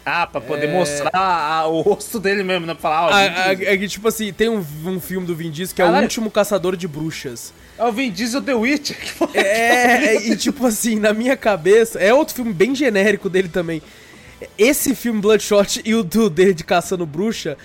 Ah, 0.06 0.26
pra 0.26 0.40
poder 0.40 0.68
é... 0.68 0.72
mostrar 0.72 1.66
o 1.66 1.80
rosto 1.80 2.20
dele 2.20 2.42
mesmo, 2.42 2.66
né? 2.66 2.74
Pra 2.74 2.82
falar, 2.82 3.06
ó, 3.06 3.10
ah, 3.10 3.52
É 3.52 3.76
que, 3.76 3.88
tipo 3.88 4.06
assim, 4.06 4.32
tem 4.32 4.48
um, 4.48 4.64
um 4.84 5.00
filme 5.00 5.26
do 5.26 5.34
Vin 5.34 5.50
Diesel 5.50 5.74
que 5.74 5.82
é 5.82 5.86
o 5.86 6.02
último 6.02 6.30
caçador 6.30 6.76
de 6.76 6.86
bruxas. 6.86 7.52
É 7.78 7.84
o 7.84 7.90
Vin 7.90 8.10
Diesel 8.10 8.42
The 8.42 8.54
Witcher. 8.54 8.96
É, 9.32 9.40
é, 9.40 10.28
e 10.28 10.36
tipo 10.36 10.66
assim, 10.66 10.96
na 11.00 11.12
minha 11.12 11.36
cabeça, 11.36 11.98
é 11.98 12.12
outro 12.12 12.34
filme 12.34 12.52
bem 12.52 12.74
genérico 12.74 13.30
dele 13.30 13.48
também. 13.48 13.82
Esse 14.58 14.94
filme 14.94 15.20
Bloodshot 15.20 15.80
e 15.84 15.94
o 15.94 16.02
do 16.02 16.28
dele 16.28 16.52
de 16.52 16.64
Caçando 16.64 17.06
Bruxa 17.06 17.56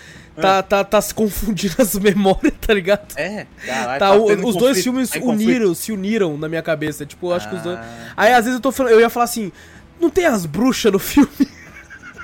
tá, 0.41 0.57
é. 0.57 0.61
tá, 0.61 0.83
tá 0.83 1.01
se 1.01 1.13
confundindo 1.13 1.75
as 1.79 1.95
memórias, 1.95 2.53
tá 2.59 2.73
ligado? 2.73 3.13
É, 3.15 3.45
caralho, 3.65 3.99
tá, 3.99 4.09
tá 4.09 4.15
os 4.15 4.31
conflito, 4.31 4.59
dois 4.59 4.83
filmes 4.83 5.11
uniram, 5.21 5.73
se 5.73 5.91
uniram 5.91 6.37
na 6.37 6.47
minha 6.47 6.61
cabeça. 6.61 7.05
Tipo, 7.05 7.27
eu 7.27 7.33
acho 7.33 7.47
ah. 7.47 7.49
que 7.49 7.55
os 7.55 7.61
dois. 7.61 7.79
Ah. 7.79 8.13
Aí 8.17 8.33
às 8.33 8.45
vezes 8.45 8.55
eu 8.55 8.61
tô 8.61 8.71
falando, 8.71 8.93
eu 8.93 8.99
ia 8.99 9.09
falar 9.09 9.25
assim, 9.25 9.51
não 9.99 10.09
tem 10.09 10.25
as 10.25 10.45
bruxas 10.45 10.91
no 10.91 10.99
filme? 10.99 11.29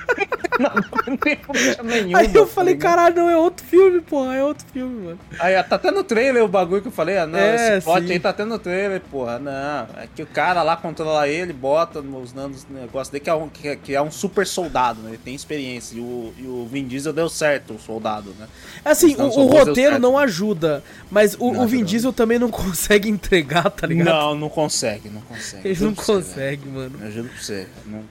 não, 0.58 0.70
não 1.06 1.84
nenhuma. 1.84 2.18
Aí 2.18 2.34
eu 2.34 2.46
falei, 2.46 2.76
caralho, 2.76 3.16
não, 3.16 3.30
é 3.30 3.36
outro 3.36 3.64
filme, 3.64 4.00
porra, 4.00 4.34
é 4.34 4.42
outro 4.44 4.66
filme, 4.72 5.06
mano. 5.06 5.18
Aí 5.38 5.62
tá 5.62 5.76
até 5.76 5.90
no 5.90 6.04
trailer 6.04 6.42
o 6.44 6.48
bagulho 6.48 6.82
que 6.82 6.88
eu 6.88 6.92
falei, 6.92 7.18
ah, 7.18 7.26
não, 7.26 7.38
é, 7.38 7.78
esse 7.78 7.84
plot 7.84 8.10
aí 8.10 8.18
tá 8.18 8.30
até 8.30 8.44
no 8.44 8.58
trailer, 8.58 9.00
porra, 9.00 9.38
não. 9.38 9.52
É 10.00 10.08
que 10.14 10.22
o 10.22 10.26
cara 10.26 10.62
lá 10.62 10.76
controla 10.76 11.28
ele, 11.28 11.52
bota 11.52 12.00
nos 12.00 12.32
nanos 12.32 12.66
negócio 12.68 13.12
dele 13.12 13.24
que 13.24 13.30
é, 13.30 13.34
um, 13.34 13.48
que, 13.48 13.68
é, 13.68 13.76
que 13.76 13.94
é 13.94 14.02
um 14.02 14.10
super 14.10 14.46
soldado, 14.46 15.00
né? 15.02 15.10
Ele 15.10 15.18
tem 15.18 15.34
experiência. 15.34 15.96
E 15.96 16.00
o, 16.00 16.32
e 16.38 16.46
o 16.46 16.66
Vin 16.70 16.86
Diesel 16.86 17.12
deu 17.12 17.28
certo, 17.28 17.74
o 17.74 17.78
soldado, 17.78 18.34
né? 18.38 18.46
Assim, 18.84 19.14
o, 19.16 19.24
o 19.24 19.46
roteiro 19.46 19.98
não 19.98 20.16
ajuda, 20.18 20.82
mas 21.10 21.36
o, 21.38 21.52
não 21.52 21.64
o 21.64 21.66
Vin 21.66 21.84
Diesel 21.84 22.12
também 22.12 22.38
não 22.38 22.50
consegue 22.50 23.08
entregar, 23.08 23.70
tá 23.70 23.86
ligado? 23.86 24.06
Não, 24.06 24.34
não 24.34 24.48
consegue, 24.48 25.08
não 25.08 25.20
consegue. 25.22 25.68
Ele 25.68 25.84
não 25.84 25.94
consegue, 25.94 26.62
você, 26.62 26.70
mano. 26.70 26.98
Eu 27.02 27.10
juro 27.10 27.28
pra 27.28 27.42
você. 27.42 27.66
Não, 27.86 28.02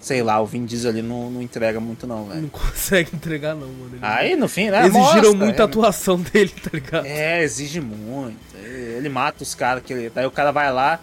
sei 0.00 0.22
lá, 0.22 0.40
o 0.40 0.46
Vin 0.46 0.64
Diesel 0.64 0.90
ali 0.90 1.02
não, 1.02 1.30
não 1.30 1.42
entrega 1.42 1.78
muito 1.78 2.06
não, 2.06 2.24
velho. 2.24 2.42
Não 2.42 2.48
consegue 2.48 3.14
entregar 3.14 3.54
não, 3.54 3.68
mano. 3.68 3.90
Ele 3.92 4.00
Aí, 4.02 4.34
no 4.34 4.48
fim, 4.48 4.70
né? 4.70 4.86
Exigiram 4.86 5.34
muita 5.34 5.62
é, 5.62 5.64
atuação 5.66 6.18
dele, 6.20 6.52
tá 6.62 6.70
ligado? 6.72 7.06
É, 7.06 7.42
exige 7.42 7.80
muito. 7.80 8.38
Ele 8.56 9.08
mata 9.08 9.42
os 9.42 9.54
caras 9.54 9.82
que 9.82 9.92
ele... 9.92 10.10
Daí 10.10 10.26
o 10.26 10.30
cara 10.30 10.50
vai 10.50 10.72
lá, 10.72 11.00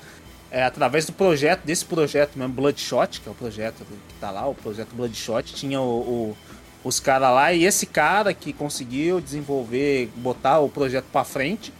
é, 0.49 0.63
através 0.63 1.05
do 1.05 1.13
projeto, 1.13 1.63
desse 1.63 1.85
projeto 1.85 2.37
mesmo, 2.37 2.53
Bloodshot, 2.53 3.21
que 3.21 3.29
é 3.29 3.31
o 3.31 3.35
projeto 3.35 3.85
que 3.85 4.15
tá 4.19 4.31
lá, 4.31 4.47
o 4.47 4.55
projeto 4.55 4.95
Bloodshot, 4.95 5.53
tinha 5.53 5.79
o, 5.79 5.99
o 5.99 6.37
os 6.83 6.99
caras 7.01 7.31
lá, 7.31 7.51
e 7.51 7.65
esse 7.65 7.85
cara 7.85 8.33
que 8.33 8.53
conseguiu 8.53 9.19
desenvolver, 9.19 10.09
botar 10.15 10.59
o 10.59 10.69
projeto 10.69 11.05
pra 11.11 11.25
frente, 11.25 11.73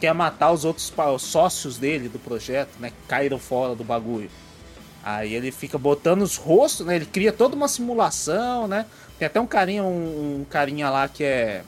quer 0.00 0.12
matar 0.12 0.50
os 0.50 0.64
outros 0.64 0.92
os 1.14 1.22
sócios 1.22 1.78
dele 1.78 2.08
do 2.08 2.18
projeto, 2.18 2.70
né, 2.80 2.90
que 2.90 2.96
caíram 3.06 3.38
fora 3.38 3.74
do 3.76 3.84
bagulho. 3.84 4.28
Aí 5.08 5.32
ele 5.32 5.50
fica 5.50 5.78
botando 5.78 6.20
os 6.20 6.36
rostos, 6.36 6.84
né? 6.84 6.96
Ele 6.96 7.06
cria 7.06 7.32
toda 7.32 7.56
uma 7.56 7.66
simulação, 7.66 8.68
né? 8.68 8.84
Tem 9.18 9.24
até 9.24 9.40
um 9.40 9.46
carinha, 9.46 9.82
um, 9.82 10.40
um 10.40 10.44
carinha 10.44 10.90
lá 10.90 11.08
que 11.08 11.24
é 11.24 11.62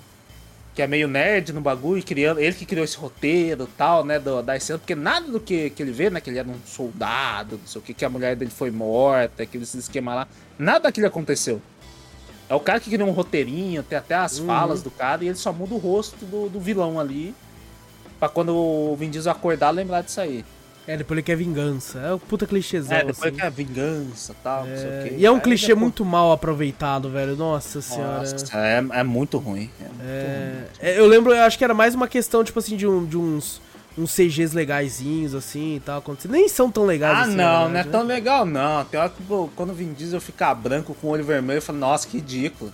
que 0.74 0.82
é 0.82 0.86
meio 0.86 1.08
nerd 1.08 1.52
no 1.52 1.60
bagulho, 1.60 2.02
criando, 2.02 2.38
ele 2.38 2.54
que 2.54 2.64
criou 2.64 2.84
esse 2.84 2.96
roteiro 2.96 3.68
tal, 3.76 4.04
né, 4.04 4.20
do, 4.20 4.40
da 4.40 4.58
cena, 4.60 4.78
porque 4.78 4.94
nada 4.94 5.26
do 5.26 5.40
que, 5.40 5.68
que 5.70 5.82
ele 5.82 5.90
vê, 5.90 6.08
né, 6.08 6.20
que 6.20 6.30
ele 6.30 6.38
era 6.38 6.48
um 6.48 6.54
soldado, 6.64 7.58
não 7.58 7.66
sei 7.66 7.80
o 7.80 7.84
que, 7.84 7.92
que 7.92 8.04
a 8.04 8.08
mulher 8.08 8.36
dele 8.36 8.52
foi 8.52 8.70
morta, 8.70 9.42
aquele 9.42 9.64
esquema 9.64 10.14
lá, 10.14 10.28
nada 10.56 10.84
daquilo 10.84 11.08
aconteceu. 11.08 11.60
É 12.48 12.54
o 12.54 12.60
cara 12.60 12.78
que 12.78 12.88
criou 12.88 13.08
um 13.08 13.12
roteirinho, 13.12 13.82
tem 13.82 13.98
até 13.98 14.14
as 14.14 14.38
uhum. 14.38 14.46
falas 14.46 14.80
do 14.80 14.92
cara, 14.92 15.24
e 15.24 15.28
ele 15.28 15.36
só 15.36 15.52
muda 15.52 15.74
o 15.74 15.78
rosto 15.78 16.24
do, 16.24 16.48
do 16.48 16.60
vilão 16.60 17.00
ali, 17.00 17.34
pra 18.20 18.28
quando 18.28 18.54
o 18.54 18.94
Vin 18.96 19.10
Diesel 19.10 19.32
acordar, 19.32 19.70
lembrar 19.70 20.02
disso 20.02 20.20
aí. 20.20 20.44
É, 20.86 20.96
depois 20.96 21.16
ele 21.16 21.22
quer 21.22 21.36
vingança. 21.36 21.98
É 21.98 22.12
o 22.12 22.18
puta 22.18 22.46
clichêzão. 22.46 22.96
É, 22.96 23.04
depois 23.04 23.32
assim. 23.32 23.36
quer 23.36 23.50
vingança 23.50 24.34
tal, 24.42 24.66
é... 24.66 24.70
não 24.70 24.76
sei 24.76 24.86
o 24.86 25.02
quê. 25.04 25.14
E 25.18 25.26
é 25.26 25.30
um 25.30 25.36
Aí 25.36 25.40
clichê 25.40 25.68
depois... 25.68 25.82
muito 25.82 26.04
mal 26.04 26.32
aproveitado, 26.32 27.10
velho. 27.10 27.36
Nossa 27.36 27.80
senhora. 27.80 28.18
Nossa, 28.18 28.58
é, 28.58 28.84
é 28.92 29.02
muito 29.02 29.38
ruim. 29.38 29.70
É 29.80 29.84
muito 29.84 30.02
é... 30.02 30.52
ruim. 30.54 30.66
É, 30.80 30.98
eu 30.98 31.06
lembro, 31.06 31.32
eu 31.32 31.42
acho 31.42 31.56
que 31.56 31.64
era 31.64 31.74
mais 31.74 31.94
uma 31.94 32.08
questão, 32.08 32.42
tipo 32.42 32.58
assim, 32.58 32.76
de, 32.76 32.86
um, 32.86 33.04
de 33.04 33.16
uns 33.16 33.60
uns 33.98 34.14
CGs 34.14 34.54
legaisinhos, 34.54 35.34
assim 35.34 35.76
e 35.76 35.80
tal, 35.80 35.98
acontecendo. 35.98 36.32
Nem 36.32 36.48
são 36.48 36.70
tão 36.70 36.84
legais 36.84 37.18
ah, 37.18 37.22
assim. 37.22 37.32
Ah, 37.32 37.36
não, 37.36 37.68
não 37.68 37.80
é 37.80 37.84
né? 37.84 37.90
tão 37.90 38.02
legal, 38.04 38.46
não. 38.46 38.84
Tem 38.84 38.98
hora 38.98 39.10
que 39.10 39.22
quando 39.54 39.70
o 39.70 39.74
Vin 39.74 39.92
Diesel 39.92 40.20
fica 40.20 40.54
branco 40.54 40.94
com 40.94 41.08
o 41.08 41.10
olho 41.10 41.24
vermelho, 41.24 41.58
eu 41.58 41.62
falo, 41.62 41.78
nossa, 41.78 42.06
que 42.06 42.16
ridículo. 42.16 42.72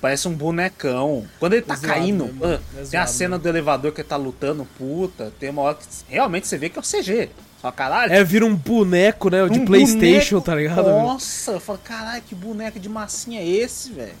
Parece 0.00 0.28
um 0.28 0.34
bonecão. 0.34 1.24
Quando 1.38 1.54
ele 1.54 1.62
tá 1.62 1.74
Exato, 1.74 1.92
caindo, 1.92 2.24
mesmo. 2.26 2.90
tem 2.90 2.98
a 2.98 3.06
cena 3.06 3.38
do 3.38 3.48
elevador 3.48 3.92
que 3.92 4.00
ele 4.00 4.08
tá 4.08 4.16
lutando, 4.16 4.66
puta. 4.76 5.32
Tem 5.38 5.50
uma 5.50 5.62
hora 5.62 5.74
que 5.76 5.86
realmente 6.08 6.46
você 6.46 6.58
vê 6.58 6.68
que 6.68 6.78
é 6.78 6.80
o 6.80 6.84
CG. 6.84 7.30
Só 7.60 7.70
caralho. 7.72 8.12
É, 8.12 8.22
vira 8.22 8.46
um 8.46 8.54
boneco, 8.54 9.30
né? 9.30 9.48
De 9.48 9.58
um 9.58 9.64
Playstation, 9.64 10.36
boneco, 10.36 10.46
tá 10.46 10.54
ligado? 10.54 10.88
Nossa, 10.90 11.52
eu 11.52 11.60
falo, 11.60 11.78
caralho, 11.82 12.22
que 12.22 12.34
boneco 12.34 12.78
de 12.78 12.88
massinha 12.88 13.40
é 13.40 13.46
esse, 13.46 13.92
velho? 13.92 14.14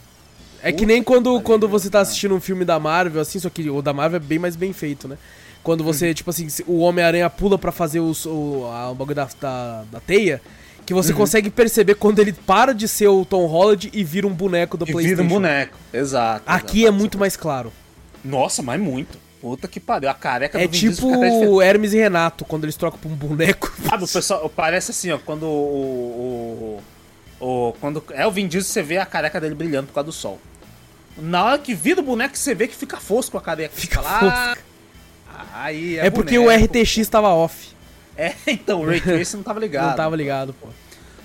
É 0.60 0.72
que 0.72 0.84
nem 0.84 1.02
quando, 1.02 1.40
quando 1.40 1.68
você 1.68 1.88
tá 1.88 2.00
assistindo 2.00 2.34
um 2.34 2.40
filme 2.40 2.64
da 2.64 2.80
Marvel, 2.80 3.22
assim, 3.22 3.38
só 3.38 3.48
que 3.48 3.70
o 3.70 3.80
da 3.80 3.92
Marvel 3.92 4.16
é 4.16 4.20
bem 4.20 4.40
mais 4.40 4.56
bem 4.56 4.72
feito, 4.72 5.06
né? 5.06 5.16
Quando 5.62 5.84
você, 5.84 6.08
uhum. 6.08 6.14
tipo 6.14 6.30
assim, 6.30 6.48
o 6.66 6.78
Homem-Aranha 6.78 7.28
pula 7.30 7.58
para 7.58 7.70
fazer 7.70 8.00
os, 8.00 8.26
o, 8.26 8.64
a, 8.72 8.90
o 8.90 8.94
bagulho 8.94 9.14
da, 9.14 9.28
da, 9.40 9.84
da 9.92 10.00
teia, 10.00 10.40
que 10.88 10.94
você 10.94 11.12
uhum. 11.12 11.18
consegue 11.18 11.50
perceber 11.50 11.96
quando 11.96 12.18
ele 12.18 12.32
para 12.32 12.72
de 12.72 12.88
ser 12.88 13.08
o 13.08 13.22
Tom 13.22 13.44
Holland 13.44 13.90
e 13.92 14.02
vira 14.02 14.26
um 14.26 14.32
boneco 14.32 14.74
do 14.74 14.88
e 14.88 14.90
Playstation. 14.90 15.22
Vira 15.22 15.22
um 15.22 15.28
boneco, 15.28 15.76
exato. 15.92 16.44
Aqui 16.46 16.86
é 16.86 16.90
muito 16.90 17.18
mais 17.18 17.36
claro. 17.36 17.70
Nossa, 18.24 18.62
mas 18.62 18.80
muito. 18.80 19.18
Puta 19.38 19.68
que 19.68 19.78
pariu, 19.80 20.08
a 20.08 20.14
careca 20.14 20.58
é 20.58 20.66
do 20.66 20.72
Vin 20.72 20.90
tipo 20.90 21.08
o 21.08 21.60
Hermes 21.60 21.92
e 21.92 21.98
Renato, 21.98 22.42
quando 22.46 22.64
eles 22.64 22.74
trocam 22.74 22.98
pra 22.98 23.10
um 23.10 23.14
boneco. 23.14 23.70
Ah, 23.86 23.96
o 23.96 24.08
pessoal, 24.08 24.48
parece 24.48 24.92
assim, 24.92 25.10
ó, 25.10 25.18
quando 25.18 25.42
o, 25.42 26.80
o, 27.38 27.46
o, 27.46 27.72
Quando 27.82 28.02
é 28.12 28.26
o 28.26 28.30
Vin 28.30 28.48
Diesel, 28.48 28.72
você 28.72 28.82
vê 28.82 28.96
a 28.96 29.04
careca 29.04 29.38
dele 29.38 29.54
brilhando 29.54 29.88
por 29.88 29.92
causa 29.92 30.06
do 30.06 30.12
sol. 30.12 30.40
Na 31.18 31.44
hora 31.44 31.58
que 31.58 31.74
vira 31.74 32.00
o 32.00 32.02
boneco, 32.02 32.34
você 32.34 32.54
vê 32.54 32.66
que 32.66 32.74
fica 32.74 32.96
fosco 32.96 33.36
a 33.36 33.42
careca. 33.42 33.74
Fica 33.76 34.00
lá. 34.00 34.56
Ah, 35.28 35.46
aí 35.52 35.98
é, 35.98 36.06
é 36.06 36.10
porque 36.10 36.38
o 36.38 36.48
RTX 36.48 37.06
tava 37.10 37.28
off. 37.28 37.76
É, 38.18 38.34
então, 38.50 38.80
o 38.82 38.86
Ray 38.86 39.00
Tracing 39.00 39.36
não 39.36 39.44
tava 39.44 39.60
ligado. 39.60 39.88
não 39.90 39.96
tava 39.96 40.16
ligado, 40.16 40.52
pô. 40.52 40.66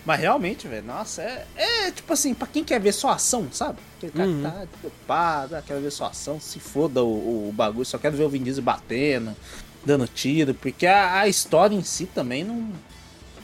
Mas 0.06 0.20
realmente, 0.20 0.68
velho, 0.68 0.86
nossa, 0.86 1.22
é, 1.22 1.46
é 1.56 1.92
tipo 1.92 2.12
assim, 2.12 2.34
pra 2.34 2.46
quem 2.46 2.64
quer 2.64 2.80
ver 2.80 2.92
só 2.92 3.10
ação, 3.10 3.48
sabe? 3.52 3.80
Aquele 3.98 4.12
cara 4.12 4.30
uhum. 4.30 4.38
que 4.38 4.44
tá 4.44 4.68
preocupado, 4.80 5.56
ah, 5.56 5.64
quer 5.66 5.80
ver 5.80 5.92
só 5.92 6.08
ação, 6.08 6.40
se 6.42 6.60
foda 6.60 7.02
o, 7.02 7.48
o, 7.48 7.54
bagulho, 7.54 7.86
só 7.86 7.98
quero 7.98 8.18
ver 8.18 8.24
o 8.24 8.30
Vin 8.30 8.44
Diesel 8.44 8.62
batendo, 8.62 9.34
dando 9.86 10.06
tiro, 10.06 10.54
porque 10.54 10.86
a, 10.86 11.22
a 11.22 11.28
história 11.28 11.74
em 11.74 11.84
si 11.84 12.06
também 12.06 12.44
não. 12.44 12.70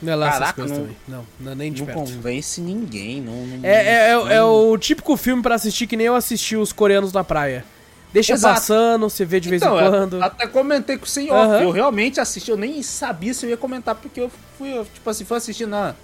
Não 0.02 0.14
é 0.14 0.16
lá 0.16 0.32
Caraca, 0.32 0.66
não, 0.66 0.76
também. 0.76 0.97
Não, 1.08 1.26
não, 1.39 1.52
é 1.52 1.56
nem 1.56 1.74
de 1.74 1.82
não 1.82 1.88
perto. 1.88 2.00
convence 2.00 2.62
ninguém. 2.62 3.22
Não, 3.22 3.34
não 3.34 3.60
é, 3.64 3.72
é, 3.72 3.93
é, 4.14 4.36
é, 4.36 4.43
o 4.43 4.78
típico 4.78 5.16
filme 5.18 5.41
para 5.41 5.56
assistir 5.56 5.88
que 5.88 5.97
nem 5.97 6.08
eu 6.08 6.16
assisti 6.16 6.56
os 6.56 6.72
coreanos 6.72 7.12
na 7.12 7.24
praia. 7.24 7.66
Deixa 8.12 8.34
Exato. 8.34 8.55
passando, 8.55 9.10
você 9.10 9.24
vê 9.24 9.39
de 9.39 9.49
vez 9.49 9.62
então, 9.62 9.78
em 9.78 9.89
quando. 9.89 10.24
Até 10.24 10.47
comentei 10.47 10.97
com 10.97 11.05
o 11.05 11.07
senhor. 11.07 11.36
Uhum. 11.36 11.62
Eu 11.62 11.72
realmente 11.72 12.20
assisti, 12.20 12.49
eu 12.49 12.57
nem 12.57 12.82
sabia 12.82 13.34
se 13.34 13.45
eu 13.45 13.49
ia 13.51 13.57
comentar, 13.57 13.93
porque 13.95 14.20
eu 14.20 14.32
fui, 14.57 14.72
tipo 14.93 15.10
assim, 15.10 15.26
fui 15.26 15.38
assistindo 15.38 15.70
na 15.70 15.95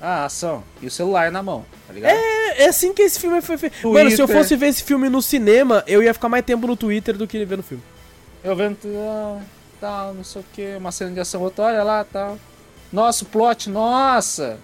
ah, 0.00 0.26
ação. 0.26 0.62
E 0.80 0.86
o 0.86 0.90
celular 0.90 1.32
na 1.32 1.42
mão, 1.42 1.64
tá 1.86 1.92
ligado? 1.92 2.12
É, 2.12 2.64
é 2.64 2.68
assim 2.68 2.92
que 2.92 3.02
esse 3.02 3.18
filme 3.18 3.40
foi 3.40 3.56
feito. 3.56 3.80
Twitter. 3.80 3.92
Mano, 3.92 4.10
se 4.14 4.22
eu 4.22 4.28
fosse 4.28 4.54
ver 4.56 4.68
esse 4.68 4.82
filme 4.82 5.08
no 5.08 5.20
cinema, 5.20 5.82
eu 5.86 6.02
ia 6.02 6.14
ficar 6.14 6.28
mais 6.28 6.44
tempo 6.44 6.66
no 6.66 6.76
Twitter 6.76 7.16
do 7.16 7.26
que 7.26 7.44
ver 7.44 7.56
no 7.56 7.62
filme. 7.62 7.82
Eu 8.44 8.54
vendo 8.54 8.78
ah, 8.86 9.40
tal, 9.80 10.14
não 10.14 10.22
sei 10.22 10.42
o 10.42 10.44
que, 10.52 10.76
uma 10.76 10.92
cena 10.92 11.10
de 11.12 11.20
ação, 11.20 11.42
olha 11.42 11.82
lá, 11.82 12.04
tal. 12.04 12.38
Nossa, 12.92 13.24
o 13.24 13.26
plot, 13.26 13.68
nossa! 13.68 14.58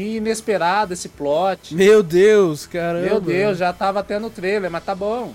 Que 0.00 0.16
inesperado 0.16 0.94
esse 0.94 1.10
plot. 1.10 1.74
Meu 1.74 2.02
Deus, 2.02 2.64
caramba. 2.64 3.04
Meu 3.04 3.20
Deus, 3.20 3.58
já 3.58 3.70
tava 3.70 4.00
até 4.00 4.18
no 4.18 4.30
trailer, 4.30 4.70
mas 4.70 4.82
tá 4.82 4.94
bom. 4.94 5.34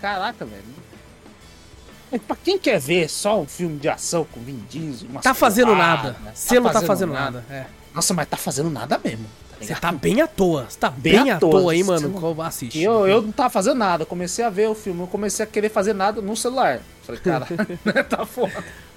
Caraca, 0.00 0.44
velho. 0.44 2.20
Pra 2.26 2.34
quem 2.34 2.58
quer 2.58 2.80
ver 2.80 3.08
só 3.08 3.40
um 3.40 3.46
filme 3.46 3.78
de 3.78 3.88
ação 3.88 4.26
com 4.32 4.40
Vin 4.40 4.64
Diesel, 4.68 5.08
Tá 5.22 5.32
fazendo 5.32 5.76
nada. 5.76 6.14
Tá 6.14 6.32
Selo 6.34 6.66
tá 6.66 6.72
fazendo, 6.72 6.80
tá 6.80 6.86
fazendo 6.86 7.12
nada. 7.12 7.44
nada. 7.48 7.54
É. 7.54 7.66
Nossa, 7.94 8.12
mas 8.12 8.28
tá 8.28 8.36
fazendo 8.36 8.68
nada 8.70 9.00
mesmo. 9.04 9.26
Você 9.60 9.72
tá, 9.74 9.80
tá 9.80 9.92
bem 9.92 10.20
à 10.20 10.26
toa. 10.26 10.66
Você 10.68 10.78
tá 10.78 10.90
bem, 10.90 11.22
bem 11.22 11.30
à 11.30 11.38
toa, 11.38 11.60
toa 11.60 11.72
aí, 11.72 11.84
mano. 11.84 12.08
Não... 12.08 12.42
Assiste. 12.42 12.82
Eu, 12.82 13.06
eu 13.06 13.22
não 13.22 13.30
tava 13.30 13.50
fazendo 13.50 13.76
nada. 13.76 14.04
Comecei 14.04 14.44
a 14.44 14.50
ver 14.50 14.68
o 14.68 14.74
filme. 14.74 15.00
Eu 15.02 15.06
comecei 15.06 15.44
a 15.44 15.46
querer 15.46 15.68
fazer 15.68 15.92
nada 15.92 16.20
no 16.20 16.36
celular. 16.36 16.80
Falei, 17.04 17.20
cara, 17.20 17.46
tá 18.08 18.26
foda. 18.26 18.64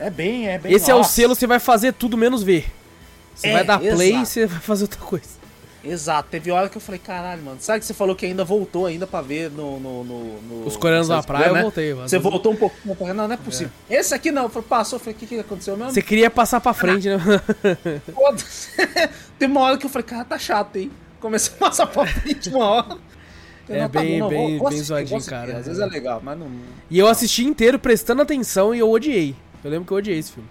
É 0.00 0.10
bem, 0.10 0.46
é 0.46 0.56
bem. 0.58 0.72
Esse 0.72 0.92
nossa. 0.92 0.92
é 0.92 0.94
o 0.94 1.02
selo, 1.02 1.34
você 1.34 1.44
vai 1.44 1.58
fazer 1.58 1.92
tudo 1.92 2.16
menos 2.16 2.44
ver. 2.44 2.70
Você 3.38 3.46
é, 3.46 3.52
vai 3.52 3.64
dar 3.64 3.78
play 3.78 4.16
e 4.16 4.26
você 4.26 4.46
vai 4.46 4.58
fazer 4.58 4.84
outra 4.84 5.00
coisa. 5.00 5.38
Exato, 5.84 6.28
teve 6.28 6.50
hora 6.50 6.68
que 6.68 6.76
eu 6.76 6.80
falei, 6.80 6.98
caralho, 6.98 7.40
mano, 7.40 7.58
sabe 7.60 7.78
que 7.78 7.86
você 7.86 7.94
falou 7.94 8.16
que 8.16 8.26
ainda 8.26 8.44
voltou 8.44 8.86
ainda 8.86 9.06
pra 9.06 9.22
ver 9.22 9.48
no. 9.48 9.78
no, 9.78 10.02
no, 10.02 10.42
no 10.42 10.66
Os 10.66 10.76
coreanos 10.76 11.08
na 11.08 11.22
praia, 11.22 11.52
né? 11.52 11.60
eu 11.60 11.62
voltei. 11.62 11.94
Mas... 11.94 12.10
Você 12.10 12.18
voltou 12.18 12.52
um 12.52 12.56
pouco 12.56 12.76
Não, 13.14 13.28
não 13.28 13.32
é 13.32 13.36
possível. 13.36 13.72
É. 13.88 13.94
Esse 13.94 14.12
aqui 14.12 14.32
não, 14.32 14.50
passou, 14.50 14.96
eu 14.96 15.00
falei, 15.00 15.14
o 15.14 15.18
que, 15.18 15.26
que 15.26 15.38
aconteceu 15.38 15.76
mesmo? 15.76 15.92
Você 15.92 16.02
queria 16.02 16.28
passar 16.28 16.60
pra 16.60 16.74
frente, 16.74 17.08
né? 17.08 17.18
Tem 19.38 19.48
uma 19.48 19.60
hora 19.60 19.78
que 19.78 19.86
eu 19.86 19.90
falei, 19.90 20.06
cara, 20.06 20.24
tá 20.24 20.36
chato, 20.36 20.74
hein? 20.74 20.90
Comecei 21.20 21.54
a 21.54 21.56
passar 21.56 21.86
pra 21.86 22.06
frente 22.06 22.48
uma 22.48 22.64
hora. 22.64 22.98
É 23.68 23.86
bem, 23.86 24.18
bom, 24.18 24.28
bem, 24.28 24.58
bem 24.58 24.82
zoadinho, 24.82 25.24
cara. 25.24 25.58
Às 25.58 25.66
vezes 25.66 25.80
é 25.80 25.86
legal, 25.86 26.20
mas 26.24 26.38
não. 26.38 26.50
E 26.90 26.98
eu 26.98 27.06
assisti 27.06 27.44
inteiro 27.44 27.78
prestando 27.78 28.22
atenção 28.22 28.74
e 28.74 28.80
eu 28.80 28.90
odiei. 28.90 29.36
Eu 29.62 29.70
lembro 29.70 29.86
que 29.86 29.92
eu 29.92 29.98
odiei 29.98 30.18
esse 30.18 30.32
filme. 30.32 30.48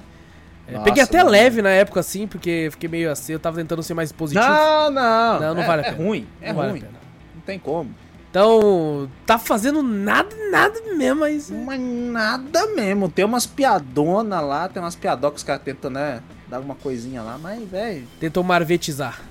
É, 0.67 0.73
Nossa, 0.73 0.83
peguei 0.83 1.01
até 1.01 1.23
leve 1.23 1.61
na 1.61 1.69
época, 1.69 1.99
assim, 2.01 2.27
porque 2.27 2.67
fiquei 2.71 2.89
meio 2.89 3.09
assim, 3.09 3.33
eu 3.33 3.39
tava 3.39 3.57
tentando 3.57 3.81
ser 3.81 3.93
mais 3.93 4.11
positivo. 4.11 4.45
Não, 4.45 4.91
não. 4.91 5.39
Não, 5.39 5.55
não 5.55 5.63
é, 5.63 5.65
vale 5.65 5.81
a 5.81 5.87
é 5.87 5.91
pena. 5.91 6.03
É 6.03 6.05
ruim, 6.05 6.27
é 6.41 6.53
não 6.53 6.61
ruim. 6.61 6.79
Vale 6.79 6.97
não 7.35 7.41
tem 7.41 7.57
como. 7.57 7.89
Então, 8.29 9.09
tá 9.25 9.39
fazendo 9.39 9.81
nada, 9.81 10.35
nada 10.51 10.79
mesmo, 10.95 11.21
mas. 11.21 11.49
Mas 11.49 11.79
nada 11.79 12.67
mesmo. 12.67 13.09
Tem 13.09 13.23
umas 13.23 13.45
piadonas 13.45 14.43
lá, 14.43 14.67
tem 14.67 14.81
umas 14.81 14.95
piadocas 14.95 15.35
que 15.35 15.37
os 15.37 15.43
caras 15.43 15.63
tentam, 15.63 15.89
né? 15.89 16.21
Dar 16.47 16.57
alguma 16.57 16.75
coisinha 16.75 17.21
lá, 17.21 17.37
mas, 17.41 17.67
velho. 17.67 18.05
Tentou 18.19 18.43
marvetizar. 18.43 19.21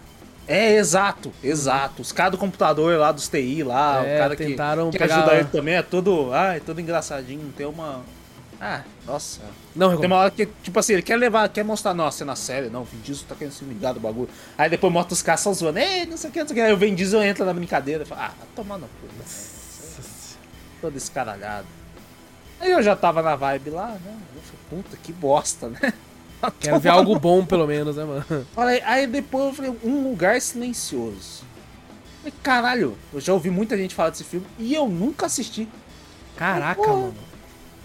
É, 0.49 0.77
exato, 0.77 1.33
exato. 1.43 2.03
Os 2.03 2.13
caras 2.13 2.33
do 2.33 2.39
computador 2.39 2.99
lá, 2.99 3.13
dos 3.13 3.29
TI 3.29 3.63
lá, 3.63 4.05
é, 4.05 4.15
o 4.15 4.19
cara 4.19 4.37
que, 4.37 4.45
que 4.45 4.51
pegar... 4.99 5.17
ajuda 5.17 5.35
ele 5.35 5.49
também 5.51 5.75
é 5.75 5.83
todo. 5.83 6.33
Ai, 6.33 6.61
todo 6.61 6.81
engraçadinho. 6.81 7.53
Tem 7.57 7.67
uma. 7.67 8.01
Ah, 8.61 8.83
nossa. 9.07 9.41
Não, 9.75 9.97
Tem 9.99 10.07
uma 10.07 10.17
hora 10.17 10.31
que, 10.31 10.47
tipo 10.63 10.79
assim, 10.79 10.95
ele 10.95 11.03
quer 11.03 11.17
levar, 11.17 11.49
quer 11.49 11.63
mostrar, 11.65 11.93
nossa, 11.93 12.19
cena 12.19 12.35
séria, 12.35 12.71
não, 12.71 12.83
o 12.83 12.85
Vin 12.85 13.01
Diesel 13.01 13.27
tá 13.29 13.35
querendo 13.35 13.53
se 13.53 13.65
ligar 13.65 13.93
do 13.93 14.01
bagulho. 14.01 14.29
Aí 14.57 14.71
depois 14.71 14.93
mostra 14.93 15.13
os 15.13 15.23
caras 15.23 15.41
só 15.41 15.53
zoando, 15.53 15.79
ei, 15.79 16.07
não 16.07 16.17
sei 16.17 16.31
o 16.31 16.33
que, 16.33 16.41
não 16.41 16.49
sei 16.49 16.55
o 16.55 16.57
que. 16.57 16.63
Aí 16.63 16.73
o 16.73 16.77
Vin 16.77 16.95
Diesel 16.95 17.23
entra 17.23 17.45
na 17.45 17.53
brincadeira 17.53 18.03
e 18.03 18.07
fala, 18.07 18.27
ah, 18.27 18.33
vai 18.39 18.49
tomar 18.55 18.79
no 18.79 18.87
cu, 18.87 19.07
né? 19.19 19.25
Todo 20.81 20.97
escaralhado. 20.97 21.67
Aí 22.61 22.71
eu 22.71 22.83
já 22.83 22.97
tava 22.97 23.23
na 23.23 23.37
vibe 23.37 23.71
lá, 23.71 23.89
né? 23.89 24.17
Eu 24.35 24.43
falei, 24.43 24.83
puta, 24.83 24.97
que 25.03 25.13
bosta, 25.13 25.69
né? 25.69 25.93
Quero 26.61 26.79
ver 26.81 26.91
algo 26.91 27.19
bom, 27.19 27.45
pelo 27.45 27.67
menos, 27.67 27.97
né, 27.97 28.05
mano? 28.05 28.47
Falei, 28.55 28.81
aí 28.85 29.07
depois 29.07 29.47
eu 29.47 29.53
falei, 29.55 29.77
um 29.85 30.03
lugar 30.09 30.41
silencioso. 30.41 31.45
Falei, 32.19 32.35
caralho, 32.43 32.97
eu 33.13 33.21
já 33.21 33.33
ouvi 33.33 33.51
muita 33.51 33.77
gente 33.77 33.95
falar 33.95 34.11
desse 34.11 34.25
filme 34.25 34.47
e 34.59 34.75
eu 34.75 34.89
nunca 34.89 35.27
assisti. 35.27 35.69
Caraca, 36.37 36.83
falei, 36.83 36.97
mano. 37.03 37.15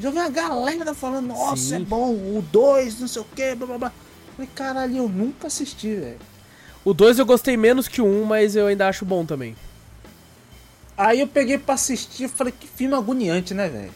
Já 0.02 0.10
vi 0.10 0.18
uma 0.18 0.30
galera 0.30 0.96
falando, 0.96 1.28
nossa, 1.28 1.76
é 1.76 1.78
Sim. 1.78 1.84
é 1.84 1.86
bom, 1.86 2.10
o 2.10 2.44
2, 2.52 3.02
não 3.02 3.08
sei 3.08 3.22
o 3.22 3.26
que, 3.26 3.54
blá 3.54 3.68
blá 3.68 3.78
blá. 3.78 3.92
Falei, 4.36 4.50
caralho, 4.56 4.98
eu 4.98 5.08
nunca 5.08 5.46
assisti, 5.48 5.94
velho. 5.94 6.18
O 6.84 6.94
2 6.94 7.20
eu 7.20 7.26
gostei 7.26 7.56
menos 7.56 7.88
que 7.88 8.02
o 8.02 8.06
1, 8.06 8.22
um, 8.22 8.26
mas 8.26 8.56
eu 8.56 8.66
ainda 8.66 8.88
acho 8.88 9.06
bom 9.06 9.24
também. 9.24 9.56
Aí 10.98 11.20
eu 11.20 11.28
peguei 11.28 11.60
pra 11.60 11.76
assistir 11.76 12.24
e 12.24 12.28
falei, 12.28 12.52
que 12.58 12.68
filme 12.68 12.96
agoniante, 12.96 13.54
né, 13.54 13.70
velho? 13.70 13.92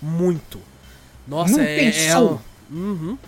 Muito. 0.00 0.58
Nossa, 1.28 1.58
não 1.58 1.62
é. 1.62 1.88
é 1.88 2.16
uhum. 2.70 3.18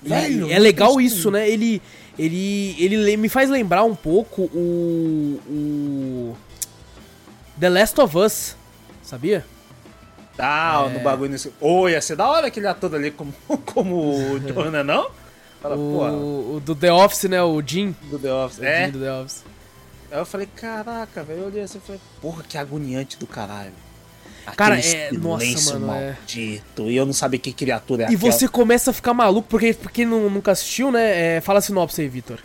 Velho, 0.00 0.50
é 0.50 0.58
legal 0.60 1.00
isso, 1.00 1.28
né? 1.30 1.48
Ele, 1.48 1.82
ele, 2.16 2.76
ele 2.78 3.16
me 3.16 3.28
faz 3.28 3.50
lembrar 3.50 3.82
um 3.82 3.96
pouco 3.96 4.42
o, 4.42 5.40
o 5.48 6.36
The 7.58 7.68
Last 7.68 8.00
of 8.00 8.16
Us, 8.16 8.56
sabia? 9.02 9.44
Ah, 10.38 10.86
é... 10.88 10.92
no 10.92 11.00
bagulho 11.00 11.30
nesse. 11.30 11.52
Oh, 11.60 11.88
ia 11.88 12.00
ser 12.00 12.16
da 12.16 12.28
hora 12.28 12.46
aquele 12.46 12.66
ator 12.66 12.94
ali 12.94 13.10
como, 13.10 13.34
como 13.66 13.96
o 14.34 14.40
Jonah, 14.40 14.84
não? 14.84 15.10
Fala, 15.60 15.76
o, 15.76 16.56
o, 16.56 16.60
do 16.60 16.74
The 16.74 16.92
Office, 16.92 17.24
né? 17.24 17.42
O 17.42 17.60
Jim. 17.64 17.94
Do 18.04 18.18
The 18.18 18.32
Office, 18.32 18.58
o 18.58 18.64
é. 18.64 18.86
Jim 18.86 18.92
do 18.92 19.00
The 19.00 19.12
Office. 19.12 19.44
Aí 20.10 20.18
eu 20.18 20.26
falei, 20.26 20.48
caraca, 20.54 21.22
velho. 21.22 21.40
Eu 21.40 21.46
olhei 21.46 21.62
assim 21.62 21.78
e 21.78 21.80
falei, 21.80 22.00
porra, 22.20 22.44
que 22.48 22.56
agoniante 22.56 23.18
do 23.18 23.26
caralho. 23.26 23.72
Cara, 24.56 24.78
é. 24.78 25.12
Nossa, 25.12 25.74
mano. 25.74 25.86
Maldito. 25.88 26.82
É... 26.84 26.86
E 26.86 26.96
eu 26.96 27.04
não 27.04 27.12
sabia 27.12 27.38
que 27.38 27.52
criatura 27.52 28.04
é 28.04 28.10
E 28.10 28.14
aquela. 28.14 28.32
você 28.32 28.48
começa 28.48 28.90
a 28.90 28.94
ficar 28.94 29.12
maluco, 29.12 29.48
porque 29.48 29.74
quem 29.92 30.06
nunca 30.06 30.52
assistiu, 30.52 30.90
né? 30.90 31.36
É... 31.36 31.40
Fala 31.40 31.58
a 31.58 31.62
sinopse 31.62 32.00
aí, 32.00 32.08
Vitor. 32.08 32.38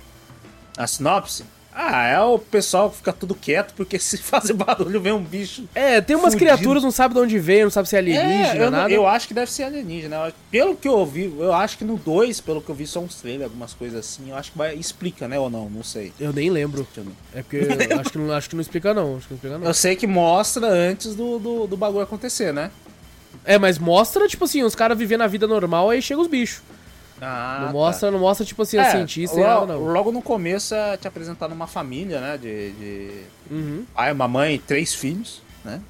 A 0.77 0.87
sinopse? 0.87 1.45
Ah, 1.75 2.05
é 2.05 2.19
o 2.19 2.37
pessoal 2.37 2.89
que 2.89 2.97
fica 2.97 3.11
tudo 3.11 3.33
quieto, 3.33 3.73
porque 3.73 3.97
se 3.99 4.17
fazer 4.17 4.53
barulho 4.53 5.01
vem 5.01 5.11
um 5.11 5.23
bicho. 5.23 5.67
É, 5.73 5.99
tem 6.01 6.15
umas 6.15 6.33
fudido. 6.33 6.51
criaturas, 6.51 6.83
não 6.83 6.91
sabe 6.91 7.13
de 7.13 7.19
onde 7.19 7.39
veio, 7.39 7.63
não 7.63 7.71
sabe 7.71 7.89
se 7.89 7.95
é 7.95 7.99
alienígena, 7.99 8.53
é, 8.53 8.65
eu, 8.65 8.71
nada. 8.71 8.91
Eu 8.91 9.07
acho 9.07 9.27
que 9.27 9.33
deve 9.33 9.51
ser 9.51 9.63
alienígena. 9.63 10.33
Pelo 10.51 10.75
que 10.75 10.87
eu 10.87 10.93
ouvi, 10.93 11.33
eu 11.37 11.53
acho 11.53 11.77
que 11.77 11.83
no 11.83 11.97
2, 11.97 12.41
pelo 12.41 12.61
que 12.61 12.69
eu 12.69 12.75
vi, 12.75 12.85
são 12.85 13.05
uns 13.05 13.15
trailers, 13.15 13.45
algumas 13.45 13.73
coisas 13.73 13.99
assim. 13.99 14.29
Eu 14.29 14.35
acho 14.35 14.51
que 14.51 14.57
vai, 14.57 14.75
explica, 14.75 15.27
né, 15.27 15.39
ou 15.39 15.49
não, 15.49 15.69
não 15.69 15.83
sei. 15.83 16.13
Eu 16.19 16.31
nem 16.31 16.49
lembro. 16.49 16.87
É 17.33 17.41
porque 17.41 17.57
eu 17.57 17.99
acho 17.99 18.11
que, 18.11 18.17
não, 18.17 18.31
acho 18.31 18.49
que 18.49 18.55
não 18.55 18.61
explica 18.61 18.93
não, 18.93 19.17
acho 19.17 19.27
que 19.27 19.33
não 19.33 19.37
explica 19.37 19.57
não. 19.57 19.67
Eu 19.67 19.73
sei 19.73 19.95
que 19.95 20.05
mostra 20.05 20.67
antes 20.67 21.15
do, 21.15 21.39
do, 21.39 21.67
do 21.67 21.77
bagulho 21.77 22.03
acontecer, 22.03 22.53
né? 22.53 22.69
É, 23.43 23.57
mas 23.57 23.79
mostra, 23.79 24.27
tipo 24.27 24.45
assim, 24.45 24.63
os 24.63 24.75
caras 24.75 24.97
vivendo 24.97 25.21
a 25.21 25.27
vida 25.27 25.47
normal, 25.47 25.89
aí 25.89 26.01
chega 26.01 26.21
os 26.21 26.27
bichos. 26.27 26.61
Ah, 27.21 27.63
não 27.65 27.73
mostra, 27.73 28.07
tá. 28.07 28.11
não 28.11 28.19
mostra 28.19 28.45
tipo 28.45 28.61
assim, 28.61 28.77
é, 28.77 28.81
a 28.81 28.91
cientista 28.91 29.37
logo, 29.37 29.65
não. 29.65 29.79
Logo 29.79 30.11
no 30.11 30.21
começo 30.21 30.73
é 30.73 30.97
te 30.97 31.07
apresentar 31.07 31.47
numa 31.47 31.67
família, 31.67 32.19
né? 32.19 32.37
De, 32.37 32.71
de 32.71 33.11
uhum. 33.51 33.85
pai, 33.93 34.11
uma 34.11 34.27
mãe, 34.27 34.61
três 34.65 34.93
filhos, 34.93 35.41
né? 35.63 35.81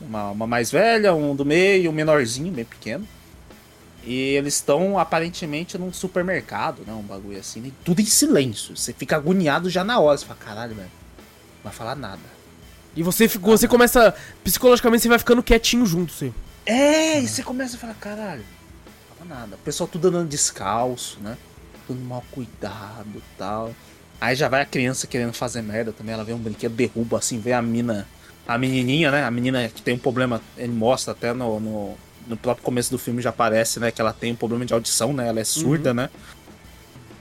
Uma, 0.00 0.30
uma 0.30 0.46
mais 0.46 0.70
velha, 0.70 1.14
um 1.14 1.34
do 1.34 1.44
meio 1.44 1.84
e 1.84 1.88
um 1.88 1.92
menorzinho, 1.92 2.52
bem 2.52 2.64
pequeno. 2.64 3.06
E 4.04 4.34
eles 4.34 4.54
estão 4.54 4.98
aparentemente 4.98 5.78
num 5.78 5.92
supermercado, 5.92 6.82
né? 6.84 6.92
Um 6.92 7.02
bagulho 7.02 7.38
assim, 7.38 7.60
né? 7.60 7.70
tudo 7.84 8.00
em 8.00 8.06
silêncio. 8.06 8.76
Você 8.76 8.92
fica 8.92 9.16
agoniado 9.16 9.70
já 9.70 9.84
na 9.84 10.00
hora. 10.00 10.18
Você 10.18 10.26
fala, 10.26 10.38
caralho, 10.40 10.74
velho, 10.74 10.90
não 11.56 11.64
vai 11.64 11.72
falar 11.72 11.94
nada. 11.94 12.20
E 12.96 13.02
você, 13.02 13.28
você 13.28 13.68
começa. 13.68 14.14
Psicologicamente 14.42 15.02
você 15.02 15.08
vai 15.08 15.18
ficando 15.18 15.42
quietinho 15.42 15.86
junto, 15.86 16.12
sim. 16.12 16.34
É, 16.66 17.20
e 17.20 17.28
você 17.28 17.42
começa 17.42 17.76
a 17.76 17.78
falar, 17.78 17.94
caralho 17.94 18.44
nada. 19.24 19.56
O 19.56 19.58
pessoal 19.58 19.88
tudo 19.88 20.08
andando 20.08 20.28
descalço, 20.28 21.18
né? 21.20 21.36
Tudo 21.86 22.00
mal 22.00 22.24
cuidado 22.30 23.22
tal. 23.36 23.72
Aí 24.20 24.36
já 24.36 24.48
vai 24.48 24.62
a 24.62 24.66
criança 24.66 25.06
querendo 25.06 25.32
fazer 25.32 25.62
merda 25.62 25.92
também. 25.92 26.14
Ela 26.14 26.24
vê 26.24 26.32
um 26.32 26.38
brinquedo, 26.38 26.74
derruba 26.74 27.18
assim, 27.18 27.38
vê 27.38 27.52
a 27.52 27.62
mina. 27.62 28.06
A 28.46 28.58
menininha, 28.58 29.10
né? 29.10 29.24
A 29.24 29.30
menina 29.30 29.68
que 29.68 29.82
tem 29.82 29.94
um 29.94 29.98
problema, 29.98 30.40
ele 30.56 30.72
mostra 30.72 31.12
até 31.12 31.32
no, 31.32 31.60
no, 31.60 31.94
no 32.26 32.36
próprio 32.36 32.64
começo 32.64 32.90
do 32.90 32.98
filme 32.98 33.22
já 33.22 33.30
aparece, 33.30 33.78
né? 33.78 33.90
Que 33.90 34.00
ela 34.00 34.12
tem 34.12 34.32
um 34.32 34.36
problema 34.36 34.64
de 34.64 34.74
audição, 34.74 35.12
né? 35.12 35.28
Ela 35.28 35.40
é 35.40 35.44
surda, 35.44 35.90
uhum. 35.90 35.96
né? 35.96 36.10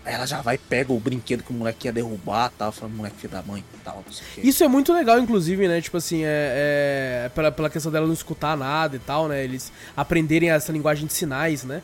Aí 0.03 0.15
ela 0.15 0.25
já 0.25 0.41
vai 0.41 0.57
pega 0.57 0.91
o 0.91 0.99
brinquedo 0.99 1.43
que 1.43 1.51
o 1.51 1.53
moleque 1.53 1.87
ia 1.87 1.93
derrubar 1.93 2.51
tal, 2.57 2.71
falando, 2.71 2.95
moleque 2.95 3.17
filho 3.17 3.33
da 3.33 3.43
mãe 3.43 3.63
tal, 3.83 4.03
não 4.05 4.11
sei 4.11 4.25
o 4.25 4.35
quê. 4.35 4.41
Isso 4.43 4.63
é 4.63 4.67
muito 4.67 4.91
legal, 4.91 5.19
inclusive, 5.19 5.67
né? 5.67 5.79
Tipo 5.79 5.97
assim, 5.97 6.23
é, 6.23 7.25
é 7.25 7.31
pela, 7.35 7.51
pela 7.51 7.69
questão 7.69 7.91
dela 7.91 8.07
não 8.07 8.13
escutar 8.13 8.57
nada 8.57 8.95
e 8.95 8.99
tal, 8.99 9.27
né? 9.27 9.43
Eles 9.43 9.71
aprenderem 9.95 10.49
essa 10.49 10.71
linguagem 10.71 11.05
de 11.05 11.13
sinais, 11.13 11.63
né? 11.63 11.83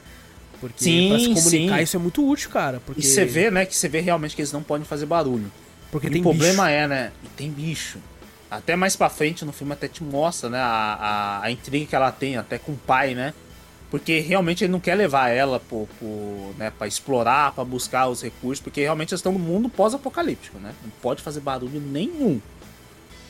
Porque 0.60 0.84
sim, 0.84 1.10
pra 1.10 1.20
se 1.20 1.28
comunicar 1.28 1.78
sim. 1.78 1.84
isso 1.84 1.96
é 1.96 2.00
muito 2.00 2.28
útil, 2.28 2.50
cara. 2.50 2.82
Porque... 2.84 3.02
E 3.02 3.04
você 3.04 3.24
vê, 3.24 3.52
né, 3.52 3.66
que 3.66 3.76
você 3.76 3.88
vê 3.88 4.00
realmente 4.00 4.36
que 4.36 4.42
eles 4.42 4.52
não 4.52 4.64
podem 4.64 4.86
fazer 4.86 5.06
barulho. 5.06 5.52
Porque 5.92 6.08
e 6.08 6.10
tem 6.10 6.22
o 6.22 6.24
problema 6.24 6.66
bicho. 6.66 6.76
é, 6.76 6.88
né? 6.88 7.12
E 7.24 7.28
tem 7.30 7.52
bicho. 7.52 8.00
Até 8.50 8.76
mais 8.76 8.96
pra 8.96 9.10
frente 9.10 9.46
no 9.46 9.52
filme 9.52 9.74
até 9.74 9.88
te 9.88 10.04
mostra, 10.04 10.50
né? 10.50 10.58
A, 10.58 10.64
a, 10.64 11.46
a 11.46 11.52
intriga 11.52 11.86
que 11.86 11.96
ela 11.96 12.12
tem 12.12 12.38
até 12.38 12.58
com 12.58 12.72
o 12.72 12.78
pai, 12.78 13.14
né? 13.14 13.34
Porque 13.90 14.20
realmente 14.20 14.64
ele 14.64 14.72
não 14.72 14.82
quer 14.82 14.96
levar 14.96 15.30
ela 15.30 15.60
pro, 15.62 15.88
pro, 15.98 16.54
né, 16.58 16.72
pra 16.78 16.88
explorar, 16.88 17.54
para 17.54 17.64
buscar 17.64 18.08
os 18.08 18.22
recursos, 18.22 18.62
porque 18.62 18.82
realmente 18.82 19.14
eles 19.14 19.20
estão 19.20 19.32
no 19.32 19.40
mundo 19.40 19.70
pós-apocalíptico, 19.70 20.60
né? 20.60 20.74
Não 20.84 20.92
pode 21.02 21.22
fazer 21.22 21.40
barulho 21.40 21.80
nenhum. 21.80 22.42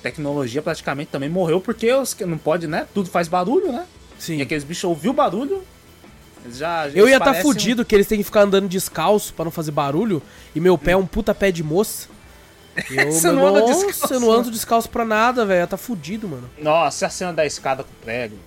Tecnologia 0.01 0.61
praticamente 0.61 1.11
também 1.11 1.29
morreu 1.29 1.61
porque 1.61 1.91
os, 1.93 2.15
não 2.21 2.37
pode, 2.37 2.65
né? 2.65 2.87
Tudo 2.93 3.09
faz 3.09 3.27
barulho, 3.27 3.71
né? 3.71 3.85
Sim. 4.17 4.37
E 4.37 4.41
aqueles 4.41 4.63
bichos 4.63 4.83
ouviu 4.83 5.13
barulho, 5.13 5.63
já, 6.51 6.87
eu 6.89 7.07
ia 7.07 7.17
estar 7.17 7.33
tá 7.33 7.41
fudido 7.41 7.81
um... 7.81 7.85
que 7.85 7.95
eles 7.95 8.07
têm 8.07 8.19
que 8.19 8.23
ficar 8.23 8.41
andando 8.41 8.67
descalço 8.67 9.33
para 9.33 9.45
não 9.45 9.51
fazer 9.51 9.71
barulho. 9.71 10.21
E 10.55 10.59
meu 10.59 10.77
pé 10.77 10.91
é 10.91 10.97
um 10.97 11.05
puta 11.05 11.33
pé 11.33 11.51
de 11.51 11.63
moça. 11.63 12.07
Eu, 12.91 13.11
você 13.11 13.31
não 13.31 13.47
anda 13.47 13.63
descalço. 13.63 14.13
Eu 14.13 14.19
não 14.19 14.31
ando 14.31 14.51
descalço 14.51 14.89
pra 14.89 15.03
nada, 15.03 15.45
velho. 15.45 15.67
Tá 15.67 15.77
fudido, 15.77 16.27
mano. 16.27 16.47
Nossa, 16.59 17.07
a 17.07 17.09
cena 17.09 17.33
da 17.33 17.45
escada 17.45 17.83
com 17.83 17.89
prego. 18.03 18.37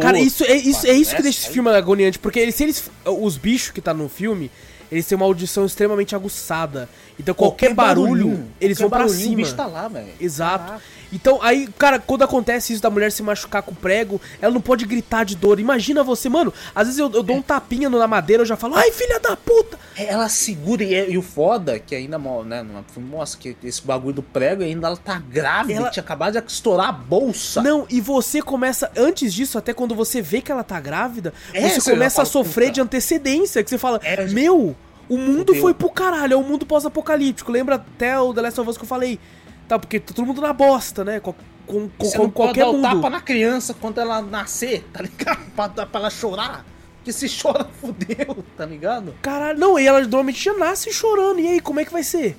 Cara, 0.00 0.18
isso 0.18 0.44
é 0.44 0.54
isso, 0.56 0.86
é 0.86 0.92
isso 0.92 1.14
que 1.14 1.22
deixa 1.22 1.40
esse 1.40 1.50
filme 1.50 1.70
agoniante. 1.70 2.18
Porque 2.18 2.50
se 2.52 2.64
eles. 2.64 2.90
Os 3.04 3.36
bichos 3.36 3.70
que 3.70 3.80
tá 3.80 3.92
no 3.94 4.08
filme, 4.08 4.50
eles 4.90 5.06
têm 5.06 5.16
uma 5.16 5.26
audição 5.26 5.64
extremamente 5.64 6.14
aguçada. 6.14 6.88
Então 7.18 7.34
qualquer, 7.34 7.74
qualquer 7.74 7.74
barulho, 7.74 8.44
eles 8.60 8.78
vão 8.78 8.88
pra 8.88 9.08
cima. 9.08 9.32
O 9.32 9.36
bicho 9.36 9.54
tá 9.54 9.66
lá, 9.66 9.88
velho. 9.88 10.08
Exato. 10.20 10.64
Caraca. 10.64 10.98
Então, 11.12 11.40
aí, 11.42 11.68
cara, 11.78 11.98
quando 11.98 12.22
acontece 12.22 12.72
isso 12.72 12.82
da 12.82 12.90
mulher 12.90 13.10
se 13.10 13.22
machucar 13.22 13.62
com 13.62 13.74
prego, 13.74 14.20
ela 14.40 14.52
não 14.52 14.60
pode 14.60 14.84
gritar 14.84 15.24
de 15.24 15.36
dor. 15.36 15.58
Imagina 15.58 16.04
você, 16.04 16.28
mano, 16.28 16.52
às 16.74 16.86
vezes 16.86 16.98
eu, 16.98 17.10
eu 17.12 17.22
dou 17.22 17.36
um 17.36 17.42
tapinha 17.42 17.88
na 17.88 18.06
madeira, 18.06 18.42
eu 18.42 18.46
já 18.46 18.56
falo, 18.56 18.74
ai, 18.74 18.92
filha 18.92 19.18
da 19.18 19.36
puta! 19.36 19.78
É, 19.96 20.06
ela 20.06 20.28
segura, 20.28 20.84
e, 20.84 20.94
é, 20.94 21.10
e 21.10 21.16
o 21.16 21.22
foda, 21.22 21.78
que 21.78 21.94
ainda, 21.94 22.18
né, 22.18 22.64
mostra 22.96 23.40
que 23.40 23.56
esse 23.66 23.82
bagulho 23.82 24.16
do 24.16 24.22
prego 24.22 24.62
ainda 24.62 24.86
ela 24.86 24.96
tá 24.96 25.18
grávida, 25.18 25.80
ela... 25.80 25.90
tinha 25.90 26.02
acabado 26.02 26.40
de 26.40 26.52
estourar 26.52 26.90
a 26.90 26.92
bolsa. 26.92 27.62
Não, 27.62 27.86
e 27.88 28.00
você 28.00 28.42
começa, 28.42 28.90
antes 28.96 29.32
disso, 29.32 29.56
até 29.56 29.72
quando 29.72 29.94
você 29.94 30.20
vê 30.20 30.42
que 30.42 30.52
ela 30.52 30.62
tá 30.62 30.78
grávida, 30.78 31.32
é, 31.52 31.68
você 31.68 31.90
começa 31.90 32.22
a 32.22 32.24
sofrer 32.26 32.66
puta. 32.66 32.74
de 32.74 32.80
antecedência, 32.82 33.64
que 33.64 33.70
você 33.70 33.78
fala, 33.78 33.98
é, 34.04 34.26
meu... 34.26 34.76
O 35.08 35.16
mundo 35.16 35.54
foi 35.54 35.72
pro 35.72 35.90
caralho, 35.90 36.34
é 36.34 36.36
o 36.36 36.40
um 36.40 36.44
mundo 36.44 36.66
pós-apocalíptico. 36.66 37.50
Lembra 37.50 37.76
até 37.76 38.18
o 38.20 38.34
The 38.34 38.42
Last 38.42 38.60
of 38.60 38.70
Us 38.70 38.76
que 38.76 38.84
eu 38.84 38.88
falei? 38.88 39.18
Tá, 39.66 39.78
porque 39.78 39.98
tá 40.00 40.12
todo 40.14 40.26
mundo 40.26 40.40
na 40.40 40.52
bosta, 40.52 41.04
né? 41.04 41.20
Com, 41.20 41.34
com, 41.66 41.88
com, 41.88 42.18
não 42.18 42.30
qualquer 42.30 42.64
pode 42.64 42.82
dar 42.82 42.94
o 42.94 42.96
tapa 42.96 43.10
na 43.10 43.20
criança 43.20 43.74
quando 43.74 44.00
ela 44.00 44.20
nascer, 44.20 44.84
tá 44.92 45.02
ligado? 45.02 45.40
pra, 45.54 45.68
pra 45.68 46.00
ela 46.00 46.10
chorar. 46.10 46.64
Porque 46.96 47.12
se 47.12 47.26
chora, 47.28 47.66
fudeu, 47.80 48.44
tá 48.56 48.66
ligado? 48.66 49.14
Caralho, 49.22 49.58
não, 49.58 49.78
e 49.78 49.86
ela 49.86 50.00
normalmente 50.00 50.42
já 50.42 50.54
nasce 50.54 50.92
chorando. 50.92 51.40
E 51.40 51.48
aí, 51.48 51.60
como 51.60 51.80
é 51.80 51.84
que 51.84 51.92
vai 51.92 52.02
ser? 52.02 52.36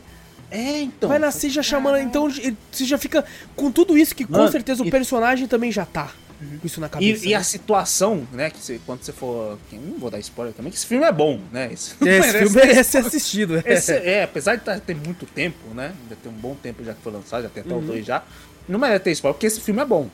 É, 0.52 0.82
então. 0.82 1.10
Vai 1.10 1.20
nascer 1.20 1.50
já 1.50 1.62
chamando. 1.62 1.98
Então 1.98 2.30
você 2.30 2.86
já 2.86 2.98
fica 2.98 3.24
com 3.56 3.72
tudo 3.72 3.98
isso 3.98 4.16
que 4.16 4.30
Mano, 4.30 4.46
com 4.46 4.52
certeza 4.52 4.84
o 4.84 4.90
personagem 4.90 5.48
também 5.48 5.72
já 5.72 5.86
tá. 5.86 6.12
Uhum. 6.42 6.60
Com 6.60 6.68
isso 6.68 6.80
na 6.80 6.88
cabeça. 6.88 7.24
E, 7.24 7.28
né? 7.28 7.32
e, 7.32 7.36
a 7.36 7.44
situação, 7.44 8.28
né? 8.32 8.50
Que 8.50 8.60
você, 8.60 8.80
quando 8.86 9.04
você 9.04 9.12
for. 9.12 9.60
Não 9.72 10.00
vou 10.00 10.10
dar 10.10 10.20
spoiler 10.20 10.54
também, 10.54 10.72
que 10.72 10.78
esse 10.78 10.86
filme 10.86 11.06
é 11.06 11.12
bom, 11.12 11.40
né? 11.52 11.70
Esse, 11.72 11.96
é, 12.08 12.18
esse 12.18 12.38
filme 12.40 12.56
merece 12.56 12.92
ser 12.92 12.98
assistido. 13.00 13.58
É. 13.66 13.74
Esse, 13.74 13.94
é, 13.94 14.24
apesar 14.24 14.56
de 14.56 14.64
tá, 14.64 14.80
ter 14.80 14.96
muito 14.96 15.26
tempo, 15.26 15.74
né? 15.74 15.94
Ainda 16.04 16.16
tem 16.16 16.32
um 16.32 16.36
bom 16.36 16.56
tempo 16.56 16.84
já 16.84 16.94
que 16.94 17.02
foi 17.02 17.12
lançado, 17.12 17.44
já 17.44 17.50
tem 17.50 17.62
até 17.62 17.74
uhum. 17.74 17.80
o 17.80 17.86
2 17.86 18.06
já. 18.06 18.24
Não 18.68 18.80
merece 18.80 19.04
ter 19.04 19.12
spoiler, 19.12 19.34
porque 19.34 19.48
esse 19.48 19.60
filme 19.60 19.82
é 19.82 19.86
bom. 19.86 20.10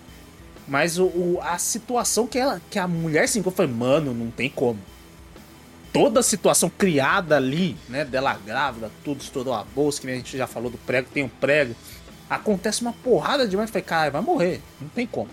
Mas 0.68 0.98
o, 0.98 1.06
o, 1.06 1.40
a 1.42 1.58
situação 1.58 2.26
que, 2.26 2.40
ela, 2.40 2.60
que 2.72 2.80
a 2.80 2.88
mulher 2.88 3.28
se 3.28 3.38
encontra, 3.38 3.58
foi, 3.58 3.68
mano, 3.68 4.14
não 4.14 4.32
tem 4.32 4.50
como. 4.50 4.80
Toda 5.94 6.20
a 6.20 6.24
situação 6.24 6.70
criada 6.70 7.38
ali, 7.38 7.78
né? 7.88 8.04
Dela 8.04 8.38
grávida, 8.44 8.92
tudo 9.04 9.22
estourou 9.22 9.54
a 9.54 9.64
bolsa, 9.64 10.02
que 10.02 10.10
a 10.10 10.16
gente 10.16 10.38
já 10.38 10.48
falou 10.48 10.72
do 10.72 10.78
prego, 10.80 11.08
tem 11.14 11.24
um 11.24 11.30
prego. 11.30 11.76
Acontece 12.28 12.82
uma 12.82 12.92
porrada 12.92 13.48
de 13.48 13.56
mãe, 13.56 13.68
foi, 13.68 13.84
cara, 13.84 14.10
vai 14.10 14.22
morrer, 14.22 14.60
não 14.82 14.90
tem 14.90 15.06
como. 15.06 15.30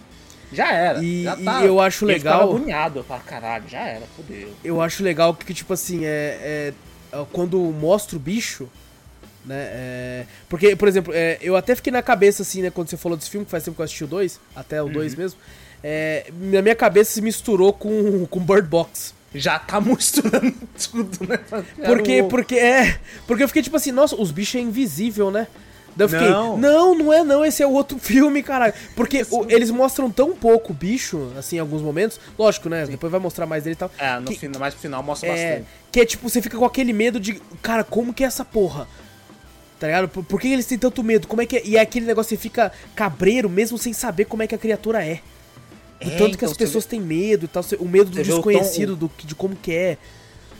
Já 0.52 0.72
era. 0.72 1.02
E, 1.02 1.24
já 1.24 1.36
tá. 1.36 1.62
e 1.62 1.66
eu 1.66 1.80
acho 1.80 2.04
legal. 2.04 2.42
Eu 2.42 2.56
agoniado, 2.56 2.98
eu 3.00 3.04
falo, 3.04 3.22
caralho, 3.26 3.64
já 3.68 3.80
era, 3.80 4.06
fodeu. 4.16 4.52
Eu 4.62 4.80
acho 4.80 5.02
legal 5.02 5.34
que, 5.34 5.54
tipo 5.54 5.72
assim, 5.72 6.04
é, 6.04 6.72
é 7.12 7.24
quando 7.32 7.58
mostra 7.58 8.16
o 8.16 8.20
bicho, 8.20 8.68
né? 9.44 9.56
É, 9.56 10.26
porque, 10.48 10.76
por 10.76 10.88
exemplo, 10.88 11.12
é, 11.14 11.38
eu 11.40 11.56
até 11.56 11.74
fiquei 11.74 11.92
na 11.92 12.02
cabeça, 12.02 12.42
assim, 12.42 12.62
né, 12.62 12.70
quando 12.70 12.88
você 12.88 12.96
falou 12.96 13.16
desse 13.18 13.30
filme, 13.30 13.44
que 13.44 13.50
faz 13.50 13.64
tempo 13.64 13.74
que 13.74 13.80
eu 13.80 13.84
assisti 13.84 14.04
o 14.04 14.06
2, 14.06 14.40
até 14.54 14.82
o 14.82 14.88
2 14.88 15.12
uhum. 15.12 15.18
mesmo. 15.18 15.40
É, 15.82 16.30
na 16.30 16.62
minha 16.62 16.76
cabeça 16.76 17.12
se 17.12 17.20
misturou 17.20 17.72
com, 17.72 18.24
com 18.26 18.40
Bird 18.40 18.68
Box. 18.68 19.14
Já 19.34 19.58
tá 19.58 19.80
misturando 19.80 20.54
tudo, 20.90 21.26
né? 21.26 21.38
Porque, 21.84 22.22
porque, 22.24 22.54
é. 22.54 22.98
Porque 23.26 23.42
eu 23.42 23.48
fiquei 23.48 23.62
tipo 23.62 23.76
assim, 23.76 23.90
nossa, 23.90 24.14
os 24.14 24.30
bichos 24.30 24.56
é 24.56 24.60
invisível, 24.60 25.30
né? 25.30 25.48
Daí 25.94 26.04
eu 26.04 26.08
fiquei, 26.08 26.28
não. 26.28 26.56
não, 26.56 26.94
não 26.94 27.12
é 27.12 27.22
não, 27.22 27.44
esse 27.44 27.62
é 27.62 27.66
o 27.66 27.72
outro 27.72 27.98
filme, 27.98 28.42
caralho. 28.42 28.72
Porque 28.96 29.26
o, 29.30 29.44
eles 29.48 29.70
mostram 29.70 30.10
tão 30.10 30.34
pouco 30.34 30.72
bicho, 30.72 31.30
assim, 31.38 31.56
em 31.56 31.58
alguns 31.58 31.82
momentos. 31.82 32.18
Lógico, 32.38 32.68
né? 32.68 32.86
Sim. 32.86 32.92
Depois 32.92 33.10
vai 33.10 33.20
mostrar 33.20 33.46
mais 33.46 33.64
dele 33.64 33.74
e 33.74 33.76
tal. 33.76 33.90
É, 33.98 34.18
no 34.18 34.26
que, 34.26 34.38
final, 34.38 34.60
mais 34.60 34.74
pro 34.74 34.80
final 34.80 35.02
mostra 35.02 35.28
é, 35.28 35.32
bastante. 35.32 35.68
Que 35.90 36.00
é 36.00 36.06
tipo, 36.06 36.28
você 36.28 36.40
fica 36.40 36.56
com 36.56 36.64
aquele 36.64 36.92
medo 36.92 37.20
de, 37.20 37.34
cara, 37.60 37.84
como 37.84 38.14
que 38.14 38.24
é 38.24 38.26
essa 38.26 38.44
porra? 38.44 38.88
Tá 39.78 39.86
ligado? 39.86 40.08
Por, 40.08 40.24
por 40.24 40.40
que 40.40 40.48
eles 40.48 40.64
têm 40.64 40.78
tanto 40.78 41.02
medo? 41.02 41.26
Como 41.26 41.42
é 41.42 41.46
que 41.46 41.56
é? 41.56 41.62
E 41.64 41.76
é 41.76 41.80
aquele 41.80 42.06
negócio, 42.06 42.30
você 42.30 42.36
fica 42.36 42.72
cabreiro 42.94 43.50
mesmo 43.50 43.76
sem 43.76 43.92
saber 43.92 44.24
como 44.24 44.42
é 44.42 44.46
que 44.46 44.54
a 44.54 44.58
criatura 44.58 45.04
é. 45.04 45.20
é 46.00 46.10
tanto 46.10 46.14
então, 46.14 46.38
que 46.38 46.44
as 46.44 46.56
pessoas 46.56 46.84
vê... 46.84 46.90
têm 46.90 47.00
medo 47.00 47.44
e 47.44 47.48
tal, 47.48 47.64
o 47.78 47.88
medo 47.88 48.10
do 48.10 48.22
desconhecido, 48.22 48.96
tom, 48.96 49.06
do, 49.06 49.26
de 49.26 49.34
como 49.34 49.56
que 49.56 49.72
é 49.72 49.98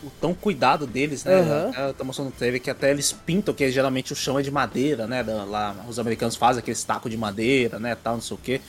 o 0.02 0.10
tão 0.20 0.34
cuidado 0.34 0.86
deles, 0.86 1.24
né? 1.24 1.40
Uhum. 1.40 1.92
Tá 1.92 2.04
mostrando 2.04 2.32
teve 2.32 2.58
que 2.58 2.70
até 2.70 2.90
eles 2.90 3.12
pintam, 3.12 3.54
que 3.54 3.70
geralmente 3.70 4.12
o 4.12 4.16
chão 4.16 4.38
é 4.38 4.42
de 4.42 4.50
madeira, 4.50 5.06
né? 5.06 5.22
Lá 5.22 5.76
os 5.88 5.98
americanos 5.98 6.36
fazem 6.36 6.60
aqueles 6.60 6.82
tacos 6.84 7.10
de 7.10 7.16
madeira, 7.16 7.78
né? 7.78 7.94
Tal, 7.94 8.14
não 8.14 8.22
sei 8.22 8.36
o 8.36 8.40
quê. 8.40 8.60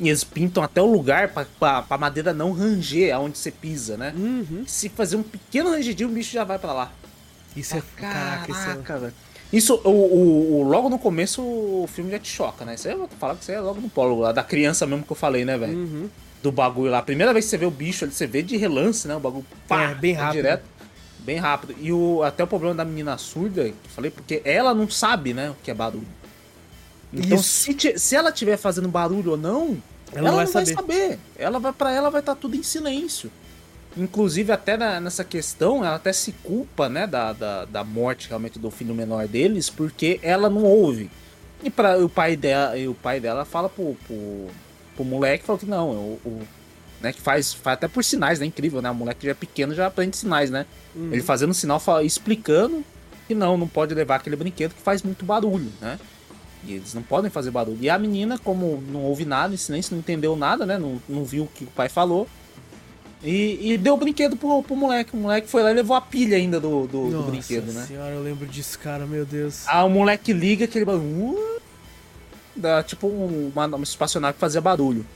E 0.00 0.08
eles 0.08 0.24
pintam 0.24 0.62
até 0.62 0.82
o 0.82 0.86
lugar 0.86 1.28
pra, 1.28 1.46
pra, 1.58 1.82
pra 1.82 1.98
madeira 1.98 2.32
não 2.32 2.52
ranger 2.52 3.14
aonde 3.14 3.38
você 3.38 3.50
pisa, 3.50 3.96
né? 3.96 4.12
Uhum. 4.16 4.64
Se 4.66 4.88
fazer 4.88 5.16
um 5.16 5.22
pequeno 5.22 5.70
rangidinho, 5.70 6.08
o 6.08 6.12
bicho 6.12 6.32
já 6.32 6.44
vai 6.44 6.58
para 6.58 6.72
lá. 6.72 6.92
Isso 7.54 7.76
é. 7.76 7.82
Caraca, 7.96 8.52
caraca 8.52 8.96
isso 8.96 9.06
é... 9.06 9.32
Isso, 9.52 9.74
o, 9.84 9.90
o, 9.90 10.60
o, 10.60 10.62
logo 10.62 10.88
no 10.88 10.98
começo, 10.98 11.42
o 11.42 11.86
filme 11.86 12.10
já 12.10 12.18
te 12.18 12.28
choca, 12.28 12.64
né? 12.64 12.74
Isso 12.74 12.88
aí 12.88 12.94
eu 12.94 13.00
vou 13.00 13.08
falar 13.20 13.34
que 13.34 13.42
isso 13.42 13.52
é 13.52 13.60
logo 13.60 13.82
no 13.82 13.90
prólogo, 13.90 14.22
lá 14.22 14.32
da 14.32 14.42
criança 14.42 14.86
mesmo 14.86 15.04
que 15.04 15.12
eu 15.12 15.16
falei, 15.16 15.44
né, 15.44 15.58
velho? 15.58 15.76
Uhum. 15.76 16.10
Do 16.42 16.50
bagulho 16.50 16.90
lá. 16.90 16.98
A 16.98 17.02
primeira 17.02 17.34
vez 17.34 17.44
que 17.44 17.50
você 17.50 17.58
vê 17.58 17.66
o 17.66 17.70
bicho, 17.70 18.10
você 18.10 18.26
vê 18.26 18.42
de 18.42 18.56
relance, 18.56 19.06
né? 19.06 19.14
O 19.14 19.20
bagulho 19.20 19.44
pá, 19.68 19.90
é, 19.90 19.94
bem 19.94 20.14
rápido. 20.14 20.32
direto. 20.32 20.64
Bem 21.24 21.38
rápido. 21.38 21.74
E 21.80 21.92
o, 21.92 22.22
até 22.22 22.42
o 22.42 22.46
problema 22.46 22.74
da 22.74 22.84
menina 22.84 23.16
surda, 23.16 23.64
que 23.64 23.70
eu 23.70 23.90
falei, 23.94 24.10
porque 24.10 24.42
ela 24.44 24.74
não 24.74 24.88
sabe, 24.90 25.32
né, 25.32 25.50
o 25.50 25.56
que 25.62 25.70
é 25.70 25.74
barulho. 25.74 26.06
Então, 27.12 27.38
se, 27.38 27.76
se 27.98 28.16
ela 28.16 28.30
estiver 28.30 28.56
fazendo 28.56 28.88
barulho 28.88 29.32
ou 29.32 29.36
não, 29.36 29.76
ela, 30.12 30.28
ela 30.28 30.30
não 30.30 30.36
vai, 30.36 30.46
saber. 30.46 30.74
vai 30.74 30.74
saber. 30.74 31.18
Ela 31.36 31.58
vai 31.58 31.72
para 31.72 31.92
ela 31.92 32.10
vai 32.10 32.20
estar 32.20 32.34
tá 32.34 32.40
tudo 32.40 32.56
em 32.56 32.62
silêncio. 32.62 33.30
Inclusive, 33.96 34.50
até 34.50 34.76
na, 34.76 34.98
nessa 34.98 35.22
questão, 35.22 35.84
ela 35.84 35.96
até 35.96 36.12
se 36.12 36.32
culpa, 36.32 36.88
né, 36.88 37.06
da, 37.06 37.32
da, 37.32 37.64
da, 37.66 37.84
morte 37.84 38.28
realmente 38.28 38.58
do 38.58 38.70
filho 38.70 38.94
menor 38.94 39.28
deles, 39.28 39.68
porque 39.68 40.18
ela 40.22 40.48
não 40.48 40.64
ouve. 40.64 41.10
E 41.62 41.68
para 41.68 42.02
o 42.02 42.08
pai 42.08 42.34
dela, 42.34 42.76
e 42.76 42.88
o 42.88 42.94
pai 42.94 43.20
dela 43.20 43.44
fala 43.44 43.68
pro, 43.68 43.94
pro, 44.06 44.46
pro 44.96 45.04
moleque, 45.04 45.44
falou 45.44 45.58
que 45.58 45.66
não, 45.66 45.90
o 46.24 46.40
né? 47.02 47.12
Que 47.12 47.20
faz, 47.20 47.52
faz 47.52 47.74
até 47.74 47.88
por 47.88 48.04
sinais, 48.04 48.38
né? 48.38 48.46
Incrível, 48.46 48.80
né? 48.80 48.90
O 48.90 48.94
moleque 48.94 49.26
já 49.26 49.32
é 49.32 49.34
pequeno 49.34 49.74
já 49.74 49.86
aprende 49.86 50.16
sinais, 50.16 50.50
né? 50.50 50.66
Uhum. 50.94 51.12
Ele 51.12 51.22
fazendo 51.22 51.52
sinal, 51.52 51.80
explicando 52.04 52.84
que 53.26 53.34
não, 53.34 53.56
não 53.56 53.68
pode 53.68 53.94
levar 53.94 54.16
aquele 54.16 54.36
brinquedo 54.36 54.74
que 54.74 54.82
faz 54.82 55.02
muito 55.02 55.24
barulho, 55.24 55.70
né? 55.80 55.98
E 56.64 56.74
eles 56.74 56.94
não 56.94 57.02
podem 57.02 57.30
fazer 57.30 57.50
barulho. 57.50 57.78
E 57.80 57.90
a 57.90 57.98
menina, 57.98 58.38
como 58.38 58.82
não 58.88 59.00
ouve 59.02 59.24
nada, 59.24 59.52
em 59.52 59.56
silêncio, 59.56 59.92
não 59.92 59.98
entendeu 59.98 60.36
nada, 60.36 60.64
né? 60.64 60.78
Não, 60.78 61.02
não 61.08 61.24
viu 61.24 61.44
o 61.44 61.48
que 61.48 61.64
o 61.64 61.68
pai 61.68 61.88
falou. 61.88 62.28
E, 63.22 63.72
e 63.72 63.78
deu 63.78 63.94
o 63.94 63.96
brinquedo 63.96 64.36
pro, 64.36 64.62
pro 64.62 64.76
moleque. 64.76 65.14
O 65.14 65.16
moleque 65.16 65.48
foi 65.48 65.62
lá 65.62 65.70
e 65.70 65.74
levou 65.74 65.96
a 65.96 66.00
pilha 66.00 66.36
ainda 66.36 66.60
do, 66.60 66.86
do, 66.86 67.02
Nossa 67.02 67.16
do 67.16 67.30
brinquedo, 67.30 67.72
né? 67.72 67.84
senhora, 67.86 68.10
eu 68.10 68.22
lembro 68.22 68.46
disso, 68.46 68.78
cara, 68.78 69.06
meu 69.06 69.24
Deus. 69.24 69.64
Ah, 69.66 69.84
o 69.84 69.90
moleque 69.90 70.32
liga 70.32 70.64
aquele 70.64 70.84
barulho. 70.84 71.38
Uh, 71.38 71.60
dá 72.54 72.82
tipo 72.82 73.06
uma, 73.06 73.66
uma 73.66 73.82
espaçonave 73.82 74.34
que 74.34 74.40
fazia 74.40 74.60
barulho. 74.60 75.06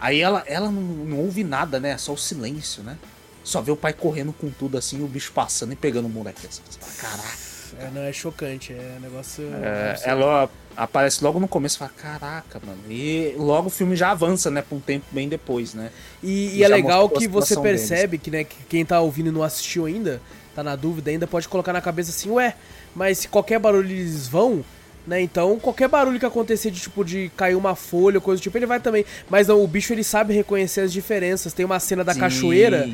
Aí 0.00 0.20
ela, 0.20 0.42
ela 0.46 0.70
não, 0.70 0.82
não 0.82 1.18
ouve 1.18 1.44
nada, 1.44 1.78
né? 1.78 1.96
Só 1.98 2.12
o 2.12 2.18
silêncio, 2.18 2.82
né? 2.82 2.96
Só 3.44 3.60
vê 3.60 3.70
o 3.70 3.76
pai 3.76 3.92
correndo 3.92 4.32
com 4.32 4.50
tudo 4.50 4.78
assim, 4.78 5.02
o 5.02 5.06
bicho 5.06 5.32
passando 5.32 5.72
e 5.72 5.76
pegando 5.76 6.06
o 6.06 6.10
moleque. 6.10 6.46
Assim, 6.46 6.62
caraca. 6.98 7.50
É, 7.78 7.90
não, 7.90 8.02
é 8.02 8.12
chocante, 8.12 8.72
é 8.72 8.98
negócio. 9.00 9.44
É, 9.62 10.00
ela 10.04 10.50
aparece 10.76 11.22
logo 11.22 11.38
no 11.38 11.46
começo 11.46 11.76
e 11.76 11.78
fala, 11.78 11.92
caraca, 11.96 12.60
mano. 12.64 12.80
E 12.88 13.34
logo 13.36 13.68
o 13.68 13.70
filme 13.70 13.94
já 13.94 14.10
avança, 14.10 14.50
né, 14.50 14.62
pra 14.62 14.76
um 14.76 14.80
tempo 14.80 15.06
bem 15.12 15.28
depois, 15.28 15.74
né? 15.74 15.90
E, 16.22 16.56
e 16.56 16.64
é 16.64 16.68
legal 16.68 17.08
que 17.08 17.28
você 17.28 17.58
percebe 17.58 18.18
deles. 18.18 18.22
que, 18.22 18.30
né, 18.30 18.44
que 18.44 18.56
quem 18.68 18.84
tá 18.84 19.00
ouvindo 19.00 19.28
e 19.28 19.32
não 19.32 19.42
assistiu 19.42 19.86
ainda, 19.86 20.20
tá 20.54 20.62
na 20.62 20.74
dúvida 20.74 21.10
ainda, 21.10 21.26
pode 21.26 21.48
colocar 21.48 21.72
na 21.72 21.80
cabeça 21.80 22.10
assim, 22.10 22.30
ué, 22.30 22.56
mas 22.94 23.18
se 23.18 23.28
qualquer 23.28 23.58
barulho 23.58 23.90
eles 23.90 24.26
vão, 24.26 24.64
né? 25.06 25.20
Então, 25.20 25.58
qualquer 25.58 25.88
barulho 25.88 26.18
que 26.18 26.26
acontecer 26.26 26.70
de 26.70 26.80
tipo 26.80 27.04
de 27.04 27.30
cair 27.36 27.54
uma 27.54 27.74
folha 27.74 28.18
ou 28.18 28.20
coisa 28.20 28.40
do 28.40 28.42
tipo, 28.42 28.56
ele 28.56 28.66
vai 28.66 28.80
também. 28.80 29.04
Mas 29.28 29.48
não, 29.48 29.62
o 29.62 29.66
bicho 29.66 29.92
ele 29.92 30.04
sabe 30.04 30.34
reconhecer 30.34 30.82
as 30.82 30.92
diferenças. 30.92 31.52
Tem 31.52 31.64
uma 31.64 31.80
cena 31.80 32.04
da 32.04 32.14
Sim. 32.14 32.20
cachoeira 32.20 32.90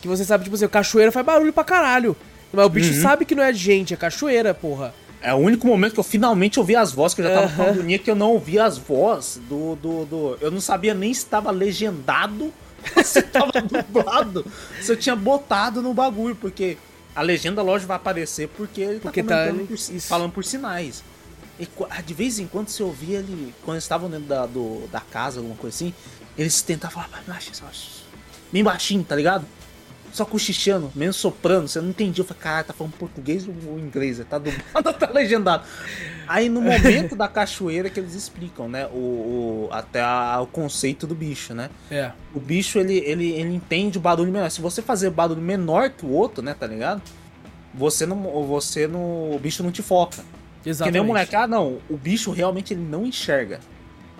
que 0.00 0.08
você 0.08 0.24
sabe, 0.24 0.44
tipo 0.44 0.56
assim, 0.56 0.68
cachoeira 0.68 1.10
faz 1.10 1.24
barulho 1.24 1.52
pra 1.52 1.64
caralho. 1.64 2.16
Mas 2.52 2.66
o 2.66 2.68
bicho 2.68 2.92
uhum. 2.92 3.02
sabe 3.02 3.24
que 3.24 3.34
não 3.34 3.42
é 3.42 3.50
de 3.50 3.58
gente, 3.58 3.94
é 3.94 3.96
cachoeira, 3.96 4.52
porra. 4.54 4.94
É 5.20 5.32
o 5.32 5.38
único 5.38 5.66
momento 5.66 5.94
que 5.94 6.00
eu 6.00 6.04
finalmente 6.04 6.60
ouvi 6.60 6.76
as 6.76 6.92
vozes, 6.92 7.14
que 7.14 7.22
eu 7.22 7.26
já 7.26 7.34
tava 7.34 7.46
uhum. 7.46 7.56
com 7.56 7.62
agonia 7.62 7.98
que 7.98 8.10
eu 8.10 8.14
não 8.14 8.32
ouvia 8.32 8.64
as 8.64 8.76
vozes 8.76 9.40
do, 9.48 9.74
do, 9.76 10.04
do. 10.04 10.38
Eu 10.40 10.50
não 10.50 10.60
sabia 10.60 10.92
nem 10.92 11.14
se 11.14 11.24
tava 11.24 11.50
legendado 11.50 12.52
se 13.02 13.22
tava 13.22 13.52
dublado. 13.62 14.44
se 14.82 14.92
eu 14.92 14.96
tinha 14.96 15.16
botado 15.16 15.80
no 15.80 15.94
bagulho, 15.94 16.36
porque 16.36 16.76
a 17.16 17.22
legenda, 17.22 17.62
lógico, 17.62 17.88
vai 17.88 17.96
aparecer 17.96 18.48
porque 18.48 18.80
ele 18.80 19.00
porque 19.00 19.22
tá, 19.22 19.46
tá 19.46 19.54
por, 19.54 20.00
falando 20.00 20.32
por 20.32 20.44
sinais. 20.44 21.02
E 21.58 21.68
de 22.02 22.14
vez 22.14 22.38
em 22.38 22.46
quando 22.46 22.68
você 22.68 22.82
ouvia 22.82 23.18
ele, 23.18 23.54
quando 23.64 23.76
eles 23.76 23.84
estavam 23.84 24.10
dentro 24.10 24.26
da, 24.26 24.44
do, 24.46 24.88
da 24.88 25.00
casa, 25.00 25.38
alguma 25.38 25.56
coisa 25.56 25.74
assim, 25.74 25.94
eles 26.36 26.62
tentavam 26.62 27.02
falar 27.02 27.08
bem 28.52 28.62
baixinho, 28.62 29.04
tá 29.04 29.14
ligado? 29.14 29.46
Só 30.12 30.24
cochichando, 30.24 30.92
mesmo 30.94 31.12
soprando, 31.12 31.66
você 31.66 31.80
não 31.80 31.88
entendia. 31.88 32.22
Eu 32.22 32.26
falei, 32.26 32.42
caralho, 32.42 32.66
tá 32.66 32.72
falando 32.72 32.92
português 32.92 33.48
ou 33.48 33.80
inglês? 33.80 34.20
Tá 34.30 34.38
dublado 34.38 34.92
tá 34.94 35.10
legendado. 35.10 35.64
Aí 36.28 36.48
no 36.48 36.62
momento 36.62 37.16
da 37.16 37.26
cachoeira 37.26 37.90
que 37.90 37.98
eles 37.98 38.14
explicam, 38.14 38.68
né? 38.68 38.86
O, 38.86 39.68
o 39.68 39.68
até 39.72 40.00
a, 40.00 40.40
o 40.40 40.46
conceito 40.46 41.04
do 41.04 41.16
bicho, 41.16 41.52
né? 41.52 41.68
É. 41.90 42.12
O 42.32 42.38
bicho, 42.38 42.78
ele, 42.78 42.98
ele, 42.98 43.32
ele 43.32 43.54
entende 43.54 43.98
o 43.98 44.00
barulho 44.00 44.30
menor. 44.30 44.48
Se 44.50 44.60
você 44.60 44.80
fazer 44.80 45.10
barulho 45.10 45.42
menor 45.42 45.90
que 45.90 46.06
o 46.06 46.10
outro, 46.10 46.44
né, 46.44 46.54
tá 46.54 46.66
ligado? 46.66 47.02
Você 47.74 48.06
não. 48.06 48.16
Você 48.46 48.86
não. 48.86 49.32
O 49.32 49.38
bicho 49.42 49.64
não 49.64 49.72
te 49.72 49.82
foca. 49.82 50.24
Exatamente. 50.64 50.92
Que 50.92 50.98
nem 50.98 51.02
o 51.02 51.04
moleque, 51.04 51.36
ah 51.36 51.46
não, 51.46 51.78
o 51.88 51.96
bicho 51.96 52.30
realmente 52.30 52.72
ele 52.72 52.82
não 52.82 53.04
enxerga. 53.06 53.60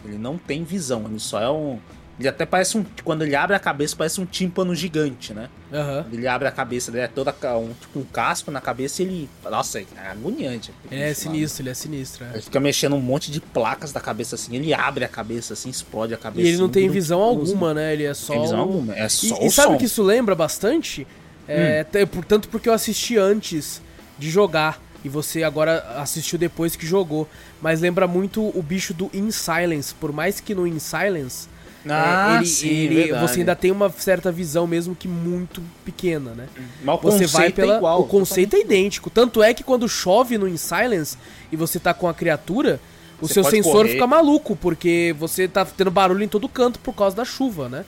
Ele 0.04 0.18
não 0.18 0.36
tem 0.36 0.64
visão, 0.64 1.04
ele 1.06 1.18
só 1.18 1.40
é 1.40 1.50
um. 1.50 1.78
Ele 2.18 2.28
até 2.28 2.46
parece 2.46 2.78
um. 2.78 2.84
Quando 3.02 3.22
ele 3.22 3.34
abre 3.34 3.56
a 3.56 3.58
cabeça, 3.58 3.96
parece 3.96 4.20
um 4.20 4.26
tímpano 4.26 4.72
gigante, 4.74 5.32
né? 5.32 5.48
Uhum. 5.72 6.04
Ele 6.12 6.28
abre 6.28 6.46
a 6.46 6.52
cabeça, 6.52 6.90
ele 6.90 7.00
é 7.00 7.08
toda 7.08 7.34
um, 7.58 7.72
tipo, 7.72 7.98
um 7.98 8.04
casco 8.04 8.50
na 8.50 8.60
cabeça 8.60 9.02
e 9.02 9.06
ele. 9.06 9.30
Nossa, 9.50 9.80
é 9.80 9.86
agoniante. 10.10 10.70
Ele 10.90 11.02
é 11.02 11.14
sinistro, 11.14 11.62
ele 11.62 11.70
é 11.70 11.74
sinistro. 11.74 12.24
É. 12.24 12.34
Ele 12.34 12.42
fica 12.42 12.60
mexendo 12.60 12.94
um 12.94 13.00
monte 13.00 13.32
de 13.32 13.40
placas 13.40 13.90
da 13.92 14.00
cabeça 14.00 14.36
assim, 14.36 14.54
ele 14.54 14.72
abre 14.72 15.04
a 15.04 15.08
cabeça 15.08 15.54
assim, 15.54 15.70
explode 15.70 16.14
a 16.14 16.18
cabeça. 16.18 16.46
E 16.46 16.50
ele 16.50 16.58
não 16.58 16.68
tem 16.68 16.88
visão 16.88 17.20
alguma, 17.20 17.74
né? 17.74 17.94
Ele 17.94 18.04
é 18.04 18.14
só. 18.14 18.34
Tem 18.34 18.42
visão 18.42 18.60
alguma, 18.60 18.94
é 18.94 19.08
só. 19.08 19.36
E, 19.40 19.46
e 19.46 19.50
sabe 19.50 19.74
o 19.74 19.78
que 19.78 19.86
isso 19.86 20.02
lembra 20.02 20.34
bastante? 20.34 21.06
É, 21.48 21.84
hum. 21.94 22.06
Portanto, 22.06 22.48
porque 22.48 22.68
eu 22.68 22.72
assisti 22.72 23.18
antes 23.18 23.82
de 24.18 24.30
jogar 24.30 24.80
e 25.05 25.09
você 25.09 25.43
agora 25.43 25.85
assistiu 25.98 26.39
depois 26.39 26.74
que 26.74 26.86
jogou. 26.86 27.28
Mas 27.60 27.81
lembra 27.81 28.06
muito 28.09 28.43
o 28.59 28.62
bicho 28.62 28.94
do 28.94 29.10
In 29.12 29.31
Silence. 29.31 29.94
Por 29.94 30.12
mais 30.12 30.40
que 30.40 30.55
no 30.55 30.66
In 30.66 30.78
Silence 30.78 31.48
Ah, 31.86 32.36
ele, 32.39 32.47
sim, 32.47 32.68
ele 32.68 33.12
você 33.12 33.40
ainda 33.40 33.55
tem 33.55 33.70
uma 33.70 33.90
certa 33.90 34.32
visão, 34.32 34.66
mesmo 34.66 34.97
que 34.97 35.06
muito 35.06 35.62
pequena, 35.85 36.31
né? 36.31 36.48
Mas 36.82 36.98
o 36.98 37.02
você 37.02 37.26
vai 37.26 37.51
pela. 37.52 37.74
É 37.74 37.76
igual, 37.76 38.01
o 38.01 38.06
conceito 38.06 38.56
é 38.56 38.60
idêntico. 38.60 39.10
Tanto 39.10 39.43
é 39.43 39.52
que 39.52 39.62
quando 39.62 39.86
chove 39.89 40.39
no 40.39 40.48
In 40.48 40.56
Silence 40.56 41.18
e 41.52 41.56
você 41.56 41.78
tá 41.78 41.93
com 41.93 42.09
a 42.09 42.14
criatura, 42.14 42.81
o 43.20 43.28
você 43.28 43.35
seu 43.35 43.44
sensor 43.44 43.72
correr. 43.72 43.90
fica 43.90 44.06
maluco, 44.06 44.56
porque 44.56 45.14
você 45.18 45.47
tá 45.47 45.64
tendo 45.64 45.90
barulho 45.90 46.22
em 46.22 46.28
todo 46.28 46.48
canto 46.48 46.78
por 46.78 46.94
causa 46.94 47.14
da 47.14 47.24
chuva, 47.24 47.68
né? 47.68 47.85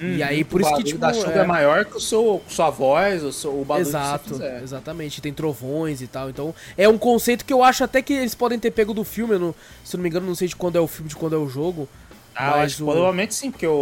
Hum, 0.00 0.16
e 0.16 0.22
aí, 0.22 0.44
por 0.44 0.60
isso 0.60 0.74
que, 0.76 0.84
tipo. 0.84 0.98
da 0.98 1.12
chuva 1.12 1.32
é... 1.32 1.38
é, 1.38 1.44
maior 1.46 1.84
que 1.84 1.96
o 1.96 2.00
seu, 2.00 2.40
sua 2.48 2.70
voz, 2.70 3.22
o, 3.22 3.32
seu, 3.32 3.60
o 3.60 3.64
barulho 3.64 3.88
Exato, 3.88 4.24
que 4.24 4.30
você 4.30 4.34
fizer. 4.34 4.62
exatamente. 4.62 5.20
Tem 5.20 5.32
trovões 5.32 6.00
e 6.00 6.06
tal. 6.06 6.30
Então, 6.30 6.54
é 6.76 6.88
um 6.88 6.98
conceito 6.98 7.44
que 7.44 7.52
eu 7.52 7.62
acho 7.62 7.82
até 7.82 8.00
que 8.00 8.12
eles 8.12 8.34
podem 8.34 8.58
ter 8.58 8.70
pego 8.70 8.94
do 8.94 9.04
filme. 9.04 9.34
Eu 9.34 9.38
não, 9.40 9.54
se 9.84 9.96
eu 9.96 9.98
não 9.98 10.02
me 10.02 10.08
engano, 10.08 10.26
não 10.26 10.34
sei 10.34 10.48
de 10.48 10.56
quando 10.56 10.76
é 10.76 10.80
o 10.80 10.86
filme, 10.86 11.08
de 11.08 11.16
quando 11.16 11.34
é 11.34 11.38
o 11.38 11.48
jogo. 11.48 11.88
Ah, 12.34 12.58
mas 12.58 12.80
o... 12.80 12.84
provavelmente 12.84 13.34
sim, 13.34 13.50
porque 13.50 13.66
o, 13.66 13.72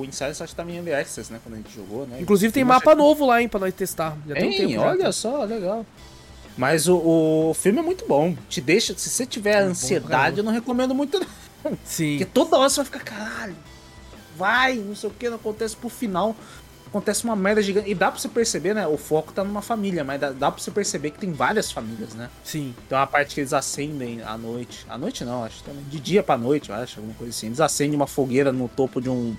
o 0.00 0.04
Inside 0.08 0.30
acho 0.30 0.44
que 0.46 0.54
tá 0.54 0.64
em 0.64 0.94
Access, 0.94 1.30
né? 1.30 1.38
Quando 1.44 1.54
a 1.54 1.56
gente 1.58 1.74
jogou, 1.74 2.06
né? 2.06 2.16
Inclusive 2.18 2.50
tem 2.50 2.64
mapa 2.64 2.94
novo 2.94 3.26
lá, 3.26 3.42
hein, 3.42 3.48
pra 3.48 3.60
nós 3.60 3.74
testar. 3.74 4.16
Já 4.26 4.34
tem, 4.34 4.50
tem 4.50 4.66
um 4.66 4.68
tempo, 4.70 4.82
olha 4.82 5.04
já. 5.04 5.12
só, 5.12 5.44
legal. 5.44 5.84
Mas 6.56 6.88
o, 6.88 6.96
o 7.50 7.54
filme 7.54 7.78
é 7.78 7.82
muito 7.82 8.06
bom. 8.08 8.34
Te 8.48 8.62
deixa, 8.62 8.96
se 8.96 9.10
você 9.10 9.26
tiver 9.26 9.56
é 9.56 9.58
ansiedade, 9.60 10.38
eu 10.38 10.44
não 10.44 10.52
recomendo 10.52 10.94
muito 10.94 11.20
não. 11.20 11.78
Sim. 11.84 12.18
Porque 12.18 12.24
toda 12.24 12.56
hora 12.56 12.68
você 12.70 12.76
vai 12.76 12.84
ficar, 12.86 13.00
caralho, 13.00 13.56
vai, 14.38 14.76
não 14.76 14.94
sei 14.94 15.10
o 15.10 15.12
que, 15.12 15.28
não 15.28 15.36
acontece 15.36 15.76
pro 15.76 15.88
final. 15.88 16.36
Acontece 16.86 17.24
uma 17.24 17.36
merda 17.36 17.60
gigante. 17.60 17.90
E 17.90 17.94
dá 17.94 18.10
pra 18.10 18.18
você 18.18 18.28
perceber, 18.28 18.72
né? 18.72 18.86
O 18.86 18.96
foco 18.96 19.30
tá 19.32 19.44
numa 19.44 19.60
família, 19.60 20.02
mas 20.02 20.18
dá, 20.18 20.30
dá 20.30 20.50
pra 20.50 20.62
você 20.62 20.70
perceber 20.70 21.10
que 21.10 21.18
tem 21.18 21.32
várias 21.32 21.70
famílias, 21.70 22.14
né? 22.14 22.30
Sim. 22.42 22.74
Tem 22.88 22.96
uma 22.96 23.06
parte 23.06 23.34
que 23.34 23.40
eles 23.40 23.52
acendem 23.52 24.22
à 24.22 24.38
noite. 24.38 24.86
À 24.88 24.96
noite 24.96 25.22
não, 25.22 25.44
acho 25.44 25.62
também. 25.62 25.84
De 25.84 26.00
dia 26.00 26.22
pra 26.22 26.38
noite, 26.38 26.70
eu 26.70 26.76
acho, 26.76 26.98
alguma 26.98 27.14
coisa 27.14 27.30
assim. 27.30 27.48
Eles 27.48 27.60
acendem 27.60 27.94
uma 27.94 28.06
fogueira 28.06 28.52
no 28.52 28.68
topo 28.68 29.02
de 29.02 29.10
um. 29.10 29.36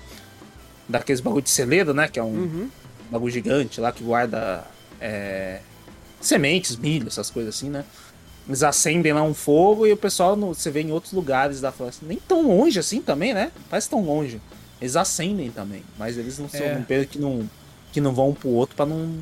Daqueles 0.88 1.20
bagulho 1.20 1.42
de 1.42 1.50
celeiro, 1.50 1.92
né? 1.92 2.06
Que 2.06 2.20
é 2.20 2.22
um 2.22 2.26
uhum. 2.26 2.70
bagulho 3.10 3.32
gigante 3.32 3.80
lá 3.80 3.90
que 3.90 4.04
guarda. 4.04 4.64
É, 5.00 5.60
sementes, 6.20 6.76
milho, 6.76 7.08
essas 7.08 7.30
coisas 7.30 7.56
assim, 7.56 7.70
né? 7.70 7.84
Eles 8.46 8.62
acendem 8.62 9.12
lá 9.12 9.22
um 9.22 9.34
fogo 9.34 9.86
e 9.86 9.92
o 9.92 9.96
pessoal 9.96 10.36
no, 10.36 10.54
você 10.54 10.70
vê 10.70 10.82
em 10.82 10.92
outros 10.92 11.12
lugares 11.12 11.60
da 11.60 11.72
floresta. 11.72 12.04
Nem 12.06 12.18
tão 12.18 12.46
longe 12.46 12.78
assim 12.78 13.00
também, 13.00 13.32
né? 13.32 13.50
Parece 13.68 13.88
tão 13.88 14.04
longe. 14.04 14.40
Eles 14.80 14.96
acendem 14.96 15.50
também, 15.50 15.82
mas 15.98 16.16
eles 16.16 16.38
não 16.38 16.48
são 16.48 16.60
é. 16.60 17.04
que 17.04 17.18
não 17.18 17.48
que 17.92 18.00
não 18.00 18.14
vão 18.14 18.30
um 18.30 18.34
pro 18.34 18.48
outro 18.50 18.76
para 18.76 18.86
não 18.86 19.18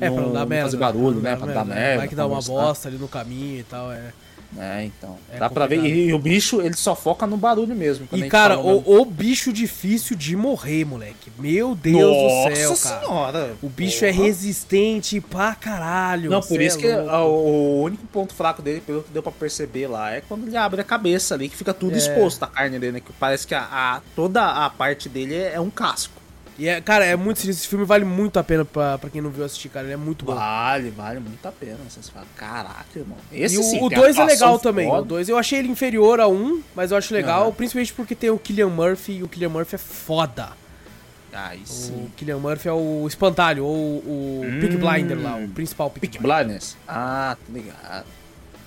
é, 0.00 0.08
não, 0.08 0.16
pra 0.16 0.24
não 0.24 0.32
dar 0.32 0.46
merda, 0.46 0.64
fazer 0.66 0.76
barulho, 0.76 1.20
né? 1.20 1.36
Pra 1.36 1.46
não 1.46 1.54
dar 1.54 1.64
merda. 1.64 1.98
Vai 1.98 2.08
que 2.08 2.14
dá 2.14 2.26
uma 2.26 2.40
bosta 2.40 2.88
ali 2.88 2.98
no 2.98 3.08
caminho 3.08 3.60
e 3.60 3.62
tal, 3.62 3.92
é. 3.92 4.12
É, 4.58 4.84
então. 4.84 5.18
É 5.30 5.38
dá 5.38 5.48
complicado. 5.48 5.52
pra 5.54 5.66
ver. 5.66 5.84
E, 5.84 6.08
e, 6.08 6.12
o 6.14 6.18
bicho, 6.18 6.60
ele 6.60 6.74
só 6.74 6.94
foca 6.94 7.26
no 7.26 7.36
barulho 7.36 7.74
mesmo. 7.74 8.08
E, 8.12 8.28
cara, 8.28 8.58
o, 8.58 9.00
o, 9.00 9.04
bicho 9.04 9.52
difícil 9.52 10.16
de 10.16 10.36
morrer, 10.36 10.84
moleque. 10.84 11.30
Meu 11.38 11.74
Deus 11.74 12.00
Nossa 12.00 12.50
do 12.50 12.56
céu, 12.56 12.76
cara. 12.76 13.00
senhora. 13.00 13.56
O 13.62 13.68
bicho 13.68 14.04
é 14.04 14.12
Porra. 14.12 14.22
é 14.22 14.26
resistente 14.26 15.20
pra 15.20 15.54
caralho. 15.54 16.30
Não, 16.30 16.40
por 16.40 16.60
isso 16.60 16.78
é 16.78 16.80
que 16.80 16.88
o 16.88 17.82
único 17.82 18.06
ponto 18.06 18.34
fraco 18.34 18.62
dele, 18.62 18.80
pelo 18.80 19.02
que 19.02 19.10
deu 19.10 19.22
pra 19.22 19.32
perceber 19.32 19.86
lá, 19.86 20.12
é 20.12 20.20
quando 20.20 20.46
ele 20.46 20.56
abre 20.56 20.80
a 20.80 20.84
cabeça 20.84 21.34
ali, 21.34 21.48
que 21.48 21.56
fica 21.56 21.74
tudo 21.74 21.94
é. 21.94 21.98
exposto 21.98 22.42
a 22.42 22.46
carne 22.46 22.78
dele, 22.78 22.92
né? 22.92 23.00
Que 23.00 23.12
parece 23.12 23.46
que 23.46 23.54
a, 23.54 23.62
a 23.62 24.00
toda 24.14 24.44
a 24.64 24.70
parte 24.70 25.08
dele 25.08 25.34
é, 25.34 25.54
é 25.54 25.60
um 25.60 25.70
casco. 25.70 26.15
E 26.58 26.68
é, 26.68 26.80
cara, 26.80 27.04
é 27.04 27.14
muito. 27.16 27.48
Esse 27.48 27.68
filme 27.68 27.84
vale 27.84 28.04
muito 28.04 28.38
a 28.38 28.44
pena 28.44 28.64
pra, 28.64 28.96
pra 28.96 29.10
quem 29.10 29.20
não 29.20 29.30
viu 29.30 29.44
assistir, 29.44 29.68
cara. 29.68 29.86
Ele 29.86 29.92
é 29.92 29.96
muito 29.96 30.24
bom. 30.24 30.34
Vale, 30.34 30.90
vale 30.90 31.20
muito 31.20 31.44
a 31.46 31.52
pena. 31.52 31.78
Você 31.88 32.10
fala, 32.10 32.26
caraca, 32.34 32.98
irmão. 32.98 33.18
Esse 33.30 33.60
e 33.60 33.62
sim, 33.62 33.84
o 33.84 33.90
2 33.90 34.16
é 34.16 34.24
legal 34.24 34.58
também. 34.58 34.88
Foda. 34.88 35.02
O 35.02 35.04
2 35.04 35.28
eu 35.28 35.36
achei 35.36 35.58
ele 35.58 35.68
inferior 35.68 36.18
a 36.18 36.28
1, 36.28 36.32
um, 36.32 36.62
mas 36.74 36.90
eu 36.90 36.96
acho 36.96 37.12
legal, 37.12 37.46
uhum. 37.46 37.52
principalmente 37.52 37.92
porque 37.92 38.14
tem 38.14 38.30
o 38.30 38.38
Killian 38.38 38.68
Murphy 38.68 39.18
e 39.18 39.22
o 39.22 39.28
Killian 39.28 39.50
Murphy 39.50 39.74
é 39.74 39.78
foda. 39.78 40.50
Ah, 41.32 41.52
sim. 41.66 41.92
O 41.92 42.10
Killian 42.16 42.38
Murphy 42.38 42.68
é 42.68 42.72
o 42.72 43.06
espantalho, 43.06 43.62
ou 43.62 43.76
o 43.76 44.42
hum, 44.42 44.58
Peak 44.58 44.76
Blinder 44.78 45.20
lá, 45.20 45.36
o 45.36 45.48
principal 45.48 45.90
Peak, 45.90 46.08
Peak 46.08 46.22
Blinders. 46.22 46.78
Ah, 46.88 47.36
tá 47.38 47.52
ligado. 47.52 48.06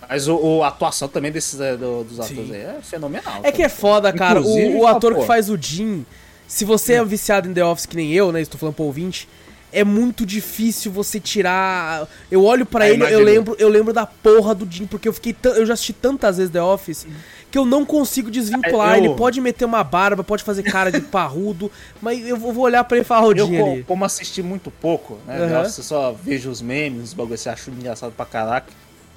Mas 0.07 0.27
o, 0.27 0.35
o, 0.35 0.63
a 0.63 0.67
atuação 0.67 1.07
também 1.07 1.31
desses 1.31 1.59
é, 1.59 1.75
do, 1.75 2.03
dos 2.03 2.19
atores 2.19 2.51
aí 2.51 2.61
é 2.61 2.77
fenomenal. 2.83 3.41
É 3.41 3.51
que 3.51 3.63
é 3.63 3.69
foda, 3.69 4.13
cara. 4.13 4.39
o, 4.39 4.81
o 4.81 4.87
ator 4.87 5.15
que 5.15 5.25
faz 5.25 5.49
o 5.49 5.57
Jim 5.59 6.05
se 6.49 6.65
você 6.65 6.93
é 6.93 7.05
viciado 7.05 7.47
em 7.47 7.53
The 7.53 7.63
Office 7.63 7.85
que 7.85 7.95
nem 7.95 8.11
eu, 8.11 8.31
né? 8.31 8.41
Estou 8.41 8.59
falando 8.59 8.73
pro 8.73 8.85
ouvinte. 8.85 9.29
É 9.71 9.83
muito 9.83 10.25
difícil 10.25 10.91
você 10.91 11.19
tirar. 11.19 12.07
Eu 12.31 12.43
olho 12.43 12.65
para 12.65 12.85
ah, 12.85 12.89
ele, 12.89 13.03
eu 13.03 13.23
lembro, 13.23 13.55
eu 13.59 13.69
lembro 13.69 13.93
da 13.93 14.03
porra 14.03 14.55
do 14.55 14.67
Jim, 14.69 14.87
porque 14.87 15.07
eu 15.07 15.13
fiquei 15.13 15.35
eu 15.43 15.63
já 15.63 15.73
assisti 15.75 15.93
tantas 15.93 16.37
vezes 16.37 16.51
The 16.51 16.59
Office 16.59 17.05
que 17.51 17.57
eu 17.57 17.65
não 17.65 17.85
consigo 17.85 18.31
desvincular. 18.31 18.95
É, 18.95 18.99
eu... 18.99 19.05
Ele 19.05 19.15
pode 19.15 19.39
meter 19.39 19.63
uma 19.63 19.83
barba, 19.83 20.23
pode 20.23 20.43
fazer 20.43 20.63
cara 20.63 20.91
de 20.91 21.01
parrudo, 21.01 21.71
mas 22.01 22.27
eu 22.27 22.35
vou 22.35 22.57
olhar 22.57 22.83
para 22.83 22.97
ele 22.97 23.05
e 23.05 23.07
falar 23.07 23.21
rodinha 23.21 23.63
ali. 23.63 23.83
Como 23.83 24.03
assisti 24.03 24.41
muito 24.41 24.71
pouco, 24.71 25.19
né? 25.27 25.39
Uhum. 25.39 25.47
The 25.49 25.61
Office, 25.61 25.85
só 25.85 26.11
vejo 26.13 26.49
os 26.49 26.63
memes, 26.63 27.09
os 27.09 27.13
bagulho, 27.13 27.37
você 27.37 27.49
acha 27.49 27.69
engraçado 27.69 28.11
pra 28.11 28.25
caraca. 28.25 28.73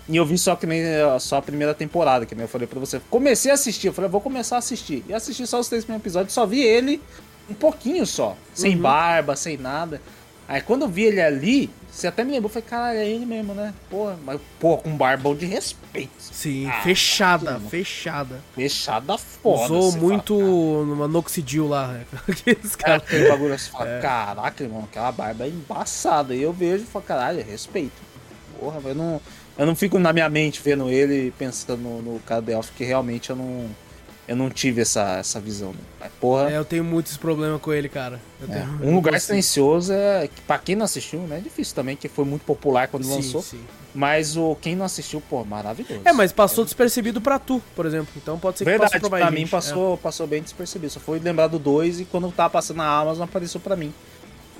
E 0.08 0.16
eu 0.16 0.26
vi 0.26 0.36
só 0.36 0.56
que 0.56 0.66
nem 0.66 0.82
só 1.20 1.36
a 1.36 1.42
primeira 1.42 1.74
temporada, 1.74 2.26
que 2.26 2.34
nem 2.34 2.42
eu 2.42 2.48
falei 2.48 2.66
pra 2.66 2.80
você. 2.80 3.00
Comecei 3.08 3.50
a 3.50 3.54
assistir, 3.54 3.86
eu 3.86 3.92
falei, 3.92 4.10
vou 4.10 4.20
começar 4.20 4.56
a 4.56 4.58
assistir. 4.58 5.04
E 5.08 5.14
assisti 5.14 5.46
só 5.46 5.60
os 5.60 5.68
três 5.68 5.84
primeiros 5.84 6.02
episódios, 6.02 6.34
só 6.34 6.44
vi 6.44 6.60
ele 6.60 7.00
um 7.48 7.54
pouquinho 7.54 8.06
só. 8.06 8.36
Sem 8.52 8.76
uhum. 8.76 8.82
barba, 8.82 9.36
sem 9.36 9.56
nada. 9.56 10.00
Aí 10.48 10.60
quando 10.60 10.82
eu 10.82 10.88
vi 10.88 11.04
ele 11.04 11.20
ali, 11.20 11.70
você 11.90 12.08
até 12.08 12.24
me 12.24 12.32
lembrou, 12.32 12.50
falei, 12.50 12.68
caralho, 12.68 12.98
é 12.98 13.06
ele 13.06 13.24
mesmo, 13.24 13.54
né? 13.54 13.72
Porra, 13.88 14.18
mas, 14.24 14.40
porra, 14.58 14.82
com 14.82 14.96
barbão 14.96 15.36
de 15.36 15.46
respeito. 15.46 16.10
Sim, 16.18 16.68
ah, 16.68 16.82
fechada, 16.82 17.60
fechada. 17.60 18.40
Fechada 18.54 19.16
foda. 19.16 19.72
Usou 19.72 20.00
muito 20.00 20.36
fala, 20.36 20.86
numa 20.86 21.08
Noxidil 21.08 21.68
lá, 21.68 21.88
né? 21.88 22.04
Aqueles 22.28 22.74
caras. 22.74 23.04
É, 23.12 23.28
bagulho 23.28 23.54
assim, 23.54 23.70
fala, 23.70 23.88
é. 23.88 24.00
caraca, 24.00 24.64
irmão, 24.64 24.84
aquela 24.84 25.12
barba 25.12 25.44
é 25.44 25.48
embaçada. 25.48 26.34
E 26.34 26.42
eu 26.42 26.52
vejo 26.52 26.82
e 26.84 26.86
falo, 26.86 27.04
caralho, 27.04 27.40
é 27.40 27.42
respeito. 27.42 28.02
Porra, 28.58 28.80
eu 28.84 28.94
não 28.94 29.20
eu 29.58 29.66
não 29.66 29.76
fico 29.76 29.98
na 29.98 30.12
minha 30.12 30.28
mente 30.28 30.60
vendo 30.62 30.88
ele 30.88 31.32
pensando 31.38 31.76
no, 31.80 32.02
no 32.02 32.20
cara 32.20 32.42
The 32.42 32.56
Office, 32.56 32.72
que 32.76 32.84
realmente 32.84 33.30
eu 33.30 33.36
não, 33.36 33.66
eu 34.26 34.34
não 34.34 34.48
tive 34.48 34.80
essa, 34.80 35.18
essa 35.18 35.38
visão. 35.38 35.70
Né? 35.72 35.78
Mas, 36.00 36.12
porra. 36.20 36.50
É, 36.50 36.56
eu 36.56 36.64
tenho 36.64 36.82
muitos 36.82 37.16
problemas 37.16 37.60
com 37.60 37.72
ele, 37.72 37.88
cara. 37.88 38.20
É. 38.48 38.64
Um 38.84 38.94
Lugar 38.94 39.20
Silencioso 39.20 39.92
é. 39.92 40.28
Pra 40.46 40.58
quem 40.58 40.74
não 40.74 40.84
assistiu, 40.84 41.20
né? 41.20 41.38
É 41.38 41.40
difícil 41.40 41.74
também, 41.74 41.96
que 41.96 42.08
foi 42.08 42.24
muito 42.24 42.42
popular 42.42 42.88
quando 42.88 43.04
sim, 43.04 43.14
lançou. 43.14 43.42
Sim. 43.42 43.60
Mas 43.94 44.38
o 44.38 44.56
quem 44.56 44.74
não 44.74 44.86
assistiu, 44.86 45.20
pô, 45.20 45.44
maravilhoso. 45.44 46.00
É, 46.02 46.12
mas 46.14 46.32
passou 46.32 46.62
é. 46.62 46.64
despercebido 46.64 47.20
pra 47.20 47.38
tu, 47.38 47.62
por 47.76 47.84
exemplo. 47.84 48.08
Então 48.16 48.38
pode 48.38 48.56
ser 48.56 48.64
que 48.64 48.70
Verdade, 48.70 48.92
passou 48.92 49.10
pra, 49.10 49.18
pra 49.18 49.30
mim 49.30 49.46
passou, 49.46 49.94
é. 49.94 49.96
passou 49.98 50.26
bem 50.26 50.42
despercebido. 50.42 50.92
Só 50.94 51.00
foi 51.00 51.18
lembrar 51.18 51.48
do 51.48 51.58
2 51.58 52.00
e 52.00 52.04
quando 52.06 52.32
tava 52.32 52.48
passando 52.48 52.78
na 52.78 52.88
Amazon 52.88 53.24
apareceu 53.24 53.60
pra 53.60 53.76
mim. 53.76 53.92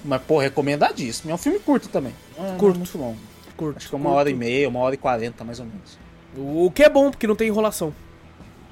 Mas, 0.05 0.21
pô, 0.21 0.39
recomendadíssimo. 0.39 1.31
É 1.31 1.35
um 1.35 1.39
filme 1.39 1.61
curto 1.61 1.89
também. 1.89 2.13
É, 2.39 2.57
curto. 2.59 2.77
muito 2.77 2.99
longo 2.99 3.32
curto. 3.63 3.77
Acho 3.79 3.89
que 3.89 3.95
é 3.95 3.99
uma 3.99 4.05
curto. 4.05 4.19
hora 4.19 4.31
e 4.31 4.35
meia, 4.35 4.69
uma 4.69 4.81
hora 4.81 4.95
e 4.95 4.99
quarenta, 4.99 5.45
mais 5.45 5.61
ou 5.61 5.67
menos. 5.67 5.99
O 6.37 6.71
que 6.71 6.83
é 6.83 6.89
bom, 6.89 7.11
porque 7.11 7.27
não 7.27 7.37
tem 7.37 7.49
enrolação. 7.49 7.95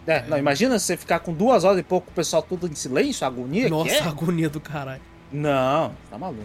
É, 0.07 0.17
é. 0.17 0.25
não, 0.27 0.39
imagina 0.39 0.79
você 0.79 0.97
ficar 0.97 1.21
com 1.21 1.33
duas 1.33 1.65
horas 1.65 1.79
e 1.79 1.83
pouco, 1.83 2.11
o 2.11 2.15
pessoal 2.15 2.43
tudo 2.43 2.67
em 2.67 2.75
silêncio, 2.75 3.27
agonia. 3.27 3.69
Nossa, 3.69 3.93
é? 3.93 4.01
agonia 4.01 4.49
do 4.49 4.61
caralho. 4.61 5.03
Não, 5.33 5.93
tá 6.11 6.19
maluco. 6.19 6.43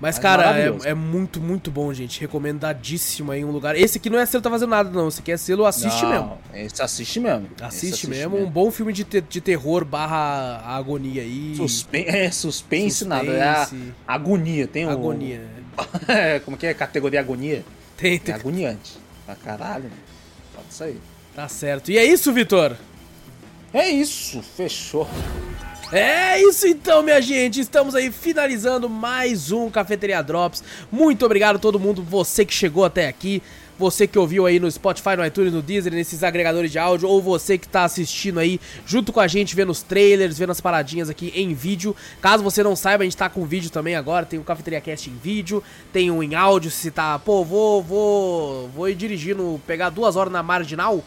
Mas, 0.00 0.16
Mas 0.16 0.18
cara, 0.18 0.58
é, 0.58 0.72
é, 0.84 0.94
muito, 0.94 1.40
muito 1.40 1.70
bom, 1.70 1.92
gente. 1.92 2.20
Recomendadíssimo 2.20 3.30
aí 3.30 3.44
um 3.44 3.52
lugar. 3.52 3.76
Esse 3.76 3.98
aqui 3.98 4.10
não 4.10 4.18
é 4.18 4.26
selo 4.26 4.42
tá 4.42 4.50
fazendo 4.50 4.70
nada, 4.70 4.90
não. 4.90 5.06
Esse 5.06 5.20
aqui 5.20 5.30
é 5.30 5.36
selo 5.36 5.64
assiste 5.64 6.02
não, 6.02 6.10
mesmo. 6.10 6.38
Esse 6.52 6.82
assiste 6.82 7.20
mesmo. 7.20 7.48
Assiste, 7.60 7.86
assiste 7.86 8.06
mesmo. 8.08 8.32
mesmo. 8.32 8.48
Um 8.48 8.50
bom 8.50 8.68
filme 8.72 8.92
de, 8.92 9.04
te 9.04 9.20
de 9.20 9.40
terror 9.40 9.84
barra 9.84 10.60
agonia 10.66 11.22
aí. 11.22 11.54
Suspen 11.56 12.04
é, 12.08 12.30
suspense, 12.32 12.96
suspense, 12.96 13.04
nada. 13.04 13.30
É 13.30 13.42
a 13.42 13.68
agonia. 14.08 14.66
Tem 14.66 14.84
um. 14.84 14.90
Agonia. 14.90 15.46
Como 16.44 16.56
que 16.56 16.66
é? 16.66 16.74
Categoria 16.74 17.20
agonia? 17.20 17.64
Tem, 17.96 18.18
tem. 18.18 18.34
É 18.34 18.38
agoniante. 18.38 18.98
Pra 19.26 19.34
caralho, 19.34 19.84
mano. 19.84 19.96
Pode 20.54 20.74
sair. 20.74 21.00
Tá 21.34 21.48
certo. 21.48 21.90
E 21.90 21.98
é 21.98 22.04
isso, 22.04 22.32
Vitor? 22.32 22.76
É 23.72 23.88
isso. 23.88 24.42
Fechou. 24.42 25.08
É 25.90 26.40
isso 26.40 26.66
então, 26.66 27.02
minha 27.02 27.20
gente. 27.20 27.60
Estamos 27.60 27.94
aí 27.94 28.10
finalizando 28.10 28.88
mais 28.88 29.52
um 29.52 29.70
Cafeteria 29.70 30.22
Drops. 30.22 30.64
Muito 30.90 31.24
obrigado 31.26 31.56
a 31.56 31.58
todo 31.58 31.78
mundo, 31.78 32.02
você 32.02 32.46
que 32.46 32.54
chegou 32.54 32.84
até 32.84 33.08
aqui. 33.08 33.42
Você 33.82 34.06
que 34.06 34.16
ouviu 34.16 34.46
aí 34.46 34.60
no 34.60 34.70
Spotify, 34.70 35.16
no 35.16 35.26
iTunes, 35.26 35.52
no 35.52 35.60
Deezer, 35.60 35.92
nesses 35.92 36.22
agregadores 36.22 36.70
de 36.70 36.78
áudio, 36.78 37.08
ou 37.08 37.20
você 37.20 37.58
que 37.58 37.66
tá 37.66 37.82
assistindo 37.82 38.38
aí 38.38 38.60
junto 38.86 39.12
com 39.12 39.18
a 39.18 39.26
gente, 39.26 39.56
vendo 39.56 39.70
os 39.70 39.82
trailers, 39.82 40.38
vendo 40.38 40.52
as 40.52 40.60
paradinhas 40.60 41.10
aqui 41.10 41.32
em 41.34 41.52
vídeo. 41.52 41.96
Caso 42.20 42.44
você 42.44 42.62
não 42.62 42.76
saiba, 42.76 43.02
a 43.02 43.04
gente 43.04 43.16
tá 43.16 43.28
com 43.28 43.44
vídeo 43.44 43.70
também 43.70 43.96
agora, 43.96 44.24
tem 44.24 44.38
o 44.38 44.44
Cafeteria 44.44 44.80
Cast 44.80 45.10
em 45.10 45.16
vídeo, 45.16 45.64
tem 45.92 46.12
um 46.12 46.22
em 46.22 46.36
áudio, 46.36 46.70
se 46.70 46.92
tá, 46.92 47.18
pô, 47.18 47.44
vou, 47.44 47.82
vou, 47.82 48.68
vou 48.68 48.88
ir 48.88 48.94
dirigindo, 48.94 49.60
pegar 49.66 49.90
duas 49.90 50.14
horas 50.14 50.32
na 50.32 50.44
marginal, 50.44 51.02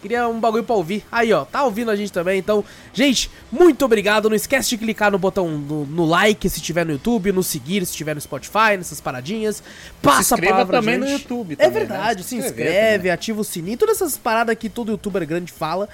Queria 0.00 0.28
um 0.28 0.38
bagulho 0.38 0.62
pra 0.62 0.76
ouvir. 0.76 1.04
Aí, 1.10 1.32
ó, 1.32 1.44
tá 1.44 1.64
ouvindo 1.64 1.90
a 1.90 1.96
gente 1.96 2.12
também. 2.12 2.38
Então, 2.38 2.64
gente, 2.92 3.30
muito 3.50 3.84
obrigado. 3.84 4.28
Não 4.28 4.36
esquece 4.36 4.70
de 4.70 4.78
clicar 4.78 5.10
no 5.10 5.18
botão 5.18 5.48
no, 5.48 5.84
no 5.84 6.04
like 6.04 6.48
se 6.48 6.60
tiver 6.60 6.84
no 6.84 6.92
YouTube, 6.92 7.32
no 7.32 7.42
seguir 7.42 7.84
se 7.84 7.94
tiver 7.94 8.14
no 8.14 8.20
Spotify, 8.20 8.76
nessas 8.76 9.00
paradinhas. 9.00 9.62
Passa 10.00 10.36
a 10.36 10.38
palavra 10.38 10.78
também 10.78 10.98
no 10.98 11.08
YouTube. 11.08 11.54
É 11.54 11.56
também, 11.56 11.66
é 11.66 11.86
verdade, 11.86 12.18
né? 12.18 12.22
se, 12.22 12.28
se 12.28 12.36
inscreve, 12.36 13.10
ativa 13.10 13.40
o 13.40 13.44
sininho, 13.44 13.76
todas 13.76 13.96
essas 13.96 14.16
paradas 14.16 14.56
que 14.56 14.68
todo 14.68 14.92
youtuber 14.92 15.26
grande 15.26 15.52
fala. 15.52 15.88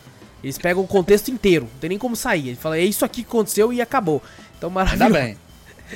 Eles 0.45 0.59
pegam 0.59 0.83
o 0.83 0.87
contexto 0.87 1.31
inteiro, 1.31 1.65
não 1.65 1.81
tem 1.81 1.89
nem 1.89 1.99
como 1.99 2.15
sair. 2.15 2.49
Ele 2.49 2.57
fala, 2.57 2.79
é 2.79 2.85
isso 2.85 3.05
aqui 3.05 3.23
que 3.23 3.29
aconteceu 3.29 3.73
e 3.73 3.81
acabou. 3.81 4.23
Então, 4.57 4.71
maravilhoso. 4.71 5.05
Ainda 5.05 5.19
bem. 5.19 5.39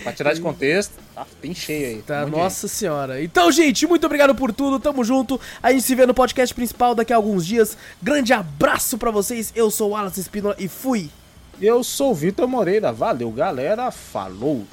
Pra 0.03 0.13
tirar 0.13 0.33
de 0.33 0.41
contexto, 0.41 0.93
tá 1.15 1.27
bem 1.43 1.53
cheio 1.53 1.87
aí. 1.87 2.03
Tá, 2.03 2.25
nossa 2.25 2.69
senhora. 2.69 3.23
Então, 3.23 3.51
gente, 3.51 3.87
muito 3.89 4.07
obrigado 4.07 4.35
por 4.35 4.53
tudo. 4.53 4.79
Tamo 4.79 5.03
junto. 5.03 5.41
A 5.61 5.73
gente 5.73 5.83
se 5.83 5.95
vê 5.97 6.07
no 6.07 6.15
podcast 6.15 6.55
principal 6.55 6.95
daqui 6.95 7.13
a 7.13 7.17
alguns 7.17 7.45
dias. 7.45 7.77
Grande 8.01 8.33
abraço 8.33 8.97
para 8.97 9.11
vocês. 9.11 9.53
Eu 9.57 9.71
sou 9.71 9.91
o 9.91 9.93
Wallace 9.93 10.21
Espínola 10.21 10.55
e 10.59 10.69
fui. 10.69 11.11
Eu 11.61 11.83
sou 11.83 12.13
o 12.13 12.15
Vitor 12.15 12.47
Moreira. 12.47 12.93
Valeu, 12.93 13.31
galera. 13.33 13.91
Falou. 13.91 14.65